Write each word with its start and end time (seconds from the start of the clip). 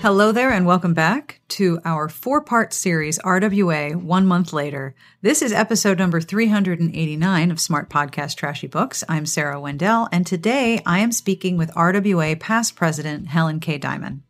Hello 0.00 0.30
there, 0.30 0.52
and 0.52 0.64
welcome 0.64 0.94
back 0.94 1.40
to 1.48 1.80
our 1.84 2.08
four 2.08 2.40
part 2.40 2.72
series, 2.72 3.18
RWA 3.18 3.96
One 3.96 4.26
Month 4.28 4.52
Later. 4.52 4.94
This 5.22 5.42
is 5.42 5.52
episode 5.52 5.98
number 5.98 6.20
389 6.20 7.50
of 7.50 7.58
Smart 7.58 7.90
Podcast 7.90 8.36
Trashy 8.36 8.68
Books. 8.68 9.02
I'm 9.08 9.26
Sarah 9.26 9.60
Wendell, 9.60 10.08
and 10.12 10.24
today 10.24 10.80
I 10.86 11.00
am 11.00 11.10
speaking 11.10 11.56
with 11.56 11.74
RWA 11.74 12.38
past 12.38 12.76
president 12.76 13.30
HelenKay 13.30 13.80
Dimon. 13.80 14.20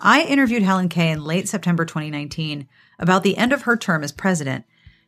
I 0.00 0.22
interviewed 0.22 0.62
HelenKay 0.62 1.12
in 1.12 1.24
late 1.24 1.48
September 1.48 1.84
2019 1.84 2.68
about 3.00 3.24
the 3.24 3.36
end 3.36 3.52
of 3.52 3.62
her 3.62 3.76
term 3.76 4.04
as 4.04 4.12
president, 4.12 4.66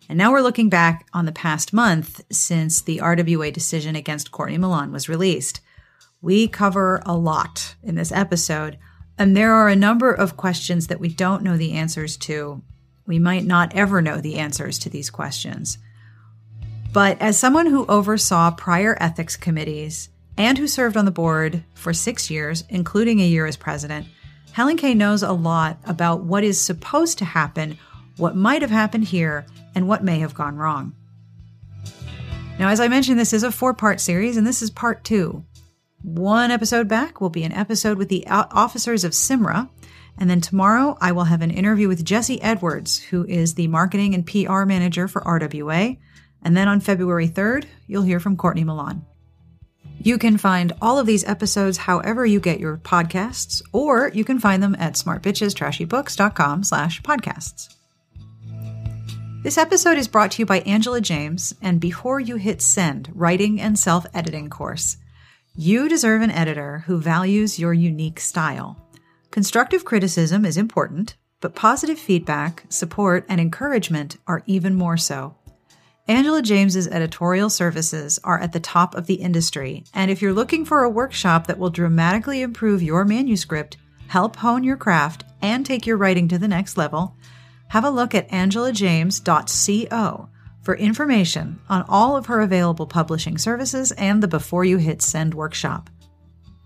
and 0.08 0.18
now 0.18 0.32
we're 0.32 0.40
looking 0.40 0.68
back 0.68 1.06
on 1.14 1.24
the 1.24 1.32
past 1.32 1.72
month 1.72 2.20
since 2.32 2.82
the 2.82 2.98
RWA 2.98 3.52
decision 3.52 3.94
against 3.94 4.32
Courtney 4.32 4.58
Milan 4.58 4.90
was 4.90 5.08
released. 5.08 5.60
We 6.20 6.48
cover 6.48 7.00
a 7.06 7.16
lot 7.16 7.76
in 7.80 7.94
this 7.94 8.10
episode 8.10 8.76
and 9.20 9.36
there 9.36 9.52
are 9.52 9.68
a 9.68 9.76
number 9.76 10.10
of 10.10 10.38
questions 10.38 10.86
that 10.86 10.98
we 10.98 11.08
don't 11.08 11.42
know 11.42 11.58
the 11.58 11.72
answers 11.72 12.16
to. 12.16 12.62
We 13.06 13.18
might 13.18 13.44
not 13.44 13.74
ever 13.74 14.00
know 14.00 14.18
the 14.18 14.36
answers 14.36 14.78
to 14.78 14.88
these 14.88 15.10
questions. 15.10 15.76
But 16.94 17.20
as 17.20 17.38
someone 17.38 17.66
who 17.66 17.84
oversaw 17.84 18.50
prior 18.52 18.96
ethics 18.98 19.36
committees 19.36 20.08
and 20.38 20.56
who 20.56 20.66
served 20.66 20.96
on 20.96 21.04
the 21.04 21.10
board 21.10 21.62
for 21.74 21.92
six 21.92 22.30
years, 22.30 22.64
including 22.70 23.20
a 23.20 23.26
year 23.26 23.44
as 23.44 23.58
president, 23.58 24.06
HelenKay 24.56 24.96
knows 24.96 25.22
a 25.22 25.32
lot 25.32 25.76
about 25.84 26.24
what 26.24 26.42
is 26.42 26.58
supposed 26.58 27.18
to 27.18 27.26
happen, 27.26 27.76
what 28.16 28.36
might 28.36 28.62
have 28.62 28.70
happened 28.70 29.04
here, 29.04 29.44
and 29.74 29.86
what 29.86 30.02
may 30.02 30.20
have 30.20 30.32
gone 30.32 30.56
wrong. 30.56 30.94
Now, 32.58 32.70
as 32.70 32.80
I 32.80 32.88
mentioned, 32.88 33.20
this 33.20 33.34
is 33.34 33.42
a 33.42 33.52
four 33.52 33.74
part 33.74 34.00
series, 34.00 34.38
and 34.38 34.46
this 34.46 34.62
is 34.62 34.70
part 34.70 35.04
two. 35.04 35.44
One 36.02 36.50
episode 36.50 36.88
back 36.88 37.20
will 37.20 37.30
be 37.30 37.44
an 37.44 37.52
episode 37.52 37.98
with 37.98 38.08
the 38.08 38.26
officers 38.26 39.04
of 39.04 39.12
CIMRWA. 39.12 39.68
And 40.18 40.28
then 40.28 40.40
tomorrow, 40.40 40.96
I 41.00 41.12
will 41.12 41.24
have 41.24 41.42
an 41.42 41.50
interview 41.50 41.88
with 41.88 42.04
Jessie 42.04 42.42
Edwards, 42.42 42.98
who 42.98 43.24
is 43.26 43.54
the 43.54 43.68
marketing 43.68 44.14
and 44.14 44.26
PR 44.26 44.64
manager 44.64 45.08
for 45.08 45.20
RWA. 45.22 45.98
And 46.42 46.56
then 46.56 46.68
on 46.68 46.80
February 46.80 47.28
3rd, 47.28 47.66
you'll 47.86 48.02
hear 48.02 48.20
from 48.20 48.36
Courtney 48.36 48.64
Milan. 48.64 49.04
You 50.02 50.16
can 50.16 50.38
find 50.38 50.72
all 50.80 50.98
of 50.98 51.06
these 51.06 51.28
episodes 51.28 51.76
however 51.76 52.24
you 52.24 52.40
get 52.40 52.60
your 52.60 52.78
podcasts, 52.78 53.62
or 53.72 54.08
you 54.08 54.24
can 54.24 54.38
find 54.38 54.62
them 54.62 54.74
at 54.78 54.94
smartbitchestrashybooks.com 54.94 56.64
slash 56.64 57.02
podcasts. 57.02 57.74
This 59.42 59.58
episode 59.58 59.98
is 59.98 60.08
brought 60.08 60.32
to 60.32 60.42
you 60.42 60.46
by 60.46 60.60
Angela 60.60 61.02
James 61.02 61.54
and 61.60 61.80
Before 61.80 62.20
You 62.20 62.36
Hit 62.36 62.62
Send, 62.62 63.10
Writing 63.14 63.60
and 63.60 63.78
Self-Editing 63.78 64.48
course. 64.48 64.96
You 65.56 65.88
deserve 65.88 66.22
an 66.22 66.30
editor 66.30 66.84
who 66.86 66.98
values 66.98 67.58
your 67.58 67.74
unique 67.74 68.20
style. 68.20 68.76
Constructive 69.30 69.84
criticism 69.84 70.44
is 70.44 70.56
important, 70.56 71.16
but 71.40 71.56
positive 71.56 71.98
feedback, 71.98 72.64
support, 72.68 73.26
and 73.28 73.40
encouragement 73.40 74.16
are 74.26 74.42
even 74.46 74.74
more 74.74 74.96
so. 74.96 75.34
Angela 76.06 76.40
James's 76.40 76.88
editorial 76.88 77.50
services 77.50 78.18
are 78.24 78.40
at 78.40 78.52
the 78.52 78.60
top 78.60 78.94
of 78.94 79.06
the 79.06 79.14
industry, 79.14 79.84
and 79.92 80.10
if 80.10 80.22
you're 80.22 80.32
looking 80.32 80.64
for 80.64 80.82
a 80.82 80.90
workshop 80.90 81.46
that 81.46 81.58
will 81.58 81.70
dramatically 81.70 82.42
improve 82.42 82.82
your 82.82 83.04
manuscript, 83.04 83.76
help 84.08 84.36
hone 84.36 84.64
your 84.64 84.76
craft, 84.76 85.24
and 85.42 85.66
take 85.66 85.86
your 85.86 85.96
writing 85.96 86.28
to 86.28 86.38
the 86.38 86.48
next 86.48 86.76
level, 86.76 87.16
have 87.68 87.84
a 87.84 87.90
look 87.90 88.14
at 88.14 88.28
angelajames.co 88.30 90.28
for 90.70 90.76
information 90.76 91.58
on 91.68 91.84
all 91.88 92.16
of 92.16 92.26
her 92.26 92.40
available 92.40 92.86
publishing 92.86 93.36
services 93.36 93.90
and 93.90 94.22
the 94.22 94.28
Before 94.28 94.64
You 94.64 94.76
Hit 94.76 95.02
Send 95.02 95.34
workshop. 95.34 95.90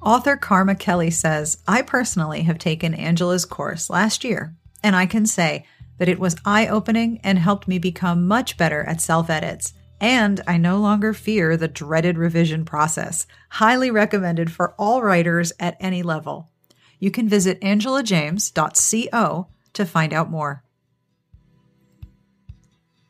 Author 0.03 0.37
Karma 0.37 0.75
Kelly 0.75 1.11
says, 1.11 1.63
I 1.67 1.81
personally 1.81 2.43
have 2.43 2.59
taken 2.59 2.93
Angela's 2.93 3.47
course 3.47 3.89
last 3.89 4.23
year, 4.23 4.55
and 4.83 4.95
I 4.95 5.07
can 5.07 5.25
say 5.25 5.65
that 5.97 6.11
it 6.11 6.19
was 6.19 6.37
eye 6.45 6.67
opening 6.67 7.19
and 7.25 7.39
helped 7.39 7.67
me 7.67 7.79
become 7.79 8.29
much 8.29 8.59
better 8.59 8.85
at 8.85 9.01
self 9.01 9.31
edits. 9.31 9.73
And 10.03 10.43
I 10.47 10.59
no 10.59 10.77
longer 10.81 11.14
fear 11.14 11.57
the 11.57 11.67
dreaded 11.67 12.19
revision 12.19 12.67
process. 12.67 13.27
Highly 13.48 13.91
recommended 13.91 14.53
for 14.53 14.75
all 14.79 15.01
writers 15.01 15.51
at 15.59 15.79
any 15.81 16.03
level. 16.03 16.51
You 16.98 17.11
can 17.11 17.27
visit 17.27 17.59
angelajames.co 17.63 19.47
to 19.73 19.87
find 19.87 20.13
out 20.13 20.31
more. 20.31 20.64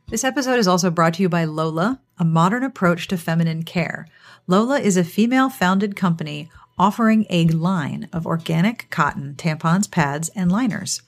This 0.08 0.22
episode 0.22 0.58
is 0.58 0.68
also 0.68 0.90
brought 0.90 1.14
to 1.14 1.22
you 1.22 1.30
by 1.30 1.44
Lola, 1.44 1.98
a 2.18 2.26
modern 2.26 2.62
approach 2.62 3.08
to 3.08 3.16
feminine 3.16 3.62
care. 3.62 4.06
Lola 4.46 4.78
is 4.78 4.98
a 4.98 5.02
female 5.02 5.48
founded 5.48 5.96
company 5.96 6.50
offering 6.78 7.24
a 7.30 7.46
line 7.46 8.10
of 8.12 8.26
organic 8.26 8.90
cotton 8.90 9.34
tampons, 9.38 9.90
pads, 9.90 10.28
and 10.30 10.52
liners. 10.52 11.00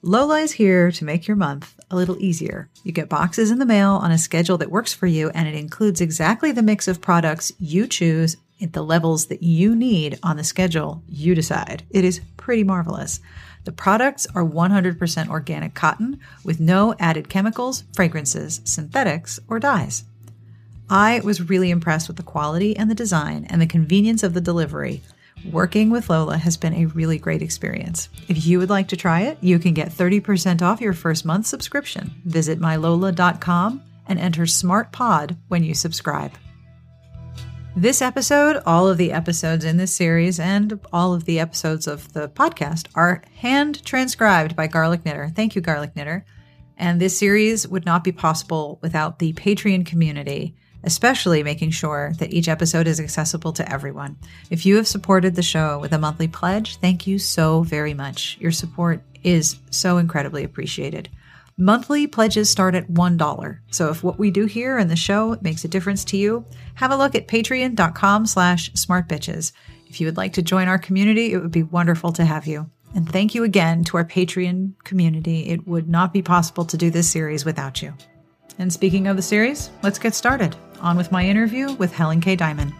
Lola 0.00 0.40
is 0.40 0.52
here 0.52 0.90
to 0.90 1.04
make 1.04 1.28
your 1.28 1.36
month 1.36 1.78
a 1.90 1.96
little 1.96 2.18
easier. 2.18 2.70
You 2.82 2.92
get 2.92 3.10
boxes 3.10 3.50
in 3.50 3.58
the 3.58 3.66
mail 3.66 3.90
on 3.90 4.10
a 4.10 4.16
schedule 4.16 4.56
that 4.56 4.70
works 4.70 4.94
for 4.94 5.06
you, 5.06 5.28
and 5.30 5.46
it 5.46 5.54
includes 5.54 6.00
exactly 6.00 6.50
the 6.50 6.62
mix 6.62 6.88
of 6.88 7.02
products 7.02 7.52
you 7.58 7.86
choose 7.86 8.38
at 8.62 8.72
the 8.72 8.82
levels 8.82 9.26
that 9.26 9.42
you 9.42 9.76
need 9.76 10.18
on 10.22 10.38
the 10.38 10.44
schedule 10.44 11.02
you 11.06 11.34
decide. 11.34 11.82
It 11.90 12.04
is 12.04 12.22
pretty 12.38 12.64
marvelous. 12.64 13.20
The 13.64 13.72
products 13.72 14.26
are 14.34 14.44
100% 14.44 15.28
organic 15.28 15.74
cotton 15.74 16.20
with 16.44 16.60
no 16.60 16.94
added 16.98 17.28
chemicals, 17.28 17.84
fragrances, 17.94 18.60
synthetics, 18.64 19.38
or 19.48 19.58
dyes. 19.58 20.04
I 20.88 21.20
was 21.20 21.48
really 21.48 21.70
impressed 21.70 22.08
with 22.08 22.16
the 22.16 22.22
quality 22.22 22.76
and 22.76 22.90
the 22.90 22.94
design 22.94 23.46
and 23.48 23.62
the 23.62 23.66
convenience 23.66 24.22
of 24.22 24.34
the 24.34 24.40
delivery. 24.40 25.02
Working 25.50 25.90
with 25.90 26.10
Lola 26.10 26.36
has 26.36 26.56
been 26.56 26.74
a 26.74 26.86
really 26.86 27.18
great 27.18 27.42
experience. 27.42 28.08
If 28.28 28.44
you 28.44 28.58
would 28.58 28.70
like 28.70 28.88
to 28.88 28.96
try 28.96 29.22
it, 29.22 29.38
you 29.40 29.58
can 29.58 29.72
get 29.72 29.90
30% 29.90 30.62
off 30.62 30.80
your 30.80 30.92
first 30.92 31.24
month 31.24 31.46
subscription. 31.46 32.20
Visit 32.24 32.60
mylola.com 32.60 33.82
and 34.06 34.18
enter 34.18 34.42
SmartPod 34.42 35.36
when 35.48 35.62
you 35.62 35.74
subscribe. 35.74 36.32
This 37.80 38.02
episode, 38.02 38.62
all 38.66 38.88
of 38.88 38.98
the 38.98 39.10
episodes 39.10 39.64
in 39.64 39.78
this 39.78 39.90
series, 39.90 40.38
and 40.38 40.78
all 40.92 41.14
of 41.14 41.24
the 41.24 41.40
episodes 41.40 41.86
of 41.86 42.12
the 42.12 42.28
podcast 42.28 42.88
are 42.94 43.22
hand 43.36 43.82
transcribed 43.86 44.54
by 44.54 44.66
Garlic 44.66 45.06
Knitter. 45.06 45.30
Thank 45.34 45.54
you, 45.56 45.62
Garlic 45.62 45.96
Knitter. 45.96 46.26
And 46.76 47.00
this 47.00 47.18
series 47.18 47.66
would 47.66 47.86
not 47.86 48.04
be 48.04 48.12
possible 48.12 48.78
without 48.82 49.18
the 49.18 49.32
Patreon 49.32 49.86
community, 49.86 50.54
especially 50.84 51.42
making 51.42 51.70
sure 51.70 52.12
that 52.18 52.34
each 52.34 52.48
episode 52.48 52.86
is 52.86 53.00
accessible 53.00 53.54
to 53.54 53.72
everyone. 53.72 54.18
If 54.50 54.66
you 54.66 54.76
have 54.76 54.86
supported 54.86 55.34
the 55.34 55.42
show 55.42 55.78
with 55.78 55.94
a 55.94 55.98
monthly 55.98 56.28
pledge, 56.28 56.76
thank 56.76 57.06
you 57.06 57.18
so 57.18 57.62
very 57.62 57.94
much. 57.94 58.36
Your 58.42 58.52
support 58.52 59.02
is 59.24 59.58
so 59.70 59.96
incredibly 59.96 60.44
appreciated. 60.44 61.08
Monthly 61.60 62.06
pledges 62.06 62.48
start 62.48 62.74
at 62.74 62.88
$1. 62.88 63.58
So 63.70 63.90
if 63.90 64.02
what 64.02 64.18
we 64.18 64.30
do 64.30 64.46
here 64.46 64.78
in 64.78 64.88
the 64.88 64.96
show 64.96 65.36
makes 65.42 65.62
a 65.62 65.68
difference 65.68 66.06
to 66.06 66.16
you, 66.16 66.46
have 66.76 66.90
a 66.90 66.96
look 66.96 67.14
at 67.14 67.28
patreon.com 67.28 68.24
slash 68.24 68.72
smartbitches. 68.72 69.52
If 69.86 70.00
you 70.00 70.06
would 70.06 70.16
like 70.16 70.32
to 70.34 70.42
join 70.42 70.68
our 70.68 70.78
community, 70.78 71.34
it 71.34 71.38
would 71.38 71.50
be 71.50 71.62
wonderful 71.62 72.12
to 72.12 72.24
have 72.24 72.46
you. 72.46 72.70
And 72.94 73.06
thank 73.06 73.34
you 73.34 73.44
again 73.44 73.84
to 73.84 73.98
our 73.98 74.06
Patreon 74.06 74.72
community. 74.84 75.48
It 75.48 75.68
would 75.68 75.86
not 75.86 76.14
be 76.14 76.22
possible 76.22 76.64
to 76.64 76.78
do 76.78 76.88
this 76.88 77.10
series 77.10 77.44
without 77.44 77.82
you. 77.82 77.92
And 78.58 78.72
speaking 78.72 79.06
of 79.06 79.16
the 79.16 79.22
series, 79.22 79.70
let's 79.82 79.98
get 79.98 80.14
started. 80.14 80.56
On 80.80 80.96
with 80.96 81.12
my 81.12 81.26
interview 81.26 81.74
with 81.74 81.92
HelenKay 81.92 82.38
Dimon. 82.38 82.72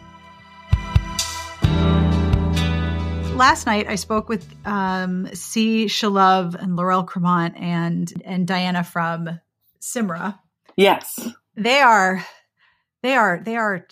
Last 3.41 3.65
night 3.65 3.89
I 3.89 3.95
spoke 3.95 4.29
with 4.29 4.47
um, 4.67 5.27
C 5.35 5.87
Chilove 5.87 6.55
and 6.55 6.77
Laurel 6.77 7.05
Cremant 7.05 7.59
and 7.59 8.13
and 8.23 8.47
Diana 8.47 8.85
from 8.85 9.41
CIMRWA. 9.81 10.39
Yes, 10.77 11.19
they 11.57 11.81
are. 11.81 12.23
They 13.03 13.15
are. 13.15 13.41
They 13.43 13.57
are 13.57 13.87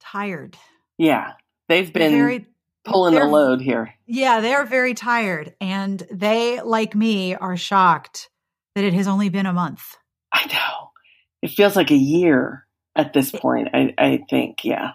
tired. 0.00 0.58
Yeah, 0.98 1.32
they've 1.66 1.90
been 1.90 2.12
very, 2.12 2.46
pulling 2.84 3.14
the 3.14 3.24
load 3.24 3.62
here. 3.62 3.94
Yeah, 4.04 4.40
they 4.40 4.52
are 4.52 4.66
very 4.66 4.92
tired, 4.92 5.54
and 5.62 6.06
they, 6.12 6.60
like 6.60 6.94
me, 6.94 7.34
are 7.34 7.56
shocked 7.56 8.28
that 8.74 8.84
it 8.84 8.92
has 8.92 9.08
only 9.08 9.30
been 9.30 9.46
a 9.46 9.54
month. 9.54 9.96
I 10.30 10.44
know. 10.44 10.90
It 11.40 11.52
feels 11.52 11.74
like 11.74 11.90
a 11.90 11.96
year 11.96 12.66
at 12.94 13.14
this 13.14 13.30
point. 13.30 13.68
I, 13.72 13.94
I 13.96 14.24
think. 14.28 14.62
Yeah. 14.62 14.90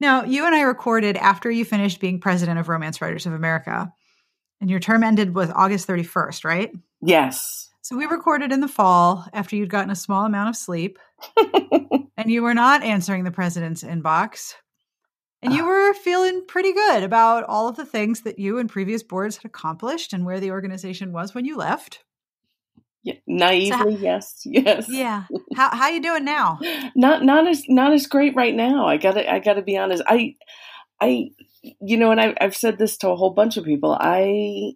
Now, 0.00 0.24
you 0.24 0.44
and 0.46 0.54
I 0.54 0.62
recorded 0.62 1.16
after 1.16 1.50
you 1.50 1.64
finished 1.64 2.00
being 2.00 2.20
president 2.20 2.58
of 2.58 2.68
Romance 2.68 3.00
Writers 3.00 3.26
of 3.26 3.32
America, 3.32 3.92
and 4.60 4.70
your 4.70 4.80
term 4.80 5.02
ended 5.02 5.34
with 5.34 5.50
August 5.54 5.86
31st, 5.86 6.44
right? 6.44 6.72
Yes. 7.00 7.70
So 7.82 7.96
we 7.96 8.06
recorded 8.06 8.50
in 8.50 8.60
the 8.60 8.68
fall 8.68 9.26
after 9.32 9.56
you'd 9.56 9.68
gotten 9.70 9.90
a 9.90 9.96
small 9.96 10.24
amount 10.24 10.48
of 10.48 10.56
sleep, 10.56 10.98
and 12.16 12.30
you 12.30 12.42
were 12.42 12.54
not 12.54 12.82
answering 12.82 13.24
the 13.24 13.30
president's 13.30 13.82
inbox. 13.82 14.54
And 15.42 15.52
you 15.52 15.64
ah. 15.64 15.66
were 15.66 15.94
feeling 15.94 16.46
pretty 16.46 16.72
good 16.72 17.02
about 17.02 17.44
all 17.44 17.68
of 17.68 17.76
the 17.76 17.84
things 17.84 18.22
that 18.22 18.38
you 18.38 18.58
and 18.58 18.70
previous 18.70 19.02
boards 19.02 19.36
had 19.36 19.44
accomplished 19.44 20.14
and 20.14 20.24
where 20.24 20.40
the 20.40 20.50
organization 20.50 21.12
was 21.12 21.34
when 21.34 21.44
you 21.44 21.56
left. 21.56 22.03
Yeah, 23.04 23.14
naively, 23.26 23.96
so, 23.96 24.00
yes, 24.00 24.40
yes. 24.46 24.86
Yeah. 24.88 25.24
How 25.54 25.68
how 25.76 25.88
you 25.88 26.00
doing 26.00 26.24
now? 26.24 26.58
not 26.96 27.22
not 27.22 27.46
as 27.46 27.62
not 27.68 27.92
as 27.92 28.06
great 28.06 28.34
right 28.34 28.54
now. 28.54 28.86
I 28.86 28.96
gotta 28.96 29.30
I 29.30 29.40
gotta 29.40 29.60
be 29.60 29.76
honest. 29.76 30.02
I 30.06 30.36
I 31.00 31.28
you 31.62 31.98
know, 31.98 32.10
and 32.10 32.20
I, 32.20 32.34
I've 32.40 32.56
said 32.56 32.78
this 32.78 32.96
to 32.98 33.10
a 33.10 33.16
whole 33.16 33.34
bunch 33.34 33.58
of 33.58 33.64
people. 33.64 33.96
I 33.98 34.72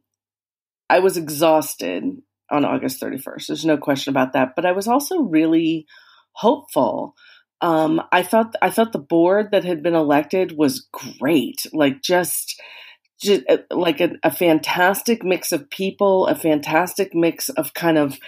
I 0.90 0.98
was 0.98 1.16
exhausted 1.16 2.04
on 2.50 2.64
August 2.64 3.00
31st. 3.00 3.46
There's 3.46 3.64
no 3.64 3.78
question 3.78 4.10
about 4.10 4.34
that. 4.34 4.52
But 4.54 4.66
I 4.66 4.72
was 4.72 4.88
also 4.88 5.20
really 5.20 5.86
hopeful. 6.32 7.14
Um, 7.60 8.02
I 8.12 8.22
thought 8.22 8.54
I 8.62 8.70
thought 8.70 8.92
the 8.92 8.98
board 8.98 9.48
that 9.52 9.64
had 9.64 9.82
been 9.82 9.94
elected 9.94 10.56
was 10.56 10.86
great. 10.92 11.66
Like 11.72 12.02
just 12.02 12.60
just 13.20 13.42
uh, 13.48 13.58
like 13.70 14.00
a, 14.00 14.12
a 14.22 14.30
fantastic 14.30 15.24
mix 15.24 15.52
of 15.52 15.70
people, 15.70 16.26
a 16.26 16.34
fantastic 16.34 17.14
mix 17.14 17.48
of 17.48 17.74
kind 17.74 17.98
of 17.98 18.18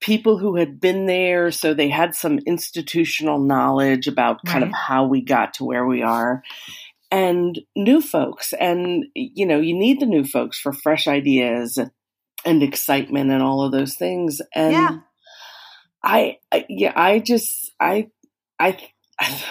people 0.00 0.36
who 0.38 0.56
had 0.56 0.80
been 0.80 1.06
there, 1.06 1.50
so 1.50 1.72
they 1.72 1.88
had 1.88 2.14
some 2.14 2.38
institutional 2.40 3.38
knowledge 3.38 4.08
about 4.08 4.44
kind 4.44 4.62
right. 4.62 4.68
of 4.68 4.74
how 4.74 5.06
we 5.06 5.22
got 5.22 5.54
to 5.54 5.64
where 5.64 5.86
we 5.86 6.02
are, 6.02 6.42
and 7.10 7.60
new 7.76 8.00
folks. 8.00 8.52
And, 8.58 9.04
you 9.14 9.46
know, 9.46 9.60
you 9.60 9.74
need 9.74 10.00
the 10.00 10.06
new 10.06 10.24
folks 10.24 10.58
for 10.58 10.72
fresh 10.72 11.06
ideas 11.06 11.78
and 12.44 12.62
excitement 12.62 13.30
and 13.30 13.42
all 13.42 13.62
of 13.62 13.70
those 13.70 13.94
things. 13.94 14.40
And 14.54 14.72
yeah. 14.72 14.98
I, 16.02 16.38
I 16.50 16.66
yeah, 16.68 16.92
I 16.96 17.20
just, 17.20 17.72
I, 17.78 18.08
I, 18.58 18.78
I 19.20 19.44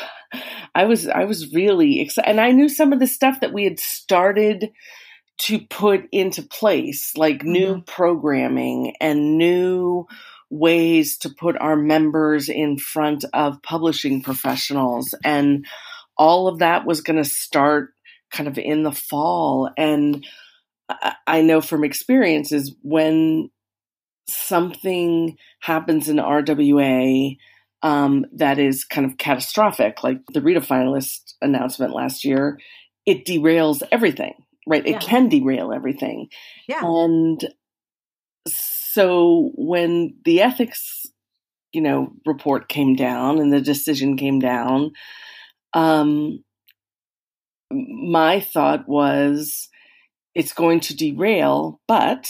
was, 0.86 1.08
I 1.08 1.26
was 1.26 1.54
really 1.54 2.00
excited. 2.00 2.30
And 2.30 2.42
I 2.42 2.52
knew 2.52 2.70
some 2.70 2.94
of 2.94 3.00
the 3.00 3.08
stuff 3.08 3.42
that 3.42 3.54
we 3.54 3.64
had 3.64 3.80
started 3.80 4.72
to 5.40 5.60
put 5.60 6.08
into 6.12 6.44
place, 6.44 7.16
like 7.18 7.40
mm-hmm. 7.40 7.52
new 7.52 7.82
programming 7.82 8.96
and 9.02 9.38
new 9.38 10.06
ways 10.50 11.18
to 11.20 11.30
put 11.30 11.58
our 11.58 11.76
members 11.76 12.50
in 12.50 12.78
front 12.78 13.26
of 13.34 13.62
publishing 13.64 14.22
professionals. 14.22 15.16
And 15.24 15.66
all 16.18 16.48
of 16.48 16.60
that 16.60 16.86
was 16.86 17.02
going 17.02 17.22
to 17.22 17.30
start 17.30 17.90
kind 18.32 18.48
of 18.48 18.58
in 18.58 18.84
the 18.84 18.92
fall. 18.92 19.70
And 19.78 20.26
I 21.26 21.42
know 21.42 21.62
from 21.62 21.84
experiences 21.84 22.76
when 22.82 23.50
something 24.28 25.38
happens 25.60 26.10
in 26.10 26.18
RWA 26.18 27.38
um, 27.84 28.26
that 28.34 28.60
is 28.60 28.86
kind 28.86 29.10
of 29.10 29.18
catastrophic, 29.18 30.04
like 30.04 30.20
the 30.34 30.42
Rita 30.42 30.62
finalist 30.62 31.34
announcement 31.42 31.94
last 31.94 32.24
year, 32.24 32.60
it 33.06 33.26
derails 33.26 33.82
everything, 33.92 34.34
right? 34.68 34.86
Yeah. 34.86 34.96
It 34.96 35.02
can 35.02 35.30
derail 35.30 35.74
everything. 35.74 36.28
Yeah. 36.68 36.82
And 36.84 37.44
so 38.48 39.52
when 39.56 40.16
the 40.26 40.42
ethics, 40.42 41.06
you 41.74 41.82
know, 41.82 42.14
report 42.26 42.70
came 42.70 42.96
down 42.96 43.40
and 43.40 43.52
the 43.52 43.62
decision 43.62 44.18
came 44.18 44.40
down, 44.40 44.92
um, 45.74 46.44
my 47.72 48.42
thought 48.42 48.88
was 48.88 49.70
it's 50.36 50.54
going 50.54 50.82
to 50.82 50.96
derail, 50.96 51.80
but 51.88 52.30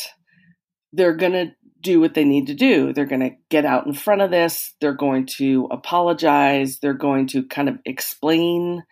they're 0.93 1.15
going 1.15 1.31
to 1.31 1.51
do 1.81 1.99
what 1.99 2.13
they 2.13 2.23
need 2.23 2.47
to 2.47 2.53
do. 2.53 2.93
They're 2.93 3.05
going 3.05 3.21
to 3.21 3.35
get 3.49 3.65
out 3.65 3.85
in 3.87 3.93
front 3.93 4.21
of 4.21 4.31
this. 4.31 4.73
They're 4.81 4.93
going 4.93 5.25
to 5.37 5.67
apologize. 5.71 6.79
They're 6.79 6.93
going 6.93 7.27
to 7.27 7.43
kind 7.47 7.69
of 7.69 7.77
explain 7.85 8.83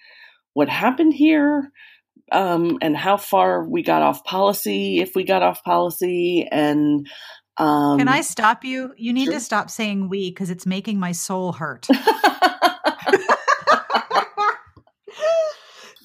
what 0.53 0.69
happened 0.69 1.13
here 1.13 1.71
um, 2.31 2.77
and 2.81 2.95
how 2.95 3.17
far 3.17 3.63
we 3.63 3.83
got 3.83 4.01
off 4.01 4.23
policy, 4.23 4.99
if 4.99 5.15
we 5.15 5.23
got 5.23 5.43
off 5.43 5.63
policy, 5.63 6.47
and 6.51 7.07
um, 7.57 7.97
Can 7.97 8.07
I 8.07 8.21
stop 8.21 8.63
you? 8.63 8.93
You 8.97 9.13
need 9.13 9.25
sure. 9.25 9.33
to 9.33 9.39
stop 9.39 9.69
saying 9.69 10.09
we 10.09 10.31
because 10.31 10.49
it's 10.49 10.65
making 10.65 10.99
my 10.99 11.11
soul 11.11 11.51
hurt. 11.51 11.87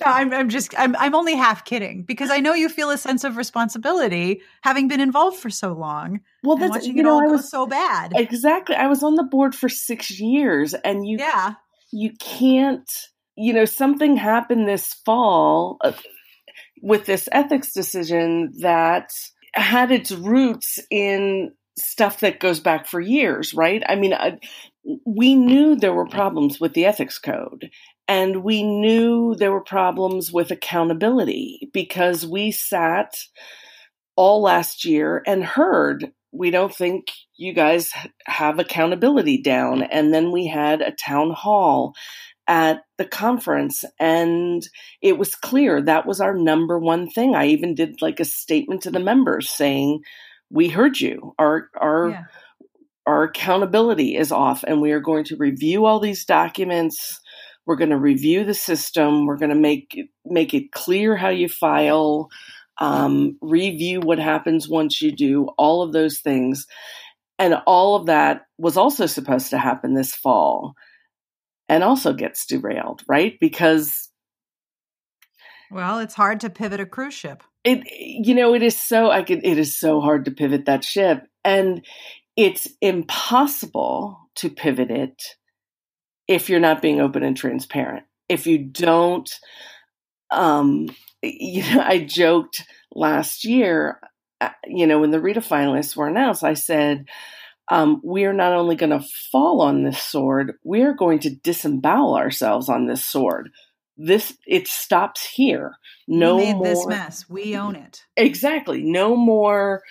No, 0.04 0.12
I'm, 0.12 0.32
I'm 0.32 0.48
just 0.48 0.74
I'm 0.78 0.94
I'm 0.96 1.14
only 1.14 1.34
half 1.34 1.64
kidding 1.64 2.02
because 2.02 2.30
I 2.30 2.40
know 2.40 2.54
you 2.54 2.68
feel 2.68 2.90
a 2.90 2.98
sense 2.98 3.24
of 3.24 3.36
responsibility 3.36 4.42
having 4.62 4.88
been 4.88 5.00
involved 5.00 5.38
for 5.38 5.50
so 5.50 5.72
long. 5.72 6.20
Well, 6.42 6.56
that's 6.56 6.70
watching 6.70 6.94
you 6.94 7.00
it 7.00 7.04
know, 7.04 7.14
all 7.14 7.22
I 7.22 7.32
was, 7.32 7.50
so 7.50 7.66
bad. 7.66 8.12
Exactly. 8.14 8.76
I 8.76 8.86
was 8.86 9.02
on 9.02 9.14
the 9.14 9.24
board 9.24 9.54
for 9.54 9.68
six 9.68 10.10
years, 10.18 10.74
and 10.74 11.06
you 11.06 11.18
yeah 11.18 11.54
you 11.92 12.12
can't 12.18 12.90
you 13.36 13.52
know 13.52 13.64
something 13.64 14.16
happened 14.16 14.68
this 14.68 14.94
fall 15.04 15.78
uh, 15.82 15.92
with 16.82 17.06
this 17.06 17.28
ethics 17.32 17.72
decision 17.72 18.52
that 18.60 19.10
had 19.54 19.90
its 19.90 20.12
roots 20.12 20.78
in 20.90 21.52
stuff 21.76 22.20
that 22.20 22.40
goes 22.40 22.60
back 22.60 22.86
for 22.86 23.00
years, 23.00 23.54
right? 23.54 23.82
I 23.86 23.96
mean, 23.96 24.14
I, 24.14 24.38
we 25.04 25.34
knew 25.34 25.76
there 25.76 25.94
were 25.94 26.06
problems 26.06 26.60
with 26.60 26.74
the 26.74 26.86
ethics 26.86 27.18
code, 27.18 27.70
and 28.06 28.44
we 28.44 28.62
knew 28.62 29.34
there 29.34 29.52
were 29.52 29.62
problems 29.62 30.32
with 30.32 30.50
accountability 30.50 31.70
because 31.72 32.26
we 32.26 32.50
sat 32.50 33.14
all 34.16 34.42
last 34.42 34.84
year 34.84 35.22
and 35.26 35.44
heard 35.44 36.12
we 36.34 36.50
don't 36.50 36.74
think 36.74 37.06
you 37.36 37.52
guys 37.52 37.92
have 38.26 38.58
accountability 38.58 39.40
down. 39.40 39.82
And 39.82 40.12
then 40.12 40.32
we 40.32 40.46
had 40.46 40.82
a 40.82 40.92
town 40.92 41.30
hall 41.30 41.94
at 42.46 42.82
the 42.98 43.04
conference 43.04 43.84
and 43.98 44.68
it 45.00 45.16
was 45.16 45.34
clear 45.34 45.80
that 45.80 46.06
was 46.06 46.20
our 46.20 46.34
number 46.34 46.78
one 46.78 47.08
thing. 47.08 47.34
I 47.34 47.46
even 47.46 47.74
did 47.74 48.02
like 48.02 48.20
a 48.20 48.24
statement 48.24 48.82
to 48.82 48.90
the 48.90 49.00
members 49.00 49.48
saying, 49.48 50.02
we 50.50 50.68
heard 50.68 51.00
you. 51.00 51.34
Our, 51.38 51.68
our, 51.80 52.10
yeah. 52.10 52.24
our 53.06 53.22
accountability 53.22 54.16
is 54.16 54.32
off 54.32 54.64
and 54.66 54.82
we 54.82 54.92
are 54.92 55.00
going 55.00 55.24
to 55.24 55.36
review 55.36 55.86
all 55.86 56.00
these 56.00 56.24
documents. 56.24 57.20
We're 57.66 57.76
going 57.76 57.90
to 57.90 57.98
review 57.98 58.44
the 58.44 58.54
system. 58.54 59.26
We're 59.26 59.38
going 59.38 59.50
to 59.50 59.56
make, 59.56 59.98
make 60.24 60.54
it 60.54 60.72
clear 60.72 61.16
how 61.16 61.30
you 61.30 61.48
file, 61.48 62.28
um, 62.78 63.38
review 63.40 64.00
what 64.00 64.18
happens 64.18 64.68
once 64.68 65.00
you 65.00 65.12
do 65.12 65.48
all 65.58 65.82
of 65.82 65.92
those 65.92 66.18
things. 66.18 66.66
And 67.38 67.56
all 67.66 67.96
of 67.96 68.06
that 68.06 68.42
was 68.58 68.76
also 68.76 69.06
supposed 69.06 69.50
to 69.50 69.58
happen 69.58 69.94
this 69.94 70.14
fall 70.14 70.74
and 71.68 71.82
also 71.82 72.12
gets 72.12 72.46
derailed, 72.46 73.02
right? 73.08 73.38
Because 73.40 74.10
well, 75.70 75.98
it's 75.98 76.14
hard 76.14 76.40
to 76.40 76.50
pivot 76.50 76.80
a 76.80 76.86
cruise 76.86 77.14
ship. 77.14 77.42
It 77.64 77.80
you 77.90 78.34
know, 78.34 78.54
it 78.54 78.62
is 78.62 78.78
so 78.78 79.10
I 79.10 79.22
could 79.22 79.44
it 79.44 79.58
is 79.58 79.76
so 79.76 80.00
hard 80.00 80.26
to 80.26 80.30
pivot 80.30 80.66
that 80.66 80.84
ship 80.84 81.26
and 81.44 81.84
it's 82.36 82.68
impossible 82.80 84.18
to 84.36 84.50
pivot 84.50 84.90
it 84.90 85.22
if 86.28 86.48
you're 86.48 86.60
not 86.60 86.82
being 86.82 87.00
open 87.00 87.22
and 87.22 87.36
transparent. 87.36 88.04
If 88.28 88.46
you 88.46 88.58
don't 88.58 89.30
um 90.30 90.88
you 91.22 91.62
know, 91.62 91.82
I 91.82 92.04
joked 92.04 92.64
last 92.94 93.44
year, 93.44 93.98
uh, 94.40 94.50
you 94.66 94.86
know, 94.86 95.00
when 95.00 95.10
the 95.10 95.20
Rita 95.20 95.40
finalists 95.40 95.96
were 95.96 96.06
announced, 96.06 96.44
I 96.44 96.54
said, 96.54 97.06
um, 97.70 98.00
we 98.04 98.24
are 98.24 98.32
not 98.32 98.52
only 98.52 98.76
going 98.76 98.90
to 98.90 99.06
fall 99.32 99.62
on 99.62 99.84
this 99.84 100.02
sword, 100.02 100.52
we 100.64 100.82
are 100.82 100.92
going 100.92 101.20
to 101.20 101.34
disembowel 101.34 102.14
ourselves 102.14 102.68
on 102.68 102.86
this 102.86 103.04
sword. 103.04 103.50
This 103.96 104.36
it 104.46 104.66
stops 104.66 105.24
here. 105.24 105.76
No 106.08 106.38
more, 106.38 106.64
this 106.64 106.86
mess. 106.86 107.30
We 107.30 107.56
own 107.56 107.76
it. 107.76 108.02
Exactly. 108.16 108.82
No 108.82 109.16
more. 109.16 109.82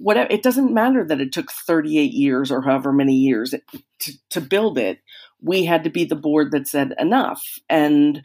Whatever. 0.00 0.28
It 0.30 0.42
doesn't 0.42 0.72
matter 0.72 1.04
that 1.04 1.20
it 1.20 1.32
took 1.32 1.50
38 1.50 2.12
years 2.12 2.50
or 2.50 2.62
however 2.62 2.92
many 2.92 3.14
years 3.14 3.54
to, 4.00 4.12
to 4.30 4.40
build 4.40 4.78
it. 4.78 5.00
We 5.42 5.64
had 5.64 5.84
to 5.84 5.90
be 5.90 6.04
the 6.04 6.16
board 6.16 6.52
that 6.52 6.68
said 6.68 6.94
enough 6.98 7.42
and 7.68 8.22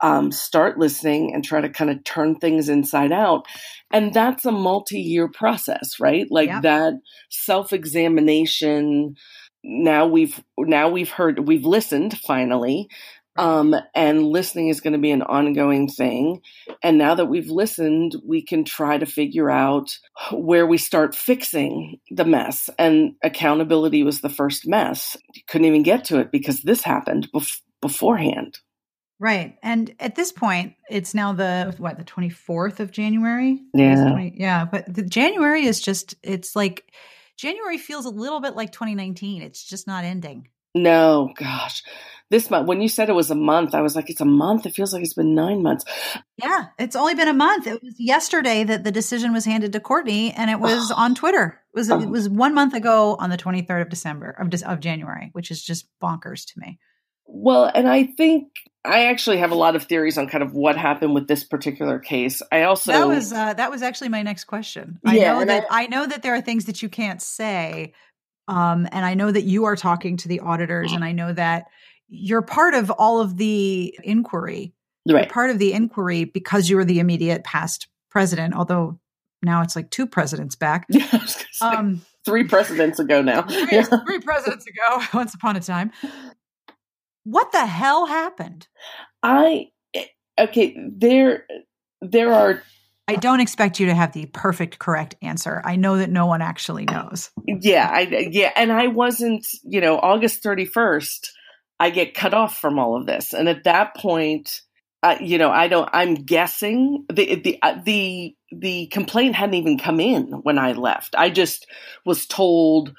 um, 0.00 0.30
start 0.30 0.78
listening 0.78 1.34
and 1.34 1.44
try 1.44 1.60
to 1.60 1.68
kind 1.68 1.90
of 1.90 2.04
turn 2.04 2.36
things 2.36 2.68
inside 2.68 3.12
out. 3.12 3.46
And 3.90 4.14
that's 4.14 4.44
a 4.44 4.52
multi 4.52 5.00
year 5.00 5.28
process, 5.28 5.98
right? 5.98 6.26
Like 6.30 6.48
yeah. 6.48 6.60
that 6.60 6.94
self 7.30 7.72
examination. 7.72 9.16
Now 9.64 10.06
we've 10.06 10.40
now 10.56 10.88
we've 10.88 11.10
heard 11.10 11.48
we've 11.48 11.66
listened 11.66 12.18
finally. 12.18 12.88
Um, 13.38 13.74
and 13.94 14.26
listening 14.26 14.68
is 14.68 14.80
going 14.80 14.94
to 14.94 14.98
be 14.98 15.12
an 15.12 15.22
ongoing 15.22 15.88
thing. 15.88 16.42
And 16.82 16.98
now 16.98 17.14
that 17.14 17.26
we've 17.26 17.48
listened, 17.48 18.16
we 18.26 18.42
can 18.42 18.64
try 18.64 18.98
to 18.98 19.06
figure 19.06 19.48
out 19.48 19.96
where 20.32 20.66
we 20.66 20.76
start 20.76 21.14
fixing 21.14 22.00
the 22.10 22.24
mess. 22.24 22.68
And 22.78 23.14
accountability 23.22 24.02
was 24.02 24.20
the 24.20 24.28
first 24.28 24.66
mess. 24.66 25.16
Couldn't 25.46 25.66
even 25.66 25.84
get 25.84 26.04
to 26.06 26.18
it 26.18 26.32
because 26.32 26.62
this 26.62 26.82
happened 26.82 27.28
bef- 27.32 27.60
beforehand. 27.80 28.58
Right. 29.20 29.56
And 29.62 29.94
at 29.98 30.14
this 30.14 30.30
point, 30.30 30.74
it's 30.90 31.14
now 31.14 31.32
the 31.32 31.74
what, 31.78 31.98
the 31.98 32.04
24th 32.04 32.80
of 32.80 32.92
January? 32.92 33.60
Yeah. 33.74 34.10
20, 34.10 34.34
yeah, 34.36 34.64
but 34.64 34.92
the 34.92 35.02
January 35.02 35.64
is 35.64 35.80
just 35.80 36.14
it's 36.22 36.54
like 36.54 36.92
January 37.36 37.78
feels 37.78 38.04
a 38.04 38.10
little 38.10 38.40
bit 38.40 38.54
like 38.54 38.72
2019. 38.72 39.42
It's 39.42 39.64
just 39.64 39.86
not 39.86 40.04
ending. 40.04 40.48
No, 40.74 41.32
gosh. 41.36 41.82
This 42.30 42.50
month, 42.50 42.68
when 42.68 42.82
you 42.82 42.88
said 42.88 43.08
it 43.08 43.14
was 43.14 43.30
a 43.30 43.34
month, 43.34 43.74
I 43.74 43.80
was 43.80 43.96
like, 43.96 44.10
it's 44.10 44.20
a 44.20 44.26
month. 44.26 44.66
It 44.66 44.74
feels 44.74 44.92
like 44.92 45.02
it's 45.02 45.14
been 45.14 45.34
nine 45.34 45.62
months. 45.62 45.86
Yeah, 46.36 46.66
it's 46.78 46.94
only 46.94 47.14
been 47.14 47.28
a 47.28 47.32
month. 47.32 47.66
It 47.66 47.82
was 47.82 47.94
yesterday 47.98 48.64
that 48.64 48.84
the 48.84 48.92
decision 48.92 49.32
was 49.32 49.46
handed 49.46 49.72
to 49.72 49.80
Courtney, 49.80 50.32
and 50.32 50.50
it 50.50 50.60
was 50.60 50.90
on 50.96 51.14
Twitter. 51.14 51.58
It 51.74 51.78
was 51.78 51.88
it 51.88 51.94
um, 51.94 52.10
was 52.10 52.28
one 52.28 52.54
month 52.54 52.74
ago 52.74 53.16
on 53.18 53.30
the 53.30 53.38
23rd 53.38 53.82
of 53.82 53.88
December 53.88 54.30
of 54.30 54.52
of 54.62 54.80
January, 54.80 55.30
which 55.32 55.50
is 55.50 55.62
just 55.62 55.88
bonkers 56.02 56.44
to 56.52 56.52
me. 56.58 56.78
Well, 57.30 57.70
and 57.74 57.86
I 57.86 58.04
think 58.04 58.48
I 58.84 59.06
actually 59.06 59.38
have 59.38 59.50
a 59.50 59.54
lot 59.54 59.76
of 59.76 59.84
theories 59.84 60.16
on 60.16 60.28
kind 60.28 60.42
of 60.42 60.54
what 60.54 60.76
happened 60.76 61.14
with 61.14 61.28
this 61.28 61.44
particular 61.44 61.98
case. 61.98 62.40
I 62.50 62.62
also 62.62 62.92
that 62.92 63.06
was 63.06 63.32
uh, 63.32 63.52
that 63.52 63.70
was 63.70 63.82
actually 63.82 64.08
my 64.08 64.22
next 64.22 64.44
question. 64.44 64.98
I 65.04 65.16
yeah, 65.16 65.32
know 65.34 65.44
that 65.44 65.66
I, 65.70 65.84
I, 65.84 65.86
know 65.88 66.06
that 66.06 66.22
there 66.22 66.34
are 66.34 66.40
things 66.40 66.64
that 66.64 66.82
you 66.82 66.88
can't 66.88 67.20
say, 67.20 67.92
um, 68.48 68.88
and 68.90 69.04
I 69.04 69.14
know 69.14 69.30
that 69.30 69.44
you 69.44 69.66
are 69.66 69.76
talking 69.76 70.16
to 70.18 70.28
the 70.28 70.40
auditors, 70.40 70.92
and 70.92 71.04
I 71.04 71.12
know 71.12 71.32
that 71.34 71.66
you're 72.08 72.42
part 72.42 72.74
of 72.74 72.90
all 72.90 73.20
of 73.20 73.36
the 73.36 73.96
inquiry. 74.02 74.72
Right. 75.06 75.24
You're 75.24 75.32
part 75.32 75.50
of 75.50 75.58
the 75.58 75.74
inquiry 75.74 76.24
because 76.24 76.68
you 76.68 76.76
were 76.76 76.84
the 76.84 76.98
immediate 76.98 77.44
past 77.44 77.88
president, 78.10 78.54
although 78.54 78.98
now 79.42 79.62
it's 79.62 79.76
like 79.76 79.90
two 79.90 80.06
presidents 80.06 80.56
back. 80.56 80.86
Um, 81.60 82.02
three 82.24 82.44
presidents 82.44 83.00
ago 83.00 83.20
now. 83.20 83.42
Three, 83.42 83.66
yeah. 83.72 83.82
three 83.82 84.20
presidents 84.20 84.64
ago, 84.64 85.02
once 85.12 85.34
upon 85.34 85.56
a 85.56 85.60
time. 85.60 85.90
What 87.24 87.50
the 87.50 87.66
hell 87.66 88.06
happened? 88.06 88.68
I 89.24 89.70
eh, 89.92 90.04
okay, 90.38 90.76
there 90.88 91.46
there 92.00 92.32
are 92.32 92.62
I 93.08 93.16
don't 93.16 93.40
expect 93.40 93.80
you 93.80 93.86
to 93.86 93.94
have 93.94 94.12
the 94.12 94.26
perfect 94.26 94.78
correct 94.78 95.16
answer. 95.22 95.62
I 95.64 95.76
know 95.76 95.96
that 95.96 96.10
no 96.10 96.26
one 96.26 96.42
actually 96.42 96.84
knows. 96.84 97.30
Yeah, 97.46 97.88
I 97.90 98.28
yeah, 98.30 98.52
and 98.54 98.70
I 98.70 98.88
wasn't, 98.88 99.46
you 99.64 99.80
know, 99.80 99.98
August 99.98 100.42
31st, 100.44 101.30
I 101.80 101.88
get 101.88 102.14
cut 102.14 102.34
off 102.34 102.58
from 102.58 102.78
all 102.78 102.96
of 102.96 103.06
this. 103.06 103.32
And 103.32 103.48
at 103.48 103.64
that 103.64 103.96
point, 103.96 104.60
uh, 105.02 105.16
you 105.20 105.38
know, 105.38 105.50
I 105.50 105.68
don't. 105.68 105.88
I'm 105.92 106.16
guessing 106.16 107.06
the 107.10 107.36
the 107.36 107.58
uh, 107.62 107.76
the 107.82 108.34
the 108.50 108.88
complaint 108.88 109.36
hadn't 109.36 109.54
even 109.54 109.78
come 109.78 110.00
in 110.00 110.26
when 110.42 110.58
I 110.58 110.72
left. 110.72 111.14
I 111.16 111.30
just 111.30 111.66
was 112.04 112.26
told 112.26 112.94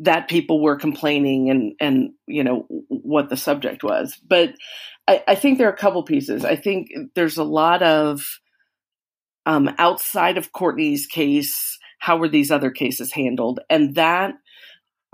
that 0.00 0.28
people 0.28 0.60
were 0.60 0.76
complaining 0.76 1.50
and 1.50 1.74
and 1.80 2.10
you 2.26 2.42
know 2.42 2.66
what 2.88 3.28
the 3.28 3.36
subject 3.36 3.84
was. 3.84 4.18
But 4.26 4.54
I, 5.06 5.22
I 5.28 5.34
think 5.34 5.58
there 5.58 5.68
are 5.68 5.72
a 5.72 5.76
couple 5.76 6.02
pieces. 6.02 6.44
I 6.44 6.56
think 6.56 6.88
there's 7.14 7.36
a 7.36 7.44
lot 7.44 7.82
of 7.82 8.40
um, 9.46 9.70
outside 9.78 10.38
of 10.38 10.52
Courtney's 10.52 11.06
case. 11.06 11.78
How 11.98 12.18
were 12.18 12.28
these 12.28 12.50
other 12.50 12.70
cases 12.70 13.12
handled? 13.12 13.60
And 13.70 13.94
that 13.94 14.34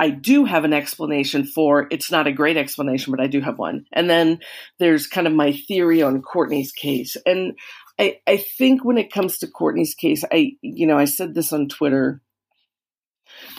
I 0.00 0.08
do 0.08 0.46
have 0.46 0.64
an 0.64 0.72
explanation 0.72 1.44
for. 1.44 1.86
It's 1.90 2.10
not 2.10 2.26
a 2.26 2.32
great 2.32 2.56
explanation, 2.56 3.10
but 3.10 3.22
I 3.22 3.26
do 3.26 3.42
have 3.42 3.58
one. 3.58 3.84
And 3.92 4.08
then 4.08 4.38
there's 4.78 5.06
kind 5.06 5.26
of 5.26 5.34
my 5.34 5.52
theory 5.52 6.00
on 6.00 6.22
Courtney's 6.22 6.72
case. 6.72 7.18
And 7.26 7.58
I, 7.98 8.18
I 8.26 8.38
think 8.38 8.82
when 8.82 8.96
it 8.96 9.12
comes 9.12 9.36
to 9.38 9.46
Courtney's 9.46 9.94
case, 9.94 10.24
I, 10.32 10.52
you 10.62 10.86
know, 10.86 10.96
I 10.96 11.04
said 11.04 11.34
this 11.34 11.52
on 11.52 11.68
Twitter. 11.68 12.22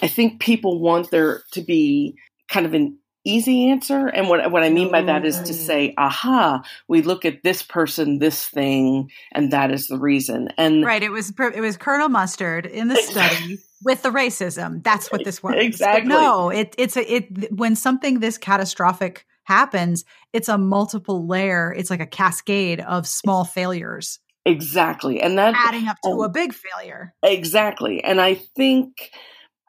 I 0.02 0.08
think 0.08 0.42
people 0.42 0.82
want 0.82 1.12
there 1.12 1.44
to 1.54 1.62
be 1.62 2.16
kind 2.50 2.66
of 2.66 2.74
an 2.74 2.98
easy 3.24 3.70
answer. 3.70 4.08
And 4.08 4.28
what, 4.28 4.52
what 4.52 4.64
I 4.64 4.70
mean 4.70 4.92
by 4.92 5.02
that 5.04 5.26
is 5.26 5.38
to 5.38 5.54
mm. 5.54 5.56
say, 5.56 5.94
aha, 5.98 6.64
we 6.88 7.02
look 7.02 7.26
at 7.26 7.44
this 7.44 7.64
person, 7.64 8.20
this 8.20 8.46
thing, 8.46 9.12
and 9.32 9.52
that 9.52 9.72
is 9.72 9.88
the 9.88 9.98
reason. 9.98 10.50
And 10.58 10.84
right. 10.84 11.04
It 11.04 11.12
was, 11.12 11.32
it 11.38 11.62
was 11.62 11.78
Colonel 11.78 12.10
Mustard 12.10 12.66
in 12.66 12.88
the 12.88 12.96
study 12.96 13.60
with 13.84 14.02
the 14.04 14.10
racism. 14.10 14.84
That's 14.84 15.12
what 15.12 15.24
this 15.24 15.44
was. 15.44 15.56
Exactly. 15.58 16.02
But 16.02 16.08
no, 16.08 16.50
it, 16.50 16.76
it's 16.78 16.98
a, 16.98 17.14
it, 17.14 17.54
when 17.54 17.76
something 17.76 18.20
this 18.20 18.38
catastrophic 18.38 19.26
happens, 19.44 20.06
it's 20.34 20.50
a 20.50 20.58
multiple 20.58 21.28
layer. 21.28 21.74
It's 21.74 21.90
like 21.90 22.02
a 22.02 22.08
cascade 22.08 22.80
of 22.80 23.08
small 23.08 23.44
failures. 23.44 24.20
Exactly. 24.46 25.22
And 25.22 25.38
that 25.38 25.54
adding 25.56 25.88
up 25.88 25.98
to 26.04 26.12
um, 26.12 26.22
a 26.22 26.30
big 26.30 26.54
failure. 26.54 27.14
Exactly. 27.22 28.04
And 28.04 28.20
I 28.20 28.36
think, 28.36 29.12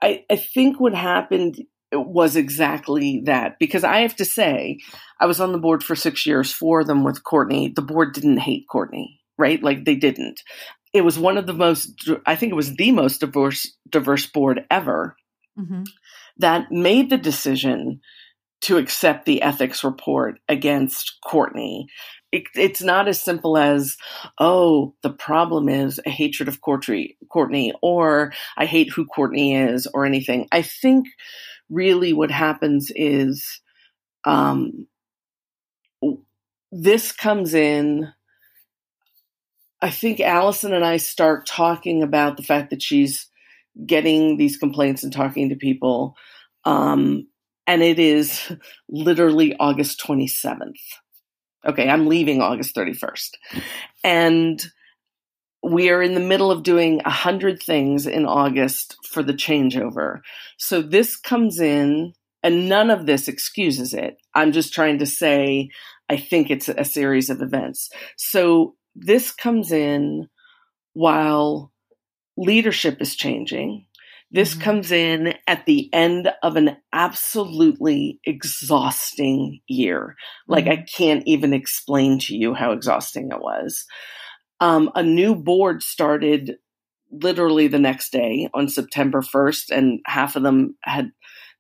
I, 0.01 0.25
I 0.31 0.37
think 0.37 0.81
what 0.81 0.95
happened 0.95 1.59
was 1.93 2.37
exactly 2.37 3.23
that 3.27 3.59
because 3.59 3.85
I 3.85 4.01
have 4.01 4.17
to 4.17 4.25
say, 4.25 4.79
I 5.21 5.27
was 5.27 5.41
on 5.41 5.53
the 5.53 5.59
board 5.59 5.83
for 5.83 5.95
six 5.95 6.27
years, 6.27 6.53
four 6.53 6.81
of 6.81 6.87
them 6.87 7.05
with 7.05 7.25
Courtney. 7.25 7.73
The 7.75 7.83
board 7.83 8.15
didn't 8.15 8.39
hate 8.39 8.67
Courtney, 8.71 9.21
right? 9.39 9.63
Like 9.63 9.85
they 9.85 9.97
didn't 9.97 10.41
it 10.93 11.03
was 11.03 11.19
one 11.19 11.39
of 11.39 11.47
the 11.47 11.55
most 11.55 12.11
i 12.27 12.37
think 12.37 12.53
it 12.53 12.57
was 12.57 12.75
the 12.77 12.93
most 12.93 13.21
diverse 13.21 13.77
diverse 13.89 14.27
board 14.27 14.65
ever 14.71 15.17
mm-hmm. 15.59 15.85
that 16.39 16.71
made 16.71 17.11
the 17.11 17.19
decision 17.19 18.01
to 18.61 18.77
accept 18.77 19.25
the 19.25 19.43
ethics 19.43 19.83
report 19.85 20.39
against 20.49 21.19
courtney 21.25 21.87
it, 22.31 22.45
it's 22.55 22.83
not 22.83 23.09
as 23.09 23.21
simple 23.21 23.59
as 23.59 23.97
oh 24.39 24.95
the 25.03 25.11
problem 25.13 25.69
is 25.69 26.01
a 26.07 26.11
hatred 26.11 26.49
of 26.49 26.61
courtney 26.61 27.17
courtney 27.31 27.73
or 27.83 28.33
i 28.57 28.67
hate 28.67 28.91
who 28.91 29.05
courtney 29.07 29.55
is 29.55 29.87
or 29.95 30.05
anything 30.05 30.47
i 30.53 30.63
think 30.63 31.07
really 31.73 32.13
what 32.13 32.31
happens 32.31 32.93
is 32.95 33.61
um, 34.25 34.87
this 36.71 37.13
comes 37.13 37.55
in 37.55 38.13
I 39.83 39.91
think 39.91 40.21
Allison 40.21 40.73
and 40.73 40.85
I 40.85 40.97
start 40.97 41.45
talking 41.45 42.05
about 42.05 42.37
the 42.37 42.45
fact 42.45 42.71
that 42.71 42.81
she's 42.81 43.27
getting 43.85 44.37
these 44.37 44.57
complaints 44.57 45.03
and 45.03 45.13
talking 45.13 45.49
to 45.49 45.57
people. 45.57 46.15
Um, 46.65 47.27
and 47.67 47.83
it 47.83 47.99
is 47.99 48.53
literally 48.89 49.57
August 49.59 50.01
27th. 50.01 50.79
Okay, 51.67 51.89
I'm 51.89 52.07
leaving 52.07 52.41
August 52.41 52.77
31st. 52.77 53.31
And 54.05 54.63
we 55.63 55.91
are 55.91 56.03
in 56.03 56.15
the 56.15 56.21
middle 56.21 56.51
of 56.51 56.63
doing 56.63 57.01
a 57.05 57.11
hundred 57.11 57.63
things 57.63 58.07
in 58.07 58.27
August 58.27 58.97
for 59.07 59.23
the 59.23 59.35
changeover. 59.35 60.21
So 60.59 60.83
this 60.83 61.17
comes 61.17 61.61
in, 61.61 62.15
and 62.43 62.69
none 62.69 62.91
of 62.91 63.07
this 63.07 63.29
excuses 63.29 63.95
it. 63.95 64.17
I'm 64.35 64.53
just 64.53 64.73
trying 64.73 64.99
to 64.99 65.07
say, 65.07 65.71
I 66.09 66.17
think 66.17 66.51
it's 66.51 66.69
a 66.69 66.85
series 66.85 67.31
of 67.31 67.41
events. 67.41 67.91
So 68.17 68.75
this 68.95 69.31
comes 69.31 69.71
in 69.71 70.29
while 70.95 71.73
leadership 72.37 73.01
is 73.01 73.15
changing. 73.15 73.87
This 74.31 74.55
mm-hmm. 74.55 74.63
comes 74.63 74.91
in 74.91 75.35
at 75.47 75.67
the 75.67 75.89
end 75.93 76.33
of 76.43 76.57
an 76.57 76.77
absolutely 76.93 78.19
exhausting 78.25 79.61
year. 79.69 80.17
Like, 80.49 80.65
mm-hmm. 80.65 80.81
I 80.81 80.87
can't 80.97 81.23
even 81.27 81.53
explain 81.53 82.19
to 82.21 82.35
you 82.35 82.55
how 82.55 82.73
exhausting 82.73 83.31
it 83.31 83.41
was. 83.41 83.85
Um, 84.63 84.93
a 84.95 85.03
new 85.03 85.35
board 85.35 85.83
started 85.83 86.59
literally 87.11 87.67
the 87.67 87.81
next 87.81 88.13
day 88.13 88.49
on 88.55 88.69
September 88.69 89.21
1st, 89.21 89.77
and 89.77 90.01
half 90.07 90.37
of 90.37 90.45
them 90.45 90.77
had 90.83 91.11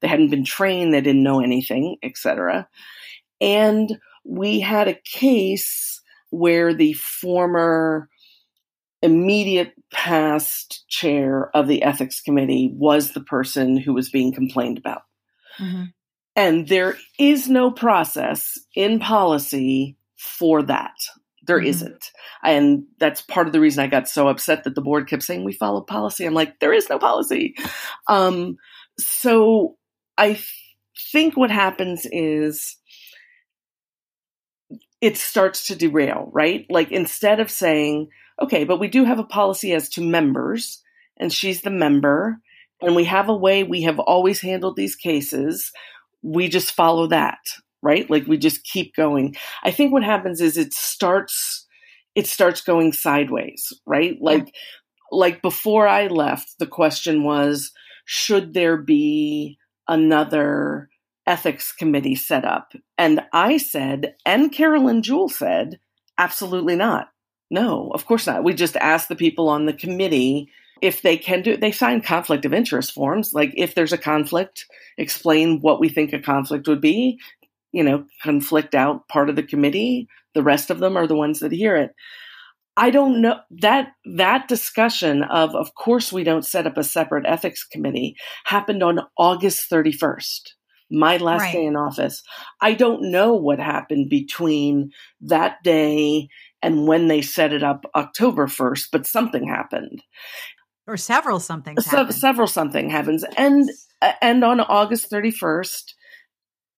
they 0.00 0.06
hadn't 0.06 0.30
been 0.30 0.44
trained, 0.44 0.94
they 0.94 1.00
didn't 1.00 1.24
know 1.24 1.40
anything, 1.40 1.96
etc. 2.04 2.68
And 3.40 3.98
we 4.24 4.60
had 4.60 4.86
a 4.86 5.00
case 5.04 6.00
where 6.30 6.72
the 6.72 6.92
former 6.92 8.08
immediate 9.02 9.72
past 9.92 10.84
chair 10.88 11.50
of 11.56 11.66
the 11.66 11.82
ethics 11.82 12.20
committee 12.20 12.70
was 12.72 13.10
the 13.10 13.20
person 13.20 13.76
who 13.76 13.94
was 13.94 14.10
being 14.10 14.32
complained 14.32 14.78
about. 14.78 15.02
Mm-hmm. 15.58 15.86
And 16.36 16.68
there 16.68 16.96
is 17.18 17.48
no 17.48 17.72
process 17.72 18.60
in 18.76 19.00
policy 19.00 19.96
for 20.16 20.62
that. 20.62 20.94
There 21.44 21.58
mm-hmm. 21.58 21.66
not 21.68 22.10
And 22.44 22.84
that's 22.98 23.22
part 23.22 23.46
of 23.46 23.52
the 23.52 23.60
reason 23.60 23.82
I 23.82 23.88
got 23.88 24.08
so 24.08 24.28
upset 24.28 24.64
that 24.64 24.74
the 24.74 24.80
board 24.80 25.08
kept 25.08 25.22
saying 25.22 25.44
we 25.44 25.52
follow 25.52 25.80
policy. 25.80 26.24
I'm 26.24 26.34
like, 26.34 26.60
there 26.60 26.72
is 26.72 26.88
no 26.88 26.98
policy. 26.98 27.56
Um, 28.06 28.56
so 28.98 29.76
I 30.16 30.40
think 31.12 31.36
what 31.36 31.50
happens 31.50 32.06
is 32.10 32.76
it 35.00 35.16
starts 35.16 35.66
to 35.66 35.74
derail, 35.74 36.30
right? 36.32 36.64
Like 36.70 36.92
instead 36.92 37.40
of 37.40 37.50
saying, 37.50 38.08
okay, 38.40 38.64
but 38.64 38.78
we 38.78 38.88
do 38.88 39.04
have 39.04 39.18
a 39.18 39.24
policy 39.24 39.72
as 39.72 39.88
to 39.90 40.00
members, 40.00 40.80
and 41.16 41.32
she's 41.32 41.62
the 41.62 41.70
member, 41.70 42.38
and 42.80 42.94
we 42.94 43.04
have 43.04 43.28
a 43.28 43.36
way 43.36 43.64
we 43.64 43.82
have 43.82 43.98
always 43.98 44.40
handled 44.40 44.76
these 44.76 44.96
cases, 44.96 45.72
we 46.22 46.48
just 46.48 46.72
follow 46.72 47.08
that, 47.08 47.38
right? 47.82 48.08
Like 48.08 48.26
we 48.26 48.38
just 48.38 48.64
keep 48.64 48.94
going. 48.94 49.36
I 49.64 49.70
think 49.70 49.92
what 49.92 50.04
happens 50.04 50.40
is 50.40 50.56
it 50.56 50.72
starts 50.72 51.66
it 52.14 52.26
starts 52.26 52.60
going 52.60 52.92
sideways, 52.92 53.72
right? 53.86 54.16
Like 54.20 54.46
yeah. 54.46 54.52
like 55.10 55.42
before 55.42 55.88
I 55.88 56.06
left, 56.08 56.58
the 56.58 56.66
question 56.66 57.24
was 57.24 57.72
should 58.04 58.54
there 58.54 58.76
be 58.76 59.58
another 59.88 60.88
ethics 61.26 61.72
committee 61.72 62.14
set 62.16 62.44
up? 62.44 62.72
And 62.98 63.22
I 63.32 63.56
said, 63.56 64.14
and 64.26 64.52
Carolyn 64.52 65.02
Jewell 65.02 65.28
said, 65.28 65.78
absolutely 66.18 66.76
not. 66.76 67.08
No, 67.50 67.90
of 67.92 68.06
course 68.06 68.26
not. 68.26 68.44
We 68.44 68.54
just 68.54 68.76
asked 68.76 69.08
the 69.08 69.16
people 69.16 69.48
on 69.48 69.66
the 69.66 69.72
committee 69.72 70.48
if 70.80 71.02
they 71.02 71.16
can 71.16 71.42
do 71.42 71.52
it. 71.52 71.60
They 71.60 71.70
sign 71.70 72.00
conflict 72.00 72.44
of 72.44 72.52
interest 72.52 72.92
forms. 72.92 73.32
Like 73.32 73.52
if 73.56 73.74
there's 73.74 73.92
a 73.92 73.98
conflict, 73.98 74.66
explain 74.98 75.60
what 75.60 75.78
we 75.78 75.88
think 75.88 76.12
a 76.12 76.18
conflict 76.18 76.66
would 76.66 76.80
be, 76.80 77.18
you 77.72 77.82
know, 77.82 78.04
conflict 78.22 78.74
out 78.74 79.08
part 79.08 79.28
of 79.30 79.36
the 79.36 79.42
committee. 79.42 80.08
The 80.34 80.42
rest 80.42 80.70
of 80.70 80.78
them 80.78 80.96
are 80.96 81.06
the 81.06 81.16
ones 81.16 81.40
that 81.40 81.52
hear 81.52 81.76
it. 81.76 81.90
I 82.76 82.90
don't 82.90 83.20
know 83.20 83.38
that 83.60 83.88
that 84.16 84.48
discussion 84.48 85.22
of 85.24 85.54
of 85.54 85.74
course 85.74 86.10
we 86.12 86.24
don't 86.24 86.46
set 86.46 86.66
up 86.66 86.78
a 86.78 86.84
separate 86.84 87.26
ethics 87.26 87.64
committee 87.70 88.16
happened 88.44 88.82
on 88.82 89.00
August 89.18 89.68
31st 89.70 90.54
my 90.90 91.16
last 91.18 91.40
Right. 91.42 91.52
day 91.52 91.64
in 91.66 91.76
office. 91.76 92.22
I 92.60 92.74
don't 92.74 93.10
know 93.10 93.34
what 93.34 93.58
happened 93.58 94.08
between 94.10 94.90
that 95.22 95.56
day 95.62 96.28
and 96.62 96.86
when 96.86 97.08
they 97.08 97.20
set 97.22 97.52
it 97.52 97.62
up 97.62 97.84
October 97.94 98.46
1st, 98.46 98.88
but 98.92 99.06
something 99.06 99.46
happened. 99.48 100.02
Or 100.86 100.96
several 100.96 101.40
Se- 101.40 101.96
happened. 101.96 102.14
several 102.14 102.46
something 102.46 102.90
happens. 102.90 103.24
And 103.36 103.68
uh, 104.02 104.12
and 104.20 104.44
on 104.44 104.60
August 104.60 105.10
31st, 105.10 105.92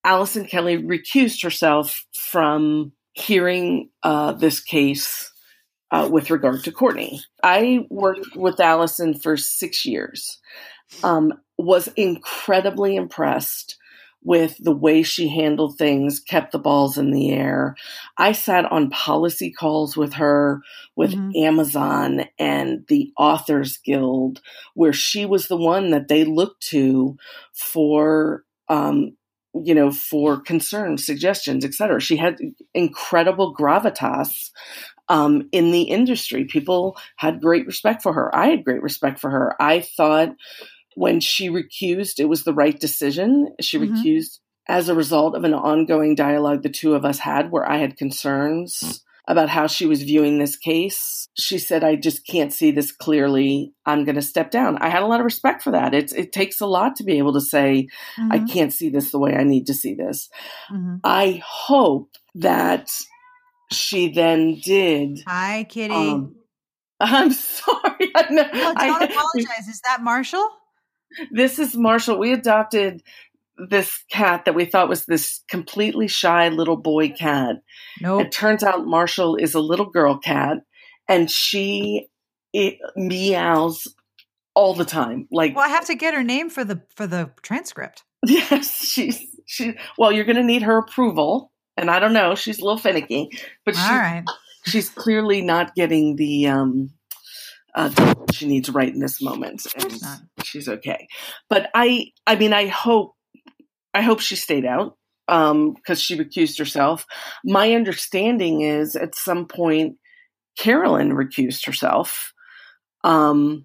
Allison 0.05 0.45
Kelly 0.45 0.79
recused 0.79 1.43
herself 1.43 2.05
from 2.13 2.93
hearing 3.13 3.91
uh, 4.03 4.33
this 4.33 4.61
case 4.61 5.33
uh, 5.91 6.09
with 6.11 6.31
regard 6.31 6.63
to 6.65 6.73
Courtney. 6.73 7.21
I 7.43 7.87
worked 7.91 8.37
with 8.37 8.61
Allison 8.61 9.15
for 9.15 9.37
six 9.37 9.85
years. 9.87 10.39
Um, 11.03 11.33
was 11.59 11.89
incredibly 11.97 12.97
impressed 12.97 13.77
with 14.23 14.57
the 14.59 14.75
way 14.75 15.03
she 15.03 15.29
handled 15.29 15.77
things, 15.77 16.19
kept 16.19 16.53
the 16.53 16.59
balls 16.59 16.97
in 16.97 17.11
the 17.11 17.31
air. 17.31 17.77
I 18.17 18.33
sat 18.33 18.65
on 18.73 18.91
policy 18.91 19.53
calls 19.53 19.97
with 19.97 20.15
her, 20.15 20.63
with 20.97 21.13
Mhm. 21.13 21.37
Amazon 21.45 22.25
and 22.39 22.85
the 22.89 23.13
Authors 23.19 23.77
Guild, 23.79 24.41
where 24.75 24.95
she 24.95 25.27
was 25.27 25.49
the 25.49 25.57
one 25.59 25.91
that 25.91 26.09
they 26.09 26.25
looked 26.25 26.63
to 26.69 27.17
for, 27.53 28.45
um, 28.69 29.17
you 29.63 29.75
know, 29.75 29.91
for 29.91 30.41
concerns, 30.41 31.05
suggestions, 31.05 31.65
etc. 31.65 32.01
She 32.01 32.17
had 32.17 32.39
incredible 32.75 33.55
gravitas 33.55 34.51
um, 35.09 35.49
in 35.53 35.71
the 35.71 35.83
industry. 35.83 36.45
People 36.45 36.97
had 37.17 37.41
great 37.41 37.67
respect 37.67 38.03
for 38.03 38.13
her. 38.13 38.35
I 38.35 38.49
had 38.49 38.65
great 38.65 38.83
respect 38.83 39.21
for 39.21 39.31
her. 39.31 39.55
I 39.61 39.81
thought 39.81 40.31
when 40.97 41.21
she 41.21 41.49
recused, 41.51 42.19
it 42.19 42.27
was 42.27 42.45
the 42.45 42.55
right 42.55 42.79
decision. 42.79 43.55
She 43.61 43.79
Mhm. 43.79 43.91
recused 43.93 44.39
as 44.69 44.89
a 44.89 44.95
result 44.95 45.35
of 45.37 45.45
an 45.45 45.55
ongoing 45.55 46.15
dialogue 46.15 46.63
the 46.63 46.71
two 46.71 46.95
of 46.95 47.05
us 47.05 47.19
had 47.19 47.51
where 47.51 47.69
I 47.69 47.77
had 47.79 47.97
concerns 47.97 49.04
about 49.27 49.49
how 49.49 49.67
she 49.67 49.87
was 49.87 50.03
viewing 50.03 50.39
this 50.39 50.57
case. 50.57 51.29
She 51.37 51.59
said, 51.59 51.83
I 51.83 51.97
just 51.97 52.27
can't 52.27 52.53
see 52.53 52.71
this 52.71 52.93
clearly. 52.93 53.73
I'm 53.87 54.05
going 54.05 54.15
to 54.17 54.23
step 54.23 54.51
down. 54.51 54.77
I 54.79 54.89
had 54.89 55.03
a 55.03 55.07
lot 55.07 55.21
of 55.21 55.25
respect 55.25 55.63
for 55.63 55.71
that. 55.73 55.95
It's, 55.95 56.13
it 56.13 56.33
takes 56.33 56.61
a 56.61 56.67
lot 56.67 56.97
to 56.97 57.05
be 57.05 57.19
able 57.19 57.33
to 57.33 57.41
say, 57.41 57.89
I 58.19 58.39
Mhm. 58.41 58.51
can't 58.53 58.73
see 58.73 58.91
this 58.91 59.11
the 59.11 59.19
way 59.19 59.35
I 59.35 59.43
need 59.45 59.67
to 59.69 59.75
see 59.75 59.95
this. 59.95 60.29
Mhm. 60.71 61.01
I 61.03 61.43
hope 61.45 62.11
that 62.37 62.91
she 63.73 64.13
then 64.13 64.61
did. 64.63 65.21
Hi, 65.27 65.65
Kitty. 65.69 65.95
Um, 65.95 66.37
I'm 67.01 67.33
sorry. 67.33 68.13
I 68.15 68.27
know. 68.31 68.43
no, 68.43 68.53
don't 68.53 68.79
I- 68.79 69.05
apologize. 69.05 69.69
Is 69.69 69.81
that 69.87 70.03
Marshall? 70.03 70.49
this 71.31 71.59
is 71.59 71.75
Marshall. 71.77 72.19
We 72.19 72.33
adopted 72.33 73.03
this 73.57 74.05
cat 74.11 74.45
that 74.45 74.55
we 74.55 74.65
thought 74.65 74.89
was 74.89 75.07
this 75.07 75.43
completely 75.49 76.09
shy 76.09 76.49
little 76.49 76.77
boy 76.77 77.11
cat. 77.11 77.57
Nope. 78.01 78.23
It 78.23 78.33
turns 78.33 78.63
out 78.63 78.87
Marshall 78.87 79.37
is 79.37 79.55
a 79.55 79.61
little 79.61 79.87
girl 79.87 80.19
cat, 80.19 80.59
and 81.09 81.31
she 81.31 82.09
it 82.53 82.79
meows 82.97 83.87
all 84.55 84.75
the 84.75 84.85
time. 84.85 85.29
Like 85.31 85.55
Well, 85.55 85.65
I 85.65 85.69
have 85.69 85.87
to 85.87 85.95
get 85.95 86.15
her 86.15 86.23
name 86.23 86.51
for 86.51 86.65
the 86.65 86.83
for 86.97 87.07
the 87.07 87.31
transcript. 87.43 88.05
yes, 88.27 88.89
she's 88.89 89.21
she. 89.47 89.75
Well, 89.99 90.13
you're 90.13 90.25
going 90.25 90.37
to 90.37 90.43
need 90.43 90.63
her 90.63 90.79
approval, 90.79 91.53
and 91.77 91.91
I 91.91 91.99
don't 91.99 92.13
know. 92.13 92.35
She's 92.35 92.59
a 92.59 92.65
little 92.65 92.79
finicky, 92.79 93.29
but 93.65 93.75
she, 93.75 93.83
All 93.83 93.99
right. 93.99 94.25
she's 94.65 94.89
clearly 94.89 95.43
not 95.43 95.75
getting 95.75 96.17
the 96.17 96.49
um 96.49 96.91
uh 97.75 97.91
she 98.33 98.47
needs 98.47 98.71
right 98.71 98.93
in 98.93 99.01
this 99.01 99.21
moment 99.21 99.67
and 99.77 100.01
she's 100.45 100.69
okay 100.69 101.09
but 101.49 101.71
i 101.75 102.07
i 102.27 102.37
mean 102.37 102.53
i 102.53 102.69
hope 102.69 103.14
i 103.95 104.03
hope 104.03 104.21
she 104.21 104.37
stayed 104.37 104.65
out 104.65 104.97
um 105.29 105.73
because 105.75 106.01
she 106.01 106.17
recused 106.19 106.59
herself 106.59 107.07
my 107.45 107.73
understanding 107.73 108.61
is 108.61 108.97
at 108.97 109.15
some 109.15 109.47
point 109.47 109.97
carolyn 110.59 111.11
recused 111.13 111.65
herself 111.67 112.33
um 113.05 113.65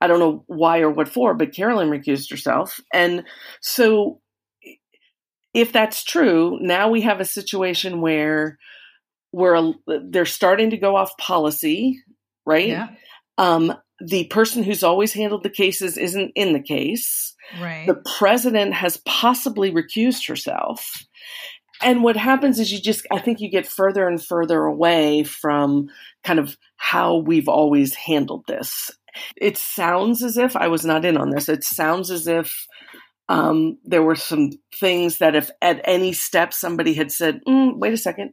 i 0.00 0.06
don't 0.06 0.20
know 0.20 0.44
why 0.46 0.80
or 0.80 0.90
what 0.90 1.08
for 1.08 1.34
but 1.34 1.52
carolyn 1.54 1.90
recused 1.90 2.30
herself 2.30 2.80
and 2.92 3.24
so 3.60 4.20
if 5.52 5.72
that's 5.72 6.04
true 6.04 6.58
now 6.60 6.88
we 6.88 7.00
have 7.02 7.20
a 7.20 7.24
situation 7.24 8.00
where 8.00 8.58
we're 9.32 9.72
they're 10.10 10.26
starting 10.26 10.70
to 10.70 10.76
go 10.76 10.96
off 10.96 11.16
policy 11.18 12.00
right 12.46 12.68
Yeah. 12.68 12.88
um, 13.38 13.72
the 14.00 14.24
person 14.24 14.62
who's 14.62 14.82
always 14.82 15.12
handled 15.12 15.42
the 15.42 15.50
cases 15.50 15.96
isn't 15.96 16.32
in 16.34 16.52
the 16.52 16.60
case. 16.62 17.33
Right. 17.60 17.86
The 17.86 18.02
president 18.18 18.74
has 18.74 19.00
possibly 19.04 19.70
recused 19.70 20.28
herself. 20.28 21.06
And 21.82 22.02
what 22.02 22.16
happens 22.16 22.58
is 22.58 22.72
you 22.72 22.80
just, 22.80 23.06
I 23.12 23.18
think 23.18 23.40
you 23.40 23.50
get 23.50 23.66
further 23.66 24.08
and 24.08 24.24
further 24.24 24.62
away 24.64 25.24
from 25.24 25.88
kind 26.22 26.38
of 26.38 26.56
how 26.76 27.16
we've 27.16 27.48
always 27.48 27.94
handled 27.94 28.44
this. 28.46 28.90
It 29.36 29.58
sounds 29.58 30.22
as 30.22 30.36
if 30.36 30.56
I 30.56 30.68
was 30.68 30.84
not 30.84 31.04
in 31.04 31.16
on 31.16 31.30
this. 31.30 31.48
It 31.48 31.64
sounds 31.64 32.10
as 32.10 32.26
if 32.26 32.66
um, 33.28 33.78
there 33.84 34.02
were 34.02 34.16
some 34.16 34.50
things 34.78 35.18
that 35.18 35.34
if 35.34 35.50
at 35.60 35.80
any 35.84 36.12
step 36.12 36.52
somebody 36.52 36.94
had 36.94 37.10
said, 37.12 37.40
mm, 37.46 37.76
wait 37.76 37.92
a 37.92 37.98
second, 37.98 38.32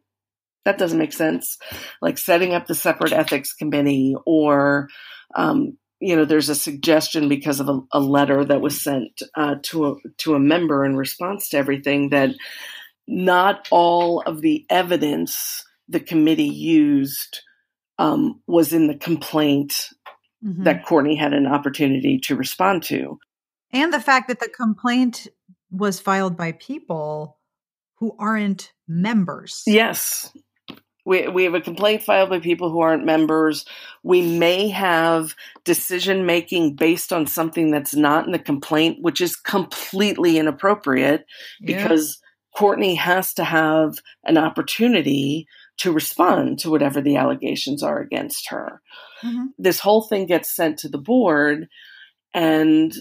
that 0.65 0.77
doesn't 0.77 0.99
make 0.99 1.13
sense. 1.13 1.57
Like 2.01 2.17
setting 2.17 2.53
up 2.53 2.67
the 2.67 2.75
separate 2.75 3.13
ethics 3.13 3.53
committee, 3.53 4.15
or, 4.25 4.87
um, 5.35 5.77
you 6.01 6.15
know, 6.15 6.25
there's 6.25 6.49
a 6.49 6.55
suggestion 6.55 7.29
because 7.29 7.59
of 7.59 7.69
a, 7.69 7.79
a 7.93 7.99
letter 7.99 8.43
that 8.43 8.59
was 8.61 8.81
sent 8.81 9.21
uh, 9.35 9.55
to 9.63 9.87
a 9.87 9.95
to 10.17 10.35
a 10.35 10.39
member 10.39 10.83
in 10.83 10.95
response 10.97 11.49
to 11.49 11.57
everything 11.57 12.09
that 12.09 12.31
not 13.07 13.67
all 13.71 14.21
of 14.21 14.41
the 14.41 14.65
evidence 14.69 15.63
the 15.87 15.99
committee 15.99 16.43
used 16.49 17.41
um, 17.99 18.41
was 18.47 18.73
in 18.73 18.87
the 18.87 18.95
complaint 18.97 19.89
Mhm. 20.43 20.63
that 20.63 20.85
Courtney 20.87 21.15
had 21.15 21.33
an 21.33 21.45
opportunity 21.45 22.17
to 22.23 22.35
respond 22.35 22.81
to. 22.83 23.19
and 23.73 23.93
the 23.93 23.99
fact 24.01 24.27
that 24.27 24.39
the 24.39 24.49
complaint 24.49 25.27
was 25.69 25.99
filed 25.99 26.35
by 26.35 26.51
people 26.53 27.37
who 27.99 28.15
aren't 28.19 28.73
members. 28.87 29.61
Yes. 29.67 30.35
We, 31.05 31.27
we 31.27 31.43
have 31.45 31.55
a 31.55 31.61
complaint 31.61 32.03
filed 32.03 32.29
by 32.29 32.39
people 32.39 32.69
who 32.69 32.79
aren't 32.81 33.05
members. 33.05 33.65
We 34.03 34.21
may 34.37 34.69
have 34.69 35.35
decision 35.63 36.25
making 36.25 36.75
based 36.75 37.11
on 37.11 37.25
something 37.25 37.71
that's 37.71 37.95
not 37.95 38.25
in 38.25 38.31
the 38.31 38.39
complaint, 38.39 38.99
which 39.01 39.19
is 39.21 39.35
completely 39.35 40.37
inappropriate 40.37 41.25
Yeah. 41.59 41.77
because 41.83 42.21
Courtney 42.55 42.95
has 42.95 43.33
to 43.35 43.43
have 43.43 43.95
an 44.25 44.37
opportunity 44.37 45.47
to 45.77 45.91
respond 45.91 46.59
to 46.59 46.69
whatever 46.69 47.01
the 47.01 47.15
allegations 47.15 47.81
are 47.81 47.99
against 47.99 48.49
her. 48.49 48.81
Mhm. 49.23 49.47
This 49.57 49.79
whole 49.79 50.03
thing 50.03 50.27
gets 50.27 50.53
sent 50.55 50.77
to 50.79 50.89
the 50.89 50.97
board, 50.99 51.67
and 52.33 52.93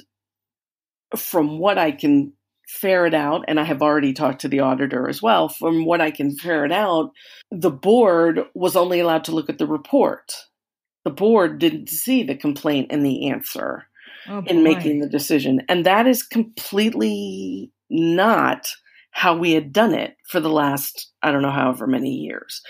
from 1.17 1.59
what 1.59 1.77
I 1.79 1.91
can 1.93 2.33
ferret 2.71 3.15
out, 3.15 3.45
and 3.49 3.59
I 3.59 3.65
have 3.65 3.83
already 3.83 4.13
talked 4.13 4.41
to 4.43 4.49
the 4.49 4.61
auditor 4.61 5.09
as 5.09 5.21
well, 5.21 5.49
from 5.49 5.85
what 5.85 6.01
I 6.01 6.11
can 6.11 6.37
ferret 6.37 6.73
out, 6.73 7.11
the 7.51 7.71
board 7.71 8.41
was 8.55 8.77
only 8.77 9.01
allowed 9.01 9.25
to 9.25 9.35
look 9.35 9.51
at 9.51 9.59
the 9.59 9.67
report. 9.67 10.35
The 11.05 11.11
board 11.11 11.59
didn't 11.59 11.89
see 11.89 12.23
the 12.23 12.37
complaint 12.37 12.89
and 12.91 13.05
the 13.05 13.29
answer 13.31 13.87
Oh, 14.29 14.43
in 14.47 14.63
making 14.63 15.01
the 15.01 15.09
decision. 15.09 15.63
And 15.69 15.87
that 15.87 16.07
is 16.07 16.23
completely 16.23 17.73
not 17.89 18.69
how 19.13 19.37
we 19.37 19.53
had 19.53 19.73
done 19.73 19.95
it 19.95 20.15
for 20.29 20.41
the 20.41 20.51
last, 20.51 21.11
I 21.23 21.33
don't 21.33 21.43
know, 21.43 21.51
however 21.51 21.87
many 21.87 22.11
years. 22.11 22.63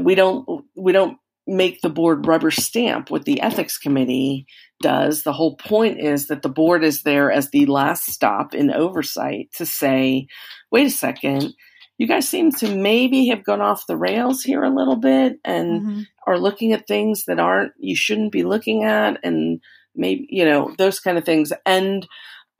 We 0.00 0.14
don't, 0.14 0.46
we 0.76 0.92
don't 0.92 1.18
make 1.46 1.80
the 1.80 1.88
board 1.88 2.26
rubber 2.26 2.50
stamp 2.50 3.10
what 3.10 3.24
the 3.24 3.40
ethics 3.40 3.78
committee 3.78 4.46
does. 4.82 5.22
The 5.22 5.32
whole 5.32 5.56
point 5.56 5.98
is 6.00 6.26
that 6.28 6.42
the 6.42 6.48
board 6.50 6.84
is 6.84 7.02
there 7.02 7.32
as 7.32 7.50
the 7.50 7.66
last 7.66 8.06
stop 8.10 8.54
in 8.54 8.70
oversight 8.70 9.50
to 9.56 9.64
say, 9.66 10.26
wait 10.70 10.86
a 10.86 10.90
second, 10.90 11.54
you 11.98 12.06
guys 12.06 12.28
seem 12.28 12.50
to 12.52 12.74
maybe 12.74 13.28
have 13.28 13.44
gone 13.44 13.60
off 13.62 13.86
the 13.86 13.96
rails 13.96 14.42
here 14.42 14.62
a 14.64 14.74
little 14.74 14.96
bit 14.96 15.38
and 15.44 15.82
Mhm. 15.82 16.06
are 16.26 16.38
looking 16.38 16.72
at 16.72 16.86
things 16.86 17.24
that 17.26 17.40
aren't 17.40 17.72
you 17.78 17.96
shouldn't 17.96 18.32
be 18.32 18.42
looking 18.44 18.84
at 18.84 19.18
and 19.24 19.60
maybe 19.94 20.26
you 20.30 20.44
know 20.44 20.74
those 20.78 20.98
kind 21.00 21.18
of 21.18 21.24
things 21.24 21.52
and 21.66 22.06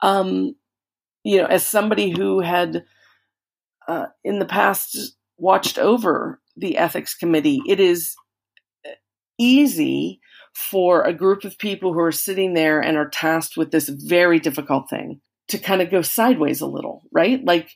um 0.01 0.55
you 1.23 1.37
know 1.41 1.45
as 1.47 1.65
somebody 1.65 2.09
who 2.11 2.39
had 2.41 2.83
uh, 3.87 4.05
in 4.23 4.39
the 4.39 4.45
past 4.45 5.15
watched 5.37 5.77
over 5.79 6.39
the 6.55 6.77
ethics 6.77 7.15
committee 7.15 7.61
it 7.67 7.79
is 7.79 8.15
easy 9.39 10.19
for 10.53 11.03
a 11.03 11.13
group 11.13 11.43
of 11.43 11.57
people 11.57 11.93
who 11.93 11.99
are 11.99 12.11
sitting 12.11 12.53
there 12.53 12.79
and 12.79 12.97
are 12.97 13.09
tasked 13.09 13.57
with 13.57 13.71
this 13.71 13.89
very 13.89 14.39
difficult 14.39 14.89
thing 14.89 15.19
to 15.47 15.57
kind 15.57 15.81
of 15.81 15.89
go 15.89 16.01
sideways 16.01 16.61
a 16.61 16.67
little 16.67 17.03
right 17.11 17.43
like 17.43 17.69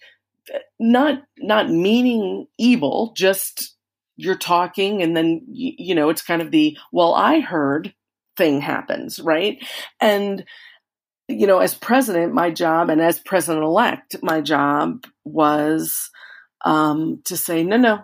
not 0.79 1.21
not 1.39 1.69
meaning 1.69 2.47
evil 2.57 3.13
just 3.15 3.75
you're 4.15 4.37
talking 4.37 5.01
and 5.01 5.17
then 5.17 5.41
you, 5.47 5.73
you 5.77 5.95
know 5.95 6.09
it's 6.09 6.21
kind 6.21 6.41
of 6.41 6.51
the 6.51 6.77
well 6.91 7.13
i 7.13 7.39
heard 7.39 7.93
thing 8.37 8.61
happens 8.61 9.19
right 9.19 9.65
and 9.99 10.45
you 11.27 11.45
know, 11.45 11.59
as 11.59 11.73
president, 11.73 12.33
my 12.33 12.51
job 12.51 12.89
and 12.89 13.01
as 13.01 13.19
president 13.19 13.63
elect, 13.63 14.15
my 14.21 14.41
job 14.41 15.05
was 15.25 16.09
um, 16.63 17.21
to 17.25 17.35
say, 17.35 17.63
no, 17.63 17.77
no, 17.77 17.99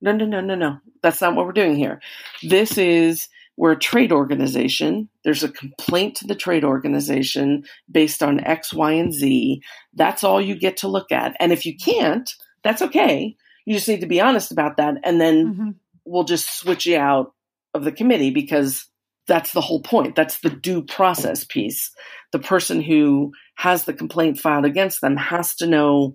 no, 0.00 0.12
no, 0.12 0.26
no, 0.26 0.40
no, 0.40 0.54
no. 0.54 0.78
That's 1.02 1.20
not 1.20 1.34
what 1.34 1.46
we're 1.46 1.52
doing 1.52 1.76
here. 1.76 2.00
This 2.42 2.76
is, 2.76 3.28
we're 3.56 3.72
a 3.72 3.78
trade 3.78 4.12
organization. 4.12 5.08
There's 5.24 5.42
a 5.42 5.48
complaint 5.48 6.16
to 6.16 6.26
the 6.26 6.34
trade 6.34 6.64
organization 6.64 7.64
based 7.90 8.22
on 8.22 8.40
X, 8.40 8.72
Y, 8.72 8.92
and 8.92 9.12
Z. 9.12 9.62
That's 9.94 10.24
all 10.24 10.40
you 10.40 10.58
get 10.58 10.78
to 10.78 10.88
look 10.88 11.10
at. 11.10 11.36
And 11.40 11.52
if 11.52 11.64
you 11.64 11.76
can't, 11.76 12.30
that's 12.62 12.82
okay. 12.82 13.36
You 13.64 13.74
just 13.74 13.88
need 13.88 14.02
to 14.02 14.06
be 14.06 14.20
honest 14.20 14.52
about 14.52 14.76
that. 14.76 14.96
And 15.04 15.20
then 15.20 15.46
mm-hmm. 15.46 15.70
we'll 16.04 16.24
just 16.24 16.58
switch 16.58 16.86
you 16.86 16.98
out 16.98 17.32
of 17.74 17.84
the 17.84 17.92
committee 17.92 18.30
because 18.30 18.86
that's 19.26 19.52
the 19.52 19.60
whole 19.60 19.82
point. 19.82 20.14
That's 20.14 20.38
the 20.40 20.50
due 20.50 20.82
process 20.82 21.44
piece. 21.44 21.90
The 22.32 22.38
person 22.38 22.80
who 22.80 23.32
has 23.56 23.84
the 23.84 23.94
complaint 23.94 24.38
filed 24.38 24.64
against 24.64 25.00
them 25.00 25.16
has 25.16 25.54
to 25.56 25.66
know 25.66 26.12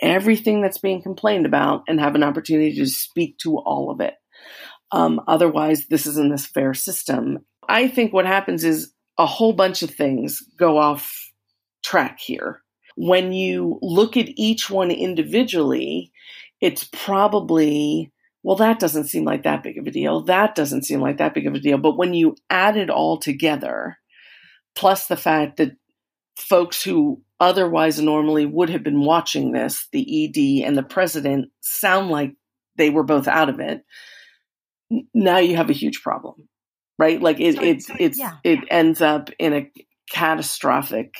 everything 0.00 0.62
that's 0.62 0.78
being 0.78 1.02
complained 1.02 1.46
about 1.46 1.82
and 1.88 2.00
have 2.00 2.14
an 2.14 2.22
opportunity 2.22 2.74
to 2.76 2.86
speak 2.86 3.38
to 3.38 3.58
all 3.58 3.90
of 3.90 4.00
it. 4.00 4.14
Um, 4.92 5.20
otherwise, 5.26 5.86
this 5.86 6.06
isn't 6.06 6.30
this 6.30 6.46
fair 6.46 6.74
system. 6.74 7.38
I 7.68 7.88
think 7.88 8.12
what 8.12 8.26
happens 8.26 8.64
is 8.64 8.92
a 9.18 9.26
whole 9.26 9.52
bunch 9.52 9.82
of 9.82 9.90
things 9.90 10.42
go 10.58 10.78
off 10.78 11.30
track 11.82 12.18
here. 12.20 12.62
When 12.96 13.32
you 13.32 13.78
look 13.80 14.16
at 14.16 14.28
each 14.36 14.68
one 14.68 14.90
individually, 14.90 16.12
it's 16.60 16.84
probably 16.92 18.12
well, 18.44 18.56
that 18.56 18.80
doesn't 18.80 19.04
seem 19.04 19.24
like 19.24 19.44
that 19.44 19.62
big 19.62 19.78
of 19.78 19.86
a 19.86 19.90
deal. 19.90 20.22
That 20.22 20.54
doesn't 20.54 20.82
seem 20.82 21.00
like 21.00 21.18
that 21.18 21.34
big 21.34 21.46
of 21.46 21.54
a 21.54 21.60
deal. 21.60 21.78
But 21.78 21.96
when 21.96 22.12
you 22.12 22.34
add 22.50 22.76
it 22.76 22.90
all 22.90 23.18
together, 23.18 23.98
plus 24.74 25.06
the 25.06 25.16
fact 25.16 25.58
that 25.58 25.76
folks 26.36 26.82
who 26.82 27.22
otherwise 27.38 28.00
normally 28.00 28.46
would 28.46 28.68
have 28.70 28.82
been 28.82 29.00
watching 29.00 29.52
this, 29.52 29.86
the 29.92 30.24
ED 30.24 30.66
and 30.66 30.76
the 30.76 30.82
president, 30.82 31.50
sound 31.60 32.10
like 32.10 32.34
they 32.76 32.90
were 32.90 33.04
both 33.04 33.28
out 33.28 33.48
of 33.48 33.60
it, 33.60 33.84
now 35.14 35.38
you 35.38 35.56
have 35.56 35.70
a 35.70 35.74
huge 35.74 36.02
problem, 36.02 36.48
right? 36.98 37.20
Like 37.20 37.40
it, 37.40 37.60
it, 37.62 37.82
so, 37.82 37.94
it's, 37.98 38.18
yeah. 38.18 38.36
it 38.44 38.60
ends 38.70 39.00
up 39.00 39.30
in 39.38 39.52
a 39.52 39.70
catastrophic 40.10 41.14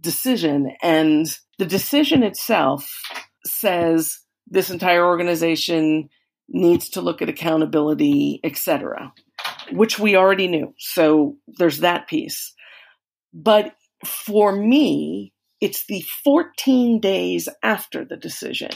decision. 0.00 0.74
And 0.82 1.26
the 1.58 1.66
decision 1.66 2.22
itself 2.22 2.88
says 3.44 4.18
this 4.46 4.70
entire 4.70 5.04
organization 5.04 6.08
needs 6.48 6.90
to 6.90 7.00
look 7.00 7.20
at 7.20 7.28
accountability, 7.28 8.40
etc., 8.42 9.12
which 9.72 9.98
we 9.98 10.16
already 10.16 10.48
knew. 10.48 10.74
So 10.78 11.36
there's 11.46 11.80
that 11.80 12.08
piece. 12.08 12.54
But 13.34 13.74
for 14.04 14.52
me, 14.54 15.32
it's 15.60 15.84
the 15.86 16.02
14 16.24 17.00
days 17.00 17.48
after 17.62 18.04
the 18.04 18.16
decision 18.16 18.70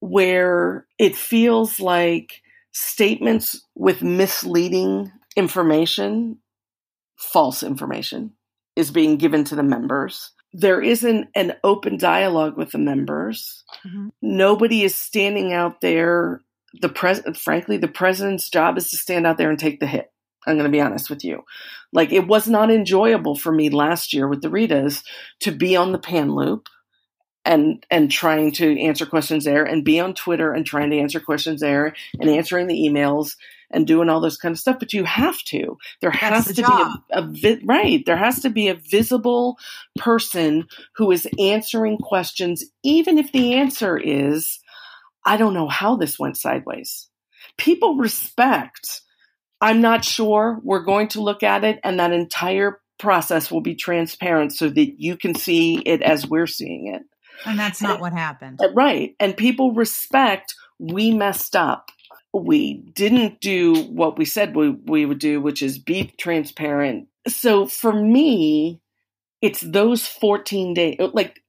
where 0.00 0.86
it 0.98 1.14
feels 1.14 1.80
like 1.80 2.40
statements 2.72 3.64
with 3.74 4.02
misleading 4.02 5.10
information, 5.36 6.38
false 7.16 7.62
information, 7.62 8.32
is 8.76 8.90
being 8.90 9.16
given 9.16 9.44
to 9.44 9.56
the 9.56 9.62
members. 9.62 10.32
There 10.52 10.80
isn't 10.80 11.28
an 11.34 11.54
open 11.62 11.98
dialogue 11.98 12.56
with 12.56 12.70
the 12.70 12.78
members. 12.78 13.64
Mm-hmm. 13.86 14.08
Nobody 14.22 14.82
is 14.82 14.94
standing 14.94 15.52
out 15.52 15.80
there 15.80 16.40
the 16.80 16.88
pres 16.88 17.20
frankly 17.36 17.76
the 17.76 17.88
president's 17.88 18.50
job 18.50 18.76
is 18.76 18.90
to 18.90 18.96
stand 18.96 19.26
out 19.26 19.38
there 19.38 19.50
and 19.50 19.58
take 19.58 19.80
the 19.80 19.86
hit 19.86 20.12
i'm 20.46 20.56
going 20.56 20.64
to 20.64 20.70
be 20.70 20.80
honest 20.80 21.08
with 21.08 21.24
you 21.24 21.42
like 21.92 22.12
it 22.12 22.26
was 22.26 22.48
not 22.48 22.70
enjoyable 22.70 23.34
for 23.34 23.52
me 23.52 23.70
last 23.70 24.12
year 24.12 24.28
with 24.28 24.42
the 24.42 24.48
ritas 24.48 25.02
to 25.40 25.50
be 25.50 25.76
on 25.76 25.92
the 25.92 25.98
pan 25.98 26.34
loop 26.34 26.68
and 27.48 27.84
and 27.90 28.10
trying 28.10 28.52
to 28.52 28.80
answer 28.80 29.06
questions 29.06 29.44
there 29.44 29.64
and 29.64 29.84
be 29.84 29.98
on 29.98 30.14
twitter 30.14 30.52
and 30.52 30.66
trying 30.66 30.90
to 30.90 30.98
answer 30.98 31.18
questions 31.20 31.60
there 31.60 31.94
and 32.20 32.30
answering 32.30 32.66
the 32.66 32.88
emails 32.88 33.36
and 33.70 33.86
doing 33.86 34.08
all 34.08 34.20
this 34.20 34.36
kind 34.36 34.52
of 34.52 34.58
stuff 34.58 34.78
but 34.78 34.92
you 34.92 35.04
have 35.04 35.38
to 35.44 35.76
there 36.00 36.10
has 36.10 36.46
to 36.46 36.62
job. 36.62 36.92
be 37.08 37.14
a, 37.14 37.18
a 37.18 37.22
vi- 37.22 37.60
right 37.64 38.06
there 38.06 38.16
has 38.16 38.40
to 38.40 38.50
be 38.50 38.68
a 38.68 38.74
visible 38.74 39.58
person 39.98 40.66
who 40.96 41.10
is 41.10 41.26
answering 41.38 41.98
questions 41.98 42.64
even 42.82 43.18
if 43.18 43.32
the 43.32 43.54
answer 43.54 43.98
is 43.98 44.60
I 45.28 45.36
don't 45.36 45.52
know 45.52 45.68
how 45.68 45.96
this 45.96 46.18
went 46.18 46.38
sideways. 46.38 47.06
People 47.58 47.96
respect. 47.96 49.02
I'm 49.60 49.82
not 49.82 50.02
sure. 50.02 50.58
We're 50.62 50.84
going 50.84 51.08
to 51.08 51.20
look 51.20 51.42
at 51.42 51.64
it, 51.64 51.80
and 51.84 52.00
that 52.00 52.12
entire 52.12 52.80
process 52.98 53.50
will 53.50 53.60
be 53.60 53.74
transparent 53.74 54.54
so 54.54 54.70
that 54.70 55.00
you 55.00 55.18
can 55.18 55.34
see 55.34 55.80
it 55.84 56.00
as 56.00 56.26
we're 56.26 56.46
seeing 56.46 56.94
it. 56.94 57.02
And 57.44 57.58
that's 57.58 57.80
not 57.80 57.92
and, 57.92 58.00
what 58.00 58.12
happened. 58.12 58.60
Right. 58.74 59.14
And 59.20 59.36
people 59.36 59.72
respect 59.72 60.54
we 60.78 61.12
messed 61.12 61.56
up. 61.56 61.90
We 62.32 62.74
didn't 62.94 63.40
do 63.40 63.82
what 63.84 64.18
we 64.18 64.24
said 64.24 64.54
we, 64.54 64.70
we 64.70 65.06
would 65.06 65.18
do, 65.18 65.40
which 65.40 65.62
is 65.62 65.78
be 65.78 66.12
transparent. 66.18 67.08
So 67.26 67.66
for 67.66 67.92
me, 67.92 68.80
it's 69.40 69.60
those 69.60 70.06
14 70.06 70.74
days. 70.74 70.96
Like 71.12 71.40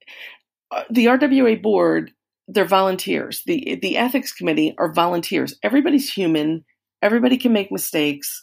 uh, 0.72 0.84
the 0.90 1.06
RWA 1.06 1.62
board 1.62 2.14
they're 2.50 2.66
volunteers. 2.66 3.44
The 3.46 3.80
the 3.82 3.96
ethics 3.96 4.34
committee 4.34 4.74
are 4.78 4.92
volunteers. 4.92 5.56
Everybody's 5.64 6.12
human. 6.12 6.66
Everybody 7.02 7.38
can 7.38 7.54
make 7.54 7.72
mistakes. 7.72 8.42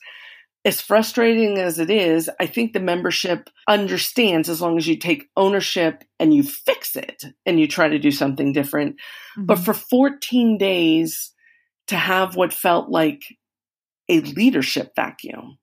As 0.66 0.81
frustrating 0.81 1.59
as 1.59 1.79
it 1.79 1.90
is, 1.90 2.29
I 2.40 2.46
think 2.46 2.72
the 2.72 2.81
membership 2.81 3.48
understands 3.68 4.48
as 4.48 4.61
long 4.61 4.76
as 4.79 4.88
you 4.88 4.96
take 4.96 5.31
ownership 5.37 6.02
and 6.18 6.35
you 6.35 6.42
fix 6.42 6.96
it 6.96 7.22
and 7.46 7.61
you 7.61 7.68
try 7.68 7.87
to 7.87 8.00
do 8.00 8.11
something 8.11 8.52
different. 8.52 8.96
Mm-hmm. 8.96 9.46
But 9.46 9.61
for 9.61 9.72
14 9.72 10.59
days 10.59 11.33
to 11.87 11.94
have 11.94 12.35
what 12.35 12.52
felt 12.52 12.88
like 12.88 13.22
a 14.09 14.20
leadership 14.22 14.90
vacuum, 14.96 15.59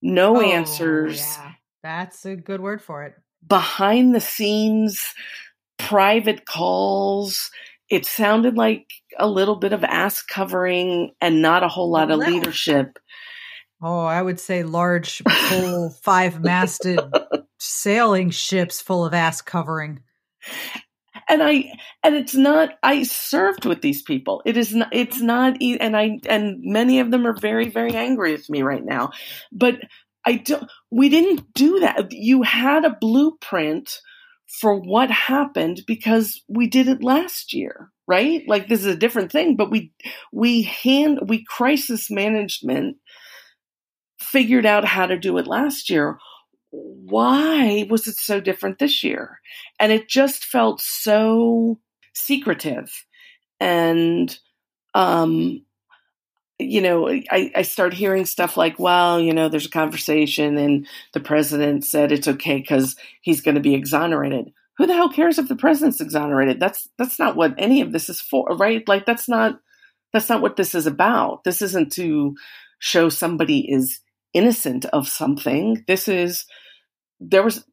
no 0.00 0.38
oh, 0.38 0.40
answers. 0.40 1.20
Yeah. 1.20 1.52
That's 1.82 2.24
a 2.24 2.34
good 2.34 2.62
word 2.62 2.80
for 2.80 3.04
it. 3.04 3.16
Behind 3.46 4.14
the 4.14 4.20
scenes, 4.20 4.98
private 5.78 6.46
calls, 6.46 7.50
it 7.90 8.06
sounded 8.06 8.56
like 8.56 8.86
a 9.18 9.28
little 9.28 9.56
bit 9.56 9.72
of 9.72 9.84
ass 9.84 10.22
covering 10.22 11.12
and 11.20 11.42
not 11.42 11.62
a 11.62 11.68
whole 11.68 11.90
lot 11.90 12.10
of 12.10 12.18
leadership. 12.18 12.98
Oh, 13.80 14.04
I 14.04 14.20
would 14.20 14.40
say 14.40 14.62
large, 14.62 15.22
full, 15.48 15.90
five 15.90 16.42
masted 16.42 17.00
sailing 17.58 18.30
ships 18.30 18.80
full 18.80 19.04
of 19.04 19.14
ass 19.14 19.40
covering. 19.40 20.00
And 21.28 21.42
I, 21.42 21.72
and 22.02 22.14
it's 22.14 22.34
not, 22.34 22.74
I 22.82 23.02
served 23.02 23.66
with 23.66 23.82
these 23.82 24.02
people. 24.02 24.42
It 24.46 24.56
is 24.56 24.74
not, 24.74 24.88
it's 24.92 25.20
not, 25.20 25.60
and 25.60 25.96
I, 25.96 26.18
and 26.26 26.58
many 26.62 27.00
of 27.00 27.10
them 27.10 27.26
are 27.26 27.36
very, 27.38 27.68
very 27.68 27.94
angry 27.94 28.32
with 28.32 28.48
me 28.48 28.62
right 28.62 28.84
now. 28.84 29.10
But 29.52 29.76
I 30.24 30.36
don't, 30.36 30.70
we 30.90 31.08
didn't 31.08 31.52
do 31.54 31.80
that. 31.80 32.12
You 32.12 32.42
had 32.42 32.84
a 32.84 32.96
blueprint 32.98 34.00
for 34.48 34.74
what 34.74 35.10
happened 35.10 35.82
because 35.86 36.42
we 36.48 36.66
did 36.66 36.88
it 36.88 37.02
last 37.02 37.52
year, 37.52 37.90
right? 38.06 38.42
Like 38.48 38.68
this 38.68 38.80
is 38.80 38.86
a 38.86 38.96
different 38.96 39.30
thing, 39.30 39.56
but 39.56 39.70
we 39.70 39.92
we 40.32 40.62
hand 40.62 41.20
we 41.28 41.44
crisis 41.44 42.10
management 42.10 42.96
figured 44.18 44.66
out 44.66 44.84
how 44.84 45.06
to 45.06 45.18
do 45.18 45.38
it 45.38 45.46
last 45.46 45.90
year. 45.90 46.18
Why 46.70 47.86
was 47.88 48.06
it 48.06 48.16
so 48.16 48.40
different 48.40 48.78
this 48.78 49.02
year? 49.02 49.40
And 49.80 49.92
it 49.92 50.08
just 50.08 50.44
felt 50.44 50.80
so 50.80 51.78
secretive 52.14 53.06
and 53.60 54.36
um 54.94 55.62
you 56.60 56.80
know, 56.80 57.08
I, 57.08 57.52
I 57.54 57.62
start 57.62 57.94
hearing 57.94 58.26
stuff 58.26 58.56
like, 58.56 58.78
well, 58.78 59.20
you 59.20 59.32
know, 59.32 59.48
there's 59.48 59.66
a 59.66 59.70
conversation 59.70 60.58
and 60.58 60.88
the 61.12 61.20
president 61.20 61.84
said 61.84 62.10
it's 62.10 62.26
okay 62.26 62.56
because 62.58 62.96
he's 63.20 63.40
going 63.40 63.54
to 63.54 63.60
be 63.60 63.74
exonerated. 63.74 64.52
Who 64.76 64.86
the 64.86 64.94
hell 64.94 65.08
cares 65.12 65.38
if 65.38 65.48
the 65.48 65.56
president's 65.56 66.00
exonerated? 66.00 66.58
That's 66.60 66.88
that's 66.98 67.18
not 67.18 67.36
what 67.36 67.54
any 67.58 67.80
of 67.80 67.92
this 67.92 68.08
is 68.08 68.20
for, 68.20 68.56
right? 68.56 68.86
Like 68.88 69.06
that's 69.06 69.28
not 69.28 69.60
that's 70.12 70.28
not 70.28 70.42
what 70.42 70.56
this 70.56 70.74
is 70.74 70.86
about. 70.86 71.44
This 71.44 71.62
isn't 71.62 71.92
to 71.92 72.34
show 72.78 73.08
somebody 73.08 73.70
is 73.70 74.00
innocent 74.38 74.84
of 74.86 75.08
something. 75.08 75.84
This 75.86 76.08
is 76.08 76.46
there 77.20 77.42
was 77.42 77.64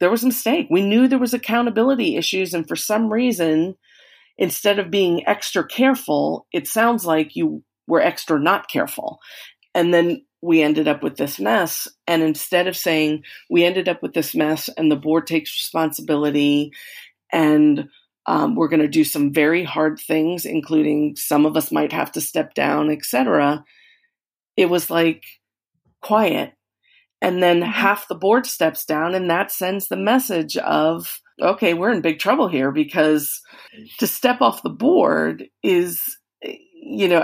there 0.00 0.10
was 0.10 0.22
a 0.22 0.28
mistake. 0.28 0.68
We 0.70 0.82
knew 0.82 1.06
there 1.06 1.18
was 1.18 1.34
accountability 1.34 2.16
issues, 2.16 2.54
and 2.54 2.66
for 2.66 2.76
some 2.76 3.12
reason, 3.12 3.76
instead 4.38 4.78
of 4.78 4.90
being 4.90 5.26
extra 5.26 5.66
careful, 5.66 6.46
it 6.52 6.66
sounds 6.66 7.04
like 7.04 7.36
you 7.36 7.62
were 7.86 8.00
extra 8.00 8.40
not 8.40 8.70
careful. 8.70 9.18
And 9.74 9.92
then 9.92 10.24
we 10.42 10.62
ended 10.62 10.88
up 10.88 11.02
with 11.02 11.16
this 11.16 11.38
mess. 11.38 11.86
And 12.06 12.22
instead 12.22 12.66
of 12.66 12.76
saying 12.76 13.24
we 13.50 13.64
ended 13.64 13.88
up 13.88 14.02
with 14.02 14.14
this 14.14 14.34
mess 14.34 14.70
and 14.76 14.90
the 14.90 14.96
board 14.96 15.26
takes 15.26 15.54
responsibility 15.54 16.72
and 17.32 17.88
um, 18.26 18.54
we're 18.54 18.68
going 18.68 18.80
to 18.80 18.88
do 18.88 19.04
some 19.04 19.32
very 19.32 19.64
hard 19.64 19.98
things, 19.98 20.44
including 20.44 21.16
some 21.16 21.46
of 21.46 21.56
us 21.56 21.72
might 21.72 21.92
have 21.92 22.12
to 22.12 22.20
step 22.20 22.54
down, 22.54 22.90
etc. 22.90 23.64
It 24.56 24.70
was 24.70 24.90
like 24.90 25.24
quiet. 26.00 26.52
And 27.22 27.42
then 27.42 27.60
mm-hmm. 27.60 27.70
half 27.70 28.08
the 28.08 28.14
board 28.14 28.46
steps 28.46 28.84
down, 28.84 29.14
and 29.14 29.28
that 29.30 29.50
sends 29.50 29.88
the 29.88 29.96
message 29.96 30.56
of, 30.56 31.20
okay, 31.40 31.74
we're 31.74 31.92
in 31.92 32.00
big 32.00 32.18
trouble 32.18 32.48
here 32.48 32.72
because 32.72 33.40
to 33.98 34.06
step 34.06 34.40
off 34.40 34.62
the 34.62 34.70
board 34.70 35.44
is, 35.62 36.00
you 36.42 37.08
know, 37.08 37.20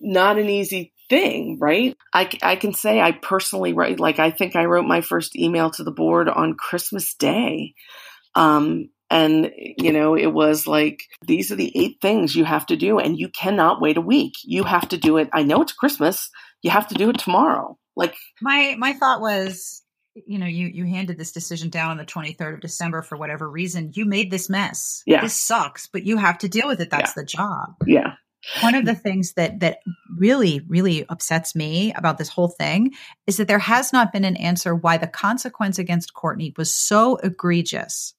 not 0.00 0.38
an 0.38 0.48
easy 0.48 0.92
thing, 1.10 1.58
right? 1.60 1.96
I, 2.12 2.28
I 2.42 2.56
can 2.56 2.74
say 2.74 3.00
I 3.00 3.12
personally 3.12 3.72
write, 3.72 3.98
like, 3.98 4.18
I 4.18 4.30
think 4.30 4.54
I 4.54 4.66
wrote 4.66 4.86
my 4.86 5.00
first 5.00 5.34
email 5.34 5.70
to 5.72 5.82
the 5.82 5.90
board 5.90 6.28
on 6.28 6.54
Christmas 6.54 7.14
Day. 7.14 7.74
Um, 8.34 8.90
and, 9.10 9.50
you 9.56 9.92
know, 9.92 10.14
it 10.14 10.32
was 10.32 10.66
like, 10.66 11.02
these 11.26 11.50
are 11.50 11.56
the 11.56 11.72
eight 11.74 11.96
things 12.00 12.36
you 12.36 12.44
have 12.44 12.66
to 12.66 12.76
do, 12.76 12.98
and 12.98 13.18
you 13.18 13.28
cannot 13.30 13.80
wait 13.80 13.96
a 13.96 14.02
week. 14.02 14.34
You 14.44 14.64
have 14.64 14.88
to 14.90 14.98
do 14.98 15.16
it. 15.16 15.28
I 15.32 15.42
know 15.42 15.62
it's 15.62 15.72
Christmas. 15.72 16.30
You 16.62 16.70
have 16.70 16.86
to 16.88 16.94
do 16.94 17.10
it 17.10 17.18
tomorrow. 17.18 17.78
Like, 17.98 18.14
my, 18.40 18.76
my 18.78 18.94
thought 18.94 19.20
was, 19.20 19.82
you 20.14 20.38
know, 20.38 20.46
you, 20.46 20.66
you 20.66 20.84
handed 20.84 21.18
this 21.18 21.32
decision 21.32 21.68
down 21.68 21.90
on 21.90 21.96
the 21.96 22.04
23rd 22.04 22.54
of 22.54 22.60
December 22.60 23.02
for 23.02 23.16
whatever 23.18 23.48
reason. 23.48 23.92
You 23.94 24.04
made 24.04 24.30
this 24.30 24.48
mess. 24.48 25.02
Yeah. 25.06 25.20
This 25.20 25.34
sucks, 25.34 25.86
but 25.86 26.04
you 26.04 26.16
have 26.16 26.38
to 26.38 26.48
deal 26.48 26.66
with 26.66 26.80
it. 26.80 26.90
That's 26.90 27.10
yeah. 27.10 27.22
the 27.22 27.24
job. 27.24 27.74
Yeah. 27.86 28.14
One 28.60 28.74
of 28.74 28.84
the 28.84 28.94
things 28.94 29.32
that 29.34 29.60
that 29.60 29.80
really 30.16 30.60
really 30.68 31.04
upsets 31.08 31.56
me 31.56 31.92
about 31.94 32.18
this 32.18 32.28
whole 32.28 32.48
thing 32.48 32.92
is 33.26 33.36
that 33.36 33.48
there 33.48 33.58
has 33.58 33.92
not 33.92 34.12
been 34.12 34.24
an 34.24 34.36
answer 34.36 34.74
why 34.74 34.96
the 34.96 35.08
consequence 35.08 35.78
against 35.78 36.14
Courtney 36.14 36.54
was 36.56 36.72
so 36.72 37.16
egregious. 37.16 38.14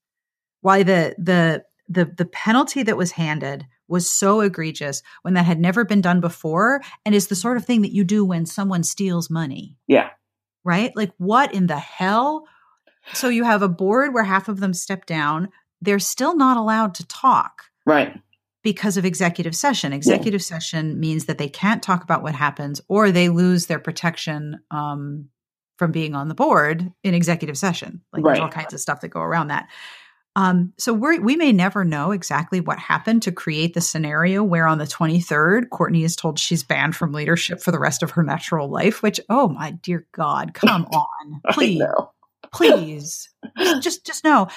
Why 0.61 0.83
the 0.83 1.15
the 1.17 1.63
the 1.87 2.05
the 2.05 2.25
penalty 2.25 2.83
that 2.83 2.97
was 2.97 3.11
handed 3.11 3.65
was 3.89 4.09
so 4.09 4.41
egregious 4.41 5.01
when 5.21 5.33
that 5.33 5.45
had 5.45 5.59
never 5.59 5.83
been 5.83 6.01
done 6.01 6.21
before 6.21 6.81
and 7.05 7.15
is 7.15 7.27
the 7.27 7.35
sort 7.35 7.57
of 7.57 7.65
thing 7.65 7.81
that 7.81 7.93
you 7.93 8.03
do 8.03 8.23
when 8.23 8.45
someone 8.45 8.83
steals 8.83 9.29
money. 9.29 9.77
Yeah. 9.87 10.09
Right? 10.63 10.95
Like 10.95 11.11
what 11.17 11.53
in 11.53 11.67
the 11.67 11.79
hell? 11.79 12.45
So 13.13 13.29
you 13.29 13.43
have 13.43 13.61
a 13.61 13.69
board 13.69 14.13
where 14.13 14.23
half 14.23 14.47
of 14.49 14.59
them 14.59 14.73
step 14.73 15.05
down, 15.05 15.49
they're 15.81 15.99
still 15.99 16.35
not 16.35 16.57
allowed 16.57 16.93
to 16.95 17.07
talk. 17.07 17.63
Right 17.85 18.21
because 18.63 18.97
of 18.97 19.05
executive 19.05 19.55
session. 19.55 19.93
Executive 19.93 20.41
yeah. 20.41 20.45
session 20.45 20.99
means 20.99 21.25
that 21.25 21.37
they 21.37 21.47
can't 21.47 21.81
talk 21.81 22.03
about 22.03 22.23
what 22.23 22.35
happens 22.35 22.81
or 22.87 23.11
they 23.11 23.29
lose 23.29 23.67
their 23.67 23.79
protection 23.79 24.59
um, 24.69 25.29
from 25.77 25.91
being 25.91 26.13
on 26.13 26.27
the 26.27 26.35
board 26.35 26.91
in 27.03 27.13
executive 27.13 27.57
session. 27.57 28.01
Like 28.11 28.23
right. 28.23 28.33
there's 28.33 28.43
all 28.43 28.49
kinds 28.49 28.73
of 28.73 28.79
stuff 28.79 29.01
that 29.01 29.09
go 29.09 29.21
around 29.21 29.47
that. 29.47 29.69
Um, 30.35 30.73
so 30.77 30.93
we 30.93 31.19
we 31.19 31.35
may 31.35 31.51
never 31.51 31.83
know 31.83 32.11
exactly 32.11 32.61
what 32.61 32.79
happened 32.79 33.23
to 33.23 33.31
create 33.31 33.73
the 33.73 33.81
scenario 33.81 34.43
where 34.43 34.67
on 34.67 34.77
the 34.77 34.85
23rd, 34.85 35.69
Courtney 35.69 36.03
is 36.03 36.15
told 36.15 36.39
she's 36.39 36.63
banned 36.63 36.95
from 36.95 37.11
leadership 37.11 37.61
for 37.61 37.71
the 37.71 37.79
rest 37.79 38.03
of 38.03 38.11
her 38.11 38.23
natural 38.23 38.69
life, 38.69 39.01
which, 39.01 39.19
oh 39.29 39.49
my 39.49 39.71
dear 39.71 40.07
God, 40.11 40.53
come 40.53 40.85
on, 40.93 41.41
please, 41.51 41.81
please, 42.53 43.29
just, 43.81 44.05
just 44.05 44.23
know. 44.23 44.47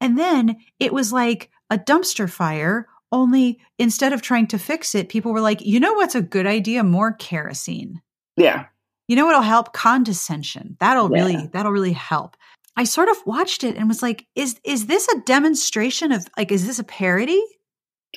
And 0.00 0.18
then 0.18 0.56
it 0.80 0.92
was 0.92 1.12
like 1.12 1.50
a 1.70 1.78
dumpster 1.78 2.28
fire 2.28 2.88
only 3.12 3.60
instead 3.78 4.12
of 4.12 4.22
trying 4.22 4.46
to 4.48 4.58
fix 4.58 4.94
it, 4.94 5.08
people 5.08 5.32
were 5.32 5.40
like, 5.40 5.60
you 5.60 5.78
know 5.78 5.92
what's 5.92 6.14
a 6.14 6.22
good 6.22 6.46
idea? 6.46 6.82
More 6.82 7.12
kerosene. 7.12 8.00
Yeah. 8.36 8.66
You 9.06 9.16
know 9.16 9.26
what'll 9.26 9.42
help? 9.42 9.72
Condescension. 9.74 10.76
That'll 10.80 11.14
yeah. 11.14 11.22
really, 11.22 11.46
that'll 11.52 11.72
really 11.72 11.92
help. 11.92 12.36
I 12.76 12.84
sort 12.84 13.08
of 13.08 13.16
watched 13.26 13.64
it 13.64 13.76
and 13.76 13.88
was 13.88 14.02
like, 14.02 14.26
is 14.34 14.58
is 14.64 14.86
this 14.86 15.08
a 15.08 15.20
demonstration 15.20 16.12
of 16.12 16.26
like, 16.36 16.52
is 16.52 16.66
this 16.66 16.78
a 16.78 16.84
parody? 16.84 17.44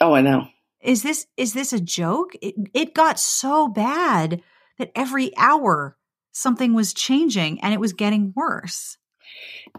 Oh, 0.01 0.13
I 0.13 0.21
know. 0.21 0.47
Is 0.81 1.03
this 1.03 1.27
is 1.37 1.53
this 1.53 1.73
a 1.73 1.79
joke? 1.79 2.31
It 2.41 2.55
it 2.73 2.93
got 2.93 3.19
so 3.19 3.67
bad 3.67 4.41
that 4.77 4.91
every 4.95 5.35
hour 5.37 5.97
something 6.31 6.73
was 6.73 6.93
changing 6.93 7.59
and 7.61 7.73
it 7.73 7.79
was 7.79 7.93
getting 7.93 8.33
worse. 8.35 8.97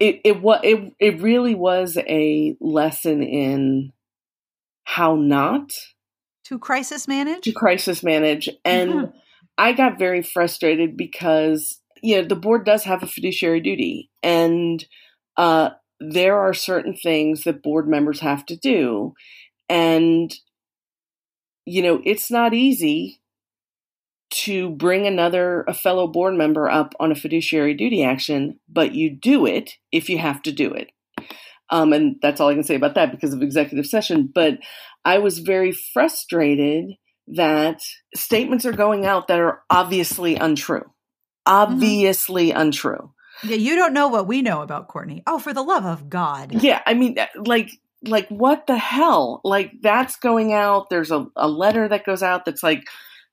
It 0.01 0.21
it 0.25 0.43
was 0.43 0.61
it 0.63 0.93
it 0.99 1.21
really 1.21 1.55
was 1.55 1.97
a 1.97 2.57
lesson 2.61 3.23
in 3.23 3.93
how 4.85 5.17
not 5.17 5.73
to 6.45 6.59
crisis 6.59 7.09
manage 7.09 7.43
to 7.43 7.53
crisis 7.53 8.05
manage 8.05 8.49
and 8.65 8.91
mm-hmm. 8.91 9.17
i 9.59 9.73
got 9.73 9.99
very 9.99 10.23
frustrated 10.23 10.97
because 10.97 11.81
you 12.07 12.17
know 12.17 12.29
the 12.29 12.37
board 12.37 12.65
does 12.65 12.85
have 12.85 13.03
a 13.03 13.07
fiduciary 13.07 13.61
duty 13.61 14.09
and 14.23 14.87
uh, 15.37 15.71
there 15.99 16.39
are 16.39 16.55
certain 16.55 16.95
things 16.95 17.43
that 17.43 17.63
board 17.63 17.89
members 17.89 18.21
have 18.21 18.47
to 18.47 18.57
do 18.57 19.13
and 19.69 20.33
you 21.65 21.83
know 21.83 22.01
it's 22.05 22.31
not 22.31 22.55
easy 22.55 23.21
to 24.31 24.71
bring 24.71 25.07
another 25.07 25.65
a 25.67 25.75
fellow 25.75 26.07
board 26.07 26.35
member 26.35 26.69
up 26.69 26.95
on 27.01 27.11
a 27.11 27.17
fiduciary 27.17 27.75
duty 27.75 28.05
action 28.05 28.61
but 28.69 28.95
you 28.95 29.11
do 29.11 29.45
it 29.45 29.73
if 29.91 30.09
you 30.09 30.19
have 30.19 30.41
to 30.43 30.53
do 30.53 30.73
it 30.73 30.91
um, 31.71 31.93
and 31.93 32.17
that's 32.23 32.41
all 32.41 32.49
I 32.49 32.55
can 32.55 32.63
say 32.63 32.77
about 32.77 32.95
that 32.95 33.11
because 33.11 33.35
of 33.35 33.43
executive 33.43 33.87
session. 33.87 34.31
But 34.33 34.61
I 35.05 35.19
was 35.19 35.41
very 35.41 35.73
frustrated 35.73 36.93
that 37.27 37.81
statements 38.15 38.65
are 38.65 38.73
going 38.73 39.05
out 39.05 39.27
that 39.27 39.41
are 39.41 39.63
obviously 39.69 40.37
untrue. 40.37 40.85
Obviously 41.47 42.51
mm-hmm. 42.51 42.61
untrue. 42.61 43.13
Yeah, 43.45 43.57
you 43.57 43.77
don't 43.77 43.93
know 43.93 44.09
what 44.09 44.27
we 44.27 44.43
know 44.43 44.63
about 44.63 44.89
Courtney. 44.89 45.23
Oh, 45.27 45.39
for 45.39 45.53
the 45.53 45.63
love 45.63 45.85
of 45.85 46.09
God. 46.09 46.63
Yeah, 46.63 46.83
I 46.87 46.95
mean, 46.95 47.19
uh, 47.19 47.27
like, 47.37 47.71
like 48.03 48.29
what 48.29 48.67
the 48.67 48.79
hell? 48.79 49.41
Like 49.45 49.73
that's 49.83 50.17
going 50.17 50.53
out. 50.53 50.91
There's 50.91 51.11
a, 51.11 51.27
a 51.37 51.49
letter 51.49 51.89
that 51.89 52.07
goes 52.07 52.23
out 52.23 52.45
that's 52.45 52.63
like, 52.63 52.85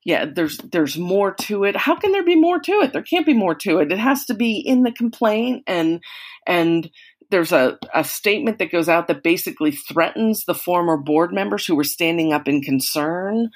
yeah, 0.04 0.26
there's 0.26 0.58
there's 0.58 0.98
more 0.98 1.34
to 1.34 1.64
it. 1.64 1.76
How 1.76 1.96
can 1.96 2.12
there 2.12 2.24
be 2.24 2.36
more 2.36 2.60
to 2.60 2.80
it? 2.80 2.92
There 2.92 3.02
can't 3.02 3.26
be 3.26 3.34
more 3.34 3.54
to 3.56 3.78
it. 3.78 3.90
It 3.90 3.98
has 3.98 4.26
to 4.26 4.34
be 4.34 4.58
in 4.58 4.82
the 4.82 4.92
complaint 4.92 5.64
and 5.66 6.02
and 6.46 6.90
there's 7.30 7.52
a, 7.52 7.78
a 7.92 8.04
statement 8.04 8.58
that 8.58 8.70
goes 8.70 8.88
out 8.88 9.08
that 9.08 9.22
basically 9.22 9.72
threatens 9.72 10.44
the 10.44 10.54
former 10.54 10.96
board 10.96 11.32
members 11.32 11.66
who 11.66 11.74
were 11.74 11.82
standing 11.82 12.32
up 12.32 12.46
in 12.46 12.60
concern. 12.60 13.50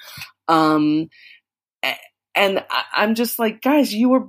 Um, 0.47 1.09
and 2.35 2.63
I'm 2.93 3.15
just 3.15 3.39
like, 3.39 3.61
guys, 3.61 3.93
you 3.93 4.09
were, 4.09 4.27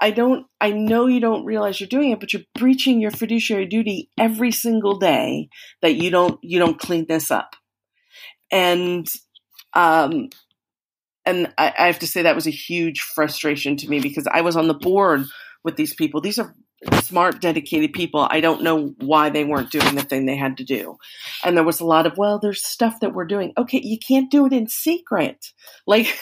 I 0.00 0.10
don't, 0.12 0.46
I 0.60 0.70
know 0.70 1.06
you 1.06 1.20
don't 1.20 1.44
realize 1.44 1.80
you're 1.80 1.88
doing 1.88 2.10
it, 2.10 2.20
but 2.20 2.32
you're 2.32 2.42
breaching 2.54 3.00
your 3.00 3.10
fiduciary 3.10 3.66
duty 3.66 4.10
every 4.18 4.52
single 4.52 4.98
day 4.98 5.48
that 5.82 5.94
you 5.96 6.10
don't, 6.10 6.38
you 6.42 6.58
don't 6.58 6.78
clean 6.78 7.06
this 7.08 7.30
up. 7.30 7.56
And, 8.50 9.06
um, 9.74 10.30
and 11.26 11.52
I, 11.58 11.74
I 11.76 11.86
have 11.88 11.98
to 11.98 12.06
say 12.06 12.22
that 12.22 12.34
was 12.34 12.46
a 12.46 12.50
huge 12.50 13.00
frustration 13.00 13.76
to 13.78 13.88
me 13.88 14.00
because 14.00 14.26
I 14.32 14.40
was 14.42 14.56
on 14.56 14.68
the 14.68 14.74
board 14.74 15.24
with 15.64 15.76
these 15.76 15.94
people. 15.94 16.20
These 16.20 16.38
are 16.38 16.54
smart, 17.02 17.40
dedicated 17.40 17.92
people. 17.92 18.26
I 18.30 18.40
don't 18.40 18.62
know 18.62 18.94
why 19.00 19.30
they 19.30 19.44
weren't 19.44 19.72
doing 19.72 19.96
the 19.96 20.02
thing 20.02 20.26
they 20.26 20.36
had 20.36 20.58
to 20.58 20.64
do. 20.64 20.96
And 21.44 21.56
there 21.56 21.64
was 21.64 21.80
a 21.80 21.84
lot 21.84 22.06
of, 22.06 22.16
well, 22.16 22.38
there's 22.38 22.64
stuff 22.64 23.00
that 23.00 23.14
we're 23.14 23.26
doing. 23.26 23.52
Okay, 23.58 23.80
you 23.82 23.98
can't 23.98 24.30
do 24.30 24.46
it 24.46 24.52
in 24.52 24.68
secret. 24.68 25.52
Like, 25.86 26.16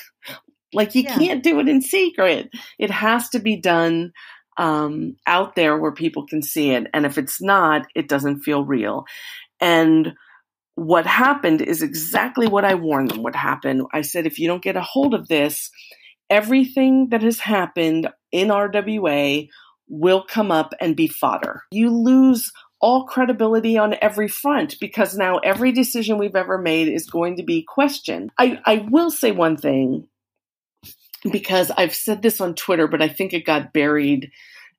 like 0.77 0.95
you 0.95 1.03
yeah. 1.03 1.17
can't 1.17 1.43
do 1.43 1.59
it 1.59 1.69
in 1.69 1.83
secret. 1.83 2.51
It 2.79 2.91
has 2.91 3.29
to 3.31 3.39
be 3.39 3.57
done 3.57 4.13
um, 4.59 5.17
out 5.27 5.55
there 5.55 5.77
where 5.79 5.93
people 5.93 6.27
can 6.27 6.43
see 6.43 6.71
it. 6.71 6.87
And 6.95 7.05
if 7.05 7.19
it's 7.19 7.43
not, 7.43 7.87
it 7.95 8.09
doesn't 8.09 8.41
feel 8.41 8.65
real. 8.65 9.05
And 9.61 10.15
what 10.75 11.07
happened 11.07 11.63
is 11.63 11.83
exactly 11.83 12.47
what 12.47 12.65
I 12.65 12.75
warned 12.75 13.11
them 13.11 13.23
would 13.23 13.35
happen. 13.35 13.87
I 13.93 14.03
said, 14.03 14.27
if 14.27 14.39
you 14.39 14.47
don't 14.47 14.63
get 14.63 14.77
a 14.77 14.83
hold 14.83 15.15
of 15.15 15.29
this, 15.29 15.71
everything 16.29 17.09
that 17.11 17.23
has 17.23 17.41
happened 17.41 18.09
in 18.31 18.49
RWA 18.49 19.49
will 19.89 20.25
come 20.25 20.51
up 20.51 20.75
and 20.81 20.97
be 20.97 21.07
fodder. 21.07 21.63
You 21.71 21.91
lose 21.91 22.53
all 22.81 23.07
credibility 23.07 23.79
on 23.79 23.97
every 24.03 24.29
front 24.29 24.79
because 24.81 25.17
now 25.17 25.39
every 25.39 25.73
decision 25.73 26.19
we've 26.19 26.37
ever 26.37 26.59
made 26.59 26.89
is 26.89 27.09
going 27.09 27.37
to 27.37 27.43
be 27.43 27.63
questioned. 27.63 28.31
I, 28.39 28.61
I 28.67 28.87
will 28.91 29.11
say 29.11 29.33
one 29.33 29.57
thing 29.57 30.07
because 31.31 31.71
I've 31.77 31.95
said 31.95 32.23
this 32.23 32.41
on 32.41 32.55
Twitter, 32.55 32.87
but 32.87 33.03
I 33.03 33.09
think 33.09 33.33
it 33.33 33.45
got 33.45 33.73
buried 33.73 34.31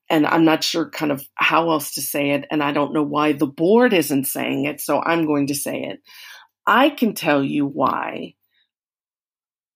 and 0.09 0.25
I'm 0.25 0.45
not 0.45 0.63
sure 0.63 0.89
kind 0.89 1.11
of 1.11 1.25
how 1.35 1.69
else 1.71 1.93
to 1.95 2.01
say 2.01 2.31
it. 2.31 2.45
And 2.49 2.63
I 2.63 2.71
don't 2.71 2.93
know 2.93 3.03
why 3.03 3.33
the 3.33 3.47
board 3.47 3.93
isn't 3.93 4.25
saying 4.25 4.65
it. 4.65 4.79
So 4.79 5.01
I'm 5.01 5.25
going 5.25 5.47
to 5.47 5.55
say 5.55 5.83
it. 5.83 6.01
I 6.65 6.89
can 6.89 7.13
tell 7.13 7.43
you 7.43 7.65
why 7.65 8.35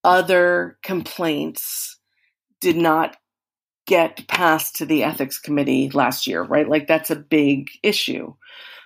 other 0.03 0.77
complaints 0.83 1.97
did 2.59 2.77
not 2.77 3.17
get 3.87 4.27
passed 4.27 4.77
to 4.77 4.85
the 4.85 5.03
ethics 5.03 5.39
committee 5.39 5.89
last 5.89 6.27
year, 6.27 6.43
right? 6.43 6.69
Like 6.69 6.87
that's 6.87 7.09
a 7.09 7.15
big 7.15 7.67
issue. 7.83 8.33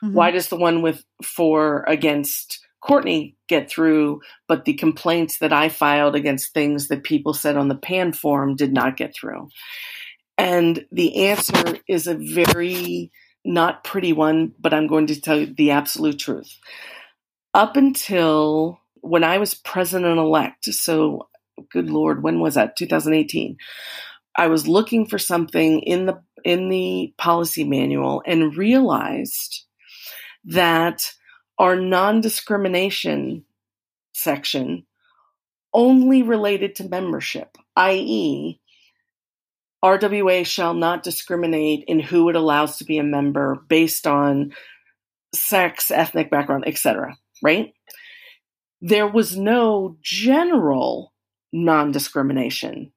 Mm-hmm. 0.04 0.13
Why 0.13 0.32
does 0.32 0.48
the 0.48 0.56
one 0.56 0.82
with 0.82 1.04
for 1.24 1.84
against 1.88 2.64
Courtney 2.86 3.36
get 3.48 3.69
through, 3.69 4.21
but 4.48 4.65
the 4.65 4.74
complaints 4.76 5.39
that 5.39 5.52
I 5.52 5.69
filed 5.69 6.15
against 6.15 6.54
things 6.54 6.88
that 6.89 7.04
people 7.04 7.34
said 7.34 7.58
on 7.58 7.67
the 7.67 7.76
PAN 7.76 8.13
forum 8.13 8.56
did 8.56 8.71
not 8.71 8.98
get 8.98 9.15
through? 9.15 9.50
And 10.38 10.86
the 10.91 11.26
answer 11.28 11.80
is 11.88 12.08
a 12.08 12.15
very 12.15 13.12
not 13.43 13.84
pretty 13.84 14.13
one, 14.13 14.54
but 14.60 14.74
I'm 14.74 14.88
going 14.88 15.08
to 15.08 15.19
tell 15.19 15.39
you 15.39 15.54
the 15.56 15.71
absolute 15.71 16.19
truth. 16.19 16.58
Up 17.54 17.76
until 17.78 18.80
when 19.02 19.24
I 19.24 19.38
was 19.38 19.54
president 19.54 20.19
elect, 20.19 20.65
so 20.65 21.30
good 21.71 21.89
Lord, 21.89 22.21
when 22.21 22.39
was 22.39 22.56
that? 22.56 22.76
2018. 22.76 23.58
I 24.38 24.48
was 24.48 24.67
looking 24.67 25.08
for 25.08 25.17
something 25.17 25.80
in 25.82 26.06
the 26.06 26.21
in 26.43 26.69
the 26.69 27.13
policy 27.17 27.63
manual 27.63 28.21
and 28.26 28.56
realized 28.56 29.63
that 30.43 31.02
our 31.58 31.76
non-discrimination 31.76 33.46
section 34.13 34.86
only 35.74 36.24
related 36.24 36.76
to 36.76 36.89
membership, 36.89 37.58
i.e., 37.76 38.60
RWA 39.84 40.46
shall 40.46 40.74
not 40.74 41.04
discriminate 41.04 41.84
in 41.88 42.00
who 42.00 42.30
it 42.30 42.36
allows 42.36 42.78
to 42.78 42.86
be 42.86 42.98
a 42.98 43.04
member 43.04 43.62
based 43.68 44.08
on 44.08 44.54
sex, 45.34 45.91
ethnic 45.91 46.32
background, 46.32 46.63
etc. 46.65 47.18
Right? 47.44 47.74
There 48.82 49.08
was 49.08 49.38
no 49.38 49.98
general 50.02 51.13
non-discrimination 51.54 52.91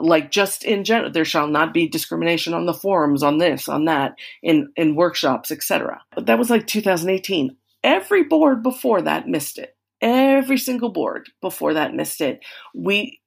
like 0.00 0.30
just 0.30 0.64
in 0.64 0.84
general 0.84 1.10
there 1.10 1.24
shall 1.24 1.46
not 1.46 1.74
be 1.74 1.88
discrimination 1.88 2.54
on 2.54 2.66
the 2.66 2.74
forums 2.74 3.22
on 3.22 3.38
this 3.38 3.68
on 3.68 3.84
that 3.86 4.14
in 4.42 4.70
in 4.76 4.94
workshops 4.94 5.50
etc 5.50 6.00
but 6.14 6.26
that 6.26 6.38
was 6.38 6.50
like 6.50 6.66
2018 6.66 7.56
every 7.84 8.24
board 8.24 8.62
before 8.62 9.02
that 9.02 9.28
missed 9.28 9.58
it. 9.58 9.76
Every 10.00 10.58
single 10.58 10.90
board 10.90 11.28
before 11.40 11.74
that 11.74 11.94
missed 11.94 12.20
it. 12.20 12.40
We 12.74 13.20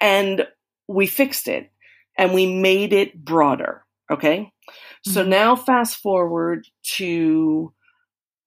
and 0.00 0.46
we 0.88 1.06
fixed 1.06 1.48
it 1.48 1.70
and 2.16 2.32
we 2.32 2.46
made 2.46 2.92
it 2.92 3.24
broader 3.24 3.84
okay? 4.12 4.38
Mm-hmm. 4.38 5.10
so 5.10 5.24
now 5.24 5.56
fast 5.56 5.96
forward 5.96 6.66
to 6.96 7.72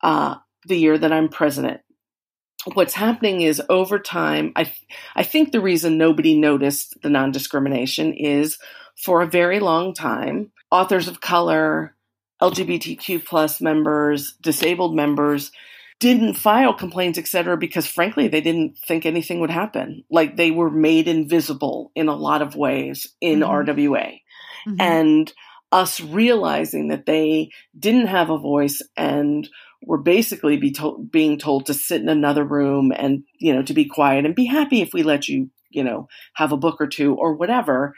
uh, 0.01 0.35
the 0.67 0.77
year 0.77 0.97
that 0.97 1.11
i'm 1.11 1.27
president. 1.27 1.81
What's 2.73 2.95
happening 2.95 3.41
is 3.41 3.61
over 3.69 3.99
time, 3.99 4.51
I, 4.55 4.73
I 5.15 5.21
think 5.21 5.51
the 5.51 5.61
reason 5.61 5.97
nobody 5.99 6.35
noticed 6.35 6.99
the 7.03 7.11
non 7.11 7.31
discrimination 7.31 8.13
is 8.13 8.57
for 8.97 9.21
a 9.21 9.27
very 9.27 9.59
long 9.59 9.93
time, 9.93 10.51
authors 10.71 11.07
of 11.07 11.21
color, 11.21 11.95
LGBTQ 12.41 13.25
plus 13.25 13.61
members, 13.61 14.35
disabled 14.41 14.95
members 14.95 15.51
didn't 15.99 16.33
file 16.33 16.73
complaints, 16.73 17.17
etc., 17.17 17.55
because 17.55 17.87
frankly, 17.87 18.27
they 18.27 18.41
didn't 18.41 18.77
think 18.77 19.05
anything 19.05 19.39
would 19.39 19.49
happen. 19.49 20.03
Like 20.09 20.35
they 20.35 20.51
were 20.51 20.69
made 20.69 21.07
invisible 21.07 21.91
in 21.95 22.09
a 22.09 22.15
lot 22.15 22.41
of 22.41 22.55
ways 22.55 23.07
in 23.21 23.39
mm-hmm. 23.39 23.69
RWA. 23.69 24.19
Mm-hmm. 24.67 24.81
And 24.81 25.33
us 25.71 25.99
realizing 25.99 26.89
that 26.89 27.05
they 27.05 27.49
didn't 27.77 28.07
have 28.07 28.29
a 28.29 28.37
voice 28.37 28.81
and 28.95 29.49
were 29.85 30.01
basically 30.01 30.57
be 30.57 30.71
to- 30.71 31.07
being 31.11 31.37
told 31.37 31.65
to 31.65 31.73
sit 31.73 32.01
in 32.01 32.09
another 32.09 32.43
room 32.43 32.91
and 32.95 33.23
you 33.37 33.53
know 33.53 33.61
to 33.61 33.73
be 33.73 33.85
quiet 33.85 34.25
and 34.25 34.35
be 34.35 34.45
happy 34.45 34.81
if 34.81 34.93
we 34.93 35.03
let 35.03 35.27
you 35.27 35.49
you 35.69 35.83
know 35.83 36.07
have 36.33 36.51
a 36.51 36.57
book 36.57 36.77
or 36.79 36.87
two 36.87 37.13
or 37.15 37.35
whatever 37.35 37.93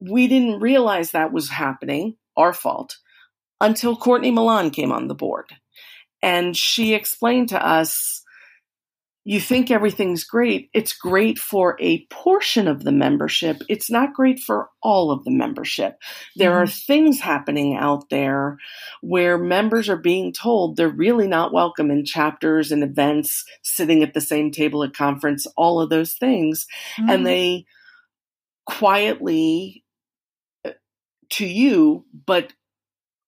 we 0.00 0.28
didn't 0.28 0.60
realize 0.60 1.10
that 1.10 1.32
was 1.32 1.48
happening 1.48 2.14
our 2.36 2.52
fault 2.52 2.98
until 3.60 3.96
courtney 3.96 4.30
milan 4.30 4.70
came 4.70 4.92
on 4.92 5.08
the 5.08 5.14
board 5.14 5.50
and 6.22 6.56
she 6.56 6.94
explained 6.94 7.48
to 7.48 7.66
us 7.66 8.24
you 9.28 9.42
think 9.42 9.70
everything's 9.70 10.24
great. 10.24 10.70
It's 10.72 10.94
great 10.94 11.38
for 11.38 11.76
a 11.80 12.06
portion 12.06 12.66
of 12.66 12.82
the 12.82 12.92
membership. 12.92 13.58
It's 13.68 13.90
not 13.90 14.14
great 14.14 14.40
for 14.40 14.70
all 14.82 15.10
of 15.10 15.22
the 15.24 15.30
membership. 15.30 15.98
There 16.34 16.52
mm-hmm. 16.52 16.62
are 16.62 16.66
things 16.66 17.20
happening 17.20 17.76
out 17.76 18.08
there 18.08 18.56
where 19.02 19.36
members 19.36 19.90
are 19.90 19.98
being 19.98 20.32
told 20.32 20.76
they're 20.76 20.88
really 20.88 21.28
not 21.28 21.52
welcome 21.52 21.90
in 21.90 22.06
chapters 22.06 22.72
and 22.72 22.82
events, 22.82 23.44
sitting 23.62 24.02
at 24.02 24.14
the 24.14 24.22
same 24.22 24.50
table 24.50 24.82
at 24.82 24.94
conference, 24.94 25.46
all 25.58 25.78
of 25.78 25.90
those 25.90 26.14
things. 26.14 26.66
Mm-hmm. 26.96 27.10
And 27.10 27.26
they 27.26 27.66
quietly 28.64 29.84
uh, 30.64 30.70
to 31.32 31.46
you, 31.46 32.06
but 32.24 32.54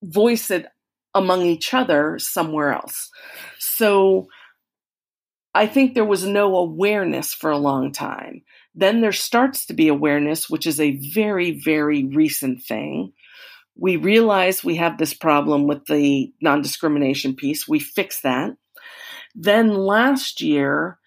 voice 0.02 0.50
it 0.50 0.66
among 1.14 1.42
each 1.42 1.74
other 1.74 2.18
somewhere 2.18 2.72
else. 2.72 3.10
So, 3.58 4.28
I 5.52 5.66
think 5.66 5.94
there 5.94 6.04
was 6.04 6.24
no 6.24 6.56
awareness 6.56 7.34
for 7.34 7.50
a 7.50 7.58
long 7.58 7.92
time. 7.92 8.42
Then 8.74 9.00
there 9.00 9.12
starts 9.12 9.66
to 9.66 9.74
be 9.74 9.88
awareness, 9.88 10.48
which 10.48 10.66
is 10.66 10.80
a 10.80 10.96
very, 11.12 11.50
very 11.50 12.04
recent 12.04 12.62
thing. 12.62 13.12
We 13.76 13.96
realize 13.96 14.62
we 14.62 14.76
have 14.76 14.98
this 14.98 15.12
problem 15.12 15.66
with 15.66 15.84
the 15.86 16.32
non 16.40 16.62
discrimination 16.62 17.34
piece. 17.34 17.66
We 17.66 17.80
fix 17.80 18.20
that. 18.20 18.52
Then 19.34 19.74
last 19.74 20.40
year, 20.40 20.98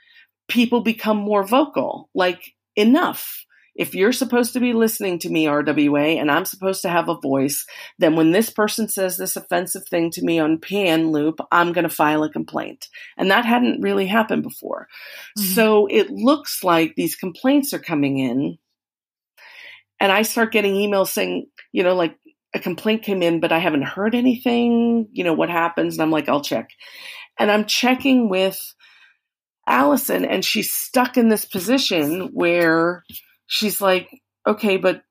people 0.49 0.82
become 0.82 1.17
more 1.17 1.45
vocal 1.45 2.10
like, 2.13 2.53
enough 2.75 3.45
if 3.75 3.95
you're 3.95 4.12
supposed 4.12 4.53
to 4.53 4.59
be 4.59 4.73
listening 4.73 5.19
to 5.19 5.29
me, 5.29 5.45
RWA, 5.45 6.19
and 6.19 6.29
I'm 6.29 6.45
supposed 6.45 6.83
to 6.83 6.89
have 6.89 7.09
a 7.09 7.19
voice, 7.19 7.65
then 7.97 8.15
when 8.15 8.31
this 8.31 8.49
person 8.49 8.88
says 8.88 9.17
this 9.17 9.36
offensive 9.36 9.88
thing 9.88 10.12
to 10.12 10.23
me 10.23 10.39
on 10.39 10.59
PAN 10.59 11.12
Loop, 11.12 11.39
I'm 11.51 11.73
going 11.73 11.88
to 11.88 11.89
file 11.89 12.23
a 12.23 12.31
complaint. 12.31 12.88
And 13.17 13.31
that 13.31 13.45
hadn't 13.45 13.81
really 13.81 14.05
happened 14.05 14.43
before. 14.43 14.88
Mm-hmm. 15.38 15.53
So 15.53 15.88
it 15.88 16.12
looks 16.12 16.63
like 16.63 16.93
these 16.95 17.15
complaints 17.15 17.73
are 17.73 17.79
coming 17.79 18.19
in. 18.19 18.57
And 19.99 20.12
I 20.12 20.21
start 20.21 20.51
getting 20.51 20.73
emails 20.73 21.07
saying, 21.07 21.47
you 21.71 21.83
know, 21.83 21.95
like 21.95 22.15
a 22.53 22.59
complaint 22.59 23.03
came 23.03 23.23
in, 23.23 23.39
but 23.39 23.51
I 23.51 23.59
haven't 23.59 23.83
heard 23.83 24.13
anything. 24.13 25.07
You 25.12 25.23
know, 25.23 25.33
what 25.33 25.49
happens? 25.49 25.95
And 25.95 26.03
I'm 26.03 26.12
like, 26.12 26.29
I'll 26.29 26.43
check. 26.43 26.69
And 27.39 27.49
I'm 27.49 27.65
checking 27.65 28.29
with 28.29 28.59
Allison, 29.65 30.25
and 30.25 30.43
she's 30.43 30.71
stuck 30.71 31.17
in 31.17 31.29
this 31.29 31.45
position 31.45 32.29
where 32.33 33.03
she's 33.47 33.82
like, 33.82 34.10
okay, 34.47 34.77
but 34.77 35.03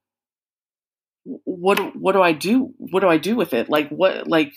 what 1.25 1.97
what 1.97 2.13
do 2.13 2.23
I 2.23 2.33
do? 2.33 2.73
What 2.79 3.01
do 3.01 3.09
I 3.09 3.19
do 3.19 3.37
with 3.37 3.55
it? 3.55 3.69
Like 3.69 3.89
what 3.91 4.27
like 4.27 4.53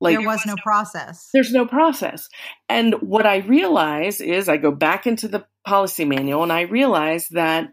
like 0.00 0.18
there 0.18 0.26
was 0.26 0.44
no 0.46 0.56
process. 0.56 1.28
There's 1.32 1.52
no 1.52 1.66
process. 1.66 2.28
And 2.68 2.94
what 3.00 3.24
I 3.24 3.38
realize 3.38 4.20
is 4.20 4.48
I 4.48 4.56
go 4.56 4.72
back 4.72 5.06
into 5.06 5.28
the 5.28 5.46
policy 5.64 6.04
manual 6.04 6.42
and 6.42 6.52
I 6.52 6.62
realize 6.62 7.28
that 7.28 7.68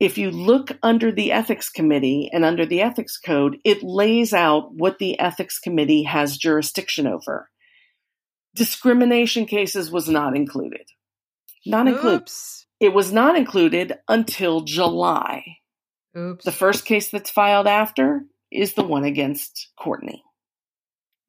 if 0.00 0.16
you 0.16 0.30
look 0.30 0.70
under 0.82 1.10
the 1.10 1.32
ethics 1.32 1.68
committee 1.68 2.30
and 2.32 2.44
under 2.44 2.64
the 2.64 2.80
ethics 2.80 3.18
code, 3.18 3.58
it 3.64 3.82
lays 3.82 4.32
out 4.32 4.72
what 4.72 4.98
the 4.98 5.18
ethics 5.18 5.58
committee 5.58 6.04
has 6.04 6.36
jurisdiction 6.36 7.06
over. 7.06 7.50
Discrimination 8.54 9.44
cases 9.44 9.90
was 9.90 10.08
not 10.08 10.36
included. 10.36 10.86
Not 11.66 11.88
included. 11.88 12.30
It 12.80 12.92
was 12.92 13.12
not 13.12 13.36
included 13.36 13.98
until 14.08 14.60
July. 14.60 15.58
Oops. 16.16 16.44
The 16.44 16.52
first 16.52 16.84
case 16.84 17.10
that's 17.10 17.30
filed 17.30 17.66
after 17.66 18.24
is 18.50 18.74
the 18.74 18.84
one 18.84 19.04
against 19.04 19.68
Courtney. 19.76 20.22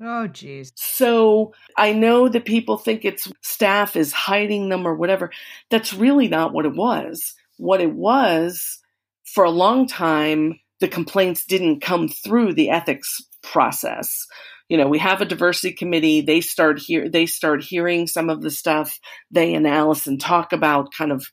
Oh, 0.01 0.27
geez. 0.27 0.71
So 0.75 1.53
I 1.77 1.91
know 1.91 2.29
that 2.29 2.45
people 2.45 2.77
think 2.77 3.03
it's 3.03 3.31
staff 3.41 3.95
is 3.95 4.13
hiding 4.13 4.69
them 4.69 4.88
or 4.88 4.95
whatever. 4.95 5.31
That's 5.69 5.93
really 5.93 6.27
not 6.27 6.53
what 6.53 6.65
it 6.65 6.73
was. 6.73 7.33
What 7.57 7.81
it 7.81 7.91
was, 7.91 8.79
for 9.25 9.43
a 9.43 9.49
long 9.49 9.88
time, 9.88 10.59
the 10.79 10.88
complaints 10.88 11.45
didn't 11.45 11.81
come 11.81 12.07
through 12.07 12.53
the 12.53 12.69
ethics 12.69 13.21
process 13.43 14.25
you 14.69 14.77
know, 14.77 14.88
we 14.88 14.99
have 14.99 15.21
a 15.21 15.25
diversity 15.25 15.73
committee. 15.73 16.21
They 16.21 16.41
start 16.41 16.79
here, 16.79 17.10
they 17.10 17.25
start 17.25 17.63
hearing 17.63 18.08
some 18.08 18.29
of 18.29 18.41
the 18.41 18.51
stuff. 18.51 18.99
They 19.32 19.53
and 19.53 19.67
Allison 19.67 20.17
talk 20.17 20.53
about 20.53 20.93
kind 20.93 21.12
of 21.12 21.25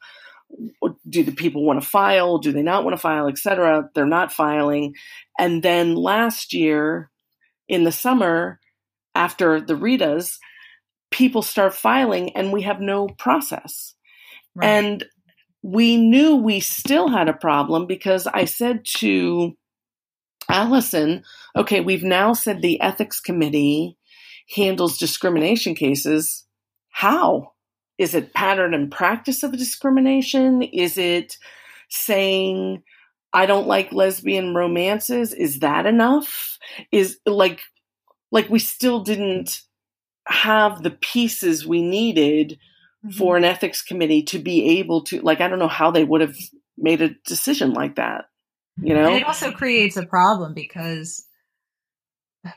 do 1.08 1.22
the 1.22 1.32
people 1.32 1.64
want 1.64 1.80
to 1.82 1.86
file? 1.86 2.38
Do 2.38 2.52
they 2.52 2.62
not 2.62 2.84
want 2.84 2.94
to 2.94 3.00
file, 3.00 3.28
etc. 3.28 3.90
They're 3.94 4.06
not 4.06 4.32
filing. 4.32 4.94
And 5.38 5.62
then 5.62 5.94
last 5.94 6.52
year 6.52 7.10
in 7.68 7.84
the 7.84 7.92
summer, 7.92 8.60
after 9.14 9.60
the 9.60 9.74
Ritas, 9.74 10.38
people 11.10 11.42
start 11.42 11.74
filing 11.74 12.36
and 12.36 12.52
we 12.52 12.62
have 12.62 12.80
no 12.80 13.08
process. 13.08 13.94
Right. 14.54 14.68
And 14.68 15.04
we 15.62 15.96
knew 15.96 16.36
we 16.36 16.60
still 16.60 17.08
had 17.08 17.28
a 17.28 17.34
problem 17.34 17.86
because 17.86 18.26
I 18.26 18.44
said 18.44 18.84
to 18.98 19.56
Allison, 20.50 21.22
okay, 21.56 21.80
we've 21.80 22.04
now 22.04 22.32
said 22.32 22.62
the 22.62 22.80
ethics 22.80 23.20
committee 23.20 23.96
handles 24.54 24.98
discrimination 24.98 25.74
cases. 25.74 26.44
How? 26.90 27.52
Is 27.98 28.14
it 28.14 28.34
pattern 28.34 28.74
and 28.74 28.90
practice 28.90 29.42
of 29.42 29.56
discrimination? 29.56 30.62
Is 30.62 30.98
it 30.98 31.36
saying, 31.88 32.82
I 33.32 33.46
don't 33.46 33.66
like 33.66 33.92
lesbian 33.92 34.54
romances? 34.54 35.32
Is 35.32 35.60
that 35.60 35.86
enough? 35.86 36.58
Is 36.92 37.18
like, 37.26 37.60
like 38.30 38.48
we 38.48 38.58
still 38.58 39.00
didn't 39.00 39.62
have 40.26 40.82
the 40.82 40.90
pieces 40.90 41.66
we 41.66 41.82
needed 41.82 42.58
mm-hmm. 43.04 43.16
for 43.16 43.36
an 43.36 43.44
ethics 43.44 43.82
committee 43.82 44.22
to 44.24 44.38
be 44.38 44.78
able 44.78 45.02
to, 45.04 45.20
like, 45.22 45.40
I 45.40 45.48
don't 45.48 45.58
know 45.58 45.68
how 45.68 45.90
they 45.90 46.04
would 46.04 46.20
have 46.20 46.36
made 46.76 47.00
a 47.00 47.14
decision 47.26 47.72
like 47.72 47.96
that. 47.96 48.26
You 48.78 48.94
know, 48.94 49.06
and 49.06 49.16
it 49.16 49.26
also 49.26 49.52
creates 49.52 49.96
a 49.96 50.04
problem 50.04 50.54
because 50.54 51.26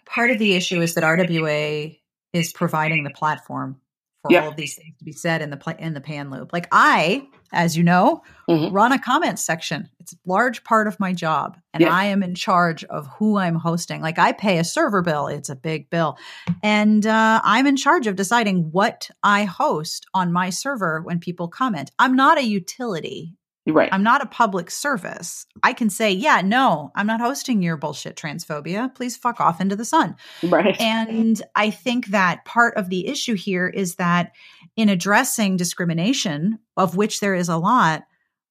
part 0.05 0.31
of 0.31 0.39
the 0.39 0.55
issue 0.55 0.81
is 0.81 0.95
that 0.95 1.03
RWA 1.03 1.97
is 2.33 2.53
providing 2.53 3.03
the 3.03 3.09
platform 3.09 3.79
for 4.21 4.37
all 4.37 4.49
of 4.49 4.55
these 4.55 4.75
things 4.75 4.97
to 4.97 5.05
be 5.05 5.13
said 5.13 5.41
in 5.41 5.49
the 5.49 5.55
these 5.55 5.65
things 5.65 5.75
to 5.75 5.75
be 5.75 5.77
said 5.77 5.85
in 5.85 5.93
the 5.93 6.01
pan 6.01 6.29
loop. 6.29 6.51
Like 6.51 6.67
I, 6.71 7.27
as 7.53 7.77
you 7.77 7.83
know, 7.83 8.21
mm-hmm. 8.49 8.73
run 8.73 8.91
a 8.91 8.99
comments 8.99 9.43
section. 9.43 9.89
It's 9.99 10.13
a 10.13 10.17
large 10.25 10.63
part 10.63 10.87
of 10.87 10.99
my 10.99 11.13
job, 11.13 11.57
and 11.73 11.81
yeah. 11.81 11.93
I 11.93 12.05
am 12.05 12.21
in 12.21 12.35
charge 12.35 12.83
of 12.85 13.07
who 13.17 13.37
I'm 13.37 13.55
hosting. 13.55 14.01
Like 14.01 14.19
I 14.19 14.33
pay 14.33 14.57
a 14.57 14.63
server 14.63 15.01
bill; 15.01 15.27
it's 15.27 15.49
a 15.49 15.55
big 15.55 15.89
bill, 15.89 16.17
and 16.61 17.05
uh, 17.05 17.41
I'm 17.43 17.65
in 17.65 17.77
charge 17.77 18.07
of 18.07 18.15
deciding 18.15 18.71
what 18.71 19.09
I 19.23 19.45
host 19.45 20.05
on 20.13 20.33
my 20.33 20.49
server 20.49 21.01
when 21.01 21.19
people 21.19 21.47
comment. 21.47 21.91
I'm 21.97 22.15
not 22.15 22.37
a 22.37 22.43
utility. 22.43 23.35
Right. 23.71 23.89
I'm 23.91 24.03
not 24.03 24.21
a 24.21 24.25
public 24.25 24.71
service. 24.71 25.45
I 25.63 25.73
can 25.73 25.89
say, 25.89 26.11
yeah, 26.11 26.41
no, 26.41 26.91
I'm 26.95 27.07
not 27.07 27.21
hosting 27.21 27.61
your 27.61 27.77
bullshit 27.77 28.15
transphobia. 28.15 28.93
Please 28.93 29.17
fuck 29.17 29.39
off 29.39 29.61
into 29.61 29.75
the 29.75 29.85
sun. 29.85 30.15
Right. 30.43 30.79
And 30.79 31.41
I 31.55 31.69
think 31.69 32.07
that 32.07 32.45
part 32.45 32.75
of 32.77 32.89
the 32.89 33.07
issue 33.07 33.35
here 33.35 33.67
is 33.67 33.95
that 33.95 34.31
in 34.75 34.89
addressing 34.89 35.57
discrimination, 35.57 36.59
of 36.77 36.95
which 36.95 37.19
there 37.19 37.35
is 37.35 37.49
a 37.49 37.57
lot, 37.57 38.03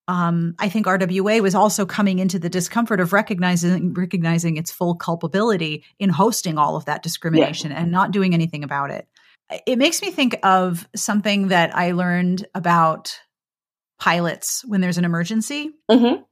um, 0.08 0.54
I 0.58 0.70
think 0.70 0.86
RWA 0.86 1.42
was 1.42 1.54
also 1.54 1.84
coming 1.84 2.18
into 2.18 2.38
the 2.38 2.48
discomfort 2.48 2.98
of 2.98 3.12
recognizing 3.12 3.92
recognizing 3.92 4.56
its 4.56 4.70
full 4.70 4.94
culpability 4.94 5.84
in 5.98 6.08
hosting 6.08 6.56
all 6.56 6.76
of 6.76 6.86
that 6.86 7.02
discrimination 7.02 7.70
yeah. 7.70 7.82
and 7.82 7.92
not 7.92 8.10
doing 8.10 8.32
anything 8.32 8.64
about 8.64 8.90
it. 8.90 9.06
It 9.66 9.76
makes 9.76 10.00
me 10.02 10.10
think 10.10 10.38
of 10.42 10.88
something 10.96 11.48
that 11.48 11.74
I 11.76 11.92
learned 11.92 12.46
about 12.54 13.18
pilots 13.98 14.64
when 14.66 14.80
there's 14.80 14.98
an 14.98 15.04
emergency. 15.04 15.70
Mm-hmm. 15.90 16.22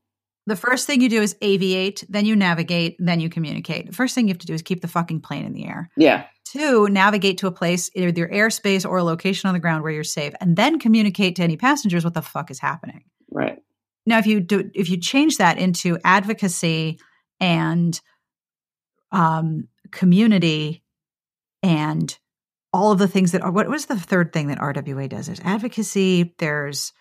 The 0.47 0.57
first 0.57 0.87
thing 0.87 1.01
you 1.01 1.09
do 1.09 1.23
is 1.23 1.35
aviate, 1.43 2.05
then 2.09 2.25
you 2.25 2.37
navigate, 2.37 2.97
then 3.01 3.19
you 3.19 3.29
communicate. 3.29 3.87
The 3.87 3.93
first 3.93 4.15
thing 4.15 4.29
you 4.29 4.33
have 4.33 4.39
to 4.39 4.47
do 4.47 4.55
is 4.55 4.63
keep 4.63 4.81
the 4.81 4.89
fucking 4.89 5.21
plane 5.21 5.45
in 5.45 5.53
the 5.53 5.67
air. 5.67 5.91
Yeah. 5.97 6.27
Two, 6.45 6.89
navigate 6.89 7.39
to 7.39 7.49
a 7.49 7.53
place, 7.53 7.91
either 7.95 8.17
your 8.17 8.29
airspace 8.29 8.89
or 8.89 8.99
a 8.99 9.05
location 9.05 9.49
on 9.49 9.55
the 9.55 9.61
ground 9.61 9.83
where 9.83 9.91
you're 9.93 10.05
safe, 10.05 10.33
and 10.41 10.55
then 10.55 10.79
communicate 10.79 11.35
to 11.37 11.43
any 11.43 11.57
passengers 11.57 12.05
what 12.05 12.15
the 12.15 12.23
fuck 12.23 12.53
is 12.53 12.61
happening. 12.61 13.03
Right. 13.31 13.59
Now, 14.07 14.19
if 14.19 14.27
you 14.27 14.39
do, 14.39 14.71
if 14.73 14.89
you 14.89 14.99
change 14.99 15.39
that 15.39 15.59
into 15.59 15.99
advocacy 16.05 17.01
and 17.41 18.01
um, 19.11 19.67
community 19.91 20.85
and 21.65 22.17
all 22.73 22.93
of 22.93 23.01
the 23.01 23.09
things 23.09 23.33
that 23.33 23.43
are, 23.43 23.51
what 23.51 23.69
was 23.69 23.87
the 23.87 23.99
third 23.99 24.33
thing 24.33 24.47
that 24.47 24.61
RWA 24.61 25.09
does? 25.09 25.27
There's 25.27 25.41
advocacy, 25.41 26.35
there's 26.39 26.93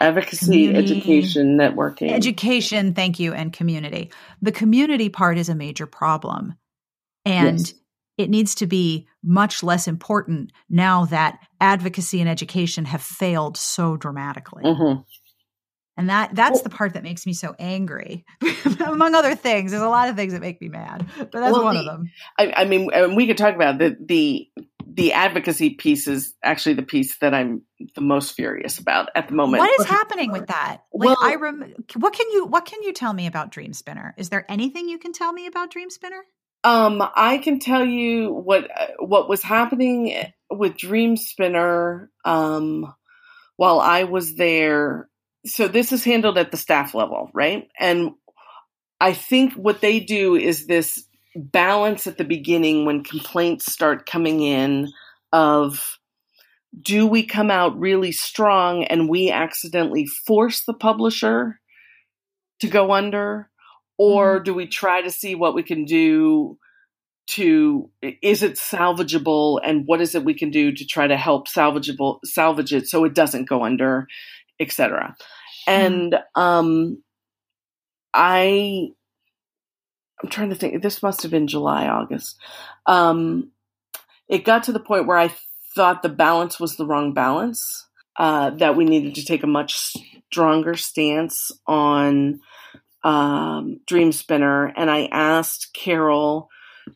advocacy, 0.00 0.46
community, 0.66 0.92
education, 0.92 1.58
networking. 1.58 2.10
Education, 2.10 2.94
thank 2.94 3.20
you, 3.20 3.32
and 3.32 3.52
community. 3.52 4.10
The 4.40 4.52
community 4.52 5.08
part 5.08 5.38
is 5.38 5.48
a 5.48 5.54
major 5.54 5.86
problem. 5.86 6.54
And 7.24 7.60
yes. 7.60 7.74
it 8.18 8.30
needs 8.30 8.54
to 8.56 8.66
be 8.66 9.06
much 9.22 9.62
less 9.62 9.86
important 9.86 10.52
now 10.68 11.04
that 11.06 11.38
advocacy 11.60 12.20
and 12.20 12.28
education 12.28 12.84
have 12.86 13.02
failed 13.02 13.56
so 13.56 13.96
dramatically. 13.96 14.64
Mm-hmm. 14.64 15.00
And 15.96 16.08
that 16.08 16.34
that's 16.34 16.54
well, 16.54 16.62
the 16.62 16.70
part 16.70 16.94
that 16.94 17.02
makes 17.02 17.26
me 17.26 17.34
so 17.34 17.54
angry. 17.58 18.24
Among 18.80 19.14
other 19.14 19.34
things, 19.34 19.72
there's 19.72 19.82
a 19.82 19.88
lot 19.88 20.08
of 20.08 20.16
things 20.16 20.32
that 20.32 20.40
make 20.40 20.60
me 20.60 20.68
mad, 20.68 21.06
but 21.18 21.32
that's 21.32 21.52
well, 21.52 21.64
one 21.64 21.74
the, 21.74 21.80
of 21.80 21.86
them. 21.86 22.10
I, 22.38 22.52
I 22.56 22.64
mean, 22.64 22.90
we 23.14 23.26
could 23.26 23.36
talk 23.36 23.54
about 23.54 23.78
the 23.78 23.96
the 24.00 24.48
the 24.94 25.12
advocacy 25.12 25.70
piece 25.70 26.06
is 26.06 26.34
actually 26.42 26.74
the 26.74 26.82
piece 26.82 27.18
that 27.18 27.34
I'm 27.34 27.62
the 27.94 28.00
most 28.00 28.32
furious 28.32 28.78
about 28.78 29.08
at 29.14 29.28
the 29.28 29.34
moment. 29.34 29.60
What 29.60 29.80
is 29.80 29.86
happening 29.86 30.32
with 30.32 30.46
that? 30.46 30.78
Like, 30.92 31.08
well, 31.08 31.16
I 31.20 31.36
rem- 31.36 31.74
what 31.96 32.12
can 32.12 32.30
you 32.30 32.46
what 32.46 32.64
can 32.64 32.82
you 32.82 32.92
tell 32.92 33.12
me 33.12 33.26
about 33.26 33.50
Dream 33.50 33.72
Spinner? 33.72 34.14
Is 34.16 34.28
there 34.28 34.44
anything 34.50 34.88
you 34.88 34.98
can 34.98 35.12
tell 35.12 35.32
me 35.32 35.46
about 35.46 35.70
Dream 35.70 35.90
Spinner? 35.90 36.24
Um, 36.64 37.02
I 37.14 37.38
can 37.38 37.58
tell 37.58 37.84
you 37.84 38.32
what 38.32 38.70
what 38.98 39.28
was 39.28 39.42
happening 39.42 40.14
with 40.50 40.76
Dream 40.76 41.16
Spinner 41.16 42.10
um, 42.24 42.92
while 43.56 43.80
I 43.80 44.04
was 44.04 44.36
there. 44.36 45.08
So 45.44 45.68
this 45.68 45.92
is 45.92 46.04
handled 46.04 46.38
at 46.38 46.50
the 46.50 46.56
staff 46.56 46.94
level, 46.94 47.30
right? 47.34 47.68
And 47.78 48.12
I 49.00 49.12
think 49.12 49.54
what 49.54 49.80
they 49.80 49.98
do 49.98 50.36
is 50.36 50.66
this 50.66 51.04
balance 51.34 52.06
at 52.06 52.18
the 52.18 52.24
beginning 52.24 52.84
when 52.84 53.02
complaints 53.02 53.72
start 53.72 54.06
coming 54.06 54.40
in 54.40 54.92
of 55.32 55.98
do 56.80 57.06
we 57.06 57.24
come 57.24 57.50
out 57.50 57.78
really 57.78 58.12
strong 58.12 58.84
and 58.84 59.08
we 59.08 59.30
accidentally 59.30 60.06
force 60.06 60.64
the 60.64 60.74
publisher 60.74 61.60
to 62.60 62.68
go 62.68 62.92
under 62.92 63.50
or 63.98 64.36
mm-hmm. 64.36 64.44
do 64.44 64.54
we 64.54 64.66
try 64.66 65.02
to 65.02 65.10
see 65.10 65.34
what 65.34 65.54
we 65.54 65.62
can 65.62 65.84
do 65.84 66.58
to 67.28 67.90
is 68.20 68.42
it 68.42 68.54
salvageable 68.54 69.60
and 69.62 69.86
what 69.86 70.00
is 70.00 70.14
it 70.14 70.24
we 70.24 70.34
can 70.34 70.50
do 70.50 70.72
to 70.72 70.84
try 70.84 71.06
to 71.06 71.16
help 71.16 71.46
salvageable 71.48 72.18
salvage 72.24 72.72
it 72.72 72.88
so 72.88 73.04
it 73.04 73.14
doesn't 73.14 73.48
go 73.48 73.64
under 73.64 74.06
etc 74.62 75.14
mm-hmm. 75.68 75.70
and 75.70 76.18
um 76.34 77.02
i 78.14 78.88
I'm 80.22 80.30
trying 80.30 80.50
to 80.50 80.54
think. 80.54 80.82
This 80.82 81.02
must 81.02 81.22
have 81.22 81.30
been 81.30 81.48
July, 81.48 81.88
August. 81.88 82.38
Um, 82.86 83.50
it 84.28 84.44
got 84.44 84.64
to 84.64 84.72
the 84.72 84.80
point 84.80 85.06
where 85.06 85.18
I 85.18 85.32
thought 85.74 86.02
the 86.02 86.08
balance 86.08 86.60
was 86.60 86.76
the 86.76 86.86
wrong 86.86 87.12
balance. 87.12 87.86
Uh, 88.14 88.50
that 88.50 88.76
we 88.76 88.84
needed 88.84 89.14
to 89.14 89.24
take 89.24 89.42
a 89.42 89.46
much 89.46 89.94
stronger 90.30 90.74
stance 90.74 91.50
on 91.66 92.40
um, 93.02 93.80
Dream 93.86 94.12
Spinner, 94.12 94.66
and 94.76 94.90
I 94.90 95.08
asked 95.10 95.72
Carol 95.72 96.50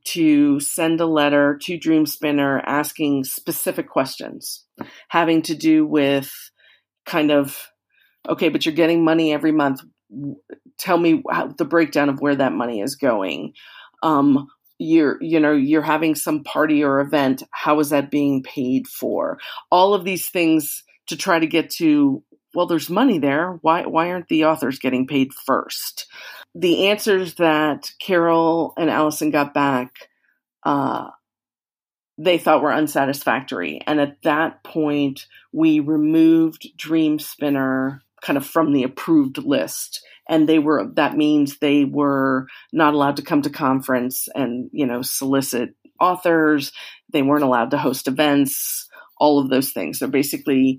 to 0.04 0.60
send 0.60 1.00
a 1.00 1.06
letter 1.06 1.58
to 1.62 1.78
Dream 1.78 2.04
Spinner 2.04 2.60
asking 2.66 3.24
specific 3.24 3.88
questions 3.88 4.64
having 5.08 5.40
to 5.42 5.54
do 5.54 5.86
with 5.86 6.30
kind 7.06 7.30
of 7.30 7.70
okay, 8.28 8.48
but 8.48 8.66
you're 8.66 8.74
getting 8.74 9.04
money 9.04 9.32
every 9.32 9.52
month. 9.52 9.80
Tell 10.78 10.98
me 10.98 11.22
how, 11.30 11.48
the 11.48 11.64
breakdown 11.64 12.08
of 12.08 12.20
where 12.20 12.36
that 12.36 12.52
money 12.52 12.80
is 12.80 12.96
going. 12.96 13.54
Um, 14.02 14.48
you're 14.78 15.16
you 15.22 15.40
know 15.40 15.52
you're 15.52 15.82
having 15.82 16.14
some 16.14 16.44
party 16.44 16.84
or 16.84 17.00
event. 17.00 17.42
How 17.50 17.80
is 17.80 17.90
that 17.90 18.10
being 18.10 18.42
paid 18.42 18.86
for? 18.86 19.38
All 19.70 19.94
of 19.94 20.04
these 20.04 20.28
things 20.28 20.84
to 21.06 21.16
try 21.16 21.38
to 21.38 21.46
get 21.46 21.70
to 21.70 22.22
well 22.54 22.66
there's 22.66 22.90
money 22.90 23.18
there. 23.18 23.58
Why 23.62 23.86
why 23.86 24.10
aren't 24.10 24.28
the 24.28 24.44
authors 24.44 24.78
getting 24.78 25.06
paid 25.06 25.32
first? 25.32 26.06
The 26.54 26.88
answers 26.88 27.34
that 27.34 27.90
carol 28.00 28.74
and 28.76 28.90
allison 28.90 29.30
got 29.30 29.54
back 29.54 29.92
uh, 30.62 31.08
they 32.18 32.38
thought 32.38 32.62
were 32.62 32.72
unsatisfactory. 32.72 33.80
And 33.86 34.00
at 34.00 34.22
that 34.22 34.62
point 34.64 35.26
we 35.52 35.80
removed 35.80 36.68
dream 36.76 37.18
spinner 37.18 38.02
kind 38.22 38.36
of 38.36 38.46
from 38.46 38.72
the 38.72 38.82
approved 38.82 39.38
list. 39.38 40.02
And 40.28 40.48
they 40.48 40.58
were 40.58 40.90
that 40.94 41.16
means 41.16 41.58
they 41.58 41.84
were 41.84 42.46
not 42.72 42.94
allowed 42.94 43.16
to 43.16 43.22
come 43.22 43.42
to 43.42 43.50
conference 43.50 44.28
and 44.34 44.70
you 44.72 44.86
know 44.86 45.02
solicit 45.02 45.74
authors. 46.00 46.72
They 47.12 47.22
weren't 47.22 47.44
allowed 47.44 47.70
to 47.70 47.78
host 47.78 48.08
events 48.08 48.88
all 49.18 49.38
of 49.38 49.48
those 49.48 49.70
things. 49.70 49.98
So 49.98 50.08
basically 50.08 50.78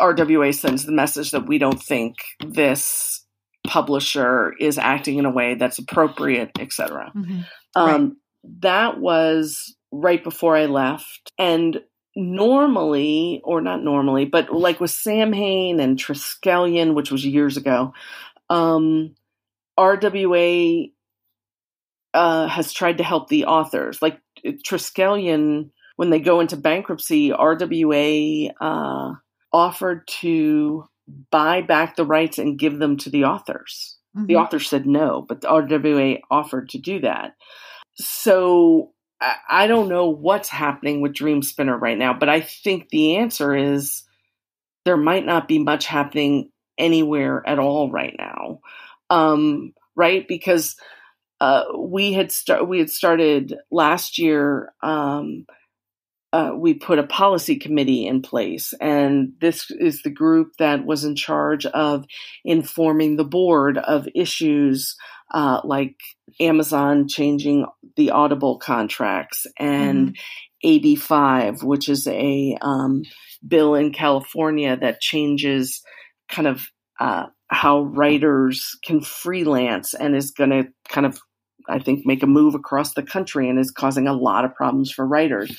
rwa 0.00 0.54
sends 0.54 0.84
the 0.84 0.92
message 0.92 1.32
that 1.32 1.46
we 1.46 1.58
don't 1.58 1.82
think 1.82 2.16
this 2.46 3.24
publisher 3.66 4.54
is 4.60 4.78
acting 4.78 5.18
in 5.18 5.26
a 5.26 5.30
way 5.30 5.54
that's 5.54 5.78
appropriate 5.78 6.50
etc 6.58 7.12
mm-hmm. 7.14 7.40
um, 7.74 7.86
right. 7.86 8.12
that 8.60 9.00
was 9.00 9.76
right 9.90 10.22
before 10.22 10.56
i 10.56 10.66
left 10.66 11.32
and 11.38 11.80
normally, 12.18 13.40
or 13.44 13.60
not 13.60 13.82
normally, 13.82 14.24
but 14.24 14.52
like 14.52 14.80
with 14.80 14.90
Samhain 14.90 15.78
and 15.80 15.96
Triskelion, 15.96 16.94
which 16.94 17.12
was 17.12 17.24
years 17.24 17.56
ago, 17.56 17.94
um, 18.50 19.14
RWA 19.78 20.92
uh, 22.12 22.48
has 22.48 22.72
tried 22.72 22.98
to 22.98 23.04
help 23.04 23.28
the 23.28 23.44
authors. 23.44 24.02
Like 24.02 24.20
Triskelion, 24.44 25.70
when 25.96 26.10
they 26.10 26.18
go 26.18 26.40
into 26.40 26.56
bankruptcy, 26.56 27.30
RWA 27.30 28.50
uh, 28.60 29.12
offered 29.52 30.08
to 30.20 30.88
buy 31.30 31.62
back 31.62 31.94
the 31.96 32.04
rights 32.04 32.38
and 32.38 32.58
give 32.58 32.78
them 32.78 32.96
to 32.98 33.10
the 33.10 33.24
authors. 33.24 33.96
Mm-hmm. 34.16 34.26
The 34.26 34.36
authors 34.36 34.68
said 34.68 34.86
no, 34.86 35.24
but 35.26 35.40
the 35.40 35.48
RWA 35.48 36.20
offered 36.30 36.70
to 36.70 36.78
do 36.78 37.00
that. 37.00 37.34
So 37.94 38.92
I 39.20 39.66
don't 39.66 39.88
know 39.88 40.08
what's 40.08 40.48
happening 40.48 41.00
with 41.00 41.12
Dream 41.14 41.42
Spinner 41.42 41.76
right 41.76 41.98
now, 41.98 42.14
but 42.14 42.28
I 42.28 42.40
think 42.40 42.88
the 42.88 43.16
answer 43.16 43.56
is 43.56 44.04
there 44.84 44.96
might 44.96 45.26
not 45.26 45.48
be 45.48 45.58
much 45.58 45.86
happening 45.86 46.50
anywhere 46.78 47.42
at 47.46 47.58
all 47.58 47.90
right 47.90 48.14
now, 48.16 48.60
um, 49.10 49.74
right? 49.96 50.26
Because 50.28 50.76
uh, 51.40 51.64
we 51.76 52.12
had 52.12 52.32
we 52.64 52.78
had 52.78 52.90
started 52.90 53.56
last 53.70 54.18
year. 54.18 54.72
Um, 54.82 55.46
uh, 56.32 56.52
we 56.54 56.74
put 56.74 56.98
a 56.98 57.06
policy 57.06 57.56
committee 57.56 58.06
in 58.06 58.22
place, 58.22 58.74
and 58.80 59.32
this 59.40 59.70
is 59.70 60.02
the 60.02 60.10
group 60.10 60.52
that 60.58 60.84
was 60.84 61.04
in 61.04 61.16
charge 61.16 61.64
of 61.66 62.04
informing 62.44 63.16
the 63.16 63.24
board 63.24 63.78
of 63.78 64.08
issues 64.14 64.94
uh, 65.32 65.60
like 65.64 65.96
Amazon 66.40 67.08
changing 67.08 67.66
the 67.96 68.10
Audible 68.10 68.58
contracts 68.58 69.46
and 69.58 70.08
mm-hmm. 70.08 70.20
AB 70.64 70.96
five, 70.96 71.62
which 71.62 71.88
is 71.88 72.06
a 72.06 72.56
um, 72.60 73.02
bill 73.46 73.74
in 73.74 73.92
California 73.92 74.76
that 74.76 75.00
changes 75.00 75.82
kind 76.28 76.48
of 76.48 76.68
uh, 77.00 77.26
how 77.48 77.82
writers 77.82 78.76
can 78.84 79.00
freelance 79.00 79.94
and 79.94 80.14
is 80.14 80.30
going 80.30 80.50
to 80.50 80.68
kind 80.88 81.06
of 81.06 81.20
I 81.68 81.78
think 81.78 82.06
make 82.06 82.22
a 82.22 82.26
move 82.26 82.54
across 82.54 82.94
the 82.94 83.02
country 83.02 83.48
and 83.48 83.58
is 83.58 83.70
causing 83.70 84.06
a 84.06 84.12
lot 84.12 84.44
of 84.44 84.54
problems 84.54 84.90
for 84.90 85.06
writers 85.06 85.56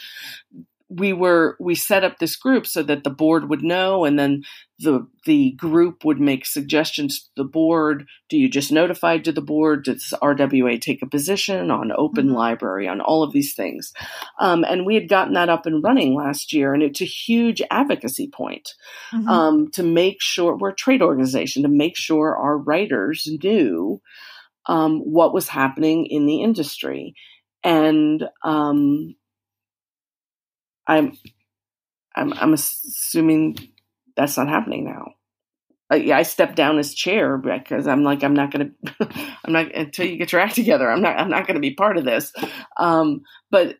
we 0.89 1.13
were 1.13 1.55
we 1.59 1.75
set 1.75 2.03
up 2.03 2.17
this 2.17 2.35
group 2.35 2.65
so 2.65 2.81
that 2.81 3.03
the 3.03 3.11
board 3.11 3.47
would 3.47 3.61
know 3.61 4.05
and 4.05 4.17
then 4.17 4.41
the 4.79 5.07
the 5.25 5.51
group 5.51 6.03
would 6.03 6.19
make 6.19 6.45
suggestions 6.45 7.19
to 7.19 7.29
the 7.37 7.43
board 7.43 8.07
do 8.27 8.37
you 8.37 8.49
just 8.49 8.71
notify 8.71 9.17
to 9.17 9.31
the 9.31 9.41
board 9.41 9.83
does 9.83 10.13
rwa 10.21 10.81
take 10.81 11.01
a 11.03 11.07
position 11.07 11.69
on 11.69 11.91
open 11.95 12.27
mm-hmm. 12.27 12.35
library 12.35 12.87
on 12.87 13.01
all 13.01 13.21
of 13.21 13.31
these 13.31 13.53
things 13.53 13.93
um, 14.39 14.63
and 14.63 14.85
we 14.85 14.95
had 14.95 15.07
gotten 15.07 15.33
that 15.33 15.49
up 15.49 15.67
and 15.67 15.83
running 15.83 16.15
last 16.15 16.51
year 16.51 16.73
and 16.73 16.81
it's 16.81 17.01
a 17.01 17.05
huge 17.05 17.61
advocacy 17.69 18.27
point 18.27 18.69
mm-hmm. 19.13 19.27
um, 19.27 19.69
to 19.69 19.83
make 19.83 20.17
sure 20.19 20.57
we're 20.57 20.69
a 20.69 20.75
trade 20.75 21.03
organization 21.03 21.61
to 21.61 21.69
make 21.69 21.95
sure 21.95 22.35
our 22.35 22.57
writers 22.57 23.27
knew 23.43 24.01
um, 24.69 24.99
what 24.99 25.33
was 25.33 25.49
happening 25.49 26.05
in 26.05 26.27
the 26.27 26.41
industry 26.41 27.15
and 27.63 28.23
um, 28.43 29.15
I'm, 30.87 31.17
I'm, 32.15 32.33
I'm 32.33 32.53
assuming 32.53 33.57
that's 34.15 34.37
not 34.37 34.47
happening 34.47 34.85
now. 34.85 35.13
Yeah, 35.91 36.17
I 36.19 36.21
stepped 36.21 36.55
down 36.55 36.77
as 36.77 36.93
chair 36.93 37.37
because 37.37 37.87
I'm 37.87 38.03
like, 38.03 38.23
I'm 38.23 38.35
not 38.35 38.51
to, 38.51 39.07
I'm 39.43 39.53
not 39.53 39.73
until 39.73 40.05
you 40.05 40.17
get 40.17 40.31
your 40.31 40.41
act 40.41 40.53
together. 40.53 40.89
I'm 40.89 41.01
not, 41.01 41.17
I'm 41.17 41.29
not 41.29 41.47
to 41.47 41.59
be 41.59 41.73
part 41.73 41.97
of 41.97 42.05
this. 42.05 42.31
Um, 42.77 43.21
but 43.49 43.77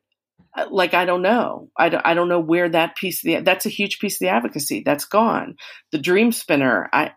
uh, 0.57 0.65
like, 0.71 0.95
I 0.95 1.05
don't 1.05 1.21
know. 1.21 1.69
I 1.77 1.89
don't, 1.89 2.05
I 2.05 2.15
don't 2.15 2.29
know 2.29 2.39
where 2.39 2.67
that 2.67 2.95
piece 2.95 3.23
of 3.23 3.27
the, 3.27 3.41
that's 3.41 3.67
a 3.67 3.69
huge 3.69 3.99
piece 3.99 4.15
of 4.15 4.19
the 4.19 4.29
advocacy 4.29 4.81
that's 4.83 5.05
gone. 5.05 5.55
The 5.91 5.99
dream 5.99 6.31
spinner. 6.31 6.89
I, 6.91 7.11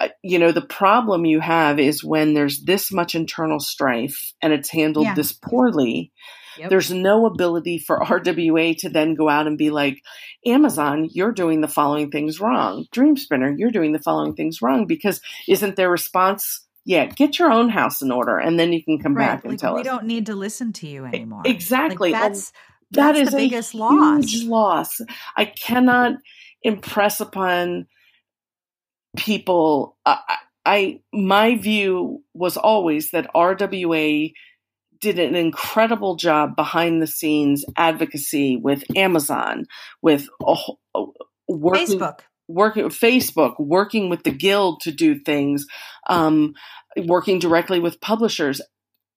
Uh, 0.00 0.08
you 0.22 0.38
know, 0.38 0.52
the 0.52 0.62
problem 0.62 1.24
you 1.24 1.40
have 1.40 1.78
is 1.78 2.04
when 2.04 2.34
there's 2.34 2.62
this 2.62 2.92
much 2.92 3.14
internal 3.14 3.58
strife 3.60 4.32
and 4.40 4.52
it's 4.52 4.70
handled 4.70 5.06
yeah. 5.06 5.14
this 5.14 5.32
poorly 5.32 6.12
Yep. 6.58 6.70
There's 6.70 6.90
no 6.90 7.26
ability 7.26 7.78
for 7.78 7.98
RWA 8.04 8.76
to 8.78 8.88
then 8.88 9.14
go 9.14 9.28
out 9.28 9.46
and 9.46 9.56
be 9.56 9.70
like, 9.70 10.02
Amazon, 10.44 11.08
you're 11.10 11.32
doing 11.32 11.60
the 11.60 11.68
following 11.68 12.10
things 12.10 12.40
wrong. 12.40 12.86
Dream 12.92 13.16
Spinner, 13.16 13.54
you're 13.56 13.70
doing 13.70 13.92
the 13.92 13.98
following 13.98 14.34
things 14.34 14.60
wrong 14.60 14.86
because 14.86 15.20
isn't 15.46 15.76
their 15.76 15.90
response? 15.90 16.64
Yeah, 16.84 17.06
get 17.06 17.38
your 17.38 17.52
own 17.52 17.68
house 17.68 18.00
in 18.00 18.10
order, 18.10 18.38
and 18.38 18.58
then 18.58 18.72
you 18.72 18.82
can 18.82 18.98
come 18.98 19.14
right. 19.14 19.26
back 19.26 19.44
and 19.44 19.52
like, 19.52 19.60
tell 19.60 19.74
we 19.74 19.80
us. 19.80 19.84
We 19.84 19.90
don't 19.90 20.06
need 20.06 20.26
to 20.26 20.34
listen 20.34 20.72
to 20.74 20.86
you 20.86 21.04
anymore. 21.04 21.42
Exactly. 21.44 22.12
Like, 22.12 22.22
that's 22.22 22.52
that 22.92 23.12
that's 23.12 23.30
the 23.30 23.36
biggest 23.36 23.74
a 23.74 23.76
loss. 23.76 24.24
Huge 24.24 24.44
loss. 24.46 25.00
I 25.36 25.44
cannot 25.44 26.14
impress 26.62 27.20
upon 27.20 27.88
people. 29.18 29.96
I, 30.06 30.18
I 30.64 31.00
my 31.12 31.56
view 31.56 32.22
was 32.34 32.56
always 32.56 33.10
that 33.10 33.32
RWA 33.34 34.32
did 35.00 35.18
an 35.18 35.34
incredible 35.34 36.16
job 36.16 36.56
behind 36.56 37.00
the 37.00 37.06
scenes 37.06 37.64
advocacy 37.76 38.56
with 38.56 38.84
Amazon, 38.96 39.66
with 40.02 40.28
working, 41.48 41.98
Facebook, 41.98 42.20
working 42.48 42.84
Facebook, 42.86 43.54
working 43.58 44.08
with 44.08 44.24
the 44.24 44.30
guild 44.30 44.80
to 44.80 44.92
do 44.92 45.20
things, 45.20 45.66
um, 46.08 46.54
working 46.96 47.38
directly 47.38 47.80
with 47.80 48.00
publishers. 48.00 48.60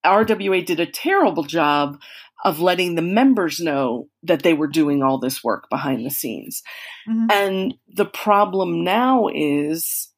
RWA 0.06 0.66
did 0.66 0.80
a 0.80 0.86
terrible 0.86 1.44
job 1.44 2.00
of 2.44 2.60
letting 2.60 2.96
the 2.96 3.02
members 3.02 3.60
know 3.60 4.08
that 4.24 4.44
they 4.44 4.54
were 4.54 4.68
doing 4.68 5.04
all 5.04 5.20
this 5.20 5.44
work 5.44 5.70
behind 5.70 6.06
the 6.06 6.10
scenes. 6.10 6.64
Mm-hmm. 7.08 7.28
And 7.32 7.74
the 7.88 8.06
problem 8.06 8.84
now 8.84 9.28
is 9.34 10.12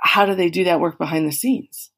how 0.00 0.26
do 0.26 0.34
they 0.34 0.50
do 0.50 0.64
that 0.64 0.80
work 0.80 0.98
behind 0.98 1.26
the 1.26 1.32
scenes? 1.32 1.90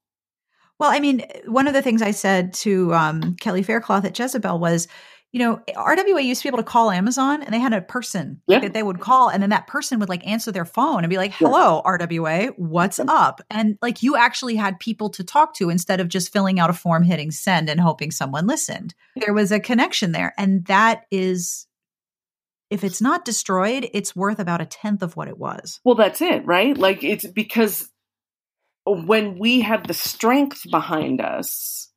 Well, 0.78 0.90
I 0.90 0.98
mean, 0.98 1.24
one 1.46 1.68
of 1.68 1.74
the 1.74 1.82
things 1.82 2.02
I 2.02 2.10
said 2.10 2.52
to 2.54 2.92
um, 2.92 3.36
Kelly 3.40 3.62
Faircloth 3.62 4.04
at 4.04 4.18
Jezebel 4.18 4.58
was, 4.58 4.88
you 5.34 5.40
know, 5.40 5.60
RWA 5.76 6.22
used 6.22 6.42
to 6.42 6.44
be 6.44 6.48
able 6.48 6.58
to 6.58 6.62
call 6.62 6.92
Amazon 6.92 7.42
and 7.42 7.52
they 7.52 7.58
had 7.58 7.72
a 7.72 7.80
person 7.80 8.40
yeah. 8.46 8.60
that 8.60 8.72
they 8.72 8.84
would 8.84 9.00
call 9.00 9.30
and 9.30 9.42
then 9.42 9.50
that 9.50 9.66
person 9.66 9.98
would 9.98 10.08
like 10.08 10.24
answer 10.24 10.52
their 10.52 10.64
phone 10.64 11.02
and 11.02 11.10
be 11.10 11.16
like, 11.16 11.32
hello, 11.32 11.82
yeah. 11.84 11.90
RWA, 11.90 12.54
what's 12.56 13.00
mm-hmm. 13.00 13.10
up? 13.10 13.40
And 13.50 13.76
like 13.82 14.04
you 14.04 14.14
actually 14.14 14.54
had 14.54 14.78
people 14.78 15.10
to 15.10 15.24
talk 15.24 15.52
to 15.56 15.70
instead 15.70 15.98
of 15.98 16.08
just 16.08 16.32
filling 16.32 16.60
out 16.60 16.70
a 16.70 16.72
form, 16.72 17.02
hitting 17.02 17.32
send 17.32 17.68
and 17.68 17.80
hoping 17.80 18.12
someone 18.12 18.46
listened. 18.46 18.94
There 19.16 19.34
was 19.34 19.50
a 19.50 19.58
connection 19.58 20.12
there. 20.12 20.32
And 20.38 20.64
that 20.66 21.02
is 21.10 21.66
if 22.70 22.84
it's 22.84 23.00
not 23.00 23.24
destroyed, 23.24 23.90
it's 23.92 24.14
worth 24.14 24.38
about 24.38 24.60
a 24.60 24.66
tenth 24.66 25.02
of 25.02 25.16
what 25.16 25.26
it 25.26 25.36
was. 25.36 25.80
Well, 25.82 25.96
that's 25.96 26.22
it, 26.22 26.46
right? 26.46 26.78
Like 26.78 27.02
it's 27.02 27.26
because 27.26 27.90
when 28.86 29.36
we 29.40 29.62
have 29.62 29.84
the 29.84 29.94
strength 29.94 30.62
behind 30.70 31.20
us, 31.20 31.90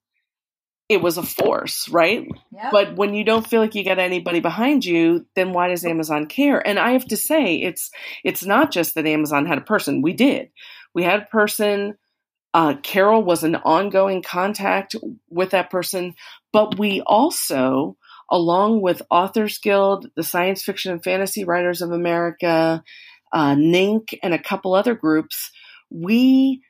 it 0.89 1.01
was 1.01 1.17
a 1.17 1.23
force, 1.23 1.89
right? 1.89 2.27
Yep. 2.51 2.71
But 2.71 2.95
when 2.95 3.13
you 3.13 3.25
don't 3.25 3.47
feel 3.47 3.59
like 3.59 3.75
you 3.75 3.83
got 3.83 3.99
anybody 3.99 4.39
behind 4.39 4.85
you, 4.85 5.25
then 5.35 5.51
why 5.51 5.67
does 5.67 5.85
Amazon 5.85 6.27
care? 6.27 6.65
And 6.65 6.79
I 6.79 6.91
have 6.91 7.05
to 7.07 7.17
say, 7.17 7.55
it's 7.55 7.91
it's 8.23 8.45
not 8.45 8.71
just 8.71 8.95
that 8.95 9.05
Amazon 9.05 9.45
had 9.45 9.57
a 9.57 9.61
person. 9.61 10.01
We 10.01 10.13
did. 10.13 10.49
We 10.93 11.03
had 11.03 11.23
a 11.23 11.25
person. 11.25 11.97
Uh, 12.53 12.75
Carol 12.81 13.23
was 13.23 13.43
an 13.43 13.55
ongoing 13.57 14.23
contact 14.23 14.95
with 15.29 15.51
that 15.51 15.69
person, 15.69 16.15
but 16.53 16.79
we 16.79 17.01
also, 17.01 17.97
along 18.31 18.81
with 18.81 19.01
Authors 19.11 19.59
Guild, 19.59 20.09
the 20.15 20.23
Science 20.23 20.63
Fiction 20.63 20.93
and 20.93 21.03
Fantasy 21.03 21.43
Writers 21.43 21.81
of 21.81 21.91
America, 21.91 22.83
uh, 23.33 23.55
NINC, 23.55 24.17
and 24.23 24.33
a 24.33 24.41
couple 24.41 24.73
other 24.73 24.95
groups, 24.95 25.51
we 25.89 26.61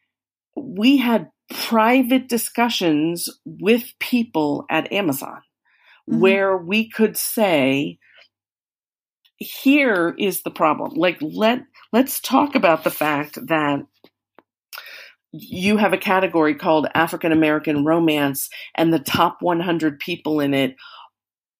we 0.55 0.97
had 0.97 1.29
private 1.49 2.27
discussions 2.27 3.29
with 3.45 3.93
people 3.99 4.65
at 4.69 4.91
Amazon 4.91 5.41
mm-hmm. 6.09 6.19
where 6.19 6.57
we 6.57 6.89
could 6.89 7.17
say, 7.17 7.99
here 9.37 10.15
is 10.17 10.41
the 10.41 10.51
problem. 10.51 10.93
Like 10.95 11.17
let 11.21 11.61
let's 11.93 12.19
talk 12.19 12.55
about 12.55 12.83
the 12.83 12.91
fact 12.91 13.37
that 13.47 13.85
you 15.31 15.77
have 15.77 15.93
a 15.93 15.97
category 15.97 16.55
called 16.55 16.87
African 16.95 17.31
American 17.31 17.85
romance 17.85 18.49
and 18.75 18.91
the 18.91 18.99
top 18.99 19.37
100 19.41 19.99
people 19.99 20.39
in 20.39 20.53
it 20.53 20.75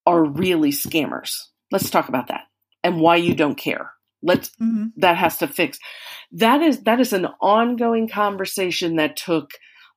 are 0.05 0.23
really 0.23 0.71
scammers. 0.71 1.35
Let's 1.71 1.89
talk 1.89 2.09
about 2.09 2.29
that 2.29 2.45
and 2.83 2.99
why 2.99 3.17
you 3.17 3.35
don't 3.35 3.57
care. 3.57 3.91
Let's 4.23 4.49
mm-hmm. 4.61 4.88
that 4.97 5.17
has 5.17 5.38
to 5.38 5.47
fix. 5.47 5.77
That 6.31 6.61
is 6.61 6.81
that 6.83 6.99
is 6.99 7.13
an 7.13 7.27
ongoing 7.39 8.09
conversation 8.09 8.95
that 8.95 9.17
took 9.17 9.51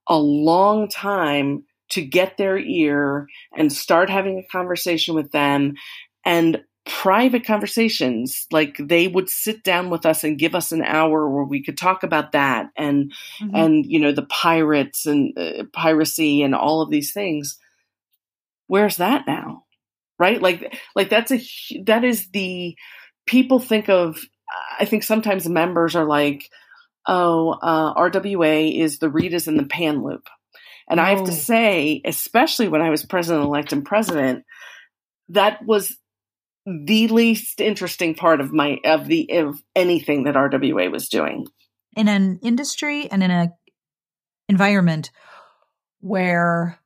a 0.09 0.19
long 0.19 0.89
time 0.89 1.65
to 1.91 2.03
get 2.03 2.37
their 2.37 2.59
ear 2.59 3.27
and 3.57 3.73
start 3.73 4.11
having 4.11 4.39
a 4.39 4.53
conversation 4.53 5.15
with 5.15 5.33
them 5.33 5.75
and 6.25 6.63
private 6.87 7.45
conversations. 7.45 8.47
Like 8.51 8.77
they 8.79 9.09
would 9.09 9.29
sit 9.29 9.63
down 9.63 9.91
with 9.91 10.07
us 10.07 10.25
and 10.25 10.39
give 10.39 10.55
us 10.55 10.73
an 10.73 10.83
hour 10.83 11.29
where 11.29 11.45
we 11.45 11.63
could 11.63 11.77
talk 11.77 12.03
about 12.03 12.33
that 12.33 12.71
and 12.77 13.13
mm-hmm. 13.41 13.55
and 13.55 13.87
you 13.87 13.99
know 13.99 14.13
the 14.13 14.27
pirates 14.27 15.07
and 15.07 15.37
uh, 15.39 15.65
piracy 15.73 16.43
and 16.43 16.55
all 16.55 16.81
of 16.81 16.91
these 16.91 17.13
things. 17.13 17.59
Where's 18.67 18.97
that 18.97 19.27
now? 19.27 19.65
Right? 20.19 20.41
Like 20.41 20.79
like 20.95 21.11
that's 21.11 21.33
a 21.33 21.41
that 21.85 22.05
is 22.05 22.29
the 22.31 22.77
people 23.27 23.61
think 23.61 23.89
of, 23.89 24.19
I 24.79 24.85
think 24.85 25.05
sometimes 25.05 25.49
members 25.49 25.95
are 25.95 26.05
like, 26.05 26.51
oh, 27.11 27.51
uh, 27.61 27.95
RWA 27.95 28.81
is 28.81 28.99
the 28.99 29.11
Ritas 29.11 29.49
in 29.49 29.57
the 29.57 29.67
pan 29.67 30.03
loop. 30.03 30.29
And 30.89 31.01
oh. 31.01 31.03
I 31.03 31.11
have 31.11 31.25
to 31.25 31.33
oh. 31.33 31.35
say, 31.35 32.01
especially 32.05 32.69
when 32.69 32.81
I 32.81 32.91
was 32.91 33.05
president 33.05 33.45
elect 33.45 33.73
and 33.73 33.85
president, 33.85 34.45
that 35.29 35.65
was 35.67 35.97
the 36.65 37.09
least 37.09 37.61
interesting 37.61 38.15
part 38.15 38.41
of 38.41 38.53
my 38.53 38.79
of 38.85 39.07
the 39.07 39.29
of 39.33 39.61
anything 39.75 40.25
that 40.25 40.37
RWA 40.37 40.91
was 40.91 41.09
doing. 41.09 41.47
In 41.97 42.07
an 42.07 42.39
industry 42.43 43.11
and 43.11 43.23
in 43.23 43.31
a 43.31 43.53
environment 44.49 45.11
where 46.01 46.79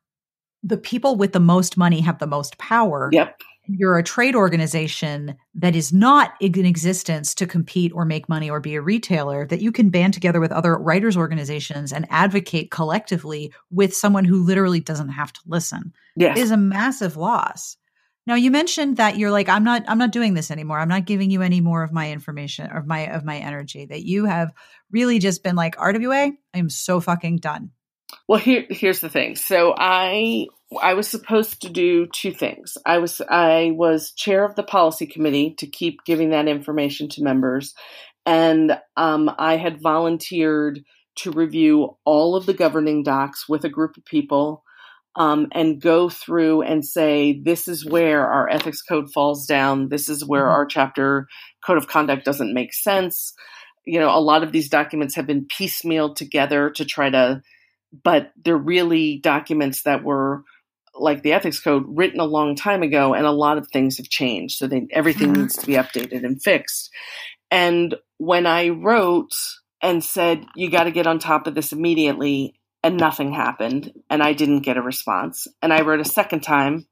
the 0.63 0.77
people 0.77 1.15
with 1.15 1.33
the 1.33 1.39
most 1.39 1.77
money 1.77 2.01
have 2.01 2.19
the 2.19 2.27
most 2.27 2.57
power. 2.57 3.09
Yep 3.11 3.39
you're 3.67 3.97
a 3.97 4.03
trade 4.03 4.35
organization 4.35 5.35
that 5.55 5.75
is 5.75 5.93
not 5.93 6.33
in 6.39 6.65
existence 6.65 7.35
to 7.35 7.47
compete 7.47 7.91
or 7.93 8.05
make 8.05 8.29
money 8.29 8.49
or 8.49 8.59
be 8.59 8.75
a 8.75 8.81
retailer, 8.81 9.45
that 9.47 9.61
you 9.61 9.71
can 9.71 9.89
band 9.89 10.13
together 10.13 10.39
with 10.39 10.51
other 10.51 10.75
writers' 10.75 11.17
organizations 11.17 11.91
and 11.91 12.07
advocate 12.09 12.71
collectively 12.71 13.53
with 13.71 13.95
someone 13.95 14.25
who 14.25 14.43
literally 14.43 14.79
doesn't 14.79 15.09
have 15.09 15.33
to 15.33 15.41
listen 15.45 15.93
yes. 16.15 16.37
is 16.37 16.51
a 16.51 16.57
massive 16.57 17.17
loss. 17.17 17.77
Now 18.27 18.35
you 18.35 18.49
mentioned 18.49 18.97
that 18.97 19.17
you're 19.17 19.31
like, 19.31 19.49
I'm 19.49 19.63
not, 19.63 19.83
I'm 19.87 19.99
not 19.99 20.11
doing 20.11 20.33
this 20.33 20.49
anymore. 20.49 20.79
I'm 20.79 20.89
not 20.89 21.05
giving 21.05 21.29
you 21.29 21.41
any 21.41 21.61
more 21.61 21.83
of 21.83 21.91
my 21.91 22.11
information 22.11 22.71
or 22.71 22.83
my 22.83 23.13
of 23.13 23.23
my 23.23 23.37
energy. 23.37 23.85
That 23.85 24.03
you 24.03 24.25
have 24.25 24.51
really 24.91 25.19
just 25.19 25.43
been 25.43 25.55
like, 25.55 25.75
RWA, 25.75 26.31
I 26.53 26.57
am 26.57 26.69
so 26.69 26.99
fucking 26.99 27.37
done. 27.37 27.71
Well, 28.27 28.39
here, 28.39 28.65
here's 28.69 28.99
the 28.99 29.09
thing. 29.09 29.35
So 29.35 29.75
I 29.77 30.47
I 30.81 30.95
was 30.95 31.07
supposed 31.07 31.61
to 31.61 31.69
do 31.69 32.07
two 32.07 32.31
things. 32.31 32.77
I 32.85 32.97
was 32.97 33.21
I 33.29 33.71
was 33.75 34.11
chair 34.11 34.43
of 34.43 34.55
the 34.55 34.63
policy 34.63 35.05
committee 35.05 35.55
to 35.59 35.67
keep 35.67 36.03
giving 36.05 36.31
that 36.31 36.47
information 36.47 37.07
to 37.09 37.23
members, 37.23 37.73
and 38.25 38.79
um, 38.97 39.29
I 39.37 39.57
had 39.57 39.81
volunteered 39.81 40.79
to 41.17 41.31
review 41.31 41.97
all 42.03 42.35
of 42.35 42.45
the 42.45 42.53
governing 42.53 43.03
docs 43.03 43.47
with 43.47 43.63
a 43.63 43.69
group 43.69 43.95
of 43.97 44.05
people 44.05 44.63
um, 45.15 45.47
and 45.53 45.81
go 45.81 46.09
through 46.09 46.61
and 46.63 46.85
say, 46.85 47.39
this 47.41 47.67
is 47.67 47.85
where 47.85 48.27
our 48.27 48.49
ethics 48.49 48.81
code 48.81 49.11
falls 49.13 49.45
down. 49.45 49.89
This 49.89 50.09
is 50.09 50.25
where 50.25 50.43
mm-hmm. 50.43 50.51
our 50.51 50.65
chapter 50.65 51.27
code 51.65 51.77
of 51.77 51.87
conduct 51.87 52.25
doesn't 52.25 52.53
make 52.53 52.73
sense. 52.73 53.33
You 53.85 53.99
know, 53.99 54.09
a 54.09 54.19
lot 54.19 54.43
of 54.43 54.51
these 54.51 54.69
documents 54.69 55.15
have 55.15 55.27
been 55.27 55.45
piecemealed 55.45 56.15
together 56.15 56.69
to 56.71 56.85
try 56.85 57.09
to, 57.09 57.41
but 58.03 58.31
they're 58.43 58.57
really 58.57 59.19
documents 59.19 59.83
that 59.83 60.03
were 60.03 60.43
like 60.97 61.23
the 61.23 61.33
ethics 61.33 61.59
code 61.59 61.83
written 61.87 62.19
a 62.19 62.25
long 62.25 62.55
time 62.55 62.81
ago 62.81 63.13
and 63.13 63.25
a 63.25 63.31
lot 63.31 63.57
of 63.57 63.67
things 63.67 63.97
have 63.97 64.09
changed. 64.09 64.57
So 64.57 64.67
they, 64.67 64.87
everything 64.91 65.33
mm-hmm. 65.33 65.41
needs 65.43 65.57
to 65.57 65.65
be 65.65 65.73
updated 65.73 66.23
and 66.23 66.41
fixed. 66.41 66.89
And 67.51 67.95
when 68.17 68.47
I 68.47 68.69
wrote 68.69 69.33
and 69.81 70.03
said, 70.03 70.45
you 70.55 70.69
got 70.69 70.85
to 70.85 70.91
get 70.91 71.07
on 71.07 71.19
top 71.19 71.47
of 71.47 71.55
this 71.55 71.71
immediately, 71.71 72.55
and 72.85 72.97
nothing 72.97 73.33
happened, 73.33 73.91
and 74.11 74.21
I 74.21 74.33
didn't 74.33 74.59
get 74.59 74.77
a 74.77 74.81
response. 74.81 75.47
And 75.63 75.73
I 75.73 75.81
wrote 75.81 76.01
a 76.01 76.05
second 76.05 76.41
time, 76.41 76.85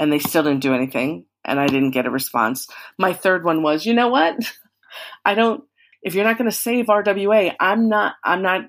and 0.00 0.10
they 0.10 0.18
still 0.18 0.42
didn't 0.42 0.62
do 0.62 0.72
anything, 0.72 1.26
and 1.44 1.60
I 1.60 1.66
didn't 1.66 1.90
get 1.90 2.06
a 2.06 2.10
response. 2.10 2.66
My 2.98 3.12
third 3.12 3.44
one 3.44 3.62
was, 3.62 3.84
you 3.84 3.92
know 3.92 4.08
what? 4.08 4.36
I 5.26 5.34
don't. 5.34 5.62
If 6.02 6.14
you're 6.14 6.24
not 6.24 6.38
going 6.38 6.50
to 6.50 6.56
save 6.56 6.86
RWA, 6.86 7.54
I'm 7.60 7.90
not. 7.90 8.14
I'm 8.24 8.40
not 8.40 8.62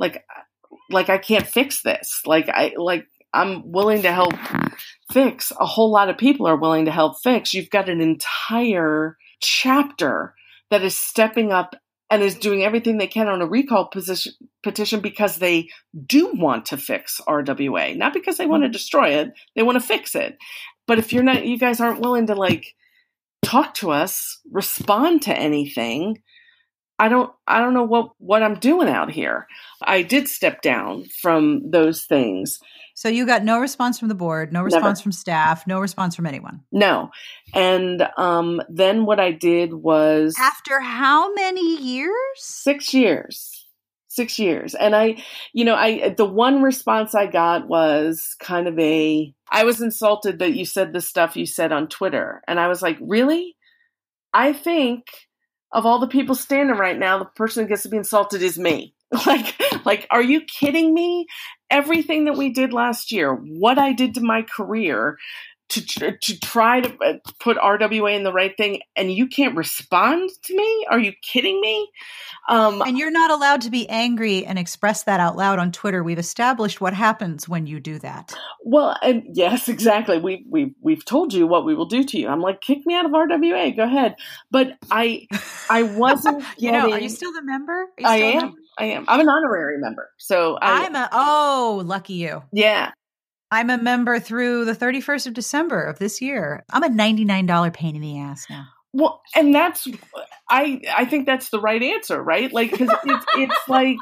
like 0.00 0.24
like 0.90 1.10
I 1.10 1.18
can't 1.18 1.46
fix 1.46 1.82
this. 1.82 2.22
Like 2.26 2.48
I 2.48 2.72
like 2.76 3.06
I'm 3.32 3.70
willing 3.70 4.02
to 4.02 4.12
help 4.12 4.34
fix. 5.12 5.52
A 5.58 5.66
whole 5.66 5.90
lot 5.90 6.08
of 6.08 6.18
people 6.18 6.46
are 6.46 6.56
willing 6.56 6.86
to 6.86 6.90
help 6.90 7.20
fix. 7.22 7.52
You've 7.52 7.70
got 7.70 7.88
an 7.88 8.00
entire 8.00 9.16
chapter 9.40 10.34
that 10.70 10.82
is 10.82 10.96
stepping 10.96 11.52
up 11.52 11.76
and 12.10 12.22
is 12.22 12.34
doing 12.34 12.62
everything 12.62 12.96
they 12.96 13.06
can 13.06 13.28
on 13.28 13.42
a 13.42 13.46
recall 13.46 13.86
position, 13.86 14.32
petition 14.62 15.00
because 15.00 15.36
they 15.36 15.68
do 16.06 16.32
want 16.34 16.66
to 16.66 16.76
fix 16.76 17.20
RWA, 17.28 17.96
not 17.96 18.14
because 18.14 18.38
they 18.38 18.46
want 18.46 18.62
to 18.62 18.66
mm-hmm. 18.66 18.72
destroy 18.72 19.08
it. 19.10 19.32
They 19.54 19.62
want 19.62 19.80
to 19.80 19.86
fix 19.86 20.14
it. 20.14 20.38
But 20.86 20.98
if 20.98 21.12
you're 21.12 21.22
not, 21.22 21.46
you 21.46 21.58
guys 21.58 21.80
aren't 21.80 22.00
willing 22.00 22.26
to 22.28 22.34
like 22.34 22.74
talk 23.42 23.74
to 23.74 23.90
us, 23.90 24.40
respond 24.50 25.22
to 25.22 25.38
anything. 25.38 26.22
I 26.98 27.08
don't, 27.08 27.30
I 27.46 27.60
don't 27.60 27.74
know 27.74 27.84
what, 27.84 28.12
what 28.18 28.42
I'm 28.42 28.58
doing 28.58 28.88
out 28.88 29.10
here. 29.10 29.46
I 29.82 30.02
did 30.02 30.28
step 30.28 30.62
down 30.62 31.04
from 31.20 31.70
those 31.70 32.04
things 32.04 32.58
so 32.98 33.08
you 33.08 33.26
got 33.26 33.44
no 33.44 33.60
response 33.60 33.96
from 33.96 34.08
the 34.08 34.16
board, 34.16 34.52
no 34.52 34.60
response 34.60 34.98
Never. 34.98 35.02
from 35.04 35.12
staff, 35.12 35.68
no 35.68 35.78
response 35.78 36.16
from 36.16 36.26
anyone. 36.26 36.64
No. 36.72 37.10
And 37.54 38.02
um, 38.16 38.60
then 38.68 39.06
what 39.06 39.20
I 39.20 39.30
did 39.30 39.72
was 39.72 40.34
after 40.36 40.80
how 40.80 41.32
many 41.32 41.80
years? 41.80 42.16
6 42.38 42.92
years. 42.92 43.68
6 44.08 44.40
years. 44.40 44.74
And 44.74 44.96
I 44.96 45.22
you 45.52 45.64
know, 45.64 45.76
I 45.76 46.08
the 46.08 46.24
one 46.24 46.60
response 46.60 47.14
I 47.14 47.28
got 47.28 47.68
was 47.68 48.34
kind 48.40 48.66
of 48.66 48.76
a 48.80 49.32
I 49.48 49.62
was 49.62 49.80
insulted 49.80 50.40
that 50.40 50.54
you 50.54 50.64
said 50.64 50.92
the 50.92 51.00
stuff 51.00 51.36
you 51.36 51.46
said 51.46 51.70
on 51.70 51.86
Twitter. 51.86 52.42
And 52.48 52.58
I 52.58 52.66
was 52.66 52.82
like, 52.82 52.98
"Really? 53.00 53.56
I 54.34 54.52
think 54.52 55.04
of 55.72 55.86
all 55.86 56.00
the 56.00 56.08
people 56.08 56.34
standing 56.34 56.76
right 56.76 56.98
now, 56.98 57.20
the 57.20 57.26
person 57.26 57.62
who 57.62 57.68
gets 57.68 57.84
to 57.84 57.90
be 57.90 57.96
insulted 57.96 58.42
is 58.42 58.58
me. 58.58 58.96
Like, 59.26 59.54
like, 59.84 60.06
are 60.10 60.22
you 60.22 60.42
kidding 60.42 60.92
me? 60.92 61.26
Everything 61.70 62.24
that 62.26 62.36
we 62.36 62.50
did 62.50 62.72
last 62.72 63.12
year, 63.12 63.34
what 63.34 63.78
I 63.78 63.92
did 63.92 64.14
to 64.14 64.20
my 64.20 64.42
career, 64.42 65.18
to 65.68 66.16
to 66.16 66.40
try 66.40 66.80
to 66.80 66.96
uh, 67.04 67.14
put 67.40 67.56
RWA 67.56 68.16
in 68.16 68.24
the 68.24 68.32
right 68.32 68.56
thing, 68.56 68.80
and 68.96 69.12
you 69.12 69.26
can't 69.26 69.56
respond 69.56 70.30
to 70.44 70.56
me? 70.56 70.86
Are 70.90 70.98
you 70.98 71.12
kidding 71.22 71.60
me? 71.60 71.90
Um, 72.48 72.80
and 72.82 72.96
you're 72.96 73.10
not 73.10 73.30
allowed 73.30 73.60
to 73.62 73.70
be 73.70 73.88
angry 73.88 74.46
and 74.46 74.58
express 74.58 75.02
that 75.04 75.20
out 75.20 75.36
loud 75.36 75.58
on 75.58 75.70
Twitter. 75.70 76.02
We've 76.02 76.18
established 76.18 76.80
what 76.80 76.94
happens 76.94 77.48
when 77.48 77.66
you 77.66 77.80
do 77.80 77.98
that. 77.98 78.34
Well, 78.64 78.96
and 79.02 79.24
yes, 79.34 79.68
exactly. 79.68 80.18
We 80.18 80.46
we 80.48 80.74
we've 80.80 81.04
told 81.04 81.34
you 81.34 81.46
what 81.46 81.64
we 81.64 81.74
will 81.74 81.86
do 81.86 82.02
to 82.04 82.18
you. 82.18 82.28
I'm 82.28 82.40
like, 82.40 82.60
kick 82.60 82.86
me 82.86 82.94
out 82.94 83.04
of 83.04 83.12
RWA. 83.12 83.76
Go 83.76 83.84
ahead. 83.84 84.16
But 84.50 84.78
I 84.90 85.26
I 85.68 85.82
wasn't. 85.82 86.44
you 86.58 86.72
know, 86.72 86.90
are 86.90 87.00
you 87.00 87.10
still 87.10 87.32
the 87.32 87.42
member? 87.42 87.86
I 88.02 88.16
am. 88.16 88.54
I 88.78 88.84
am. 88.86 89.04
I'm 89.08 89.20
an 89.20 89.28
honorary 89.28 89.78
member. 89.78 90.10
So 90.18 90.56
I, 90.60 90.86
I'm 90.86 90.94
a 90.94 91.08
oh, 91.12 91.82
lucky 91.84 92.14
you. 92.14 92.42
Yeah. 92.52 92.92
I'm 93.50 93.70
a 93.70 93.78
member 93.78 94.20
through 94.20 94.66
the 94.66 94.74
31st 94.74 95.28
of 95.28 95.34
December 95.34 95.82
of 95.82 95.98
this 95.98 96.20
year. 96.20 96.64
I'm 96.70 96.82
a 96.82 96.88
$99 96.88 97.72
pain 97.72 97.96
in 97.96 98.02
the 98.02 98.18
ass 98.18 98.46
now. 98.50 98.66
Well, 98.92 99.22
and 99.34 99.54
that's 99.54 99.86
I 100.48 100.80
I 100.96 101.04
think 101.04 101.26
that's 101.26 101.50
the 101.50 101.60
right 101.60 101.82
answer, 101.82 102.22
right? 102.22 102.52
Like 102.52 102.70
cuz 102.70 102.88
it's 103.04 103.26
it's 103.36 103.68
like 103.68 103.98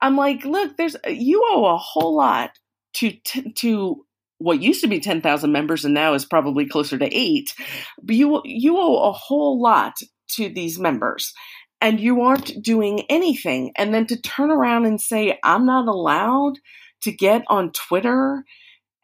I'm 0.00 0.16
like, 0.16 0.44
look, 0.44 0.76
there's 0.76 0.96
you 1.06 1.44
owe 1.50 1.66
a 1.66 1.76
whole 1.76 2.16
lot 2.16 2.50
to 2.94 3.12
t- 3.24 3.52
to 3.52 4.04
what 4.38 4.62
used 4.62 4.80
to 4.82 4.86
be 4.86 5.00
10,000 5.00 5.50
members 5.50 5.84
and 5.84 5.94
now 5.94 6.14
is 6.14 6.24
probably 6.24 6.66
closer 6.66 6.96
to 6.96 7.06
8. 7.12 7.54
But 8.02 8.14
you 8.16 8.40
you 8.44 8.78
owe 8.78 9.08
a 9.08 9.12
whole 9.12 9.60
lot 9.60 9.94
to 10.36 10.48
these 10.48 10.78
members 10.78 11.32
and 11.80 12.00
you 12.00 12.22
aren't 12.22 12.62
doing 12.62 13.02
anything. 13.08 13.72
And 13.76 13.92
then 13.92 14.06
to 14.06 14.20
turn 14.20 14.50
around 14.50 14.86
and 14.86 15.00
say, 15.00 15.38
I'm 15.42 15.66
not 15.66 15.88
allowed 15.88 16.54
to 17.02 17.12
get 17.12 17.42
on 17.48 17.72
Twitter 17.72 18.44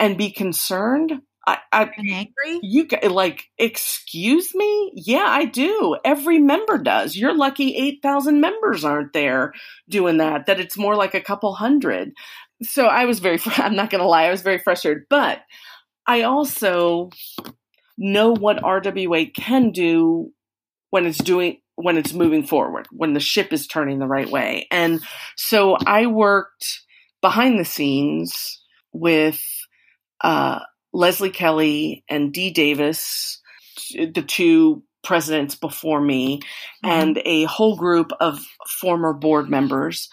and 0.05 0.19
be 0.19 0.31
concerned. 0.31 1.13
I, 1.47 1.59
I 1.73 1.83
and 1.85 2.11
angry. 2.11 2.61
You 2.63 2.87
like, 3.05 3.47
excuse 3.59 4.55
me? 4.55 4.93
Yeah, 4.95 5.25
I 5.27 5.47
do. 5.47 5.97
Every 6.05 6.39
member 6.39 6.79
does. 6.79 7.17
You're 7.17 7.35
lucky 7.35 7.75
eight 7.75 8.01
thousand 8.03 8.41
members 8.41 8.85
aren't 8.85 9.13
there 9.13 9.53
doing 9.89 10.19
that. 10.19 10.47
That 10.47 10.61
it's 10.61 10.77
more 10.77 10.95
like 10.95 11.15
a 11.15 11.21
couple 11.21 11.55
hundred. 11.55 12.13
So 12.63 12.87
I 12.87 13.07
was 13.07 13.19
very. 13.19 13.39
I'm 13.57 13.77
not 13.77 13.91
going 13.91 14.03
to 14.03 14.09
lie. 14.09 14.25
I 14.25 14.31
was 14.31 14.43
very 14.43 14.59
frustrated, 14.59 15.05
but 15.09 15.41
I 16.07 16.23
also 16.23 17.11
know 17.97 18.33
what 18.33 18.63
RWA 18.63 19.33
can 19.35 19.71
do 19.71 20.33
when 20.91 21.07
it's 21.07 21.19
doing 21.19 21.59
when 21.77 21.97
it's 21.97 22.13
moving 22.13 22.47
forward, 22.47 22.87
when 22.93 23.15
the 23.15 23.21
ship 23.21 23.53
is 23.53 23.67
turning 23.67 23.99
the 23.99 24.07
right 24.07 24.31
way. 24.31 24.67
And 24.71 25.01
so 25.37 25.77
I 25.87 26.07
worked 26.07 26.83
behind 27.21 27.59
the 27.59 27.65
scenes 27.65 28.61
with 28.93 29.43
uh, 30.25 30.61
Leslie 30.93 31.31
Kelly 31.31 32.03
and 32.09 32.33
Dee 32.33 32.51
Davis, 32.51 33.41
the 33.93 34.25
two 34.27 34.83
presidents 35.05 35.55
before 35.55 36.01
me, 36.01 36.39
mm-hmm. 36.39 36.91
and 36.91 37.23
a 37.25 37.45
whole 37.45 37.77
group 37.77 38.11
of 38.21 38.45
former 38.81 39.13
board 39.13 39.51
members 39.51 40.09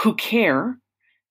who 0.00 0.14
care 0.14 0.76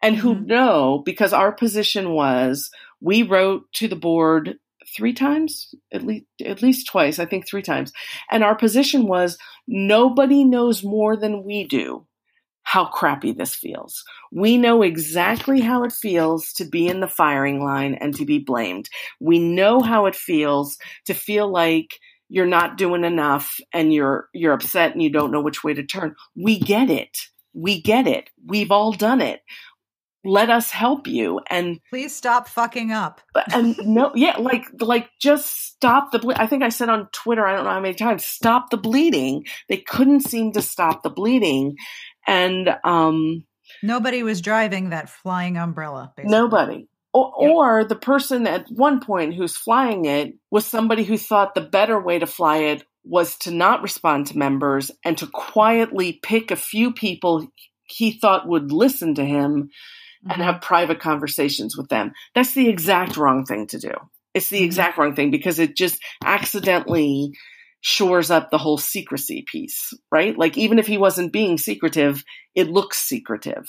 and 0.02 0.16
who 0.16 0.36
mm-hmm. 0.36 0.48
know 0.48 1.02
because 1.06 1.32
our 1.32 1.52
position 1.52 2.10
was 2.10 2.72
we 3.00 3.22
wrote 3.22 3.72
to 3.74 3.88
the 3.88 3.96
board 3.96 4.56
three 4.96 5.14
times, 5.14 5.76
at 5.94 6.04
least 6.04 6.26
at 6.44 6.64
least 6.64 6.88
twice, 6.88 7.20
I 7.20 7.26
think 7.26 7.48
three 7.48 7.62
times. 7.62 7.94
And 8.32 8.44
our 8.44 8.56
position 8.56 9.08
was 9.08 9.38
nobody 9.68 10.44
knows 10.44 10.84
more 10.84 11.16
than 11.16 11.44
we 11.44 11.66
do 11.66 12.08
how 12.68 12.84
crappy 12.84 13.32
this 13.32 13.56
feels. 13.56 14.04
We 14.30 14.58
know 14.58 14.82
exactly 14.82 15.62
how 15.62 15.86
it 15.86 15.94
feels 15.94 16.52
to 16.56 16.66
be 16.66 16.90
in 16.90 17.00
the 17.00 17.08
firing 17.08 17.64
line 17.64 17.94
and 17.94 18.14
to 18.16 18.26
be 18.26 18.40
blamed. 18.40 18.90
We 19.22 19.40
know 19.40 19.80
how 19.80 20.06
it 20.06 20.18
feels 20.18 20.78
to 21.06 21.14
feel 21.14 21.50
like 21.50 21.98
you're 22.28 22.46
not 22.46 22.78
doing 22.78 23.06
enough 23.06 23.58
and 23.72 23.94
you're 23.94 24.28
you're 24.34 24.52
upset 24.52 24.92
and 24.92 25.02
you 25.02 25.10
don't 25.10 25.32
know 25.32 25.40
which 25.40 25.64
way 25.64 25.76
to 25.76 25.84
turn. 25.86 26.14
We 26.36 26.60
get 26.60 26.90
it. 26.90 27.18
We 27.54 27.82
get 27.82 28.06
it. 28.06 28.32
We've 28.46 28.72
all 28.72 28.92
done 28.92 29.22
it 29.22 29.40
let 30.28 30.50
us 30.50 30.72
help 30.72 31.08
you 31.08 31.40
and 31.50 31.80
please 31.90 32.14
stop 32.14 32.48
fucking 32.50 32.92
up 32.92 33.22
and 33.54 33.78
no 33.86 34.12
yeah 34.14 34.36
like 34.38 34.66
like 34.82 35.10
just 35.22 35.68
stop 35.68 36.12
the 36.12 36.20
ble- 36.20 36.34
i 36.36 36.46
think 36.46 36.64
i 36.64 36.70
said 36.70 36.90
on 36.90 37.08
twitter 37.14 37.46
i 37.46 37.56
don't 37.56 37.64
know 37.64 37.72
how 37.72 37.80
many 37.80 37.94
times 37.94 38.26
stop 38.26 38.70
the 38.70 38.78
bleeding 38.78 39.46
they 39.70 39.78
couldn't 39.78 40.22
seem 40.22 40.52
to 40.52 40.62
stop 40.62 41.02
the 41.02 41.10
bleeding 41.10 41.78
and 42.28 42.70
um 42.84 43.44
nobody 43.82 44.24
was 44.24 44.42
driving 44.42 44.90
that 44.90 45.10
flying 45.10 45.58
umbrella 45.58 46.14
basically. 46.16 46.32
nobody 46.32 46.88
or, 47.14 47.34
yep. 47.40 47.52
or 47.52 47.84
the 47.86 47.96
person 47.96 48.46
at 48.46 48.68
one 48.70 49.00
point 49.00 49.34
who's 49.34 49.56
flying 49.56 50.06
it 50.06 50.36
was 50.52 50.66
somebody 50.66 51.04
who 51.04 51.18
thought 51.18 51.56
the 51.56 51.62
better 51.62 52.00
way 52.00 52.20
to 52.20 52.28
fly 52.28 52.58
it 52.58 52.84
was 53.04 53.38
to 53.38 53.52
not 53.52 53.82
respond 53.82 54.28
to 54.28 54.38
members 54.38 54.92
and 55.06 55.18
to 55.18 55.28
quietly 55.28 56.20
pick 56.22 56.52
a 56.52 56.56
few 56.56 56.94
people 56.94 57.48
he 57.88 58.12
thought 58.12 58.48
would 58.48 58.72
listen 58.72 59.16
to 59.16 59.26
him 59.26 59.70
and 60.24 60.32
mm-hmm. 60.34 60.42
have 60.42 60.62
private 60.62 61.00
conversations 61.00 61.78
with 61.78 61.90
them. 61.90 62.12
That's 62.36 62.54
the 62.54 62.70
exact 62.70 63.18
wrong 63.18 63.46
thing 63.46 63.68
to 63.68 63.80
do. 63.80 63.92
It's 64.34 64.50
the 64.50 64.58
mm-hmm. 64.58 64.66
exact 64.66 64.98
wrong 64.98 65.16
thing 65.16 65.32
because 65.32 65.60
it 65.60 65.76
just 65.76 66.02
accidentally 66.24 67.32
shores 67.82 68.32
up 68.32 68.50
the 68.50 68.58
whole 68.58 68.78
secrecy 68.78 69.46
piece, 69.52 69.94
right? 70.12 70.38
Like 70.38 70.58
even 70.58 70.80
if 70.80 70.88
he 70.88 70.98
wasn't 70.98 71.34
being 71.34 71.58
secretive, 71.58 72.24
it 72.56 72.70
looks 72.70 72.98
secretive. 72.98 73.66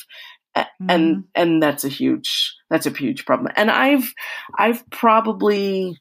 mm-hmm. 0.56 0.90
and 0.90 1.24
and 1.34 1.62
that's 1.62 1.84
a 1.84 1.88
huge 1.88 2.54
that's 2.70 2.86
a 2.86 2.90
huge 2.90 3.24
problem 3.26 3.52
and 3.54 3.70
i've 3.70 4.12
i've 4.58 4.82
probably 4.90 5.96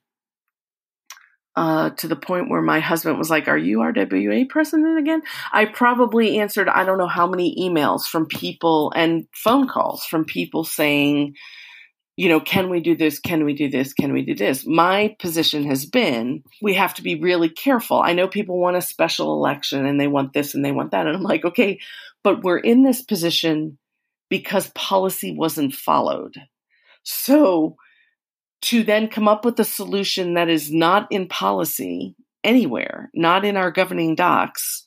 uh, 1.58 1.89
to 1.89 2.08
the 2.08 2.16
point 2.16 2.51
where 2.51 2.62
my 2.62 2.80
husband 2.80 3.18
was 3.18 3.32
like, 3.32 3.47
Are 3.47 3.58
you 3.58 3.80
RWA 3.80 4.47
president 4.47 4.99
again? 4.99 5.24
I 5.51 5.66
probably 5.66 6.38
answered, 6.38 6.70
I 6.70 6.84
don't 6.84 6.99
know 6.99 7.08
how 7.08 7.26
many 7.26 7.55
emails 7.60 8.03
from 8.03 8.28
people 8.28 8.93
and 8.95 9.26
phone 9.34 9.68
calls 9.68 10.05
from 10.05 10.24
people 10.24 10.64
saying, 10.64 11.34
you 12.18 12.28
know, 12.28 12.39
can 12.39 12.70
we 12.70 12.82
do 12.82 12.97
this? 12.97 13.20
Can 13.20 13.45
we 13.45 13.53
do 13.53 13.70
this? 13.70 13.93
Can 13.93 14.11
we 14.11 14.24
do 14.24 14.34
this? 14.34 14.65
My 14.65 15.15
position 15.20 15.63
has 15.65 15.86
been 15.86 16.43
we 16.63 16.74
have 16.74 16.95
to 16.95 17.03
be 17.03 17.22
really 17.22 17.47
careful. 17.47 18.01
I 18.01 18.13
know 18.13 18.28
people 18.28 18.59
want 18.59 18.76
a 18.76 18.82
special 18.82 19.34
election 19.34 19.86
and 19.86 20.01
they 20.01 20.07
want 20.07 20.34
this 20.34 20.55
and 20.55 20.65
they 20.65 20.72
want 20.72 20.91
that. 20.91 21.05
And 21.05 21.15
I'm 21.15 21.24
like, 21.24 21.45
okay, 21.45 21.80
but 22.24 22.43
we're 22.43 22.57
in 22.57 22.84
this 22.84 23.03
position 23.03 23.78
because 24.30 24.70
policy 24.70 25.32
wasn't 25.32 25.76
followed. 25.76 26.34
So 27.03 27.76
to 28.63 28.84
then 28.84 29.09
come 29.09 29.28
up 29.28 29.45
with 29.45 29.59
a 29.59 29.63
solution 29.63 30.34
that 30.34 30.49
is 30.49 30.72
not 30.72 31.07
in 31.11 31.28
policy 31.28 32.15
anywhere, 32.43 33.11
not 33.13 33.45
in 33.45 33.55
our 33.55 33.70
governing 33.70 34.15
docs, 34.15 34.86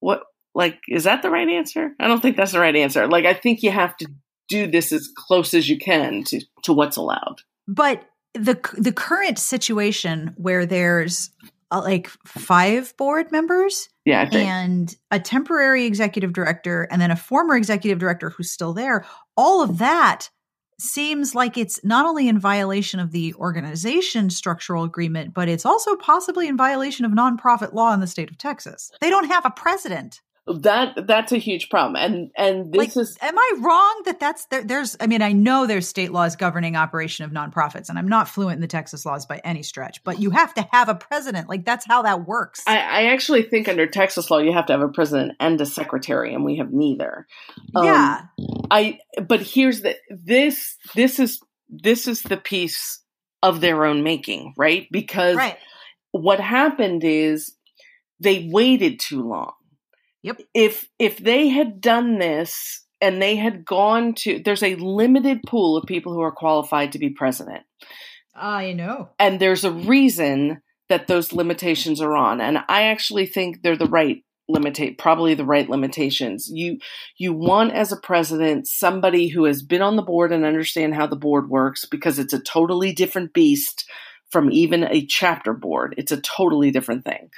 what 0.00 0.24
like 0.54 0.80
is 0.86 1.04
that 1.04 1.22
the 1.22 1.30
right 1.30 1.48
answer? 1.48 1.92
I 1.98 2.08
don't 2.08 2.20
think 2.20 2.36
that's 2.36 2.52
the 2.52 2.60
right 2.60 2.76
answer. 2.76 3.08
Like 3.08 3.24
I 3.24 3.32
think 3.32 3.62
you 3.62 3.70
have 3.70 3.96
to 3.96 4.06
do 4.48 4.66
this 4.66 4.92
as 4.92 5.08
close 5.16 5.54
as 5.54 5.68
you 5.68 5.78
can 5.78 6.24
to 6.24 6.40
to 6.62 6.72
what's 6.72 6.96
allowed. 6.96 7.42
But 7.66 8.08
the 8.34 8.58
the 8.76 8.92
current 8.92 9.38
situation 9.38 10.34
where 10.36 10.66
there's 10.66 11.30
uh, 11.70 11.80
like 11.80 12.08
five 12.26 12.96
board 12.96 13.32
members 13.32 13.88
yeah 14.04 14.28
and 14.32 14.94
a 15.10 15.18
temporary 15.18 15.84
executive 15.84 16.32
director 16.32 16.86
and 16.90 17.00
then 17.02 17.10
a 17.10 17.16
former 17.16 17.56
executive 17.56 17.98
director 17.98 18.30
who's 18.30 18.52
still 18.52 18.72
there 18.72 19.04
all 19.36 19.62
of 19.62 19.78
that 19.78 20.30
seems 20.78 21.34
like 21.34 21.56
it's 21.56 21.82
not 21.84 22.06
only 22.06 22.28
in 22.28 22.38
violation 22.38 23.00
of 23.00 23.10
the 23.10 23.34
organization 23.34 24.30
structural 24.30 24.84
agreement, 24.84 25.32
but 25.32 25.48
it's 25.48 25.64
also 25.64 25.96
possibly 25.96 26.48
in 26.48 26.56
violation 26.56 27.04
of 27.04 27.12
nonprofit 27.12 27.72
law 27.72 27.92
in 27.94 28.00
the 28.00 28.06
state 28.06 28.30
of 28.30 28.38
Texas. 28.38 28.90
They 29.00 29.10
don't 29.10 29.28
have 29.28 29.46
a 29.46 29.50
president 29.50 30.20
that 30.46 31.06
that's 31.08 31.32
a 31.32 31.38
huge 31.38 31.68
problem. 31.70 31.96
And 31.96 32.30
and 32.36 32.72
this 32.72 32.78
like, 32.78 32.96
is 32.96 33.18
am 33.20 33.36
i 33.36 33.52
wrong 33.58 34.02
that 34.04 34.20
that's 34.20 34.46
there, 34.46 34.62
there's 34.62 34.96
i 35.00 35.06
mean 35.06 35.20
i 35.20 35.32
know 35.32 35.66
there's 35.66 35.88
state 35.88 36.12
laws 36.12 36.36
governing 36.36 36.76
operation 36.76 37.24
of 37.24 37.32
nonprofits 37.32 37.88
and 37.88 37.98
i'm 37.98 38.06
not 38.06 38.28
fluent 38.28 38.56
in 38.56 38.60
the 38.60 38.68
texas 38.68 39.04
laws 39.04 39.26
by 39.26 39.40
any 39.44 39.62
stretch 39.62 40.02
but 40.04 40.20
you 40.20 40.30
have 40.30 40.54
to 40.54 40.66
have 40.70 40.88
a 40.88 40.94
president. 40.94 41.48
Like 41.48 41.64
that's 41.64 41.84
how 41.86 42.02
that 42.02 42.26
works. 42.26 42.62
I, 42.66 42.78
I 42.78 43.02
actually 43.06 43.42
think 43.42 43.68
under 43.68 43.86
texas 43.86 44.30
law 44.30 44.38
you 44.38 44.52
have 44.52 44.66
to 44.66 44.72
have 44.72 44.82
a 44.82 44.88
president 44.88 45.32
and 45.40 45.60
a 45.60 45.66
secretary 45.66 46.32
and 46.32 46.44
we 46.44 46.58
have 46.58 46.72
neither. 46.72 47.26
Yeah. 47.74 48.22
Um, 48.38 48.66
i 48.70 48.98
but 49.26 49.40
here's 49.40 49.80
the 49.82 49.96
this 50.10 50.76
this 50.94 51.18
is 51.18 51.40
this 51.68 52.06
is 52.06 52.22
the 52.22 52.36
piece 52.36 53.02
of 53.42 53.60
their 53.60 53.84
own 53.84 54.04
making 54.04 54.54
right? 54.56 54.86
Because 54.92 55.36
right. 55.36 55.58
what 56.12 56.38
happened 56.38 57.02
is 57.04 57.56
they 58.20 58.48
waited 58.50 59.00
too 59.00 59.22
long 59.22 59.52
Yep. 60.26 60.42
If 60.54 60.88
if 60.98 61.18
they 61.18 61.48
had 61.48 61.80
done 61.80 62.18
this 62.18 62.84
and 63.00 63.22
they 63.22 63.36
had 63.36 63.64
gone 63.64 64.14
to 64.14 64.42
there's 64.44 64.64
a 64.64 64.74
limited 64.74 65.38
pool 65.46 65.76
of 65.76 65.86
people 65.86 66.12
who 66.12 66.20
are 66.20 66.32
qualified 66.32 66.92
to 66.92 66.98
be 66.98 67.10
president. 67.10 67.62
Ah, 68.34 68.56
I 68.56 68.72
know. 68.72 69.10
And 69.20 69.38
there's 69.38 69.62
a 69.62 69.70
reason 69.70 70.62
that 70.88 71.06
those 71.06 71.32
limitations 71.32 72.00
are 72.00 72.16
on. 72.16 72.40
And 72.40 72.58
I 72.68 72.84
actually 72.84 73.26
think 73.26 73.62
they're 73.62 73.76
the 73.76 73.86
right 73.86 74.24
limitate 74.50 74.98
probably 74.98 75.34
the 75.34 75.44
right 75.44 75.70
limitations. 75.70 76.50
You 76.52 76.78
you 77.16 77.32
want 77.32 77.74
as 77.74 77.92
a 77.92 77.96
president 77.96 78.66
somebody 78.66 79.28
who 79.28 79.44
has 79.44 79.62
been 79.62 79.82
on 79.82 79.94
the 79.94 80.02
board 80.02 80.32
and 80.32 80.44
understand 80.44 80.96
how 80.96 81.06
the 81.06 81.14
board 81.14 81.48
works 81.48 81.84
because 81.84 82.18
it's 82.18 82.32
a 82.32 82.42
totally 82.42 82.92
different 82.92 83.32
beast 83.32 83.88
from 84.30 84.50
even 84.50 84.82
a 84.82 85.06
chapter 85.06 85.52
board. 85.52 85.94
It's 85.98 86.10
a 86.10 86.20
totally 86.20 86.72
different 86.72 87.04
thing 87.04 87.30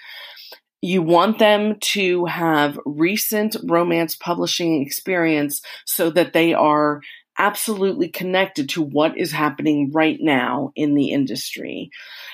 you 0.80 1.02
want 1.02 1.38
them 1.38 1.76
to 1.80 2.24
have 2.26 2.78
recent 2.84 3.56
romance 3.64 4.14
publishing 4.14 4.82
experience 4.82 5.60
so 5.84 6.10
that 6.10 6.32
they 6.32 6.54
are 6.54 7.00
absolutely 7.38 8.08
connected 8.08 8.68
to 8.68 8.82
what 8.82 9.16
is 9.16 9.30
happening 9.30 9.90
right 9.92 10.18
now 10.20 10.72
in 10.74 10.94
the 10.94 11.10
industry. 11.10 11.90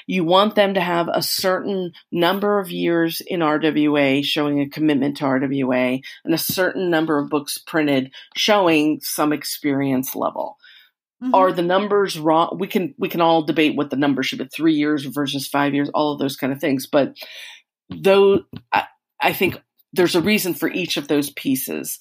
You 0.06 0.24
want 0.24 0.54
them 0.54 0.74
to 0.74 0.80
have 0.80 1.08
a 1.12 1.22
certain 1.22 1.92
number 2.10 2.58
of 2.58 2.70
years 2.70 3.20
in 3.26 3.40
RWA 3.40 4.24
showing 4.24 4.60
a 4.60 4.68
commitment 4.68 5.18
to 5.18 5.24
RWA 5.24 6.02
and 6.24 6.34
a 6.34 6.38
certain 6.38 6.88
number 6.88 7.18
of 7.18 7.28
books 7.28 7.58
printed 7.58 8.12
showing 8.34 9.00
some 9.02 9.32
experience 9.32 10.14
level. 10.14 10.56
Mm-hmm. 11.22 11.34
Are 11.34 11.52
the 11.52 11.62
numbers 11.62 12.18
wrong? 12.18 12.56
We 12.58 12.66
can 12.66 12.94
we 12.98 13.08
can 13.08 13.20
all 13.20 13.42
debate 13.42 13.76
what 13.76 13.90
the 13.90 13.96
number 13.96 14.22
should 14.22 14.40
be, 14.40 14.46
three 14.46 14.74
years 14.74 15.04
versus 15.04 15.46
five 15.46 15.74
years, 15.74 15.90
all 15.94 16.12
of 16.12 16.18
those 16.18 16.36
kind 16.36 16.52
of 16.52 16.60
things. 16.60 16.86
But 16.86 17.14
though 17.90 18.40
I, 18.72 18.84
I 19.20 19.32
think 19.32 19.60
there's 19.92 20.14
a 20.14 20.20
reason 20.20 20.54
for 20.54 20.68
each 20.68 20.96
of 20.96 21.08
those 21.08 21.30
pieces. 21.30 21.98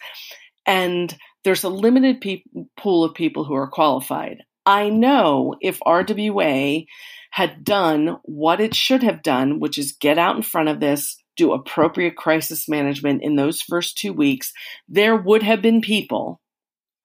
And 0.66 1.16
there's 1.44 1.64
a 1.64 1.70
limited 1.70 2.22
pe- 2.22 2.44
pool 2.78 3.04
of 3.04 3.14
people 3.14 3.44
who 3.44 3.54
are 3.54 3.70
qualified. 3.70 4.44
I 4.66 4.90
know 4.90 5.56
if 5.62 5.80
RWA 5.86 6.86
had 7.32 7.64
done 7.64 8.18
what 8.24 8.62
it 8.62 8.76
should 8.76 9.04
have 9.04 9.24
done, 9.24 9.60
which 9.60 9.78
is 9.78 9.98
get 10.00 10.18
out 10.18 10.36
in 10.36 10.42
front 10.42 10.70
of 10.70 10.80
this, 10.80 11.18
do 11.36 11.52
appropriate 11.52 12.16
crisis 12.16 12.70
management 12.70 13.24
in 13.24 13.36
those 13.36 13.62
first 13.62 13.98
two 13.98 14.14
weeks, 14.14 14.54
there 14.88 15.16
would 15.16 15.44
have 15.44 15.62
been 15.62 15.82
people, 15.82 16.40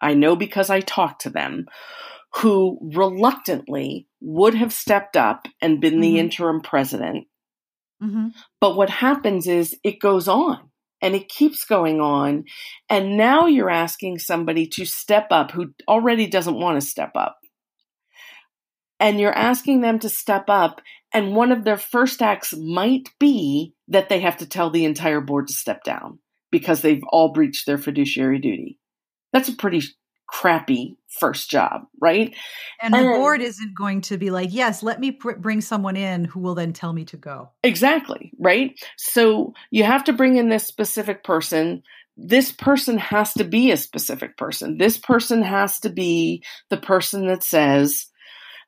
I 0.01 0.15
know 0.15 0.37
because 0.37 0.71
I 0.71 0.81
talked 0.81 1.23
to 1.23 1.31
them, 1.31 1.67
who 2.37 2.79
reluctantly 2.95 4.07
would 4.21 4.55
have 4.55 4.73
stepped 4.73 5.17
up 5.17 5.49
and 5.61 5.81
been 5.81 5.95
mm-hmm. 5.95 6.03
the 6.03 6.19
interim 6.19 6.61
president 6.61 7.27
Mm-hmm. 8.03 8.29
But 8.61 8.77
what 8.77 8.91
happens 8.91 9.47
is 9.47 9.77
it 9.83 10.01
goes 10.01 10.29
on 10.29 10.71
and 11.01 11.15
it 11.15 11.29
keeps 11.29 11.65
going 11.65 12.01
on. 12.01 12.45
And 12.89 13.17
now 13.17 13.47
you're 13.47 13.71
asking 13.71 14.19
somebody 14.19 14.67
to 14.69 14.85
step 14.85 15.29
up 15.31 15.51
who 15.51 15.73
already 15.87 16.27
doesn't 16.27 16.59
want 16.59 16.81
to 16.81 16.87
step 16.87 17.13
up. 17.15 17.39
And 19.01 19.21
you're 19.21 19.37
asking 19.37 19.81
them 19.81 19.99
to 20.01 20.09
step 20.09 20.45
up. 20.49 20.81
And 21.13 21.35
one 21.35 21.53
of 21.53 21.65
their 21.65 21.77
first 21.77 22.21
acts 22.21 22.55
might 22.57 23.09
be 23.19 23.75
that 23.89 24.09
they 24.09 24.21
have 24.21 24.39
to 24.39 24.47
tell 24.47 24.71
the 24.71 24.85
entire 24.85 25.21
board 25.21 25.47
to 25.49 25.55
step 25.55 25.85
down 25.85 26.19
because 26.51 26.83
they've 26.83 27.03
all 27.11 27.33
breached 27.33 27.67
their 27.67 27.79
fiduciary 27.79 28.41
duty. 28.41 28.79
That's 29.33 29.49
a 29.49 29.57
pretty 29.57 29.83
crappy 30.29 30.97
first 31.09 31.51
job, 31.51 31.87
right? 32.01 32.35
And, 32.81 32.95
and 32.95 33.05
the 33.05 33.19
board 33.19 33.41
isn't 33.41 33.75
going 33.75 34.03
to 34.03 34.19
be 34.19 34.31
like, 34.31 34.51
yes, 34.53 34.83
let 34.83 35.01
me 35.01 35.13
pr- 35.13 35.33
bring 35.33 35.61
someone 35.61 35.97
in 35.97 36.25
who 36.25 36.41
will 36.41 36.55
then 36.55 36.73
tell 36.73 36.93
me 36.93 37.05
to 37.07 37.17
go. 37.17 37.51
Exactly, 37.65 38.33
right? 38.39 38.79
So 38.97 39.55
you 39.71 39.85
have 39.85 40.05
to 40.05 40.13
bring 40.13 40.37
in 40.37 40.49
this 40.49 40.67
specific 40.67 41.25
person. 41.25 41.83
This 42.17 42.53
person 42.53 42.99
has 42.99 43.33
to 43.35 43.45
be 43.45 43.71
a 43.71 43.77
specific 43.77 44.37
person. 44.37 44.77
This 44.77 44.99
person 44.99 45.43
has 45.43 45.81
to 45.81 45.89
be 45.89 46.45
the 46.69 46.77
person 46.77 47.27
that 47.29 47.43
says, 47.43 48.07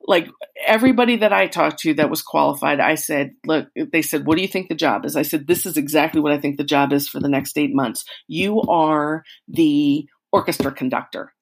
like 0.02 0.28
everybody 0.66 1.16
that 1.16 1.32
I 1.32 1.46
talked 1.46 1.80
to 1.80 1.94
that 1.94 2.08
was 2.08 2.22
qualified, 2.22 2.80
I 2.80 2.94
said, 2.94 3.32
look, 3.44 3.68
they 3.92 4.02
said, 4.02 4.26
what 4.26 4.36
do 4.36 4.42
you 4.42 4.48
think 4.48 4.68
the 4.68 4.74
job 4.74 5.04
is? 5.04 5.14
I 5.14 5.22
said, 5.22 5.46
this 5.46 5.66
is 5.66 5.76
exactly 5.76 6.22
what 6.22 6.32
I 6.32 6.40
think 6.40 6.56
the 6.56 6.64
job 6.64 6.92
is 6.92 7.06
for 7.06 7.20
the 7.20 7.28
next 7.28 7.58
eight 7.58 7.74
months. 7.74 8.04
You 8.26 8.62
are 8.62 9.24
the 9.46 10.06
orchestra 10.32 10.72
conductor. 10.72 11.34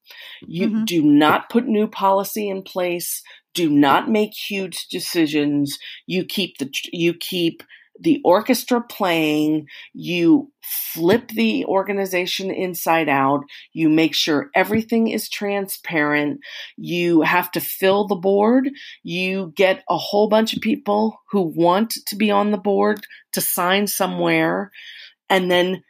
You 0.46 0.68
mm-hmm. 0.68 0.84
do 0.84 1.02
not 1.02 1.48
put 1.50 1.66
new 1.66 1.86
policy 1.86 2.48
in 2.48 2.62
place. 2.62 3.22
Do 3.54 3.68
not 3.68 4.10
make 4.10 4.32
huge 4.34 4.88
decisions. 4.88 5.78
You 6.06 6.24
keep 6.24 6.58
the 6.58 6.70
you 6.92 7.14
keep 7.14 7.62
the 8.00 8.20
orchestra 8.24 8.80
playing, 8.80 9.66
you 9.92 10.52
flip 10.62 11.28
the 11.28 11.64
organization 11.64 12.50
inside 12.50 13.08
out, 13.08 13.40
you 13.72 13.88
make 13.88 14.14
sure 14.14 14.50
everything 14.54 15.08
is 15.08 15.28
transparent, 15.28 16.40
you 16.76 17.22
have 17.22 17.50
to 17.50 17.60
fill 17.60 18.06
the 18.06 18.14
board, 18.14 18.70
you 19.02 19.52
get 19.56 19.82
a 19.88 19.96
whole 19.96 20.28
bunch 20.28 20.54
of 20.54 20.62
people 20.62 21.18
who 21.30 21.52
want 21.56 21.94
to 22.06 22.16
be 22.16 22.30
on 22.30 22.50
the 22.50 22.58
board 22.58 23.04
to 23.32 23.40
sign 23.40 23.86
somewhere, 23.86 24.70
and 25.28 25.50
then 25.50 25.82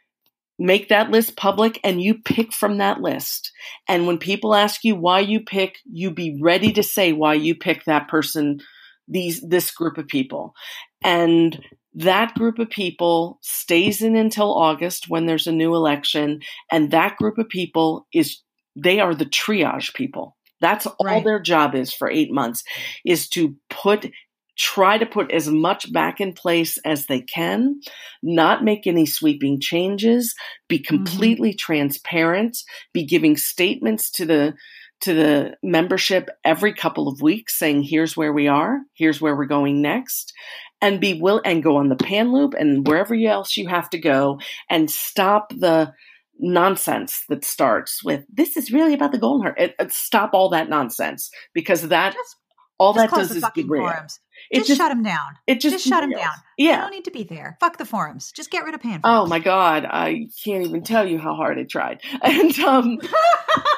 make 0.59 0.89
that 0.89 1.09
list 1.09 1.37
public 1.37 1.79
and 1.83 2.01
you 2.01 2.15
pick 2.15 2.53
from 2.53 2.77
that 2.77 3.01
list. 3.01 3.51
And 3.87 4.05
when 4.05 4.17
people 4.17 4.53
ask 4.53 4.83
you 4.83 4.95
why 4.95 5.21
you 5.21 5.39
pick, 5.39 5.77
you 5.89 6.11
be 6.11 6.37
ready 6.41 6.73
to 6.73 6.83
say 6.83 7.13
why 7.13 7.35
you 7.35 7.55
pick 7.55 7.85
that 7.85 8.09
person, 8.09 8.59
these, 9.07 9.41
this 9.41 9.71
group 9.71 9.97
of 9.97 10.07
people. 10.07 10.53
And 11.01 11.63
that 11.93 12.35
group 12.35 12.59
of 12.59 12.69
people 12.69 13.39
stays 13.41 14.01
in 14.01 14.15
until 14.15 14.53
August 14.53 15.09
when 15.09 15.25
there's 15.25 15.47
a 15.47 15.51
new 15.51 15.73
election. 15.73 16.41
And 16.71 16.91
that 16.91 17.15
group 17.17 17.37
of 17.37 17.49
people 17.49 18.05
is, 18.13 18.41
they 18.75 18.99
are 18.99 19.15
the 19.15 19.25
triage 19.25 19.93
people. 19.93 20.35
That's 20.61 20.85
all 20.85 21.05
right. 21.05 21.23
their 21.23 21.39
job 21.39 21.73
is 21.73 21.93
for 21.93 22.09
eight 22.09 22.31
months 22.31 22.63
is 23.05 23.29
to 23.29 23.55
put 23.69 24.11
try 24.59 24.97
to 24.97 25.05
put 25.05 25.31
as 25.31 25.47
much 25.47 25.91
back 25.93 26.19
in 26.19 26.33
place 26.33 26.77
as 26.85 27.05
they 27.05 27.21
can, 27.21 27.79
not 28.21 28.63
make 28.63 28.85
any 28.85 29.05
sweeping 29.05 29.59
changes, 29.61 30.35
be 30.67 30.77
Mm-hmm. 30.79 30.95
completely 30.95 31.53
transparent, 31.53 32.57
be 32.93 33.05
giving 33.05 33.37
statements 33.37 34.11
to 34.11 34.25
the 34.25 34.53
to 35.01 35.13
the 35.13 35.55
membership 35.63 36.27
every 36.43 36.73
couple 36.73 37.07
of 37.07 37.21
weeks 37.21 37.57
saying 37.57 37.81
here's 37.83 38.17
where 38.17 38.33
we 38.33 38.49
are, 38.49 38.79
here's 38.95 39.21
where 39.21 39.33
we're 39.37 39.45
going 39.45 39.81
next, 39.81 40.33
and 40.81 40.99
be 40.99 41.13
will 41.13 41.41
and 41.45 41.63
go 41.63 41.77
on 41.77 41.87
the 41.87 41.95
pan 41.95 42.33
loop 42.33 42.53
and 42.53 42.85
wherever 42.85 43.15
else 43.15 43.55
you 43.55 43.69
have 43.69 43.89
to 43.89 43.97
go 43.97 44.39
and 44.69 44.91
stop 44.91 45.53
the 45.57 45.93
nonsense 46.37 47.23
that 47.29 47.43
starts 47.45 48.03
with 48.03 48.23
this 48.33 48.55
is 48.57 48.71
really 48.71 48.93
about 48.93 49.11
the 49.13 49.17
golden 49.17 49.43
heart. 49.43 49.59
It, 49.59 49.75
it- 49.79 49.91
stop 49.93 50.31
all 50.33 50.49
that 50.49 50.69
nonsense 50.69 51.29
because 51.53 51.87
that 51.89 52.13
Just, 52.13 52.35
all 52.77 52.93
that 52.93 53.09
does 53.11 53.31
is 53.31 53.43
derail. 53.55 53.83
forums. 53.83 54.19
It 54.51 54.65
Just, 54.65 54.77
shut 54.77 54.89
them 54.89 55.03
down. 55.03 55.37
it 55.47 55.59
just, 55.61 55.75
Just, 55.75 55.87
shut 55.87 56.01
them 56.01 56.11
derails. 56.11 56.21
down. 56.21 56.33
They 56.57 56.65
Yeah. 56.65 56.81
don't 56.81 56.91
need 56.91 57.05
to 57.05 57.11
be 57.11 57.23
there. 57.23 57.57
Fuck 57.59 57.77
the 57.77 57.85
forums. 57.85 58.31
Just 58.31 58.49
get 58.51 58.63
rid 58.63 58.73
of 58.75 58.81
pan 58.81 59.01
Oh 59.03 59.25
my 59.27 59.39
god, 59.39 59.85
I 59.85 60.27
can't 60.43 60.65
even 60.65 60.83
tell 60.83 61.07
you 61.07 61.17
how 61.19 61.35
hard 61.35 61.57
I 61.59 61.63
tried, 61.63 62.01
and 62.21 62.57
um, 62.59 62.99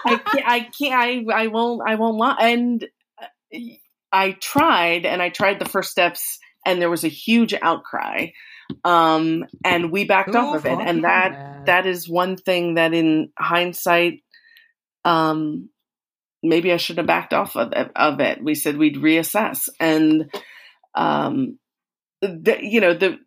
I 0.06 0.16
can't, 0.18 0.48
I 0.48 0.60
can't, 0.80 1.30
I, 1.32 1.44
I 1.44 1.48
won't, 1.48 1.82
I 1.88 1.96
won't 1.96 2.18
lie. 2.18 2.38
And 2.40 2.88
uh, 3.22 3.58
I 4.12 4.32
tried, 4.32 5.06
and 5.06 5.22
I 5.22 5.30
tried 5.30 5.60
the 5.60 5.70
first 5.70 5.92
steps, 5.92 6.40
and 6.66 6.82
there 6.82 6.90
was 6.90 7.04
a 7.04 7.10
huge 7.10 7.54
outcry, 7.62 8.28
um, 8.84 9.46
and 9.66 9.92
we 9.92 10.06
backed 10.06 10.36
off 10.36 10.56
of 10.56 10.66
it, 10.66 10.80
and 10.80 11.04
that 11.04 11.66
that 11.66 11.86
is 11.86 12.08
one 12.10 12.38
thing 12.38 12.76
that, 12.76 12.94
in 12.94 13.30
hindsight, 13.38 14.24
um, 15.06 15.70
maybe 16.44 16.72
I 16.72 16.78
should 16.78 16.98
have 16.98 17.08
backed 17.08 17.34
off 17.34 17.56
of, 17.56 17.72
of 17.96 18.20
it. 18.20 18.44
We 18.44 18.56
said 18.56 18.78
we'd 18.78 18.96
reassess, 18.96 19.70
and 19.80 20.32
um, 20.96 21.60
the, 22.22 22.58
you 22.62 22.82
know 22.82 22.94
the 22.94 23.20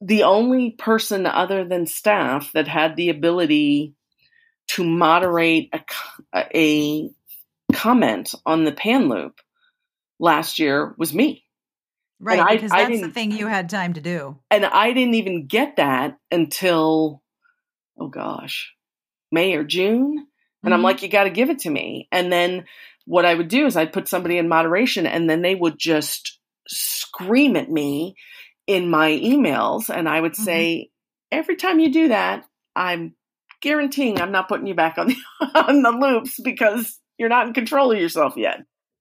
the 0.00 0.24
only 0.24 0.72
person 0.72 1.26
other 1.26 1.64
than 1.64 1.86
staff 1.86 2.50
that 2.54 2.66
had 2.66 2.96
the 2.96 3.08
ability 3.08 3.94
to 4.68 4.84
moderate 4.84 5.72
a, 5.72 6.44
a 6.54 7.10
comment 7.72 8.34
on 8.44 8.64
the 8.64 8.72
pan 8.72 9.08
loop 9.08 9.40
last 10.18 10.58
year 10.58 10.94
was 10.98 11.14
me. 11.14 11.44
right, 12.20 12.40
I- 12.40 12.54
because 12.54 12.72
I 12.72 12.84
that's 12.88 13.00
the 13.00 13.08
thing 13.10 13.30
you 13.30 13.46
had 13.46 13.68
time 13.68 13.92
to 13.94 14.00
do. 14.00 14.38
And 14.50 14.64
I 14.64 14.92
didn't 14.92 15.14
even 15.14 15.46
get 15.46 15.76
that 15.76 16.18
until, 16.30 17.22
oh 17.98 18.08
gosh, 18.08 18.72
May 19.30 19.54
or 19.54 19.64
June. 19.64 20.26
And 20.64 20.72
I'm 20.72 20.80
Mhm. 20.80 20.84
like, 20.84 21.02
you 21.02 21.08
got 21.08 21.24
to 21.24 21.30
give 21.30 21.50
it 21.50 21.60
to 21.60 21.70
me. 21.70 22.08
And 22.12 22.32
then 22.32 22.64
what 23.04 23.24
I 23.24 23.34
would 23.34 23.48
do 23.48 23.66
is 23.66 23.76
I'd 23.76 23.92
put 23.92 24.08
somebody 24.08 24.38
in 24.38 24.48
moderation 24.48 25.06
and 25.06 25.28
then 25.28 25.42
they 25.42 25.54
would 25.54 25.78
just 25.78 26.38
scream 26.68 27.56
at 27.56 27.70
me 27.70 28.14
in 28.66 28.88
my 28.88 29.10
emails. 29.10 29.88
And 29.94 30.08
I 30.08 30.20
would 30.20 30.36
say, 30.36 30.90
every 31.32 31.56
time 31.56 31.80
you 31.80 31.92
do 31.92 32.08
that, 32.08 32.44
I'm 32.76 33.14
guaranteeing 33.60 34.20
I'm 34.20 34.32
not 34.32 34.48
putting 34.48 34.66
you 34.66 34.74
back 34.74 34.98
on 34.98 35.08
the, 35.08 35.16
on 35.54 35.82
the 35.82 35.90
loops 35.90 36.38
because 36.42 36.98
you're 37.18 37.28
not 37.28 37.48
in 37.48 37.54
control 37.54 37.92
of 37.92 37.98
yourself 37.98 38.34
yet. 38.36 38.60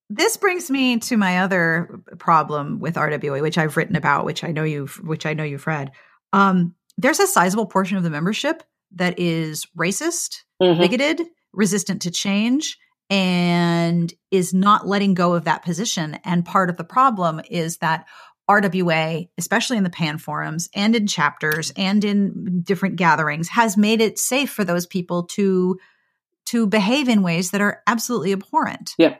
This 0.09 0.35
brings 0.35 0.69
me 0.69 0.97
to 0.99 1.15
my 1.15 1.39
other 1.39 2.01
problem 2.19 2.79
with 2.79 2.95
RWA, 2.95 3.41
which 3.41 3.57
I've 3.57 3.77
written 3.77 3.95
about, 3.95 4.25
which 4.25 4.43
I 4.43 4.51
know 4.51 4.63
you've, 4.63 4.95
which 5.03 5.25
I 5.25 5.33
know 5.33 5.43
you've 5.43 5.67
read. 5.67 5.91
Um, 6.33 6.75
there's 6.97 7.19
a 7.19 7.27
sizable 7.27 7.65
portion 7.65 7.95
of 7.97 8.03
the 8.03 8.09
membership 8.09 8.61
that 8.95 9.17
is 9.19 9.65
racist, 9.77 10.41
Mhm. 10.61 10.79
bigoted, 10.79 11.21
resistant 11.53 12.03
to 12.03 12.11
change, 12.11 12.77
and 13.09 14.13
is 14.31 14.53
not 14.53 14.87
letting 14.87 15.13
go 15.13 15.33
of 15.33 15.43
that 15.43 15.65
position. 15.65 16.17
And 16.23 16.45
part 16.45 16.69
of 16.69 16.77
the 16.77 16.83
problem 16.83 17.41
is 17.49 17.77
that 17.77 18.07
RWA, 18.49 19.29
especially 19.37 19.77
in 19.77 19.83
the 19.83 19.89
PAN 19.89 20.17
forums 20.17 20.69
and 20.73 20.95
in 20.95 21.07
chapters 21.07 21.71
and 21.75 22.03
in 22.03 22.61
different 22.63 22.95
gatherings, 22.95 23.49
has 23.49 23.77
made 23.77 24.01
it 24.01 24.17
safe 24.17 24.49
for 24.49 24.63
those 24.63 24.85
people 24.85 25.23
to 25.23 25.77
to 26.45 26.67
behave 26.67 27.07
in 27.07 27.21
ways 27.21 27.51
that 27.51 27.61
are 27.61 27.81
absolutely 27.85 28.33
abhorrent. 28.33 28.93
Yeah. 28.97 29.15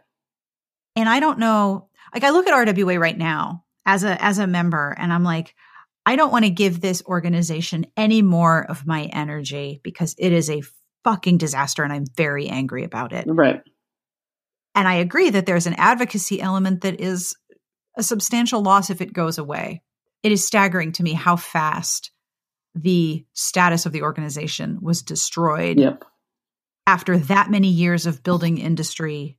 And 0.96 1.08
I 1.08 1.20
don't 1.20 1.40
know, 1.40 1.88
like 2.14 2.24
I 2.24 2.32
look 2.32 2.48
at 2.48 2.68
RWA 2.68 3.00
right 3.00 3.18
now 3.18 3.64
as 3.86 4.04
a 4.04 4.22
as 4.22 4.38
a 4.38 4.48
member 4.48 4.96
and 4.98 5.14
I'm 5.14 5.24
like 5.24 5.56
I 6.06 6.16
don't 6.16 6.32
want 6.32 6.46
to 6.46 6.52
give 6.52 6.82
this 6.82 7.04
organization 7.06 7.86
any 7.96 8.22
more 8.22 8.64
of 8.64 8.88
my 8.88 9.04
energy 9.04 9.80
because 9.84 10.16
it 10.18 10.32
is 10.32 10.50
a 10.50 10.64
fucking 11.04 11.38
disaster 11.38 11.84
and 11.84 11.92
I'm 11.92 12.06
very 12.16 12.48
angry 12.48 12.84
about 12.84 13.14
it. 13.14 13.26
Right. 13.28 13.62
And 14.76 14.88
I 14.88 14.96
agree 14.96 15.30
that 15.30 15.46
there's 15.46 15.68
an 15.68 15.76
advocacy 15.76 16.42
element 16.42 16.82
that 16.82 17.02
is 17.02 17.36
a 17.98 18.04
substantial 18.04 18.62
loss 18.62 18.90
if 18.90 19.02
it 19.02 19.14
goes 19.14 19.38
away. 19.38 19.84
It 20.24 20.32
is 20.32 20.46
staggering 20.46 20.94
to 20.94 21.04
me 21.04 21.14
how 21.14 21.36
fast 21.36 22.12
the 22.74 23.26
status 23.34 23.86
of 23.86 23.92
the 23.92 24.04
organization 24.04 24.80
was 24.82 25.02
destroyed 25.02 25.78
Yep. 25.78 26.06
after 26.88 27.18
that 27.18 27.52
many 27.52 27.68
years 27.68 28.06
of 28.06 28.24
building 28.24 28.58
industry 28.58 29.38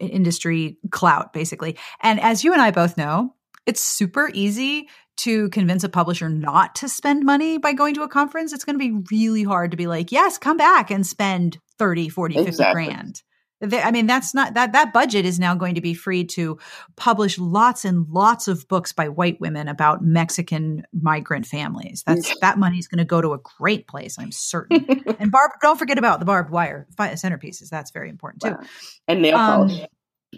industry 0.00 0.78
clout 0.90 1.34
basically. 1.34 1.76
And 2.02 2.18
as 2.20 2.42
you 2.42 2.54
and 2.54 2.62
I 2.62 2.70
both 2.70 2.96
know, 2.96 3.34
it's 3.66 3.82
super 3.82 4.30
easy 4.32 4.88
to 5.18 5.48
convince 5.50 5.84
a 5.84 5.88
publisher 5.88 6.28
not 6.28 6.74
to 6.76 6.88
spend 6.88 7.24
money 7.24 7.58
by 7.58 7.72
going 7.72 7.94
to 7.94 8.02
a 8.02 8.08
conference. 8.08 8.52
It's 8.52 8.64
going 8.64 8.78
to 8.78 9.02
be 9.02 9.04
really 9.16 9.42
hard 9.42 9.70
to 9.72 9.76
be 9.76 9.86
like, 9.86 10.12
"Yes, 10.12 10.38
come 10.38 10.56
back 10.56 10.90
and 10.90 11.06
spend 11.06 11.58
30, 11.78 12.08
40, 12.08 12.34
50 12.34 12.48
Exactly. 12.48 12.84
grand." 12.86 13.22
I 13.60 13.90
mean, 13.90 14.06
that's 14.06 14.34
not 14.34 14.54
that 14.54 14.72
that 14.72 14.92
budget 14.92 15.24
is 15.26 15.40
now 15.40 15.56
going 15.56 15.74
to 15.74 15.80
be 15.80 15.92
free 15.92 16.22
to 16.26 16.58
publish 16.96 17.40
lots 17.40 17.84
and 17.84 18.06
lots 18.08 18.46
of 18.46 18.68
books 18.68 18.92
by 18.92 19.08
white 19.08 19.40
women 19.40 19.66
about 19.66 20.00
Mexican 20.04 20.84
migrant 20.92 21.44
families. 21.44 22.04
That's 22.06 22.32
that 22.40 22.56
money 22.58 22.78
is 22.78 22.86
going 22.86 22.98
to 22.98 23.04
go 23.04 23.20
to 23.20 23.32
a 23.32 23.38
great 23.58 23.88
place, 23.88 24.16
I'm 24.16 24.30
certain. 24.30 24.86
and 25.18 25.32
Barb, 25.32 25.50
don't 25.60 25.76
forget 25.76 25.98
about 25.98 26.20
the 26.20 26.24
barbed 26.24 26.50
wire 26.50 26.86
centerpieces. 26.96 27.68
That's 27.68 27.90
very 27.90 28.08
important 28.10 28.42
too. 28.42 28.50
Wow. 28.50 28.60
And 29.08 29.22
nail 29.22 29.36
Um, 29.36 29.68
polish. 29.68 29.86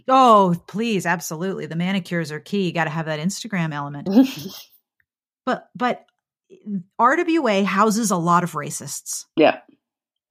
Oh, 0.09 0.55
please, 0.69 1.05
absolutely. 1.07 1.67
The 1.67 1.77
manicures 1.77 2.31
are 2.33 2.41
key. 2.41 2.67
You 2.67 2.73
got 2.73 2.85
to 2.85 2.91
have 2.91 3.07
that 3.07 3.21
Instagram 3.21 3.73
element. 3.75 4.09
But 5.47 5.69
but 5.75 6.05
RWA 7.01 7.65
houses 7.65 8.11
a 8.11 8.17
lot 8.17 8.45
of 8.45 8.53
racists. 8.53 9.25
yeah. 9.37 9.59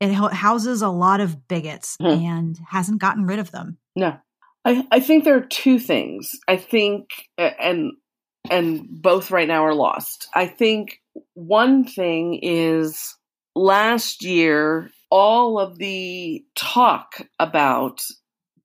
It 0.01 0.13
houses 0.13 0.81
a 0.81 0.87
lot 0.87 1.19
of 1.19 1.47
bigots 1.49 1.97
Hmm. 1.99 2.05
and 2.07 2.59
hasn't 2.69 3.01
gotten 3.01 3.25
rid 3.25 3.39
of 3.39 3.51
them. 3.51 3.77
No, 3.97 4.17
I, 4.63 4.87
I 4.91 4.99
think 5.01 5.23
there 5.25 5.35
are 5.35 5.41
two 5.45 5.77
things. 5.77 6.37
I 6.47 6.55
think, 6.55 7.09
and 7.37 7.91
and 8.49 8.87
both 8.89 9.29
right 9.31 9.47
now 9.47 9.65
are 9.65 9.73
lost. 9.75 10.29
I 10.33 10.45
think 10.47 11.01
one 11.33 11.83
thing 11.83 12.39
is 12.41 13.13
last 13.55 14.23
year, 14.23 14.89
all 15.09 15.59
of 15.59 15.77
the 15.77 16.45
talk 16.55 17.21
about 17.37 17.99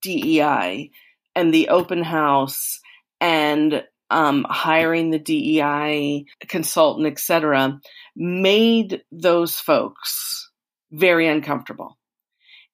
DEI 0.04 0.90
and 1.34 1.52
the 1.52 1.68
open 1.68 2.02
house 2.02 2.80
and 3.20 3.82
um, 4.10 4.46
hiring 4.48 5.10
the 5.10 5.18
DEI 5.18 6.26
consultant, 6.46 7.06
etc., 7.06 7.80
made 8.14 9.02
those 9.10 9.58
folks 9.58 10.50
very 10.92 11.26
uncomfortable. 11.26 11.98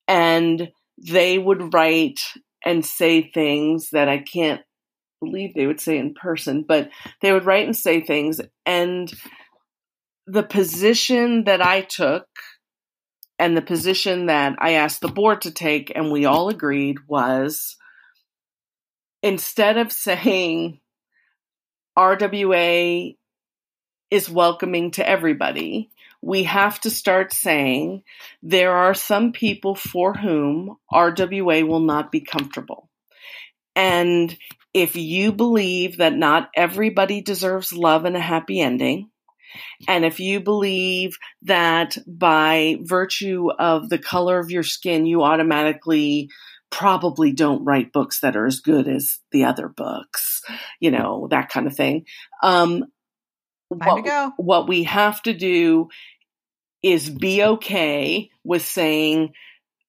And 0.07 0.71
they 0.99 1.39
would 1.39 1.73
write 1.73 2.21
and 2.65 2.85
say 2.85 3.31
things 3.31 3.91
that 3.91 4.09
I 4.09 4.19
can't 4.19 4.61
believe 5.21 5.55
they 5.55 5.67
would 5.67 5.81
say 5.81 5.99
in 5.99 6.15
person, 6.15 6.65
but 6.67 6.91
they 7.23 7.33
would 7.33 7.47
write 7.47 7.65
and 7.65 7.77
say 7.77 8.01
things. 8.01 8.41
And 8.67 9.11
the 10.27 10.43
position 10.43 11.45
that 11.45 11.65
I 11.65 11.83
took 11.83 12.27
and 13.41 13.57
the 13.57 13.63
position 13.63 14.27
that 14.27 14.57
I 14.59 14.75
asked 14.75 15.01
the 15.01 15.09
board 15.09 15.43
to 15.43 15.51
take, 15.51 15.91
and 15.95 16.13
we 16.13 16.27
all 16.27 16.51
agreed, 16.51 16.99
was 17.09 17.77
instead 19.23 19.79
of 19.79 19.91
saying 19.91 20.79
RWA 21.99 23.17
is 24.11 24.31
welcoming 24.31 24.91
to 24.93 25.09
everybody, 25.09 25.91
we 26.23 26.45
have 26.45 26.81
to 26.81 26.91
start 26.91 27.33
saying 27.33 28.03
there 28.43 28.73
are 28.73 28.95
some 28.95 29.33
people 29.33 29.75
for 29.75 30.15
whom 30.15 30.77
RWA 30.93 31.67
will 31.67 31.81
not 31.81 32.13
be 32.13 32.21
comfortable. 32.21 32.89
And 33.75 34.37
if 34.75 34.97
you 34.97 35.33
believe 35.33 35.99
that 35.99 36.15
not 36.15 36.51
everybody 36.55 37.23
deserves 37.23 37.73
love 37.73 38.05
and 38.05 38.17
a 38.17 38.21
happy 38.21 38.61
ending, 38.61 39.10
and 39.89 40.05
if 40.05 40.21
you 40.21 40.41
believe 40.41 41.17
that 41.43 41.97
by 42.07 42.77
virtue 42.83 43.51
of 43.59 43.89
the 43.89 43.99
color 43.99 44.39
of 44.39 44.51
your 44.51 44.63
skin, 44.63 45.07
you 45.07 45.23
automatically 45.23 46.29
probably 46.71 47.33
don't 47.33 47.65
write 47.65 47.93
books 47.93 48.21
that 48.21 48.37
are 48.37 48.47
as 48.47 48.61
good 48.61 48.89
as 48.89 49.19
the 49.33 49.45
other 49.45 49.69
books, 49.69 50.43
you 50.79 50.91
know, 50.91 51.27
that 51.31 51.49
kind 51.49 51.67
of 51.67 51.75
thing. 51.75 52.05
Um, 52.43 52.85
go. 53.71 54.33
what 54.37 54.69
we 54.69 54.85
have 54.85 55.23
to 55.23 55.33
do 55.33 55.89
is 56.83 57.11
be 57.11 57.43
okay 57.43 58.31
with 58.45 58.63
saying 58.63 59.33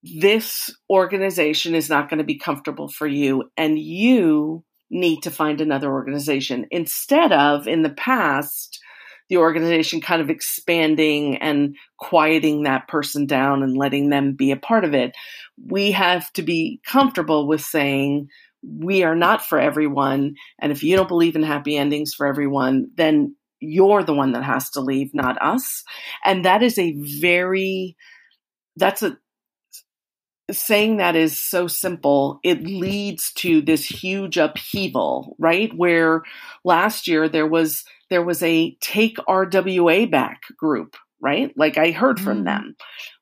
this 0.03 0.75
organization 0.89 1.75
is 1.75 1.89
not 1.89 2.09
going 2.09 2.17
to 2.17 2.23
be 2.23 2.37
comfortable 2.37 2.87
for 2.87 3.07
you 3.07 3.49
and 3.55 3.77
you 3.77 4.63
need 4.89 5.21
to 5.21 5.31
find 5.31 5.61
another 5.61 5.91
organization 5.91 6.65
instead 6.69 7.31
of 7.31 7.67
in 7.67 7.81
the 7.81 7.89
past 7.89 8.79
the 9.31 9.37
organization 9.37 10.01
kind 10.01 10.21
of 10.21 10.29
expanding 10.29 11.37
and 11.37 11.77
quieting 11.97 12.63
that 12.63 12.89
person 12.89 13.25
down 13.25 13.63
and 13.63 13.77
letting 13.77 14.09
them 14.09 14.33
be 14.33 14.51
a 14.51 14.57
part 14.57 14.83
of 14.83 14.93
it. 14.93 15.15
We 15.65 15.91
have 15.91 16.31
to 16.33 16.41
be 16.41 16.81
comfortable 16.85 17.47
with 17.47 17.61
saying, 17.61 18.27
we 18.61 19.03
are 19.03 19.15
not 19.15 19.45
for 19.45 19.57
everyone. 19.57 20.35
And 20.59 20.73
if 20.73 20.83
you 20.83 20.97
don't 20.97 21.07
believe 21.07 21.37
in 21.37 21.43
happy 21.43 21.77
endings 21.77 22.13
for 22.13 22.27
everyone, 22.27 22.91
then 22.97 23.37
you're 23.61 24.03
the 24.03 24.13
one 24.13 24.33
that 24.33 24.43
has 24.43 24.69
to 24.71 24.81
leave, 24.81 25.13
not 25.13 25.41
us. 25.41 25.85
And 26.25 26.43
that 26.43 26.61
is 26.61 26.77
a 26.77 26.91
very, 27.21 27.95
that's 28.75 29.01
a, 29.01 29.17
saying 30.51 30.97
that 30.97 31.15
is 31.15 31.39
so 31.39 31.67
simple. 31.67 32.39
It 32.43 32.63
leads 32.63 33.31
to 33.33 33.61
this 33.61 33.85
huge 33.85 34.37
upheaval, 34.37 35.35
right? 35.39 35.71
Where 35.75 36.23
last 36.63 37.07
year 37.07 37.29
there 37.29 37.47
was, 37.47 37.83
there 38.09 38.23
was 38.23 38.41
a 38.43 38.75
take 38.81 39.17
RWA 39.17 40.09
back 40.09 40.41
group, 40.57 40.95
right? 41.21 41.51
Like 41.55 41.77
I 41.77 41.91
heard 41.91 42.19
from 42.19 42.41
mm. 42.41 42.45
them. 42.45 42.75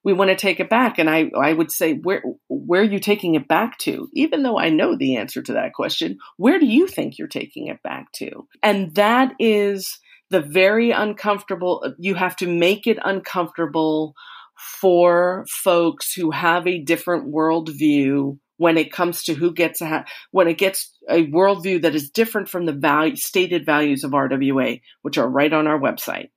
We 0.03 0.13
want 0.13 0.29
to 0.29 0.35
take 0.35 0.59
it 0.59 0.69
back. 0.69 0.97
And 0.97 1.09
I, 1.09 1.31
I 1.37 1.53
would 1.53 1.71
say, 1.71 1.95
where, 1.95 2.23
where 2.47 2.81
are 2.81 2.85
you 2.85 2.99
taking 2.99 3.35
it 3.35 3.47
back 3.47 3.77
to? 3.79 4.09
Even 4.13 4.43
though 4.43 4.57
I 4.57 4.69
know 4.69 4.95
the 4.95 5.17
answer 5.17 5.41
to 5.41 5.53
that 5.53 5.73
question, 5.73 6.17
where 6.37 6.59
do 6.59 6.65
you 6.65 6.87
think 6.87 7.17
you're 7.17 7.27
taking 7.27 7.67
it 7.67 7.83
back 7.83 8.11
to? 8.13 8.47
And 8.63 8.95
that 8.95 9.33
is 9.39 9.99
the 10.29 10.41
very 10.41 10.91
uncomfortable, 10.91 11.95
you 11.97 12.15
have 12.15 12.35
to 12.37 12.47
make 12.47 12.87
it 12.87 12.99
uncomfortable 13.03 14.15
for 14.59 15.45
folks 15.49 16.13
who 16.13 16.31
have 16.31 16.67
a 16.67 16.81
different 16.81 17.33
worldview 17.33 18.37
when 18.57 18.77
it 18.77 18.91
comes 18.91 19.23
to 19.23 19.33
who 19.33 19.53
gets 19.53 19.79
a 19.79 19.85
ha- 19.85 20.05
when 20.31 20.47
it 20.47 20.57
gets 20.57 20.91
a 21.07 21.25
worldview 21.27 21.81
that 21.81 21.95
is 21.95 22.09
different 22.09 22.49
from 22.49 22.65
the 22.65 22.73
value 22.73 23.15
stated 23.15 23.65
values 23.65 24.03
of 24.03 24.11
RWA, 24.11 24.81
which 25.01 25.17
are 25.17 25.29
right 25.29 25.51
on 25.51 25.65
our 25.65 25.79
website. 25.79 26.29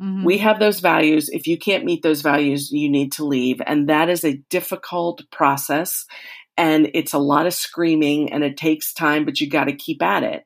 Mm-hmm. 0.00 0.24
We 0.24 0.38
have 0.38 0.60
those 0.60 0.80
values. 0.80 1.28
If 1.28 1.46
you 1.46 1.58
can't 1.58 1.84
meet 1.84 2.02
those 2.02 2.22
values, 2.22 2.70
you 2.70 2.90
need 2.90 3.12
to 3.12 3.24
leave. 3.24 3.60
And 3.66 3.88
that 3.88 4.08
is 4.08 4.24
a 4.24 4.42
difficult 4.50 5.22
process. 5.32 6.04
And 6.56 6.90
it's 6.94 7.14
a 7.14 7.18
lot 7.18 7.46
of 7.46 7.54
screaming 7.54 8.32
and 8.32 8.44
it 8.44 8.56
takes 8.56 8.92
time, 8.92 9.24
but 9.24 9.40
you 9.40 9.48
got 9.50 9.64
to 9.64 9.74
keep 9.74 10.02
at 10.02 10.22
it. 10.22 10.44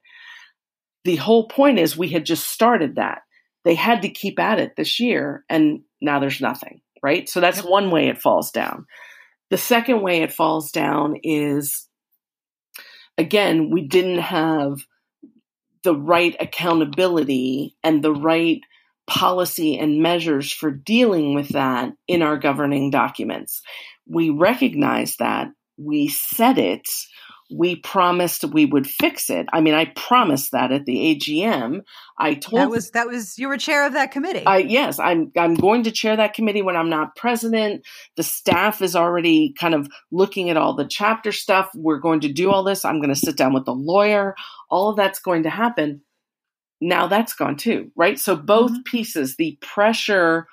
The 1.05 1.17
whole 1.17 1.49
point 1.49 1.79
is 1.79 1.97
we 1.97 2.09
had 2.09 2.27
just 2.27 2.49
started 2.49 2.97
that. 2.97 3.23
They 3.65 3.75
had 3.75 4.03
to 4.03 4.09
keep 4.09 4.39
at 4.39 4.59
it 4.59 4.73
this 4.77 5.01
year, 5.01 5.45
and 5.49 5.81
now 6.01 6.19
there's 6.19 6.41
nothing, 6.41 6.81
right? 7.03 7.29
So 7.29 7.41
that's 7.41 7.59
yep. 7.59 7.67
one 7.67 7.91
way 7.91 8.09
it 8.09 8.21
falls 8.21 8.51
down. 8.51 8.87
The 9.51 9.59
second 9.59 10.03
way 10.03 10.23
it 10.23 10.33
falls 10.33 10.71
down 10.71 11.17
is 11.23 11.87
again, 13.19 13.71
we 13.71 13.83
didn't 13.83 14.21
have 14.21 14.85
the 15.83 15.95
right 15.95 16.37
accountability 16.41 17.77
and 17.83 18.03
the 18.03 18.15
right 18.15 18.61
policy 19.07 19.79
and 19.79 20.03
measures 20.03 20.53
for 20.53 20.71
dealing 20.71 21.35
with 21.35 21.49
that 21.51 21.93
in 22.07 22.23
our 22.23 22.39
governing 22.39 22.91
documents. 22.91 23.63
We 24.07 24.31
recognize 24.31 25.17
that, 25.17 25.49
we 25.77 26.09
said 26.09 26.59
it, 26.59 26.89
we 27.53 27.77
promised 27.77 28.45
we 28.45 28.65
would 28.65 28.87
fix 28.87 29.31
it. 29.31 29.47
I 29.53 29.61
mean, 29.61 29.75
I 29.75 29.87
promised 29.97 30.53
that 30.53 30.73
at 30.73 30.85
the 30.85 31.17
AGM. 31.17 31.83
I 32.19 32.35
told 32.35 32.61
that 32.61 32.71
was 32.71 32.91
that 32.91 33.07
was 33.07 33.39
you 33.39 33.49
were 33.49 33.57
chair 33.57 33.87
of 33.87 33.93
that 33.95 34.13
committee. 34.13 34.45
I 34.47 34.59
yes, 34.59 34.99
I'm 34.99 35.33
I'm 35.37 35.55
going 35.55 35.85
to 35.85 35.91
chair 35.91 36.17
that 36.17 36.35
committee 36.35 36.63
when 36.63 36.77
I'm 36.77 36.91
not 36.91 37.17
president. 37.17 37.87
The 38.17 38.23
staff 38.23 38.83
is 38.83 38.95
already 38.95 39.55
kind 39.59 39.75
of 39.75 39.89
looking 40.11 40.51
at 40.51 40.57
all 40.57 40.75
the 40.75 40.87
chapter 40.87 41.33
stuff. 41.33 41.71
We're 41.75 41.99
going 41.99 42.21
to 42.21 42.33
do 42.33 42.51
all 42.51 42.65
this. 42.65 42.85
I'm 42.85 43.01
going 43.01 43.15
to 43.15 43.17
sit 43.17 43.37
down 43.37 43.53
with 43.53 43.65
the 43.65 43.75
lawyer. 43.75 44.35
All 44.71 44.91
of 44.91 44.97
that's 44.97 45.21
going 45.21 45.43
to 45.45 45.51
happen 45.51 46.03
now 46.81 47.07
that's 47.07 47.35
gone 47.35 47.57
too, 47.57 47.91
right? 47.95 48.19
So 48.19 48.37
both 48.37 48.73
mm-hmm. 48.73 48.83
pieces, 48.87 49.37
the 49.37 49.59
pressure 49.61 50.47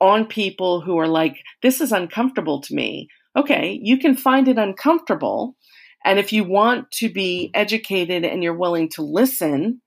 on 0.00 0.26
people 0.26 0.80
who 0.80 0.98
are 0.98 1.08
like, 1.08 1.36
this 1.62 1.80
is 1.80 1.92
uncomfortable 1.92 2.60
to 2.62 2.74
me. 2.74 3.08
Okay, 3.36 3.78
you 3.82 3.98
can 3.98 4.14
find 4.14 4.46
it 4.48 4.58
uncomfortable. 4.58 5.56
And 6.04 6.18
if 6.18 6.32
you 6.32 6.44
want 6.44 6.90
to 6.92 7.12
be 7.12 7.50
educated 7.54 8.24
and 8.24 8.42
you're 8.42 8.56
willing 8.56 8.88
to 8.90 9.02
listen, 9.02 9.80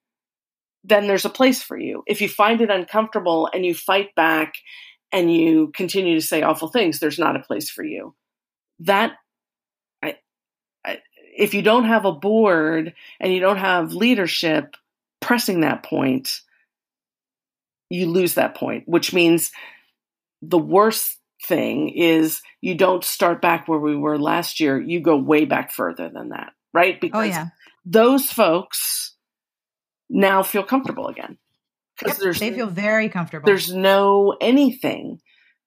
then 0.83 1.07
there's 1.07 1.25
a 1.25 1.29
place 1.29 1.61
for 1.61 1.77
you. 1.77 2.03
If 2.07 2.21
you 2.21 2.29
find 2.29 2.61
it 2.61 2.69
uncomfortable 2.69 3.49
and 3.53 3.65
you 3.65 3.73
fight 3.73 4.15
back 4.15 4.55
and 5.11 5.33
you 5.33 5.71
continue 5.75 6.15
to 6.15 6.25
say 6.25 6.41
awful 6.41 6.69
things, 6.69 6.99
there's 6.99 7.19
not 7.19 7.35
a 7.35 7.41
place 7.41 7.69
for 7.69 7.83
you. 7.83 8.15
That, 8.79 9.13
if 11.37 11.53
you 11.53 11.61
don't 11.61 11.85
have 11.85 12.05
a 12.05 12.13
board 12.13 12.93
and 13.19 13.33
you 13.33 13.39
don't 13.41 13.57
have 13.57 13.93
leadership, 13.93 14.75
pressing 15.19 15.61
that 15.61 15.83
point, 15.83 16.29
you 17.89 18.07
lose 18.07 18.35
that 18.35 18.55
point, 18.55 18.83
which 18.87 19.13
means 19.13 19.51
the 20.41 20.57
worst 20.57 21.17
thing 21.45 21.89
is 21.89 22.41
you 22.61 22.75
don't 22.75 23.03
start 23.03 23.41
back 23.41 23.67
where 23.67 23.79
we 23.79 23.95
were 23.95 24.19
last 24.19 24.59
year. 24.59 24.79
You 24.79 24.99
go 24.99 25.17
way 25.17 25.45
back 25.45 25.71
further 25.71 26.09
than 26.09 26.29
that, 26.29 26.53
right? 26.73 26.95
Oh, 26.95 26.99
because 27.01 27.25
oh, 27.25 27.29
yeah. 27.29 27.47
those 27.85 28.31
folks 28.31 29.15
now 30.09 30.43
feel 30.43 30.63
comfortable 30.63 31.07
again. 31.07 31.37
Because 31.97 32.17
yep, 32.17 32.23
there's 32.23 32.39
they 32.39 32.51
feel 32.51 32.67
very 32.67 33.09
comfortable. 33.09 33.45
There's 33.45 33.73
no 33.73 34.35
anything 34.41 35.21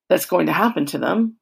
that's 0.08 0.26
going 0.26 0.46
to 0.46 0.52
happen 0.52 0.86
to 0.86 0.98
them. 0.98 1.36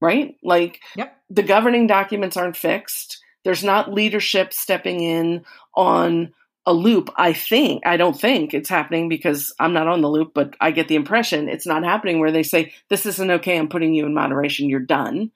Right? 0.00 0.36
Like 0.42 0.80
yep. 0.96 1.16
the 1.30 1.42
governing 1.42 1.86
documents 1.86 2.36
aren't 2.36 2.56
fixed. 2.56 3.22
There's 3.44 3.64
not 3.64 3.92
leadership 3.92 4.52
stepping 4.52 5.00
in 5.00 5.44
on 5.74 6.32
a 6.66 6.72
loop. 6.72 7.10
I 7.16 7.32
think, 7.32 7.86
I 7.86 7.96
don't 7.96 8.18
think 8.18 8.54
it's 8.54 8.68
happening 8.68 9.08
because 9.08 9.52
I'm 9.60 9.72
not 9.72 9.88
on 9.88 10.00
the 10.00 10.08
loop, 10.08 10.32
but 10.34 10.56
I 10.60 10.70
get 10.70 10.88
the 10.88 10.94
impression 10.94 11.48
it's 11.48 11.66
not 11.66 11.84
happening 11.84 12.20
where 12.20 12.32
they 12.32 12.42
say, 12.42 12.72
this 12.88 13.06
isn't 13.06 13.30
okay. 13.30 13.58
I'm 13.58 13.68
putting 13.68 13.94
you 13.94 14.06
in 14.06 14.14
moderation. 14.14 14.68
You're 14.68 14.80
done. 14.80 15.30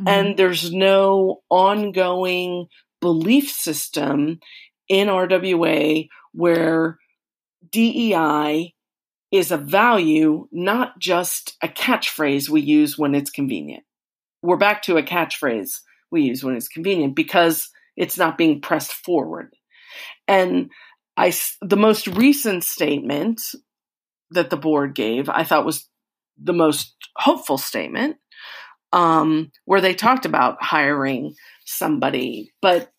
Mm-hmm. 0.00 0.08
And 0.08 0.36
there's 0.36 0.72
no 0.72 1.42
ongoing 1.50 2.68
belief 3.00 3.50
system 3.50 4.40
in 4.88 5.08
RWA 5.08 6.08
where 6.32 6.98
DEI 7.70 8.74
is 9.32 9.50
a 9.50 9.56
value, 9.56 10.46
not 10.52 10.98
just 10.98 11.56
a 11.62 11.68
catchphrase 11.68 12.48
we 12.48 12.60
use 12.60 12.98
when 12.98 13.14
it's 13.14 13.30
convenient. 13.30 13.82
We're 14.42 14.56
back 14.56 14.82
to 14.82 14.98
a 14.98 15.02
catchphrase 15.02 15.80
we 16.10 16.22
use 16.22 16.44
when 16.44 16.56
it's 16.56 16.68
convenient 16.68 17.16
because 17.16 17.70
it's 17.96 18.18
not 18.18 18.36
being 18.38 18.60
pressed 18.60 18.92
forward. 18.92 19.54
And 20.32 20.70
I, 21.14 21.34
the 21.60 21.76
most 21.76 22.06
recent 22.06 22.64
statement 22.64 23.42
that 24.30 24.48
the 24.48 24.56
board 24.56 24.94
gave, 24.94 25.28
I 25.28 25.44
thought 25.44 25.66
was 25.66 25.86
the 26.42 26.54
most 26.54 26.94
hopeful 27.16 27.58
statement, 27.58 28.16
um, 28.94 29.52
where 29.66 29.82
they 29.82 29.94
talked 29.94 30.24
about 30.24 30.62
hiring 30.62 31.34
somebody. 31.66 32.50
But, 32.62 32.90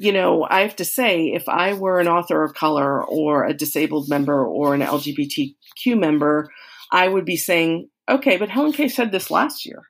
you 0.00 0.12
know, 0.12 0.44
I 0.50 0.62
have 0.62 0.74
to 0.76 0.84
say, 0.84 1.26
if 1.26 1.48
I 1.48 1.74
were 1.74 2.00
an 2.00 2.08
author 2.08 2.42
of 2.42 2.54
color 2.54 3.04
or 3.04 3.44
a 3.44 3.54
disabled 3.54 4.08
member 4.08 4.44
or 4.44 4.74
an 4.74 4.80
LGBTQ 4.80 5.96
member, 5.96 6.50
I 6.90 7.06
would 7.06 7.24
be 7.24 7.36
saying, 7.36 7.90
okay, 8.10 8.38
but 8.38 8.48
HelenKay 8.48 8.90
said 8.90 9.12
this 9.12 9.30
last 9.30 9.64
year. 9.64 9.82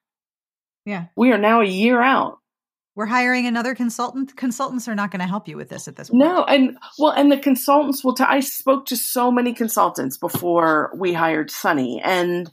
Yeah. 0.85 1.07
We 1.17 1.33
are 1.33 1.39
now 1.39 1.63
a 1.63 1.67
year 1.67 2.03
out 2.03 2.42
we're 2.95 3.07
hiring 3.07 3.47
another 3.47 3.75
consultant. 3.75 4.37
Consultants 4.37 4.87
are 4.87 4.95
not 4.95 5.11
going 5.11 5.21
to 5.21 5.27
help 5.27 5.49
you 5.49 5.57
with 5.57 5.69
this 5.69 5.89
at 5.89 5.97
this 5.97 6.11
point. 6.11 6.23
No, 6.23 6.45
and 6.45 6.77
well, 6.99 7.13
and 7.13 7.33
the 7.33 7.39
consultants 7.39 8.05
will. 8.05 8.15
I 8.21 8.41
spoke 8.41 8.87
to 8.87 8.97
so 8.97 9.31
many 9.31 9.55
consultants 9.55 10.19
before 10.19 10.93
we 10.97 11.13
hired 11.13 11.51
Sunny, 11.51 12.03
and 12.05 12.51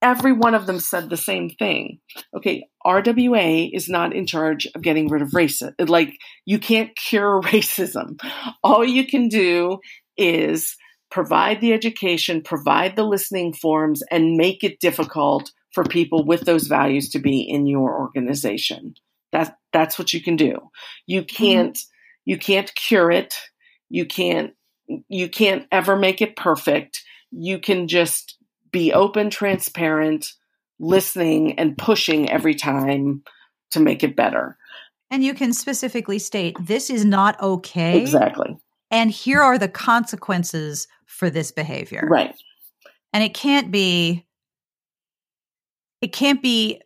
every 0.00 0.32
one 0.32 0.54
of 0.54 0.66
them 0.66 0.78
said 0.78 1.10
the 1.10 1.16
same 1.16 1.50
thing. 1.50 1.98
Okay, 2.34 2.66
RWA 2.86 3.70
is 3.72 3.88
not 3.88 4.14
in 4.14 4.26
charge 4.26 4.66
of 4.74 4.82
getting 4.82 5.08
rid 5.08 5.22
of 5.22 5.30
racism. 5.30 5.72
Like 5.78 6.16
you 6.46 6.58
can't 6.58 6.96
cure 6.96 7.40
racism. 7.44 8.18
All 8.62 8.84
you 8.84 9.06
can 9.06 9.28
do 9.28 9.78
is 10.16 10.74
provide 11.10 11.60
the 11.60 11.72
education, 11.72 12.42
provide 12.42 12.96
the 12.96 13.04
listening 13.04 13.52
forms, 13.52 14.02
and 14.10 14.36
make 14.36 14.64
it 14.64 14.80
difficult 14.80 15.52
for 15.72 15.84
people 15.84 16.24
with 16.24 16.42
those 16.42 16.66
values 16.66 17.08
to 17.10 17.18
be 17.18 17.40
in 17.40 17.66
your 17.66 17.98
organization. 17.98 18.94
That 19.34 19.58
that's 19.72 19.98
what 19.98 20.12
you 20.12 20.22
can 20.22 20.36
do. 20.36 20.70
You 21.06 21.24
can't 21.24 21.74
mm-hmm. 21.74 22.30
you 22.30 22.38
can't 22.38 22.72
cure 22.74 23.10
it. 23.10 23.34
You 23.90 24.06
can't 24.06 24.52
you 25.08 25.28
can't 25.28 25.66
ever 25.72 25.96
make 25.96 26.22
it 26.22 26.36
perfect. 26.36 27.02
You 27.32 27.58
can 27.58 27.88
just 27.88 28.38
be 28.70 28.92
open, 28.92 29.28
transparent, 29.28 30.26
listening 30.78 31.58
and 31.58 31.76
pushing 31.76 32.30
every 32.30 32.54
time 32.54 33.24
to 33.72 33.80
make 33.80 34.04
it 34.04 34.14
better. 34.14 34.56
And 35.10 35.24
you 35.24 35.34
can 35.34 35.52
specifically 35.52 36.20
state 36.20 36.56
this 36.60 36.90
is 36.90 37.04
not 37.04 37.40
okay. 37.42 38.00
Exactly. 38.00 38.56
And 38.92 39.10
here 39.10 39.42
are 39.42 39.58
the 39.58 39.68
consequences 39.68 40.86
for 41.06 41.28
this 41.28 41.50
behavior. 41.50 42.06
Right. 42.08 42.36
And 43.12 43.24
it 43.24 43.34
can't 43.34 43.72
be 43.72 44.26
it 46.00 46.12
can't 46.12 46.42
be 46.42 46.82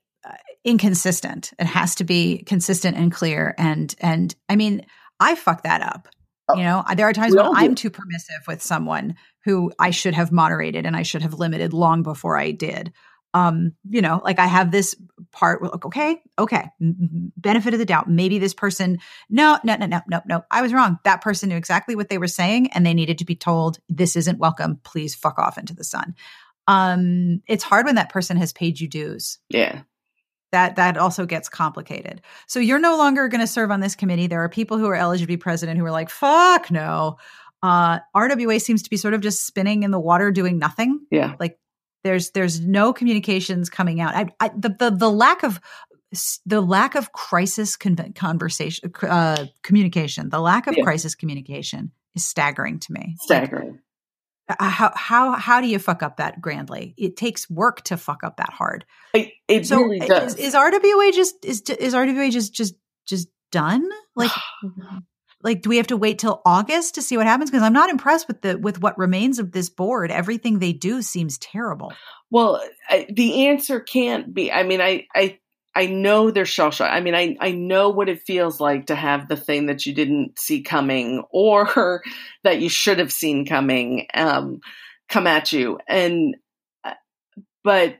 inconsistent. 0.68 1.52
It 1.58 1.66
has 1.66 1.94
to 1.96 2.04
be 2.04 2.42
consistent 2.42 2.96
and 2.96 3.10
clear. 3.10 3.54
And 3.56 3.94
and 4.00 4.34
I 4.48 4.56
mean, 4.56 4.84
I 5.18 5.34
fuck 5.34 5.62
that 5.62 5.80
up. 5.80 6.08
Oh, 6.48 6.56
you 6.56 6.62
know, 6.62 6.84
there 6.94 7.08
are 7.08 7.12
times 7.12 7.34
when 7.34 7.46
I'm 7.46 7.74
too 7.74 7.90
permissive 7.90 8.46
with 8.46 8.62
someone 8.62 9.16
who 9.44 9.72
I 9.78 9.90
should 9.90 10.14
have 10.14 10.32
moderated 10.32 10.86
and 10.86 10.96
I 10.96 11.02
should 11.02 11.22
have 11.22 11.34
limited 11.34 11.72
long 11.72 12.02
before 12.02 12.38
I 12.38 12.52
did. 12.52 12.92
Um, 13.34 13.72
you 13.88 14.00
know, 14.00 14.22
like 14.24 14.38
I 14.38 14.46
have 14.46 14.70
this 14.70 14.94
part, 15.32 15.62
okay, 15.84 16.22
okay, 16.38 16.70
benefit 16.80 17.74
of 17.74 17.78
the 17.78 17.84
doubt. 17.84 18.08
Maybe 18.08 18.38
this 18.38 18.54
person, 18.54 18.98
no, 19.28 19.58
no, 19.62 19.76
no, 19.76 19.86
no, 19.86 20.00
no, 20.08 20.22
no, 20.26 20.44
I 20.50 20.62
was 20.62 20.72
wrong. 20.72 20.98
That 21.04 21.20
person 21.20 21.50
knew 21.50 21.56
exactly 21.56 21.94
what 21.94 22.08
they 22.08 22.16
were 22.16 22.26
saying 22.26 22.70
and 22.72 22.86
they 22.86 22.94
needed 22.94 23.18
to 23.18 23.26
be 23.26 23.36
told, 23.36 23.78
this 23.90 24.16
isn't 24.16 24.38
welcome. 24.38 24.80
Please 24.82 25.14
fuck 25.14 25.38
off 25.38 25.58
into 25.58 25.74
the 25.74 25.84
sun. 25.84 26.14
Um, 26.66 27.42
it's 27.46 27.64
hard 27.64 27.84
when 27.84 27.96
that 27.96 28.10
person 28.10 28.38
has 28.38 28.54
paid 28.54 28.80
you 28.80 28.88
dues. 28.88 29.38
Yeah 29.50 29.82
that 30.53 30.76
that 30.76 30.96
also 30.96 31.26
gets 31.26 31.49
complicated. 31.49 32.22
So 32.46 32.61
you're 32.61 32.78
no 32.78 32.96
longer 32.96 33.28
going 33.28 33.40
to 33.40 33.46
serve 33.46 33.70
on 33.70 33.80
this 33.80 33.94
committee. 33.94 34.26
There 34.26 34.42
are 34.42 34.49
people 34.49 34.78
who 34.78 34.86
are 34.86 34.94
eligible 34.94 35.26
to 35.26 35.28
be 35.28 35.36
president 35.36 35.78
who 35.78 35.84
are 35.84 35.90
like, 35.90 36.11
"Fuck 36.11 36.70
no." 36.70 37.16
Uh, 37.62 37.99
RWA 38.16 38.61
seems 38.61 38.82
to 38.84 38.90
be 38.90 38.96
sort 38.96 39.14
of 39.14 39.20
just 39.20 39.46
spinning 39.46 39.82
in 39.82 39.90
the 39.90 40.01
water, 40.01 40.30
doing 40.30 40.59
nothing. 40.59 41.01
Yeah, 41.11 41.34
like 41.40 41.59
there's 42.05 42.30
there's 42.30 42.61
no 42.61 42.92
communications 42.92 43.68
coming 43.68 44.01
out. 44.01 44.14
I, 44.14 44.26
I 44.40 44.51
the, 44.57 44.74
the 44.78 44.90
the 44.90 45.11
lack 45.11 45.42
of 45.42 45.61
the 46.46 46.61
lack 46.61 46.94
of 46.94 47.12
crisis 47.12 47.76
con- 47.76 48.12
conversation 48.14 48.92
uh, 49.03 49.46
communication, 49.62 50.30
the 50.30 50.40
lack 50.40 50.66
of 50.66 50.74
yeah. 50.76 50.84
crisis 50.84 51.14
communication 51.14 51.92
is 52.14 52.24
staggering 52.24 52.78
to 52.80 52.92
me. 52.92 53.16
Staggering. 53.20 53.80
Uh, 54.49 54.70
how 54.70 54.92
how 54.94 55.32
how 55.32 55.61
do 55.61 55.68
you 55.68 55.78
fuck 55.78 56.03
up 56.03 56.16
that 56.16 56.40
grandly? 56.40 56.94
It 56.96 57.16
takes 57.16 57.51
work 57.51 57.82
to 57.84 57.96
fuck 57.96 58.24
up 58.24 58.38
that 58.38 58.51
hard. 58.51 58.86
It, 59.12 59.32
it 59.46 59.66
so 59.66 59.76
really 59.76 60.01
does. 60.01 60.34
Is, 60.34 60.49
is, 60.49 60.55
RWA 60.55 61.12
just 61.12 61.44
is 61.44 61.61
is 61.62 61.94
RWA 61.94 62.30
just 62.30 62.55
just 62.55 62.74
just 63.07 63.28
done? 63.53 63.86
Like 64.16 64.30
like 65.42 65.62
do 65.62 65.68
we 65.68 65.76
have 65.76 65.88
to 65.88 65.96
wait 65.96 66.18
till 66.18 66.40
August 66.46 66.94
to 66.94 67.03
see 67.03 67.16
what 67.16 67.26
happens? 67.26 67.51
Because 67.51 67.62
I'm 67.62 67.74
not 67.74 67.90
impressed 67.90 68.26
with 68.26 68.40
the 68.40 68.57
with 68.57 68.80
what 68.80 68.96
remains 68.96 69.38
of 69.38 69.53
this 69.53 69.68
board. 69.68 70.11
Everything 70.11 70.59
they 70.59 70.72
do 70.72 71.03
seems 71.03 71.36
terrible. 71.38 71.92
Well, 72.30 72.62
I, 72.88 73.07
the 73.11 73.49
answer 73.49 73.80
can't 73.80 74.32
be. 74.32 74.51
I 74.51 74.62
mean, 74.62 74.80
I 74.80 75.07
I 75.14 75.38
I 75.78 75.86
know 75.86 76.32
they're 76.32 76.44
shell 76.44 76.72
shocked. 76.72 76.92
I 76.92 76.98
mean, 76.98 77.14
I, 77.14 77.36
I 77.38 77.52
know 77.52 77.88
what 77.88 78.08
it 78.08 78.22
feels 78.22 78.58
like 78.58 78.86
to 78.86 78.96
have 78.96 79.28
the 79.28 79.36
thing 79.36 79.66
that 79.66 79.86
you 79.86 79.94
didn't 79.94 80.36
see 80.36 80.60
coming 80.60 81.22
or 81.30 82.02
that 82.42 82.60
you 82.60 82.68
should 82.68 82.98
have 82.98 83.12
seen 83.12 83.46
coming 83.46 84.08
um, 84.12 84.58
come 85.08 85.28
at 85.28 85.52
you. 85.52 85.78
And, 85.88 86.34
uh, 86.82 86.94
but 87.62 87.98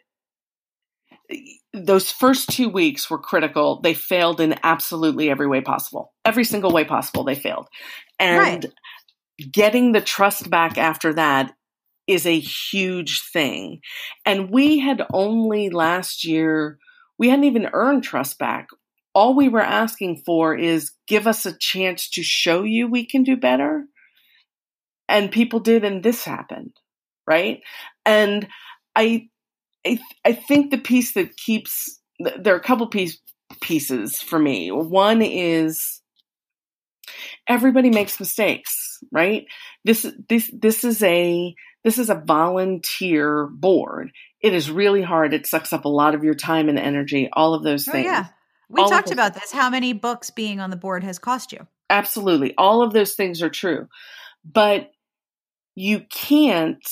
those 1.73 2.11
first 2.11 2.51
two 2.51 2.69
weeks 2.69 3.09
were 3.09 3.21
critical. 3.21 3.81
They 3.81 3.95
failed 3.95 4.41
in 4.41 4.57
absolutely 4.65 5.31
every 5.31 5.47
way 5.47 5.61
possible. 5.61 6.13
Every 6.25 6.43
single 6.43 6.73
way 6.73 6.83
possible, 6.83 7.23
they 7.23 7.37
failed. 7.37 7.69
And 8.19 8.65
right. 8.65 9.53
getting 9.53 9.93
the 9.93 10.01
trust 10.01 10.51
back 10.51 10.79
after 10.79 11.15
that 11.15 11.53
is 12.09 12.27
a 12.27 12.41
huge 12.41 13.23
thing. 13.33 13.83
And 14.27 14.51
we 14.51 14.81
had 14.81 15.07
only 15.13 15.71
last 15.71 16.25
year 16.25 16.81
we 17.19 17.29
hadn't 17.29 17.45
even 17.45 17.71
earned 17.73 18.05
trust 18.05 18.39
back. 18.39 18.69
All 19.15 19.35
we 19.35 19.49
were 19.49 19.61
asking 19.61 20.23
for 20.25 20.55
is 20.55 20.93
give 21.07 21.27
us 21.27 21.45
a 21.45 21.57
chance 21.57 22.09
to 22.11 22.23
show 22.23 22.63
you 22.63 22.87
we 22.87 23.05
can 23.05 23.25
do 23.25 23.37
better. 23.37 23.85
And 25.09 25.33
people 25.33 25.61
did, 25.61 25.85
and 25.85 26.03
this 26.03 26.25
happened, 26.25 26.73
right? 27.27 27.63
And 28.05 28.47
I, 28.95 29.29
I, 29.87 29.99
I 30.25 30.33
think 30.33 30.71
the 30.71 30.79
piece 30.79 31.15
that 31.15 31.37
keeps 31.37 31.99
there 32.19 32.55
are 32.55 32.59
a 32.59 32.63
couple 32.63 32.87
piece, 32.89 33.19
pieces 33.61 34.21
for 34.21 34.39
me. 34.39 34.71
One 34.71 35.23
is 35.23 36.01
everybody 37.49 37.91
makes 37.91 38.21
mistakes, 38.21 38.99
right? 39.13 39.47
This 39.85 40.07
this 40.29 40.51
this 40.53 40.85
is 40.85 41.03
a 41.03 41.55
this 41.85 41.99
is 41.99 42.11
a 42.11 42.23
volunteer 42.27 43.47
board 43.47 44.11
it 44.41 44.55
is 44.55 44.71
really 44.71 45.03
hard. 45.03 45.35
It 45.35 45.47
sucks 45.47 45.73
up 45.73 45.85
a 45.85 45.89
lot 45.89 46.15
of 46.15 46.25
your 46.25 46.35
time 46.35 46.69
and 46.69 46.79
energy, 46.79 47.29
all 47.33 47.55
of 47.55 47.63
those 47.63 47.89
oh, 47.89 47.93
things. 47.93 48.07
Yeah. 48.07 48.27
We 48.69 48.83
all 48.83 48.91
talked 48.91 49.11
about 49.11 49.35
this. 49.35 49.51
How 49.51 49.71
many 49.71 49.93
books 49.95 50.31
being 50.31 50.61
on 50.61 50.71
the 50.71 50.77
board 50.77 51.03
has 51.03 51.19
cost 51.19 51.53
you? 51.53 51.67
Absolutely. 51.89 52.55
All 52.59 52.83
of 52.83 52.93
those 52.93 53.15
things 53.15 53.43
are 53.43 53.49
true. 53.49 53.89
But 54.45 54.91
you 55.75 56.01
can't 56.11 56.85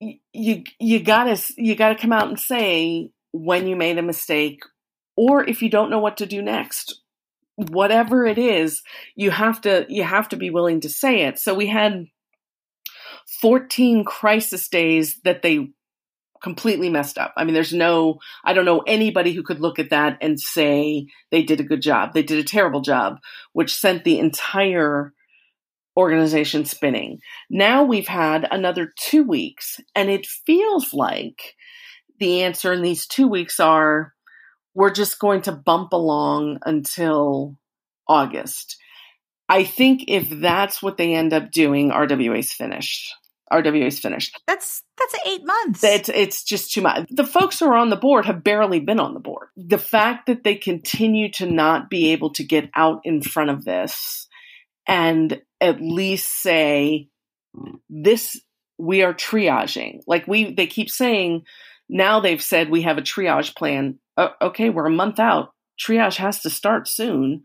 you 0.00 0.62
you 0.78 1.02
got 1.02 1.24
to 1.24 1.54
you 1.58 1.74
got 1.74 1.90
to 1.90 1.94
come 2.00 2.12
out 2.12 2.28
and 2.28 2.40
say 2.40 3.10
when 3.32 3.66
you 3.66 3.76
made 3.76 3.98
a 3.98 4.02
mistake 4.02 4.62
or 5.16 5.44
if 5.46 5.60
you 5.60 5.68
don't 5.68 5.90
know 5.90 5.98
what 5.98 6.16
to 6.16 6.26
do 6.26 6.40
next 6.40 7.02
whatever 7.56 8.24
it 8.24 8.38
is 8.38 8.82
you 9.14 9.30
have 9.30 9.60
to 9.60 9.84
you 9.90 10.02
have 10.02 10.30
to 10.30 10.36
be 10.36 10.48
willing 10.48 10.80
to 10.80 10.88
say 10.88 11.22
it 11.24 11.38
so 11.38 11.52
we 11.52 11.66
had 11.66 12.06
14 13.40 14.04
crisis 14.04 14.68
days 14.68 15.20
that 15.24 15.42
they 15.42 15.70
completely 16.42 16.88
messed 16.88 17.18
up. 17.18 17.32
I 17.36 17.44
mean, 17.44 17.54
there's 17.54 17.72
no, 17.72 18.18
I 18.44 18.52
don't 18.52 18.64
know 18.64 18.80
anybody 18.86 19.32
who 19.32 19.42
could 19.42 19.60
look 19.60 19.78
at 19.78 19.90
that 19.90 20.18
and 20.20 20.40
say 20.40 21.06
they 21.30 21.42
did 21.42 21.60
a 21.60 21.64
good 21.64 21.82
job. 21.82 22.12
They 22.12 22.22
did 22.22 22.38
a 22.38 22.44
terrible 22.44 22.80
job, 22.80 23.18
which 23.52 23.74
sent 23.74 24.04
the 24.04 24.18
entire 24.18 25.12
organization 25.96 26.64
spinning. 26.64 27.20
Now 27.50 27.84
we've 27.84 28.08
had 28.08 28.48
another 28.50 28.92
two 28.96 29.22
weeks, 29.22 29.80
and 29.94 30.08
it 30.08 30.26
feels 30.26 30.94
like 30.94 31.54
the 32.18 32.42
answer 32.42 32.72
in 32.72 32.82
these 32.82 33.06
two 33.06 33.28
weeks 33.28 33.60
are 33.60 34.14
we're 34.74 34.92
just 34.92 35.18
going 35.18 35.42
to 35.42 35.52
bump 35.52 35.92
along 35.92 36.58
until 36.64 37.56
August. 38.08 38.76
I 39.48 39.64
think 39.64 40.04
if 40.06 40.30
that's 40.30 40.80
what 40.80 40.96
they 40.96 41.14
end 41.14 41.32
up 41.32 41.50
doing, 41.50 41.90
RWA's 41.90 42.52
finished. 42.52 43.12
RWA 43.52 43.86
is 43.86 43.98
finished. 43.98 44.40
That's 44.46 44.82
that's 44.98 45.14
eight 45.26 45.44
months. 45.44 45.82
It's 45.82 46.08
it's 46.08 46.44
just 46.44 46.72
too 46.72 46.82
much. 46.82 47.08
The 47.10 47.26
folks 47.26 47.58
who 47.58 47.66
are 47.66 47.76
on 47.76 47.90
the 47.90 47.96
board 47.96 48.26
have 48.26 48.44
barely 48.44 48.80
been 48.80 49.00
on 49.00 49.14
the 49.14 49.20
board. 49.20 49.48
The 49.56 49.78
fact 49.78 50.26
that 50.26 50.44
they 50.44 50.54
continue 50.54 51.30
to 51.32 51.46
not 51.46 51.90
be 51.90 52.12
able 52.12 52.30
to 52.34 52.44
get 52.44 52.70
out 52.74 53.00
in 53.04 53.22
front 53.22 53.50
of 53.50 53.64
this 53.64 54.28
and 54.86 55.40
at 55.60 55.80
least 55.80 56.42
say 56.42 57.08
this 57.88 58.40
we 58.78 59.02
are 59.02 59.14
triaging. 59.14 60.00
Like 60.06 60.26
we 60.26 60.54
they 60.54 60.66
keep 60.66 60.90
saying 60.90 61.42
now 61.88 62.20
they've 62.20 62.42
said 62.42 62.70
we 62.70 62.82
have 62.82 62.98
a 62.98 63.02
triage 63.02 63.56
plan. 63.56 63.98
Uh, 64.16 64.30
okay, 64.40 64.70
we're 64.70 64.86
a 64.86 64.90
month 64.90 65.18
out. 65.18 65.50
Triage 65.78 66.16
has 66.16 66.42
to 66.42 66.50
start 66.50 66.88
soon 66.88 67.42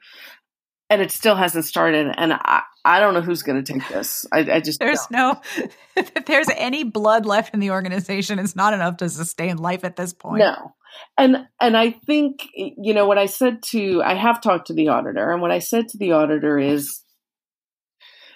and 0.90 1.02
it 1.02 1.12
still 1.12 1.36
hasn't 1.36 1.66
started. 1.66 2.14
And 2.16 2.34
I, 2.34 2.62
I 2.86 3.00
don't 3.00 3.16
know 3.16 3.22
who's 3.22 3.42
going 3.42 3.62
to 3.62 3.74
take 3.74 3.88
this. 3.90 4.28
I, 4.32 4.40
I 4.40 4.60
just 4.60 4.80
there's 4.80 5.06
don't. 5.12 5.12
no 5.12 5.42
if 5.98 6.26
there's 6.26 6.50
any 6.56 6.84
blood 6.84 7.26
left 7.26 7.54
in 7.54 7.60
the 7.60 7.72
organization, 7.72 8.38
it's 8.38 8.56
not 8.56 8.74
enough 8.74 8.98
to 8.98 9.10
sustain 9.10 9.58
life 9.58 9.84
at 9.84 9.96
this 9.96 10.14
point. 10.14 10.40
No, 10.40 10.76
and 11.18 11.48
and 11.60 11.76
I 11.76 11.92
think 11.92 12.48
you 12.56 12.94
know 12.94 13.08
what 13.08 13.18
I 13.18 13.26
said 13.26 13.64
to 13.72 14.04
I 14.04 14.14
have 14.14 14.40
talked 14.40 14.68
to 14.68 14.76
the 14.76 14.90
auditor, 14.90 15.32
and 15.32 15.42
what 15.42 15.52
I 15.52 15.60
said 15.60 15.90
to 15.90 15.98
the 15.98 16.12
auditor 16.12 16.60
is, 16.60 17.02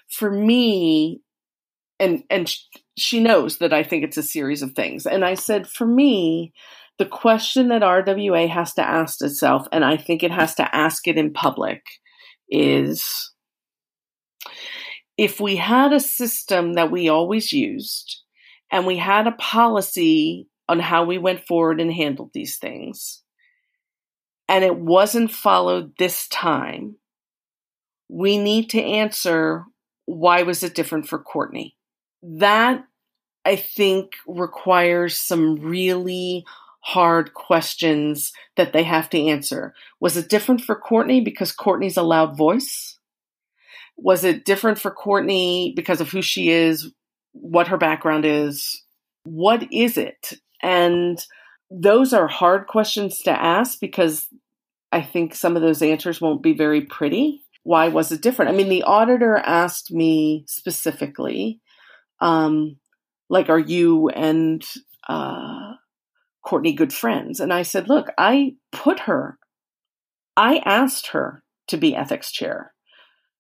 for 0.10 0.32
me, 0.32 1.22
and 2.00 2.24
and 2.32 2.52
she 2.98 3.22
knows 3.22 3.60
that 3.60 3.72
I 3.72 3.84
think 3.84 4.04
it's 4.04 4.18
a 4.18 4.24
series 4.24 4.64
of 4.64 4.74
things, 4.74 5.06
and 5.06 5.24
I 5.24 5.36
said 5.36 5.68
for 5.68 5.86
me. 5.86 6.54
The 6.98 7.06
question 7.06 7.70
that 7.70 7.82
RWA 7.82 8.50
has 8.50 8.74
to 8.74 8.86
ask 8.86 9.24
itself, 9.24 9.66
and 9.72 9.86
I 9.86 9.96
think 9.96 10.22
it 10.22 10.32
has 10.32 10.56
to 10.56 10.76
ask 10.76 11.08
it 11.08 11.18
in 11.18 11.32
public, 11.32 11.82
is 12.50 13.32
if 15.18 15.40
we 15.40 15.58
had 15.58 15.92
a 15.92 16.00
system 16.00 16.74
that 16.74 16.92
we 16.92 17.10
always 17.10 17.52
used 17.52 18.22
and 18.72 18.86
we 18.86 18.98
had 18.98 19.28
a 19.28 19.34
policy 19.34 20.48
on 20.68 20.80
how 20.80 21.04
we 21.04 21.18
went 21.18 21.46
forward 21.46 21.82
and 21.82 21.92
handled 21.92 22.32
these 22.34 22.58
things, 22.58 23.22
and 24.48 24.64
it 24.64 24.78
wasn't 24.78 25.32
followed 25.32 25.94
this 25.98 26.28
time, 26.28 26.96
we 28.08 28.38
need 28.38 28.70
to 28.70 28.82
answer 28.82 29.66
why 30.06 30.42
was 30.44 30.64
it 30.64 30.74
different 30.74 31.08
for 31.08 31.20
Courtney? 31.20 31.76
That 32.24 32.84
I 33.46 33.56
think 33.56 34.14
requires 34.28 35.18
some 35.18 35.58
really 35.58 36.46
hard 36.82 37.34
questions 37.34 38.32
that 38.58 38.74
they 38.74 38.84
have 38.84 39.10
to 39.12 39.20
answer. 39.20 39.74
Was 40.00 40.18
it 40.18 40.30
different 40.30 40.62
for 40.62 40.76
Courtney 40.76 41.22
because 41.22 41.52
Courtney's 41.52 41.98
a 41.98 42.04
loud 42.04 42.38
voice? 42.38 42.99
Was 44.02 44.24
it 44.24 44.46
different 44.46 44.80
for 44.80 44.92
Courtney 44.92 45.74
because 45.76 46.02
of 46.02 46.10
who 46.10 46.22
she 46.22 46.50
is, 46.50 46.92
what 47.34 47.68
her 47.68 47.78
background 47.78 48.26
is? 48.26 48.84
What 49.24 49.72
is 49.72 49.98
it? 49.98 50.34
And 50.62 51.24
those 51.70 52.14
are 52.14 52.28
hard 52.28 52.68
questions 52.68 53.20
to 53.24 53.32
ask 53.32 53.80
because 53.80 54.28
I 54.92 55.02
think 55.02 55.36
some 55.36 55.56
of 55.56 55.62
those 55.62 55.82
answers 55.82 56.20
won't 56.20 56.42
be 56.42 56.54
very 56.54 56.82
pretty. 56.82 57.44
Why 57.64 57.90
was 57.90 58.12
it 58.12 58.22
different? 58.22 58.52
I 58.52 58.56
mean, 58.56 58.70
the 58.70 58.84
auditor 58.84 59.38
asked 59.38 59.92
me 59.92 60.46
specifically, 60.48 61.60
um, 62.22 62.78
like, 63.30 63.50
are 63.50 63.60
you 63.60 64.10
and 64.10 64.66
uh, 65.08 65.74
Courtney 66.46 66.74
good 66.74 66.94
friends. 66.94 67.40
And 67.40 67.52
I 67.52 67.64
said, 67.64 67.90
look, 67.90 68.08
I 68.18 68.56
put 68.72 69.02
her, 69.02 69.38
I 70.38 70.62
asked 70.66 71.08
her 71.08 71.44
to 71.68 71.78
be 71.78 71.96
ethics 71.96 72.32
chair. 72.32 72.74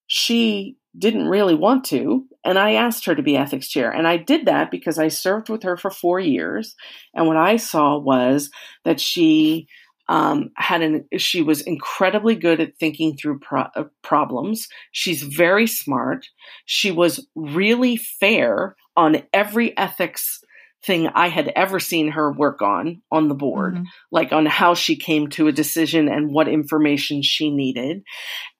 She 0.09 0.75
didn't 0.97 1.27
really 1.27 1.55
want 1.55 1.85
to, 1.85 2.25
and 2.43 2.57
I 2.57 2.73
asked 2.73 3.05
her 3.05 3.15
to 3.15 3.21
be 3.21 3.37
ethics 3.37 3.69
chair. 3.69 3.91
And 3.91 4.07
I 4.07 4.17
did 4.17 4.47
that 4.47 4.71
because 4.71 4.97
I 4.97 5.07
served 5.07 5.47
with 5.47 5.63
her 5.63 5.77
for 5.77 5.91
four 5.91 6.19
years. 6.19 6.75
And 7.13 7.27
what 7.27 7.37
I 7.37 7.57
saw 7.57 7.97
was 7.97 8.49
that 8.85 8.99
she 8.99 9.67
um, 10.09 10.49
had 10.55 10.81
an 10.81 11.05
she 11.17 11.43
was 11.43 11.61
incredibly 11.61 12.35
good 12.35 12.59
at 12.59 12.77
thinking 12.79 13.15
through 13.15 13.39
pro- 13.39 13.69
uh, 13.75 13.83
problems. 14.01 14.67
She's 14.91 15.21
very 15.21 15.67
smart. 15.67 16.25
She 16.65 16.89
was 16.89 17.27
really 17.35 17.95
fair 17.95 18.75
on 18.97 19.21
every 19.31 19.77
ethics 19.77 20.43
thing 20.85 21.07
I 21.07 21.27
had 21.27 21.51
ever 21.55 21.79
seen 21.79 22.11
her 22.11 22.31
work 22.31 22.61
on 22.61 23.01
on 23.11 23.27
the 23.27 23.35
board, 23.35 23.75
mm-hmm. 23.75 23.83
like 24.11 24.31
on 24.31 24.45
how 24.45 24.73
she 24.73 24.95
came 24.95 25.29
to 25.29 25.47
a 25.47 25.51
decision 25.53 26.07
and 26.07 26.31
what 26.31 26.47
information 26.47 27.21
she 27.21 27.51
needed. 27.51 28.03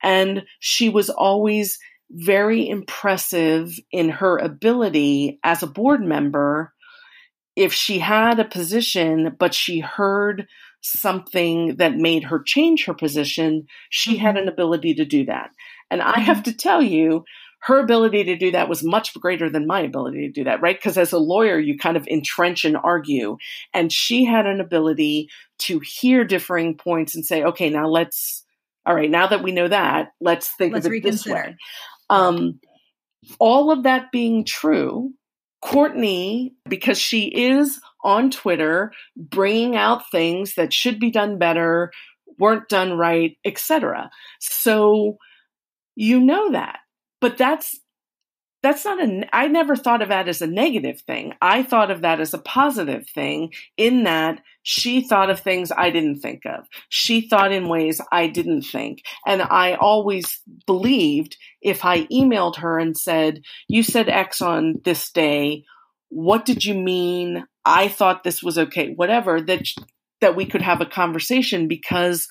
And 0.03 0.43
she 0.59 0.89
was 0.89 1.09
always 1.09 1.79
very 2.11 2.67
impressive 2.67 3.73
in 3.91 4.09
her 4.09 4.37
ability 4.37 5.39
as 5.43 5.63
a 5.63 5.67
board 5.67 6.01
member. 6.01 6.73
If 7.55 7.73
she 7.73 7.99
had 7.99 8.39
a 8.39 8.45
position, 8.45 9.35
but 9.37 9.53
she 9.53 9.79
heard 9.79 10.47
something 10.81 11.75
that 11.77 11.95
made 11.95 12.23
her 12.23 12.41
change 12.41 12.85
her 12.85 12.93
position, 12.93 13.67
she 13.89 14.17
had 14.17 14.35
mm-hmm. 14.35 14.43
an 14.43 14.49
ability 14.49 14.95
to 14.95 15.05
do 15.05 15.25
that. 15.25 15.51
And 15.91 16.01
I 16.01 16.19
have 16.19 16.37
mm-hmm. 16.37 16.51
to 16.51 16.57
tell 16.57 16.81
you, 16.81 17.23
her 17.61 17.79
ability 17.79 18.23
to 18.25 18.37
do 18.37 18.51
that 18.51 18.69
was 18.69 18.83
much 18.83 19.13
greater 19.19 19.49
than 19.49 19.67
my 19.67 19.81
ability 19.81 20.27
to 20.27 20.31
do 20.31 20.43
that, 20.45 20.61
right? 20.61 20.77
Because 20.77 20.97
as 20.97 21.11
a 21.11 21.17
lawyer, 21.17 21.59
you 21.59 21.77
kind 21.77 21.97
of 21.97 22.07
entrench 22.07 22.63
and 22.63 22.77
argue. 22.77 23.37
And 23.73 23.91
she 23.91 24.23
had 24.23 24.45
an 24.45 24.61
ability 24.61 25.29
to 25.59 25.79
hear 25.79 26.23
differing 26.23 26.77
points 26.77 27.15
and 27.15 27.25
say, 27.25 27.43
okay, 27.43 27.69
now 27.69 27.87
let's, 27.87 28.45
all 28.85 28.95
right, 28.95 29.09
now 29.09 29.27
that 29.27 29.43
we 29.43 29.51
know 29.51 29.67
that, 29.67 30.13
let's 30.21 30.49
think 30.57 30.73
let's 30.73 30.85
of 30.85 30.91
it 30.91 30.95
reconsider. 30.95 31.35
this 31.35 31.47
way. 31.47 31.55
Um, 32.09 32.59
all 33.39 33.71
of 33.71 33.83
that 33.83 34.11
being 34.11 34.45
true, 34.45 35.13
Courtney, 35.61 36.55
because 36.67 36.97
she 36.97 37.25
is 37.25 37.79
on 38.03 38.31
Twitter 38.31 38.93
bringing 39.17 39.75
out 39.75 40.09
things 40.09 40.55
that 40.55 40.73
should 40.73 40.99
be 40.99 41.11
done 41.11 41.37
better, 41.37 41.91
weren't 42.39 42.69
done 42.69 42.97
right, 42.97 43.37
etc. 43.43 44.09
So 44.39 45.17
you 45.95 46.21
know 46.21 46.53
that. 46.53 46.79
But 47.21 47.37
that's 47.37 47.79
that's 48.61 48.83
not 48.83 49.01
a 49.01 49.29
I 49.33 49.47
never 49.47 49.75
thought 49.75 50.01
of 50.01 50.09
that 50.09 50.27
as 50.27 50.41
a 50.41 50.47
negative 50.47 51.01
thing. 51.01 51.33
I 51.41 51.63
thought 51.63 51.91
of 51.91 52.01
that 52.01 52.19
as 52.19 52.33
a 52.33 52.39
positive 52.39 53.07
thing 53.07 53.53
in 53.77 54.03
that 54.03 54.41
she 54.63 55.01
thought 55.01 55.29
of 55.29 55.39
things 55.39 55.71
I 55.75 55.89
didn't 55.89 56.19
think 56.19 56.45
of. 56.45 56.65
She 56.89 57.21
thought 57.21 57.53
in 57.53 57.69
ways 57.69 58.01
I 58.11 58.27
didn't 58.27 58.63
think. 58.63 59.03
And 59.25 59.41
I 59.41 59.75
always 59.75 60.41
believed 60.65 61.37
if 61.61 61.85
I 61.85 62.03
emailed 62.05 62.57
her 62.57 62.77
and 62.79 62.97
said, 62.97 63.41
"You 63.67 63.83
said 63.83 64.09
X 64.09 64.41
on 64.41 64.81
this 64.83 65.09
day. 65.11 65.63
What 66.09 66.45
did 66.45 66.65
you 66.65 66.73
mean? 66.73 67.45
I 67.63 67.87
thought 67.87 68.23
this 68.23 68.43
was 68.43 68.57
okay." 68.57 68.93
Whatever 68.93 69.39
that 69.41 69.67
that 70.19 70.35
we 70.35 70.45
could 70.45 70.61
have 70.61 70.81
a 70.81 70.85
conversation 70.85 71.69
because 71.69 72.27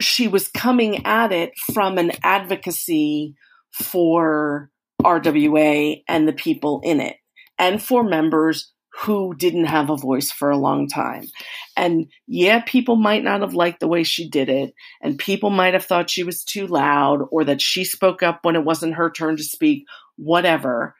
she 0.00 0.26
was 0.26 0.48
coming 0.48 1.04
at 1.04 1.30
it 1.30 1.52
from 1.74 1.98
an 1.98 2.12
advocacy 2.22 3.34
for 3.72 4.70
RWA 5.02 6.02
and 6.08 6.28
the 6.28 6.32
people 6.32 6.80
in 6.84 7.00
it, 7.00 7.16
and 7.58 7.82
for 7.82 8.02
members 8.04 8.72
who 9.02 9.34
didn't 9.34 9.66
have 9.66 9.88
a 9.88 9.96
voice 9.96 10.30
for 10.30 10.50
a 10.50 10.58
long 10.58 10.88
time. 10.88 11.24
And 11.76 12.06
yeah, 12.26 12.60
people 12.66 12.96
might 12.96 13.22
not 13.22 13.40
have 13.40 13.54
liked 13.54 13.80
the 13.80 13.88
way 13.88 14.02
she 14.02 14.28
did 14.28 14.48
it, 14.48 14.74
and 15.00 15.18
people 15.18 15.50
might 15.50 15.74
have 15.74 15.84
thought 15.84 16.10
she 16.10 16.22
was 16.22 16.44
too 16.44 16.66
loud 16.66 17.20
or 17.30 17.44
that 17.44 17.62
she 17.62 17.84
spoke 17.84 18.22
up 18.22 18.40
when 18.42 18.56
it 18.56 18.64
wasn't 18.64 18.94
her 18.94 19.10
turn 19.10 19.36
to 19.36 19.42
speak, 19.42 19.84
whatever. 20.16 20.94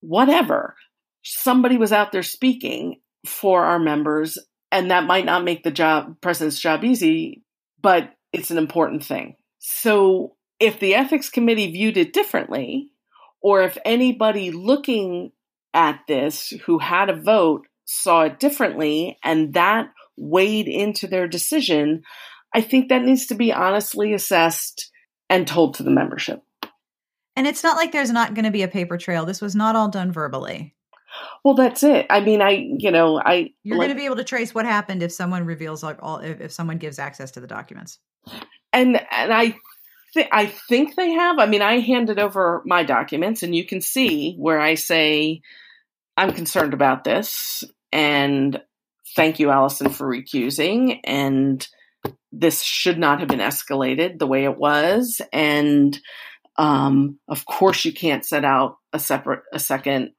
Whatever. 0.00 0.74
Somebody 1.22 1.78
was 1.78 1.92
out 1.92 2.12
there 2.12 2.22
speaking 2.22 3.00
for 3.26 3.64
our 3.64 3.78
members, 3.78 4.36
and 4.70 4.90
that 4.90 5.06
might 5.06 5.24
not 5.24 5.44
make 5.44 5.62
the 5.62 5.70
job 5.70 6.20
president's 6.20 6.60
job 6.60 6.84
easy, 6.84 7.42
but 7.80 8.12
it's 8.32 8.50
an 8.50 8.58
important 8.58 9.04
thing. 9.04 9.36
So 9.60 10.36
if 10.64 10.80
the 10.80 10.94
ethics 10.94 11.30
committee 11.30 11.70
viewed 11.70 11.96
it 11.96 12.12
differently, 12.12 12.90
or 13.40 13.62
if 13.62 13.76
anybody 13.84 14.50
looking 14.50 15.32
at 15.72 16.00
this 16.08 16.50
who 16.64 16.78
had 16.78 17.10
a 17.10 17.20
vote 17.20 17.66
saw 17.84 18.22
it 18.22 18.40
differently 18.40 19.18
and 19.22 19.54
that 19.54 19.88
weighed 20.16 20.68
into 20.68 21.06
their 21.06 21.28
decision, 21.28 22.02
I 22.54 22.60
think 22.60 22.88
that 22.88 23.02
needs 23.02 23.26
to 23.26 23.34
be 23.34 23.52
honestly 23.52 24.14
assessed 24.14 24.90
and 25.28 25.46
told 25.46 25.74
to 25.74 25.82
the 25.82 25.90
membership. 25.90 26.40
And 27.36 27.46
it's 27.46 27.64
not 27.64 27.76
like 27.76 27.92
there's 27.92 28.12
not 28.12 28.34
going 28.34 28.44
to 28.44 28.52
be 28.52 28.62
a 28.62 28.68
paper 28.68 28.96
trail. 28.96 29.26
This 29.26 29.40
was 29.40 29.56
not 29.56 29.74
all 29.74 29.88
done 29.88 30.12
verbally. 30.12 30.74
Well, 31.44 31.54
that's 31.54 31.82
it. 31.82 32.06
I 32.10 32.20
mean, 32.20 32.40
I, 32.40 32.68
you 32.78 32.90
know, 32.90 33.20
I. 33.20 33.50
You're 33.62 33.76
like, 33.76 33.88
going 33.88 33.96
to 33.96 34.00
be 34.00 34.06
able 34.06 34.16
to 34.16 34.24
trace 34.24 34.54
what 34.54 34.66
happened 34.66 35.02
if 35.02 35.12
someone 35.12 35.44
reveals 35.44 35.82
like 35.82 35.98
all, 36.00 36.18
if, 36.18 36.40
if 36.40 36.52
someone 36.52 36.78
gives 36.78 36.98
access 36.98 37.32
to 37.32 37.40
the 37.40 37.46
documents. 37.46 37.98
And 38.72 39.00
and 39.12 39.32
I 39.32 39.56
th- 40.14 40.28
I 40.32 40.46
think 40.46 40.94
they 40.94 41.10
have. 41.12 41.38
I 41.38 41.46
mean, 41.46 41.62
I 41.62 41.80
handed 41.80 42.18
over 42.18 42.62
my 42.64 42.82
documents, 42.84 43.42
and 43.42 43.54
you 43.54 43.64
can 43.66 43.80
see 43.80 44.34
where 44.36 44.60
I 44.60 44.74
say 44.74 45.42
I'm 46.16 46.32
concerned 46.32 46.74
about 46.74 47.04
this, 47.04 47.64
and 47.92 48.60
thank 49.16 49.38
you, 49.38 49.50
Allison, 49.50 49.90
for 49.90 50.08
recusing, 50.08 51.00
and 51.04 51.66
this 52.32 52.62
should 52.62 52.98
not 52.98 53.20
have 53.20 53.28
been 53.28 53.38
escalated 53.40 54.18
the 54.18 54.26
way 54.26 54.44
it 54.44 54.56
was, 54.56 55.20
and 55.32 55.98
um, 56.56 57.18
of 57.28 57.46
course, 57.46 57.84
you 57.84 57.92
can't 57.92 58.24
set 58.24 58.44
out 58.44 58.76
a 58.92 58.98
separate, 58.98 59.42
a 59.52 59.58
second 59.58 60.10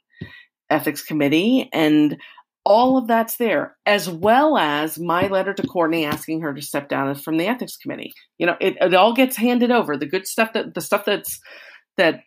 ethics 0.70 1.02
committee, 1.02 1.70
and 1.72 2.18
all 2.66 2.98
of 2.98 3.08
that's 3.08 3.38
there, 3.38 3.78
as 3.86 4.10
well 4.10 4.58
as 4.58 4.98
my 4.98 5.28
letter 5.28 5.54
to 5.54 5.68
Courtney 5.68 6.04
asking 6.04 6.42
her 6.42 6.54
to 6.54 6.62
step 6.62 6.90
down 6.90 7.14
from 7.16 7.38
the 7.38 7.48
ethics 7.48 7.78
committee. 7.78 8.14
You 8.40 8.48
know, 8.48 8.58
it, 8.60 8.78
it 8.82 8.94
all 8.96 9.14
gets 9.14 9.38
handed 9.38 9.72
over. 9.72 9.96
The 9.96 10.08
good 10.08 10.28
stuff 10.28 10.54
that 10.54 10.74
the 10.74 10.82
stuff 10.82 11.06
that's 11.06 11.40
that 11.98 12.22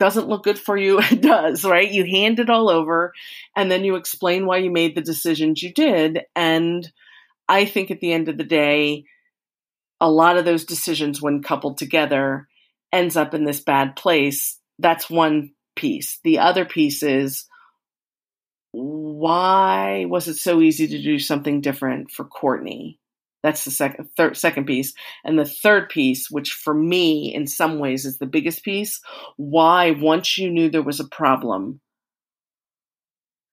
doesn't 0.00 0.28
look 0.28 0.42
good 0.42 0.58
for 0.58 0.76
you, 0.76 0.98
it 1.10 1.22
does, 1.22 1.64
right? 1.64 1.90
You 1.90 2.04
hand 2.04 2.40
it 2.40 2.50
all 2.50 2.68
over 2.68 3.12
and 3.54 3.70
then 3.70 3.84
you 3.84 3.94
explain 3.94 4.46
why 4.46 4.56
you 4.56 4.70
made 4.70 4.96
the 4.96 5.02
decisions 5.02 5.62
you 5.62 5.72
did. 5.72 6.22
And 6.34 6.90
I 7.48 7.64
think 7.66 7.90
at 7.90 8.00
the 8.00 8.12
end 8.12 8.28
of 8.28 8.38
the 8.38 8.44
day, 8.44 9.04
a 10.00 10.10
lot 10.10 10.38
of 10.38 10.46
those 10.46 10.64
decisions, 10.64 11.20
when 11.20 11.42
coupled 11.42 11.76
together, 11.76 12.48
ends 12.92 13.16
up 13.16 13.34
in 13.34 13.44
this 13.44 13.60
bad 13.60 13.96
place. 13.96 14.58
That's 14.78 15.10
one 15.10 15.52
piece. 15.76 16.18
The 16.24 16.38
other 16.38 16.64
piece 16.64 17.02
is 17.02 17.44
why 18.72 20.04
was 20.08 20.28
it 20.28 20.36
so 20.36 20.60
easy 20.60 20.86
to 20.88 21.02
do 21.02 21.18
something 21.18 21.60
different 21.60 22.10
for 22.10 22.24
Courtney? 22.24 22.98
That's 23.42 23.64
the 23.64 23.70
second 23.70 24.08
third 24.16 24.36
second 24.36 24.66
piece. 24.66 24.92
And 25.24 25.38
the 25.38 25.46
third 25.46 25.88
piece, 25.88 26.30
which 26.30 26.52
for 26.52 26.74
me 26.74 27.34
in 27.34 27.46
some 27.46 27.78
ways 27.78 28.04
is 28.04 28.18
the 28.18 28.26
biggest 28.26 28.62
piece, 28.62 29.00
why 29.36 29.92
once 29.92 30.36
you 30.36 30.50
knew 30.50 30.68
there 30.68 30.82
was 30.82 31.00
a 31.00 31.08
problem, 31.08 31.80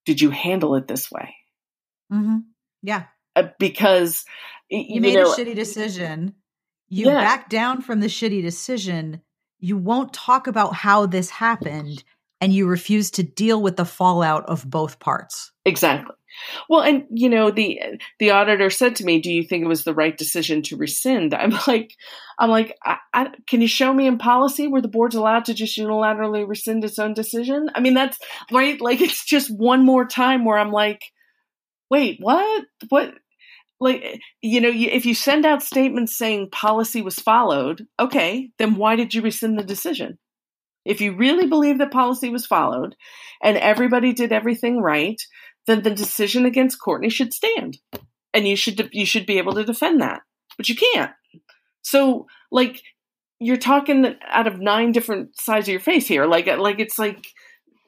did 0.05 0.19
you 0.21 0.29
handle 0.29 0.75
it 0.75 0.87
this 0.87 1.09
way? 1.09 1.35
Mm-hmm. 2.11 2.39
Yeah. 2.83 3.03
Uh, 3.35 3.49
because 3.59 4.25
you, 4.69 4.83
you 4.95 5.01
made 5.01 5.15
know, 5.15 5.31
a 5.31 5.35
shitty 5.35 5.55
decision. 5.55 6.33
You 6.89 7.07
yeah. 7.07 7.21
back 7.21 7.49
down 7.49 7.81
from 7.81 7.99
the 7.99 8.07
shitty 8.07 8.41
decision. 8.41 9.21
You 9.59 9.77
won't 9.77 10.13
talk 10.13 10.47
about 10.47 10.73
how 10.73 11.05
this 11.05 11.29
happened 11.29 12.03
and 12.39 12.53
you 12.53 12.67
refuse 12.67 13.11
to 13.11 13.23
deal 13.23 13.61
with 13.61 13.77
the 13.77 13.85
fallout 13.85 14.45
of 14.47 14.69
both 14.69 14.99
parts. 14.99 15.51
Exactly. 15.65 16.15
Well, 16.69 16.81
and 16.81 17.05
you 17.09 17.29
know 17.29 17.51
the 17.51 17.79
the 18.19 18.31
auditor 18.31 18.69
said 18.69 18.95
to 18.97 19.05
me, 19.05 19.19
"Do 19.19 19.31
you 19.31 19.43
think 19.43 19.63
it 19.63 19.67
was 19.67 19.83
the 19.83 19.93
right 19.93 20.15
decision 20.15 20.61
to 20.63 20.77
rescind?" 20.77 21.33
I'm 21.33 21.51
like, 21.67 21.95
I'm 22.37 22.49
like, 22.49 22.77
I, 22.85 22.97
I, 23.13 23.31
can 23.47 23.61
you 23.61 23.67
show 23.67 23.93
me 23.93 24.07
in 24.07 24.17
policy 24.17 24.67
where 24.67 24.81
the 24.81 24.87
board's 24.87 25.15
allowed 25.15 25.45
to 25.45 25.53
just 25.53 25.77
unilaterally 25.77 26.47
rescind 26.47 26.83
its 26.83 26.99
own 26.99 27.13
decision? 27.13 27.69
I 27.73 27.79
mean, 27.79 27.93
that's 27.93 28.17
right. 28.51 28.79
Like, 28.79 29.01
it's 29.01 29.25
just 29.25 29.49
one 29.49 29.83
more 29.83 30.05
time 30.05 30.45
where 30.45 30.57
I'm 30.57 30.71
like, 30.71 31.01
wait, 31.89 32.17
what? 32.19 32.65
What? 32.89 33.15
Like, 33.79 34.21
you 34.41 34.59
know, 34.59 34.71
if 34.73 35.05
you 35.05 35.13
send 35.13 35.45
out 35.45 35.61
statements 35.61 36.17
saying 36.17 36.49
policy 36.51 37.01
was 37.03 37.15
followed, 37.15 37.85
okay, 37.99 38.49
then 38.57 38.75
why 38.75 38.95
did 38.95 39.13
you 39.13 39.21
rescind 39.21 39.59
the 39.59 39.63
decision? 39.63 40.17
If 40.87 41.01
you 41.01 41.15
really 41.15 41.47
believe 41.47 41.79
that 41.79 41.91
policy 41.91 42.29
was 42.29 42.45
followed 42.45 42.95
and 43.43 43.57
everybody 43.57 44.13
did 44.13 44.31
everything 44.31 44.81
right, 44.81 45.21
then 45.67 45.83
the 45.83 45.91
decision 45.93 46.45
against 46.45 46.79
Courtney 46.81 47.09
should 47.09 47.33
stand. 47.33 47.77
And 48.33 48.47
you 48.47 48.55
should 48.55 48.89
you 48.93 49.05
should 49.05 49.25
be 49.25 49.37
able 49.39 49.53
to 49.53 49.63
defend 49.65 50.01
that. 50.01 50.21
But 50.57 50.69
you 50.69 50.75
can't. 50.75 51.11
So 51.83 52.27
like 52.51 52.81
you're 53.39 53.57
talking 53.57 54.15
out 54.27 54.47
of 54.47 54.59
nine 54.59 54.91
different 54.91 55.39
sides 55.39 55.67
of 55.67 55.71
your 55.71 55.81
face 55.81 56.07
here. 56.07 56.25
Like 56.25 56.47
like 56.47 56.79
it's 56.79 56.99
like 56.99 57.27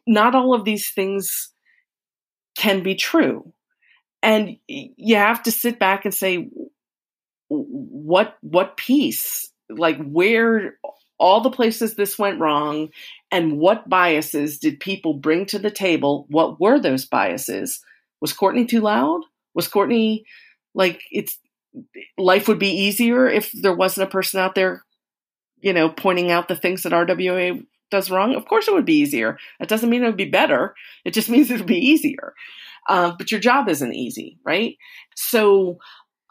not 0.08 0.36
all 0.36 0.54
of 0.54 0.66
these 0.66 0.92
things 0.92 1.52
can 2.58 2.84
be 2.84 2.96
true. 2.96 3.54
and 4.22 4.58
you 4.68 5.16
have 5.16 5.44
to 5.44 5.52
sit 5.52 5.80
back 5.80 6.06
and 6.06 6.14
say 6.14 6.50
what 7.50 8.38
what 8.42 8.78
piece 8.78 9.52
like 9.70 9.98
where 10.04 10.78
all 11.20 11.42
the 11.42 11.52
places 11.52 11.96
this 11.96 12.18
went 12.18 12.40
wrong 12.40 12.90
and 13.32 13.60
what 13.60 13.90
biases 13.90 14.58
did 14.58 14.80
people 14.80 15.14
bring 15.14 15.46
to 15.48 15.60
the 15.60 15.72
table? 15.72 16.26
What 16.30 16.60
were 16.60 16.80
those 16.80 17.06
biases? 17.06 17.82
Was 18.22 18.34
courtney 18.34 18.66
too 18.66 18.82
loud? 18.82 19.22
Was 19.54 19.68
courtney 19.68 20.26
like 20.74 21.02
it's 21.12 21.38
life 22.18 22.48
would 22.48 22.60
be 22.60 22.72
easier 22.72 23.28
if 23.28 23.52
there 23.52 23.76
wasn't 23.76 24.08
a 24.08 24.12
person 24.12 24.40
out 24.40 24.56
there 24.56 24.84
you 25.62 25.74
know 25.74 25.90
pointing 25.90 26.32
out 26.32 26.48
the 26.48 26.56
things 26.56 26.84
that 26.84 26.94
rwa 26.94 27.66
does 27.92 28.12
wrong? 28.12 28.36
Of 28.36 28.46
course 28.46 28.68
it 28.68 28.74
would 28.74 28.86
be 28.86 29.00
easier. 29.00 29.38
That 29.60 29.70
doesn't 29.70 29.90
mean 29.90 30.04
it 30.04 30.08
would 30.08 30.18
be 30.18 30.30
better. 30.30 30.76
It 31.06 31.12
just 31.12 31.30
means 31.30 31.50
it 31.50 31.58
would 31.58 31.66
be 31.66 31.78
easier. 31.78 32.34
Uh, 32.88 33.12
but 33.18 33.32
your 33.32 33.40
job 33.40 33.68
isn't 33.70 33.94
easy 33.94 34.38
right? 34.44 34.78
So 35.16 35.80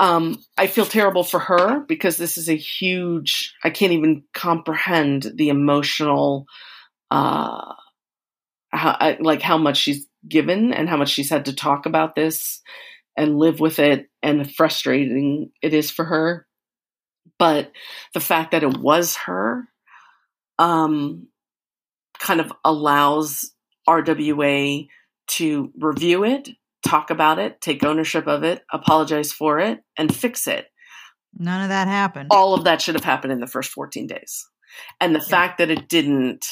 um, 0.01 0.43
I 0.57 0.69
feel 0.69 0.87
terrible 0.87 1.25
for 1.25 1.41
her 1.41 1.81
because 1.81 2.17
this 2.17 2.39
is 2.39 2.49
a 2.49 2.57
huge, 2.57 3.55
I 3.65 3.71
can't 3.71 3.93
even 3.93 4.23
comprehend 4.33 5.33
the 5.35 5.49
emotional, 5.49 6.47
uh, 7.11 7.75
how, 8.71 9.17
like 9.21 9.43
how 9.43 9.59
much 9.59 9.79
she's 9.79 10.07
given 10.29 10.73
and 10.73 10.89
how 10.89 10.97
much 10.97 11.11
she's 11.11 11.31
had 11.31 11.47
to 11.47 11.55
talk 11.55 11.87
about 11.87 12.15
this 12.15 12.61
and 13.17 13.39
live 13.39 13.59
with 13.59 13.79
it 13.81 14.09
and 14.23 14.53
frustrating 14.55 15.51
it 15.63 15.75
is 15.75 15.91
for 15.91 16.05
her. 16.05 16.47
But 17.39 17.73
the 18.15 18.21
fact 18.21 18.53
that 18.53 18.63
it 18.63 18.77
was 18.79 19.17
her, 19.17 19.65
um, 20.59 21.29
kind 22.21 22.41
of 22.41 22.53
allows 22.65 23.53
RWA 23.89 24.87
to 25.29 25.73
review 25.77 26.25
it 26.25 26.49
talk 26.89 27.11
about 27.11 27.39
it, 27.39 27.61
take 27.61 27.85
ownership 27.85 28.27
of 28.27 28.45
it, 28.45 28.63
apologize 28.73 29.33
for 29.33 29.59
it, 29.59 29.81
and 29.97 30.15
fix 30.15 30.47
it. 30.47 30.67
None 31.37 31.63
of 31.63 31.69
that 31.69 31.89
happened. 31.89 32.29
All 32.31 32.55
of 32.55 32.65
that 32.65 32.81
should 32.81 32.95
have 32.95 33.05
happened 33.05 33.33
in 33.33 33.41
the 33.41 33.47
first 33.47 33.71
14 33.71 34.07
days. 34.07 34.47
And 35.01 35.15
the 35.15 35.21
yeah. 35.21 35.27
fact 35.27 35.59
that 35.59 35.71
it 35.71 35.89
didn't 35.89 36.47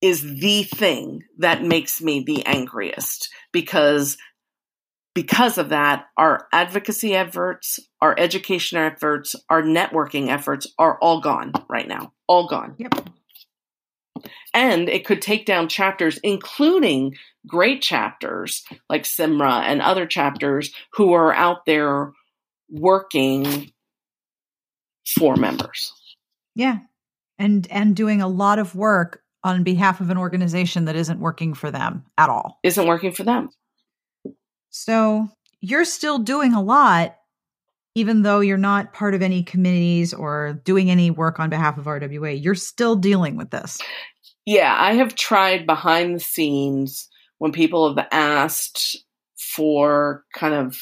is 0.00 0.22
the 0.22 0.62
thing 0.62 1.22
that 1.38 1.62
makes 1.62 2.00
me 2.00 2.22
the 2.24 2.44
angriest 2.46 3.28
because 3.52 4.16
because 5.14 5.56
of 5.56 5.70
that 5.70 6.04
our 6.18 6.46
advocacy 6.52 7.14
efforts 7.14 7.78
our 8.02 8.14
education 8.18 8.76
efforts 8.76 9.34
our 9.48 9.62
networking 9.62 10.28
efforts 10.28 10.66
are 10.78 10.98
all 11.00 11.22
gone 11.22 11.50
right 11.70 11.88
now 11.88 12.12
all 12.28 12.46
gone 12.46 12.74
yep 12.78 13.08
and 14.56 14.88
it 14.88 15.04
could 15.04 15.20
take 15.20 15.44
down 15.44 15.68
chapters, 15.68 16.18
including 16.22 17.14
great 17.46 17.82
chapters 17.82 18.64
like 18.88 19.02
CIMRWA 19.02 19.60
and 19.60 19.82
other 19.82 20.06
chapters 20.06 20.72
who 20.94 21.12
are 21.12 21.32
out 21.32 21.66
there 21.66 22.12
working 22.70 23.70
for 25.14 25.36
members. 25.36 25.92
Yeah. 26.54 26.78
And 27.38 27.68
and 27.70 27.94
doing 27.94 28.22
a 28.22 28.28
lot 28.28 28.58
of 28.58 28.74
work 28.74 29.20
on 29.44 29.62
behalf 29.62 30.00
of 30.00 30.08
an 30.08 30.16
organization 30.16 30.86
that 30.86 30.96
isn't 30.96 31.20
working 31.20 31.52
for 31.52 31.70
them 31.70 32.06
at 32.16 32.30
all. 32.30 32.58
Isn't 32.62 32.86
working 32.86 33.12
for 33.12 33.24
them. 33.24 33.50
So 34.70 35.28
you're 35.60 35.84
still 35.84 36.18
doing 36.18 36.54
a 36.54 36.62
lot, 36.62 37.14
even 37.94 38.22
though 38.22 38.40
you're 38.40 38.56
not 38.56 38.94
part 38.94 39.14
of 39.14 39.20
any 39.20 39.42
committees 39.42 40.14
or 40.14 40.62
doing 40.64 40.90
any 40.90 41.10
work 41.10 41.38
on 41.38 41.50
behalf 41.50 41.76
of 41.76 41.84
RWA. 41.84 42.42
You're 42.42 42.54
still 42.54 42.96
dealing 42.96 43.36
with 43.36 43.50
this 43.50 43.78
yeah, 44.46 44.74
I 44.78 44.94
have 44.94 45.16
tried 45.16 45.66
behind 45.66 46.14
the 46.14 46.20
scenes 46.20 47.08
when 47.38 47.52
people 47.52 47.94
have 47.94 48.06
asked 48.12 48.96
for 49.36 50.24
kind 50.34 50.54
of 50.54 50.80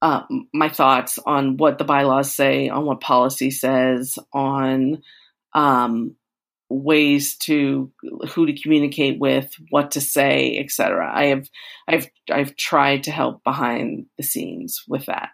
uh, 0.00 0.22
my 0.52 0.68
thoughts 0.68 1.18
on 1.26 1.56
what 1.56 1.78
the 1.78 1.84
bylaws 1.84 2.34
say, 2.34 2.68
on 2.68 2.84
what 2.84 3.00
policy 3.00 3.50
says, 3.50 4.18
on 4.32 5.02
um, 5.54 6.14
ways 6.68 7.36
to 7.38 7.90
who 8.30 8.46
to 8.46 8.60
communicate 8.60 9.18
with, 9.18 9.52
what 9.70 9.92
to 9.92 10.00
say, 10.00 10.58
etc. 10.58 11.10
I 11.12 11.26
have 11.26 11.48
I've 11.88 12.08
I've 12.30 12.56
tried 12.56 13.04
to 13.04 13.10
help 13.10 13.42
behind 13.44 14.06
the 14.18 14.22
scenes 14.22 14.82
with 14.86 15.06
that 15.06 15.30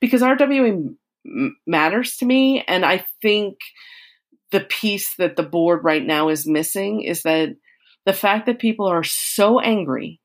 because 0.00 0.22
RWA 0.22 0.94
m- 1.26 1.56
matters 1.66 2.16
to 2.18 2.26
me, 2.26 2.62
and 2.68 2.84
I 2.84 3.04
think 3.20 3.58
the 4.52 4.60
piece 4.60 5.16
that 5.16 5.36
the 5.36 5.42
board 5.42 5.80
right 5.82 6.04
now 6.04 6.28
is 6.28 6.46
missing 6.46 7.02
is 7.02 7.22
that 7.22 7.48
the 8.06 8.12
fact 8.12 8.46
that 8.46 8.58
people 8.58 8.86
are 8.86 9.04
so 9.04 9.58
angry, 9.58 10.20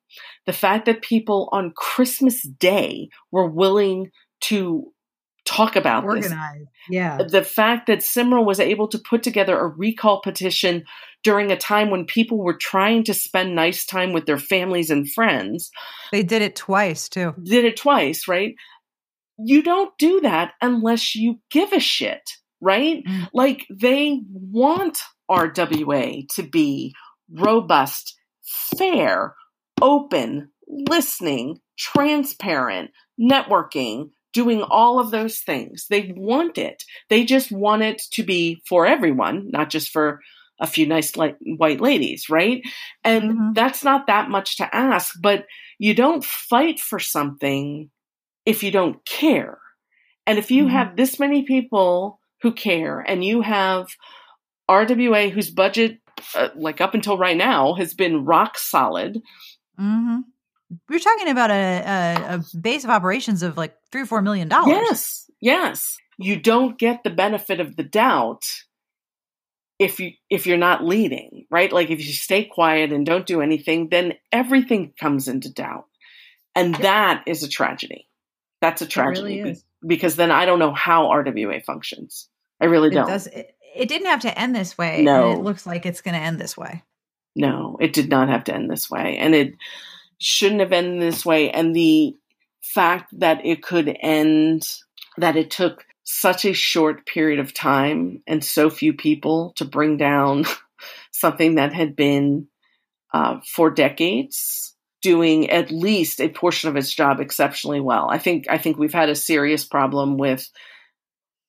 the 0.46 0.54
fact 0.54 0.86
that 0.86 1.02
people 1.02 1.50
on 1.52 1.74
Christmas 1.76 2.42
Day 2.42 3.10
were 3.32 3.50
willing 3.50 4.12
to 4.42 4.92
talk 5.46 5.76
about 5.76 6.04
this. 6.04 6.26
Organize. 6.26 6.60
this. 6.60 6.68
Yeah. 6.90 7.18
The 7.28 7.44
fact 7.44 7.88
that 7.88 8.00
CIMRWA 8.00 8.46
was 8.46 8.60
able 8.60 8.88
to 8.90 9.00
put 9.00 9.24
together 9.24 9.58
a 9.58 9.68
recall 9.68 10.22
petition 10.22 10.84
during 11.24 11.52
a 11.52 11.58
time 11.58 11.90
when 11.90 12.06
people 12.06 12.38
were 12.38 12.58
trying 12.58 13.04
to 13.06 13.14
spend 13.14 13.56
nice 13.56 13.86
time 13.86 14.14
with 14.14 14.26
their 14.26 14.38
families 14.38 14.90
and 14.90 15.12
friends. 15.12 15.72
They 16.12 16.24
did 16.24 16.42
it 16.42 16.56
twice 16.56 17.10
too. 17.10 17.34
Did 17.42 17.66
it 17.66 17.78
twice, 17.78 18.28
right? 18.28 18.56
You 19.40 19.62
don't 19.62 19.98
do 19.98 20.22
that 20.22 20.54
unless 20.62 21.16
you 21.16 21.40
give 21.50 21.72
a 21.72 21.80
shit 21.80 22.22
right? 22.62 23.04
Mm. 23.06 23.30
Like 23.34 23.66
they 23.70 24.22
want 24.32 25.00
RWA 25.30 26.28
to 26.36 26.44
be 26.44 26.94
robust, 27.32 28.18
fair, 28.78 29.36
open, 29.82 30.50
listening, 30.68 31.60
transparent, 31.78 32.92
networking, 33.20 34.10
doing 34.34 34.62
all 34.62 35.00
of 35.00 35.12
those 35.12 35.40
things. 35.40 35.88
They 35.90 36.14
want 36.16 36.58
it. 36.58 36.84
They 37.10 37.26
just 37.26 37.52
want 37.52 37.84
it 37.84 38.02
to 38.12 38.24
be 38.24 38.62
for 38.68 38.86
everyone, 38.86 39.50
not 39.52 39.70
just 39.70 39.90
for 39.90 40.20
a 40.60 40.68
few 40.68 40.88
nice 40.88 41.16
light, 41.16 41.36
white 41.42 41.82
ladies, 41.82 42.30
right? 42.30 42.62
And 43.04 43.24
mm-hmm. 43.24 43.54
that's 43.54 43.84
not 43.84 44.08
that 44.08 44.30
much 44.30 44.58
to 44.58 44.76
ask, 44.76 45.16
but 45.22 45.46
you 45.80 45.94
don't 45.94 46.24
fight 46.24 46.80
for 46.80 47.00
something 47.00 47.90
if 48.46 48.64
you 48.64 48.72
don't 48.72 49.04
care. 49.06 49.60
And 50.26 50.40
if 50.40 50.52
you 50.52 50.64
mm-hmm. 50.64 50.74
have 50.74 50.96
this 50.96 51.20
many 51.20 51.44
people 51.44 52.20
who 52.42 52.52
care, 52.52 53.00
and 53.00 53.24
you 53.24 53.42
have 53.42 53.88
RWA 54.70 55.32
whose 55.32 55.50
budget, 55.50 56.00
uh, 56.36 56.50
like 56.56 56.82
up 56.82 56.94
until 56.94 57.18
right 57.18 57.38
now, 57.38 57.74
has 57.74 57.94
been 57.94 58.26
rock 58.26 58.58
solid. 58.58 59.22
Mm-hmm. 59.80 60.20
We're 60.90 61.00
talking 61.00 61.30
about 61.30 61.50
a, 61.50 61.54
a, 61.54 62.36
a 62.36 62.58
base 62.60 62.84
of 62.84 62.90
operations 62.90 63.42
of 63.44 63.56
like 63.56 63.76
three 63.92 64.02
or 64.02 64.06
four 64.06 64.22
million 64.22 64.50
dollars. 64.50 64.70
Yes, 64.72 65.32
yes. 65.40 65.98
You 66.18 66.40
don't 66.40 66.78
get 66.78 67.04
the 67.04 67.10
benefit 67.10 67.60
of 67.60 67.76
the 67.76 67.84
doubt 67.84 68.44
if 69.80 70.00
you 70.00 70.12
if 70.30 70.48
you're 70.48 70.58
not 70.58 70.84
leading, 70.84 71.46
right? 71.50 71.72
Like 71.72 71.90
if 71.90 72.00
you 72.00 72.12
stay 72.12 72.44
quiet 72.46 72.92
and 72.92 73.06
don't 73.06 73.26
do 73.26 73.42
anything, 73.42 73.90
then 73.90 74.14
everything 74.32 74.94
comes 75.00 75.28
into 75.28 75.54
doubt. 75.54 75.86
And 76.56 76.76
that 76.76 77.24
is 77.28 77.44
a 77.44 77.48
tragedy. 77.48 78.10
That's 78.62 78.82
a 78.82 78.88
tragedy. 78.88 79.42
Really 79.42 79.62
because 79.88 80.16
then 80.16 80.32
I 80.32 80.46
don't 80.46 80.60
know 80.60 80.74
how 80.74 81.08
RWA 81.08 81.64
functions. 81.64 82.30
I 82.62 82.66
really 82.66 82.90
don't. 82.90 83.08
It, 83.08 83.12
does, 83.12 83.28
it, 83.28 83.56
it 83.76 83.90
didn't 83.90 84.08
have 84.08 84.22
to 84.22 84.40
end 84.40 84.56
this 84.56 84.78
way. 84.78 85.02
No. 85.02 85.32
it 85.32 85.40
looks 85.40 85.66
like 85.66 85.86
it's 85.86 86.02
going 86.02 86.16
to 86.16 86.22
end 86.22 86.40
this 86.40 86.58
way. 86.58 86.84
No, 87.36 87.78
it 87.80 87.94
did 87.94 88.10
not 88.10 88.30
have 88.30 88.46
to 88.46 88.54
end 88.54 88.70
this 88.70 88.90
way. 88.90 89.18
And 89.18 89.36
it 89.36 89.54
shouldn't 90.20 90.62
have 90.62 90.74
ended 90.74 91.02
this 91.02 91.26
way. 91.26 91.52
And 91.52 91.76
the 91.76 92.16
fact 92.64 93.14
that 93.20 93.46
it 93.46 93.62
could 93.64 93.96
end, 94.02 94.64
that 95.18 95.38
it 95.38 95.52
took 95.52 95.86
such 96.04 96.46
a 96.46 96.54
short 96.54 97.06
period 97.06 97.40
of 97.40 97.54
time 97.54 98.24
and 98.26 98.44
so 98.44 98.70
few 98.70 98.94
people 98.94 99.54
to 99.58 99.66
bring 99.66 99.98
down 99.98 100.46
something 101.12 101.56
that 101.56 101.74
had 101.74 101.96
been 101.96 102.48
uh, 103.14 103.40
for 103.46 103.70
decades 103.70 104.76
doing 105.02 105.50
at 105.50 105.72
least 105.72 106.20
a 106.20 106.30
portion 106.30 106.70
of 106.70 106.76
its 106.76 106.94
job 106.94 107.20
exceptionally 107.20 107.80
well. 107.80 108.10
I 108.10 108.18
think 108.18 108.46
I 108.50 108.58
think 108.58 108.78
we've 108.78 108.94
had 108.94 109.10
a 109.10 109.16
serious 109.16 109.66
problem 109.66 110.18
with 110.18 110.50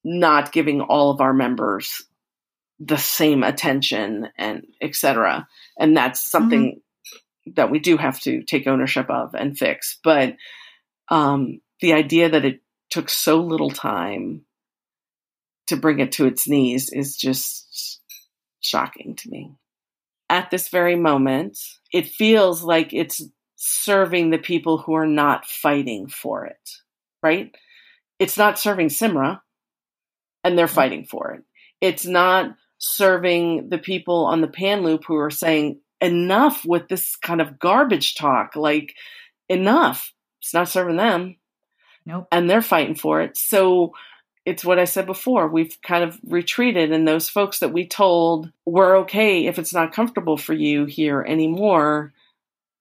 not 0.05 0.53
giving 0.53 0.81
all 0.81 1.11
of 1.11 1.21
our 1.21 1.33
members 1.33 2.03
the 2.81 2.97
same 2.97 3.43
attention 3.43 4.29
and 4.37 4.65
etc. 4.81 5.49
And 5.79 5.97
that's 5.97 6.31
something 6.31 6.81
mm-hmm. 7.47 7.53
that 7.57 7.71
we 7.71 7.79
do 7.81 7.97
have 7.97 8.21
to 8.21 8.43
take 8.43 8.67
ownership 8.67 9.11
of 9.11 9.35
and 9.35 9.59
fix. 9.59 9.99
But 10.05 10.37
um, 11.09 11.61
the 11.81 11.95
idea 11.95 12.31
that 12.31 12.45
it 12.45 12.61
took 12.91 13.11
so 13.11 13.41
little 13.41 13.71
time 13.71 14.43
to 15.67 15.77
bring 15.77 16.01
it 16.01 16.13
to 16.13 16.27
its 16.27 16.49
knees 16.49 16.91
is 16.91 17.17
just 17.17 18.01
shocking 18.61 19.17
to 19.17 19.31
me. 19.31 19.55
At 20.31 20.51
this 20.51 20.69
very 20.69 20.97
moment, 20.97 21.59
it 21.93 22.07
feels 22.07 22.63
like 22.63 22.93
it's 22.93 23.23
serving 23.61 24.31
the 24.31 24.39
people 24.39 24.79
who 24.79 24.95
are 24.95 25.07
not 25.07 25.45
fighting 25.45 26.07
for 26.07 26.47
it, 26.47 26.71
right? 27.25 27.55
It's 28.21 28.39
not 28.39 28.59
serving 28.59 28.89
CIMRWA, 28.89 29.41
and 30.45 30.57
they're 30.57 30.67
mm-hmm. 30.67 30.75
fighting 30.75 31.05
for 31.05 31.33
it. 31.33 31.43
It's 31.81 32.07
not 32.07 32.55
serving 32.79 33.69
the 33.69 33.79
people 33.79 34.27
on 34.27 34.41
the 34.41 34.47
PAN 34.47 34.83
loop 34.83 35.05
who 35.05 35.17
are 35.17 35.31
saying, 35.31 35.81
enough 36.01 36.65
with 36.65 36.87
this 36.87 37.17
kind 37.17 37.41
of 37.41 37.59
garbage 37.59 38.15
talk, 38.15 38.55
like, 38.55 38.95
enough. 39.49 40.13
it's 40.41 40.55
not 40.55 40.69
serving 40.69 40.97
them. 40.97 41.37
Nope. 42.07 42.29
And 42.31 42.49
they're 42.49 42.63
fighting 42.63 42.95
for 42.95 43.23
it. 43.23 43.37
So 43.37 43.93
it's 44.47 44.65
what 44.65 44.79
I 44.79 44.85
said 44.85 45.07
before. 45.07 45.49
We've 45.49 45.77
kind 45.83 46.05
of 46.05 46.17
retreated, 46.25 46.93
and 46.93 47.09
those 47.09 47.29
folks 47.29 47.59
that 47.59 47.73
we 47.73 47.89
told 47.89 48.53
we're 48.65 48.99
okay 48.99 49.47
if 49.47 49.59
it's 49.59 49.75
not 49.75 49.93
comfortable 49.93 50.37
for 50.37 50.55
you 50.55 50.85
here 50.85 51.23
anymore, 51.29 52.13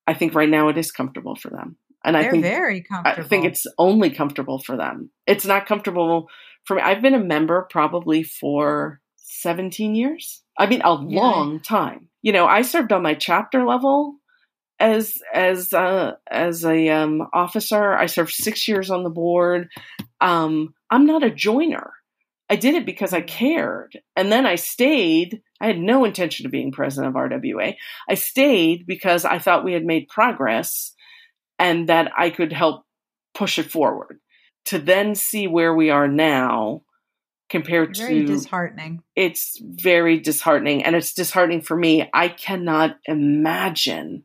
I 0.07 0.13
think 0.13 0.33
right 0.33 0.49
now 0.49 0.69
it 0.69 0.77
is 0.77 0.91
comfortable 0.91 1.35
for 1.35 1.49
them. 1.49 1.77
And 2.03 2.15
They're 2.15 2.27
I 2.27 2.31
think 2.31 2.43
very 2.43 2.81
comfortable. 2.81 3.25
I 3.25 3.27
think 3.27 3.45
it's 3.45 3.67
only 3.77 4.09
comfortable 4.09 4.59
for 4.59 4.77
them. 4.77 5.11
It's 5.25 5.45
not 5.45 5.65
comfortable 5.65 6.29
for 6.65 6.75
me. 6.75 6.81
I've 6.81 7.01
been 7.01 7.13
a 7.13 7.19
member 7.19 7.67
probably 7.69 8.23
for 8.23 9.01
17 9.17 9.93
years. 9.93 10.43
I 10.57 10.67
mean, 10.67 10.81
a 10.83 11.03
Yeah. 11.07 11.19
long 11.19 11.59
time. 11.59 12.07
You 12.21 12.31
know, 12.31 12.45
I 12.47 12.61
served 12.61 12.91
on 12.93 13.03
my 13.03 13.13
chapter 13.13 13.65
level 13.65 14.15
as 14.79 15.17
as 15.33 15.73
uh, 15.73 16.13
as 16.29 16.65
a 16.65 16.89
um, 16.89 17.27
officer. 17.33 17.93
I 17.93 18.05
served 18.05 18.31
six 18.31 18.67
years 18.67 18.89
on 18.89 19.03
the 19.03 19.09
board. 19.09 19.69
Um, 20.21 20.73
I'm 20.89 21.05
not 21.05 21.23
a 21.23 21.31
joiner. 21.31 21.91
I 22.49 22.55
did 22.55 22.75
it 22.75 22.85
because 22.85 23.13
I 23.13 23.21
cared, 23.21 23.99
and 24.15 24.31
then 24.31 24.45
I 24.45 24.55
stayed. 24.55 25.41
I 25.59 25.67
had 25.67 25.79
no 25.79 26.05
intention 26.05 26.45
of 26.45 26.51
being 26.51 26.71
president 26.71 27.15
of 27.15 27.21
RWA. 27.21 27.75
I 28.09 28.13
stayed 28.13 28.85
because 28.85 29.25
I 29.25 29.39
thought 29.39 29.65
we 29.65 29.73
had 29.73 29.85
made 29.85 30.07
progress, 30.07 30.93
and 31.57 31.89
that 31.89 32.11
I 32.17 32.29
could 32.29 32.53
help 32.53 32.85
push 33.33 33.59
it 33.59 33.71
forward. 33.71 34.19
To 34.65 34.79
then 34.79 35.15
see 35.15 35.47
where 35.47 35.73
we 35.73 35.89
are 35.89 36.07
now, 36.07 36.81
compared 37.49 37.93
to 37.95 38.01
very 38.01 38.25
to 38.25 38.25
disheartening. 38.25 39.01
it's 39.15 39.57
very 39.61 40.19
disheartening 40.19 40.83
and 40.83 40.95
it's 40.95 41.13
disheartening 41.13 41.61
for 41.61 41.77
me 41.77 42.09
i 42.13 42.27
cannot 42.27 42.97
imagine 43.05 44.23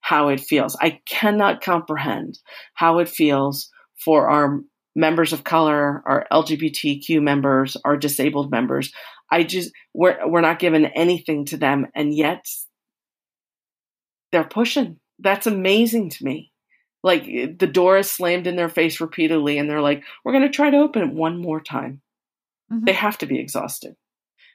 how 0.00 0.28
it 0.28 0.40
feels 0.40 0.76
i 0.80 1.00
cannot 1.06 1.60
comprehend 1.60 2.38
how 2.74 2.98
it 2.98 3.08
feels 3.08 3.70
for 4.04 4.28
our 4.28 4.60
members 4.94 5.32
of 5.32 5.44
color 5.44 6.02
our 6.06 6.26
lgbtq 6.32 7.20
members 7.20 7.76
our 7.84 7.96
disabled 7.96 8.50
members 8.50 8.92
i 9.30 9.42
just 9.42 9.70
we're, 9.94 10.18
we're 10.28 10.40
not 10.40 10.58
given 10.58 10.86
anything 10.86 11.44
to 11.44 11.56
them 11.56 11.86
and 11.94 12.14
yet 12.14 12.44
they're 14.32 14.44
pushing 14.44 14.98
that's 15.18 15.46
amazing 15.46 16.08
to 16.10 16.24
me 16.24 16.50
like 17.02 17.24
the 17.24 17.66
door 17.66 17.98
is 17.98 18.10
slammed 18.10 18.46
in 18.46 18.56
their 18.56 18.68
face 18.68 19.00
repeatedly 19.00 19.58
and 19.58 19.68
they're 19.68 19.80
like 19.80 20.02
we're 20.24 20.32
going 20.32 20.44
to 20.44 20.50
try 20.50 20.70
to 20.70 20.76
open 20.78 21.02
it 21.02 21.14
one 21.14 21.40
more 21.40 21.60
time 21.60 22.00
Mhm. 22.72 22.86
they 22.86 22.92
have 22.92 23.18
to 23.18 23.26
be 23.26 23.40
exhausted. 23.40 23.96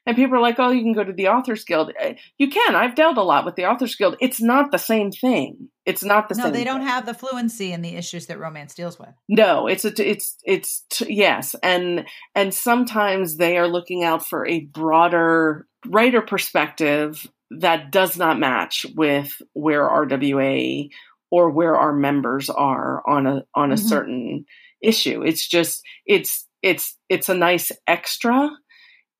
And 0.08 0.16
people 0.16 0.36
are 0.38 0.42
like, 0.42 0.60
oh, 0.60 0.70
you 0.70 0.82
can 0.82 0.94
go 0.94 1.04
to 1.04 1.14
the 1.14 1.30
Authors 1.30 1.64
Guild. 1.66 1.92
Eh, 2.00 2.14
You 2.38 2.50
can. 2.50 2.76
I've 2.76 2.94
dealt 2.96 3.18
a 3.18 3.24
lot 3.24 3.44
with 3.46 3.56
the 3.56 3.66
Authors 3.66 3.96
Guild. 3.96 4.16
It's 4.22 4.40
not 4.42 4.72
the 4.72 4.78
same 4.78 5.12
thing. 5.12 5.70
It's 5.86 6.04
not 6.04 6.30
the 6.30 6.36
no, 6.36 6.44
same. 6.44 6.52
No, 6.54 6.58
they 6.58 6.64
don't 6.64 6.80
thing. 6.82 6.88
have 6.88 7.06
the 7.06 7.14
fluency 7.14 7.72
in 7.72 7.82
the 7.82 7.96
issues 7.96 8.28
that 8.28 8.40
romance 8.40 8.74
deals 8.76 9.00
with. 9.00 9.10
No, 9.28 9.68
it's 9.68 9.84
a, 9.86 9.94
it's 10.10 10.38
it's 10.44 10.84
yes, 11.08 11.56
and 11.64 12.06
and 12.36 12.54
sometimes 12.54 13.38
they 13.38 13.58
are 13.58 13.68
looking 13.68 14.04
out 14.04 14.26
for 14.26 14.46
a 14.48 14.60
broader 14.62 15.68
writer 15.88 16.22
perspective 16.22 17.26
that 17.52 17.92
does 17.92 18.18
not 18.18 18.40
match 18.40 18.86
with 18.96 19.32
where 19.54 19.88
RWA 19.88 20.90
or 21.32 21.50
where 21.52 21.76
our 21.76 21.94
members 21.94 22.50
are 22.50 23.02
on 23.08 23.28
a 23.28 23.44
on 23.54 23.72
a 23.72 23.76
Mhm. 23.76 23.80
certain 23.90 24.46
issue. 24.82 25.24
It's 25.24 25.48
just 25.48 25.82
it's 26.06 26.48
it's 26.64 26.98
it's 27.10 27.30
a 27.30 27.36
nice 27.36 27.72
extra. 27.88 28.50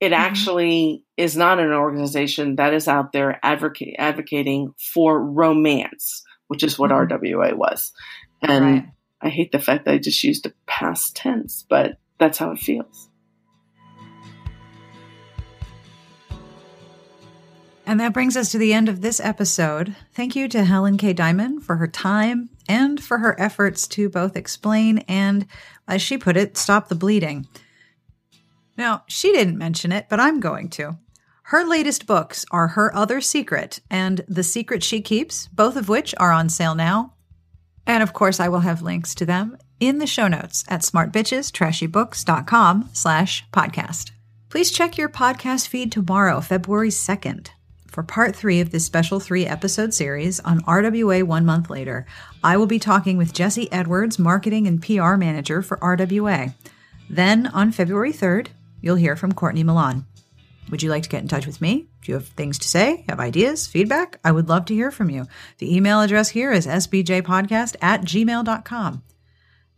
It 0.02 0.12
Mhm. 0.12 0.18
actually 0.18 1.04
is 1.18 1.38
not 1.38 1.60
an 1.60 1.72
organization 1.72 2.58
that 2.58 2.74
is 2.74 2.88
out 2.88 3.14
there 3.14 3.40
advocate, 3.44 3.96
advocating 3.98 4.74
for 4.94 5.24
romance, 5.24 6.24
which 6.48 6.64
is 6.64 6.78
what 6.78 6.92
Mhm. 6.92 6.96
RWA 6.96 7.54
was. 7.54 7.94
And 8.42 8.66
right. 8.66 8.86
I 9.22 9.30
hate 9.30 9.52
the 9.52 9.60
fact 9.60 9.86
that 9.86 9.94
I 9.94 9.98
just 9.98 10.24
used 10.24 10.46
a 10.46 10.54
past 10.68 11.16
tense, 11.16 11.66
but 11.70 11.98
that's 12.20 12.38
how 12.38 12.52
it 12.52 12.60
feels. 12.60 13.10
And 17.88 18.00
that 18.00 18.14
brings 18.14 18.36
us 18.36 18.52
to 18.52 18.58
the 18.58 18.74
end 18.74 18.90
of 18.90 19.02
this 19.02 19.20
episode. 19.20 19.96
Thank 20.14 20.36
you 20.36 20.48
to 20.50 20.60
HelenKay 20.60 21.16
Dimon 21.16 21.62
for 21.62 21.76
her 21.76 21.88
time 21.88 22.50
and 22.68 23.02
for 23.02 23.20
her 23.20 23.40
efforts 23.40 23.88
to 23.90 24.10
both 24.10 24.36
explain 24.36 25.00
and, 25.08 25.46
as 25.88 26.02
she 26.02 26.18
put 26.18 26.36
it, 26.36 26.58
stop 26.58 26.90
the 26.90 26.96
bleeding. 26.96 27.48
Now, 28.78 29.04
she 29.08 29.32
didn't 29.32 29.58
mention 29.58 29.92
it, 29.92 30.08
but 30.10 30.20
I'm 30.20 30.40
going 30.40 30.70
to. 30.72 30.98
Her 31.50 31.64
latest 31.64 32.08
books 32.08 32.46
are 32.52 32.70
Her 32.70 32.94
Other 32.96 33.22
Secret 33.22 33.80
and 33.90 34.22
The 34.28 34.44
Secret 34.44 34.84
She 34.84 35.02
Keeps, 35.02 35.48
both 35.50 35.76
of 35.76 35.88
which 35.88 36.16
are 36.18 36.32
on 36.32 36.50
sale 36.50 36.76
now. 36.76 37.14
And 37.86 38.02
of 38.02 38.14
course, 38.14 38.40
I 38.40 38.50
will 38.50 38.62
have 38.62 38.82
links 38.82 39.14
to 39.16 39.26
them 39.26 39.58
in 39.80 40.00
the 40.00 40.08
show 40.08 40.28
notes 40.28 40.64
at 40.68 40.82
smartbitchestrashybooks.com 40.82 42.90
slash 42.94 43.46
podcast. 43.52 44.12
Please 44.50 44.72
check 44.72 44.98
your 44.98 45.10
podcast 45.10 45.68
feed 45.68 45.92
tomorrow, 45.92 46.42
February 46.42 46.90
2nd. 46.90 47.50
For 47.88 48.02
part 48.04 48.36
three 48.36 48.60
of 48.60 48.72
this 48.72 48.86
special 48.86 49.20
three 49.20 49.46
episode 49.46 49.94
series 49.94 50.40
on 50.42 50.62
RWA 50.62 51.24
one 51.24 51.46
month 51.46 51.70
later, 51.70 52.06
I 52.44 52.58
will 52.58 52.66
be 52.66 52.80
talking 52.80 53.18
with 53.18 53.34
Jessie 53.34 53.72
Edwards, 53.72 54.20
marketing 54.20 54.68
and 54.68 54.82
PR 54.82 55.16
manager 55.16 55.62
for 55.62 55.78
RWA. 55.78 56.54
Then 57.10 57.48
on 57.48 57.72
February 57.72 58.12
3rd, 58.12 58.48
you'll 58.86 58.96
hear 58.96 59.16
from 59.16 59.34
Courtney 59.34 59.64
Milan. 59.64 60.06
Would 60.70 60.84
you 60.84 60.90
like 60.90 61.04
to 61.04 61.10
get 61.10 61.22
in 61.22 61.28
touch 61.28 61.48
with 61.48 61.60
me? 61.60 61.88
Do 62.04 62.12
you 62.12 62.14
have 62.14 62.28
things 62.28 62.60
to 62.60 62.68
say? 62.68 63.04
Have 63.10 63.20
ideas? 63.20 63.68
Feedback? 63.68 64.20
I 64.24 64.32
would 64.32 64.48
love 64.48 64.66
to 64.66 64.76
hear 64.76 64.92
from 64.92 65.10
you. 65.10 65.26
The 65.58 65.76
email 65.76 66.02
address 66.02 66.30
here 66.30 66.52
is 66.52 66.68
sbjpodcast 66.68 67.76
at 67.82 68.02
gmail.com. 68.02 69.04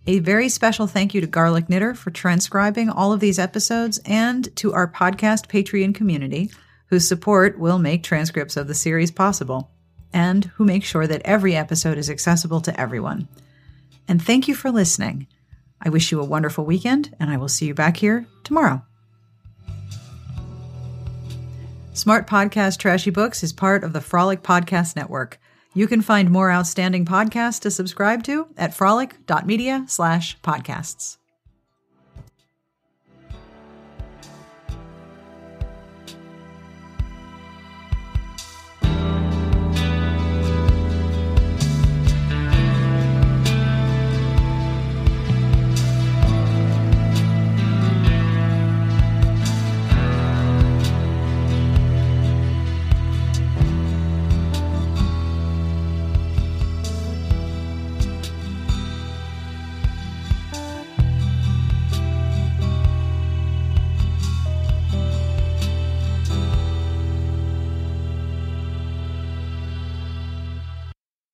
A 0.05 0.19
very 0.19 0.49
special 0.49 0.87
thank 0.87 1.13
you 1.13 1.21
to 1.21 1.27
Garlic 1.27 1.69
Knitter 1.69 1.93
for 1.93 2.11
transcribing 2.11 2.89
all 2.89 3.13
of 3.13 3.19
these 3.21 3.39
episodes 3.39 3.99
and 4.05 4.53
to 4.57 4.73
our 4.73 4.87
podcast 4.87 5.47
Patreon 5.47 5.95
community, 5.95 6.51
whose 6.87 7.07
support 7.07 7.57
will 7.57 7.79
make 7.79 8.03
transcripts 8.03 8.57
of 8.57 8.67
the 8.67 8.75
series 8.75 9.11
possible 9.11 9.71
and 10.13 10.45
who 10.55 10.65
make 10.65 10.83
sure 10.83 11.07
that 11.07 11.21
every 11.23 11.55
episode 11.55 11.97
is 11.97 12.09
accessible 12.09 12.61
to 12.61 12.79
everyone. 12.79 13.27
And 14.07 14.21
thank 14.21 14.47
you 14.47 14.55
for 14.55 14.71
listening. 14.71 15.27
I 15.81 15.89
wish 15.89 16.11
you 16.11 16.19
a 16.21 16.25
wonderful 16.25 16.65
weekend, 16.65 17.15
and 17.19 17.29
I 17.29 17.37
will 17.37 17.49
see 17.49 17.67
you 17.67 17.73
back 17.73 17.97
here 17.97 18.25
tomorrow. 18.43 18.81
Smart 21.97 22.27
Podcast 22.27 22.77
Trashy 22.77 23.09
Books 23.09 23.41
is 23.41 23.51
part 23.51 23.83
of 23.83 23.91
the 23.91 24.01
Frolic 24.01 24.43
Podcast 24.43 24.95
Network. 24.95 25.39
You 25.73 25.87
can 25.87 26.03
find 26.03 26.29
more 26.29 26.51
outstanding 26.51 27.05
podcasts 27.05 27.59
to 27.61 27.71
subscribe 27.71 28.21
to 28.25 28.49
at 28.55 28.75
frolic.media 28.75 29.85
slash 29.87 30.39
podcasts. 30.41 31.16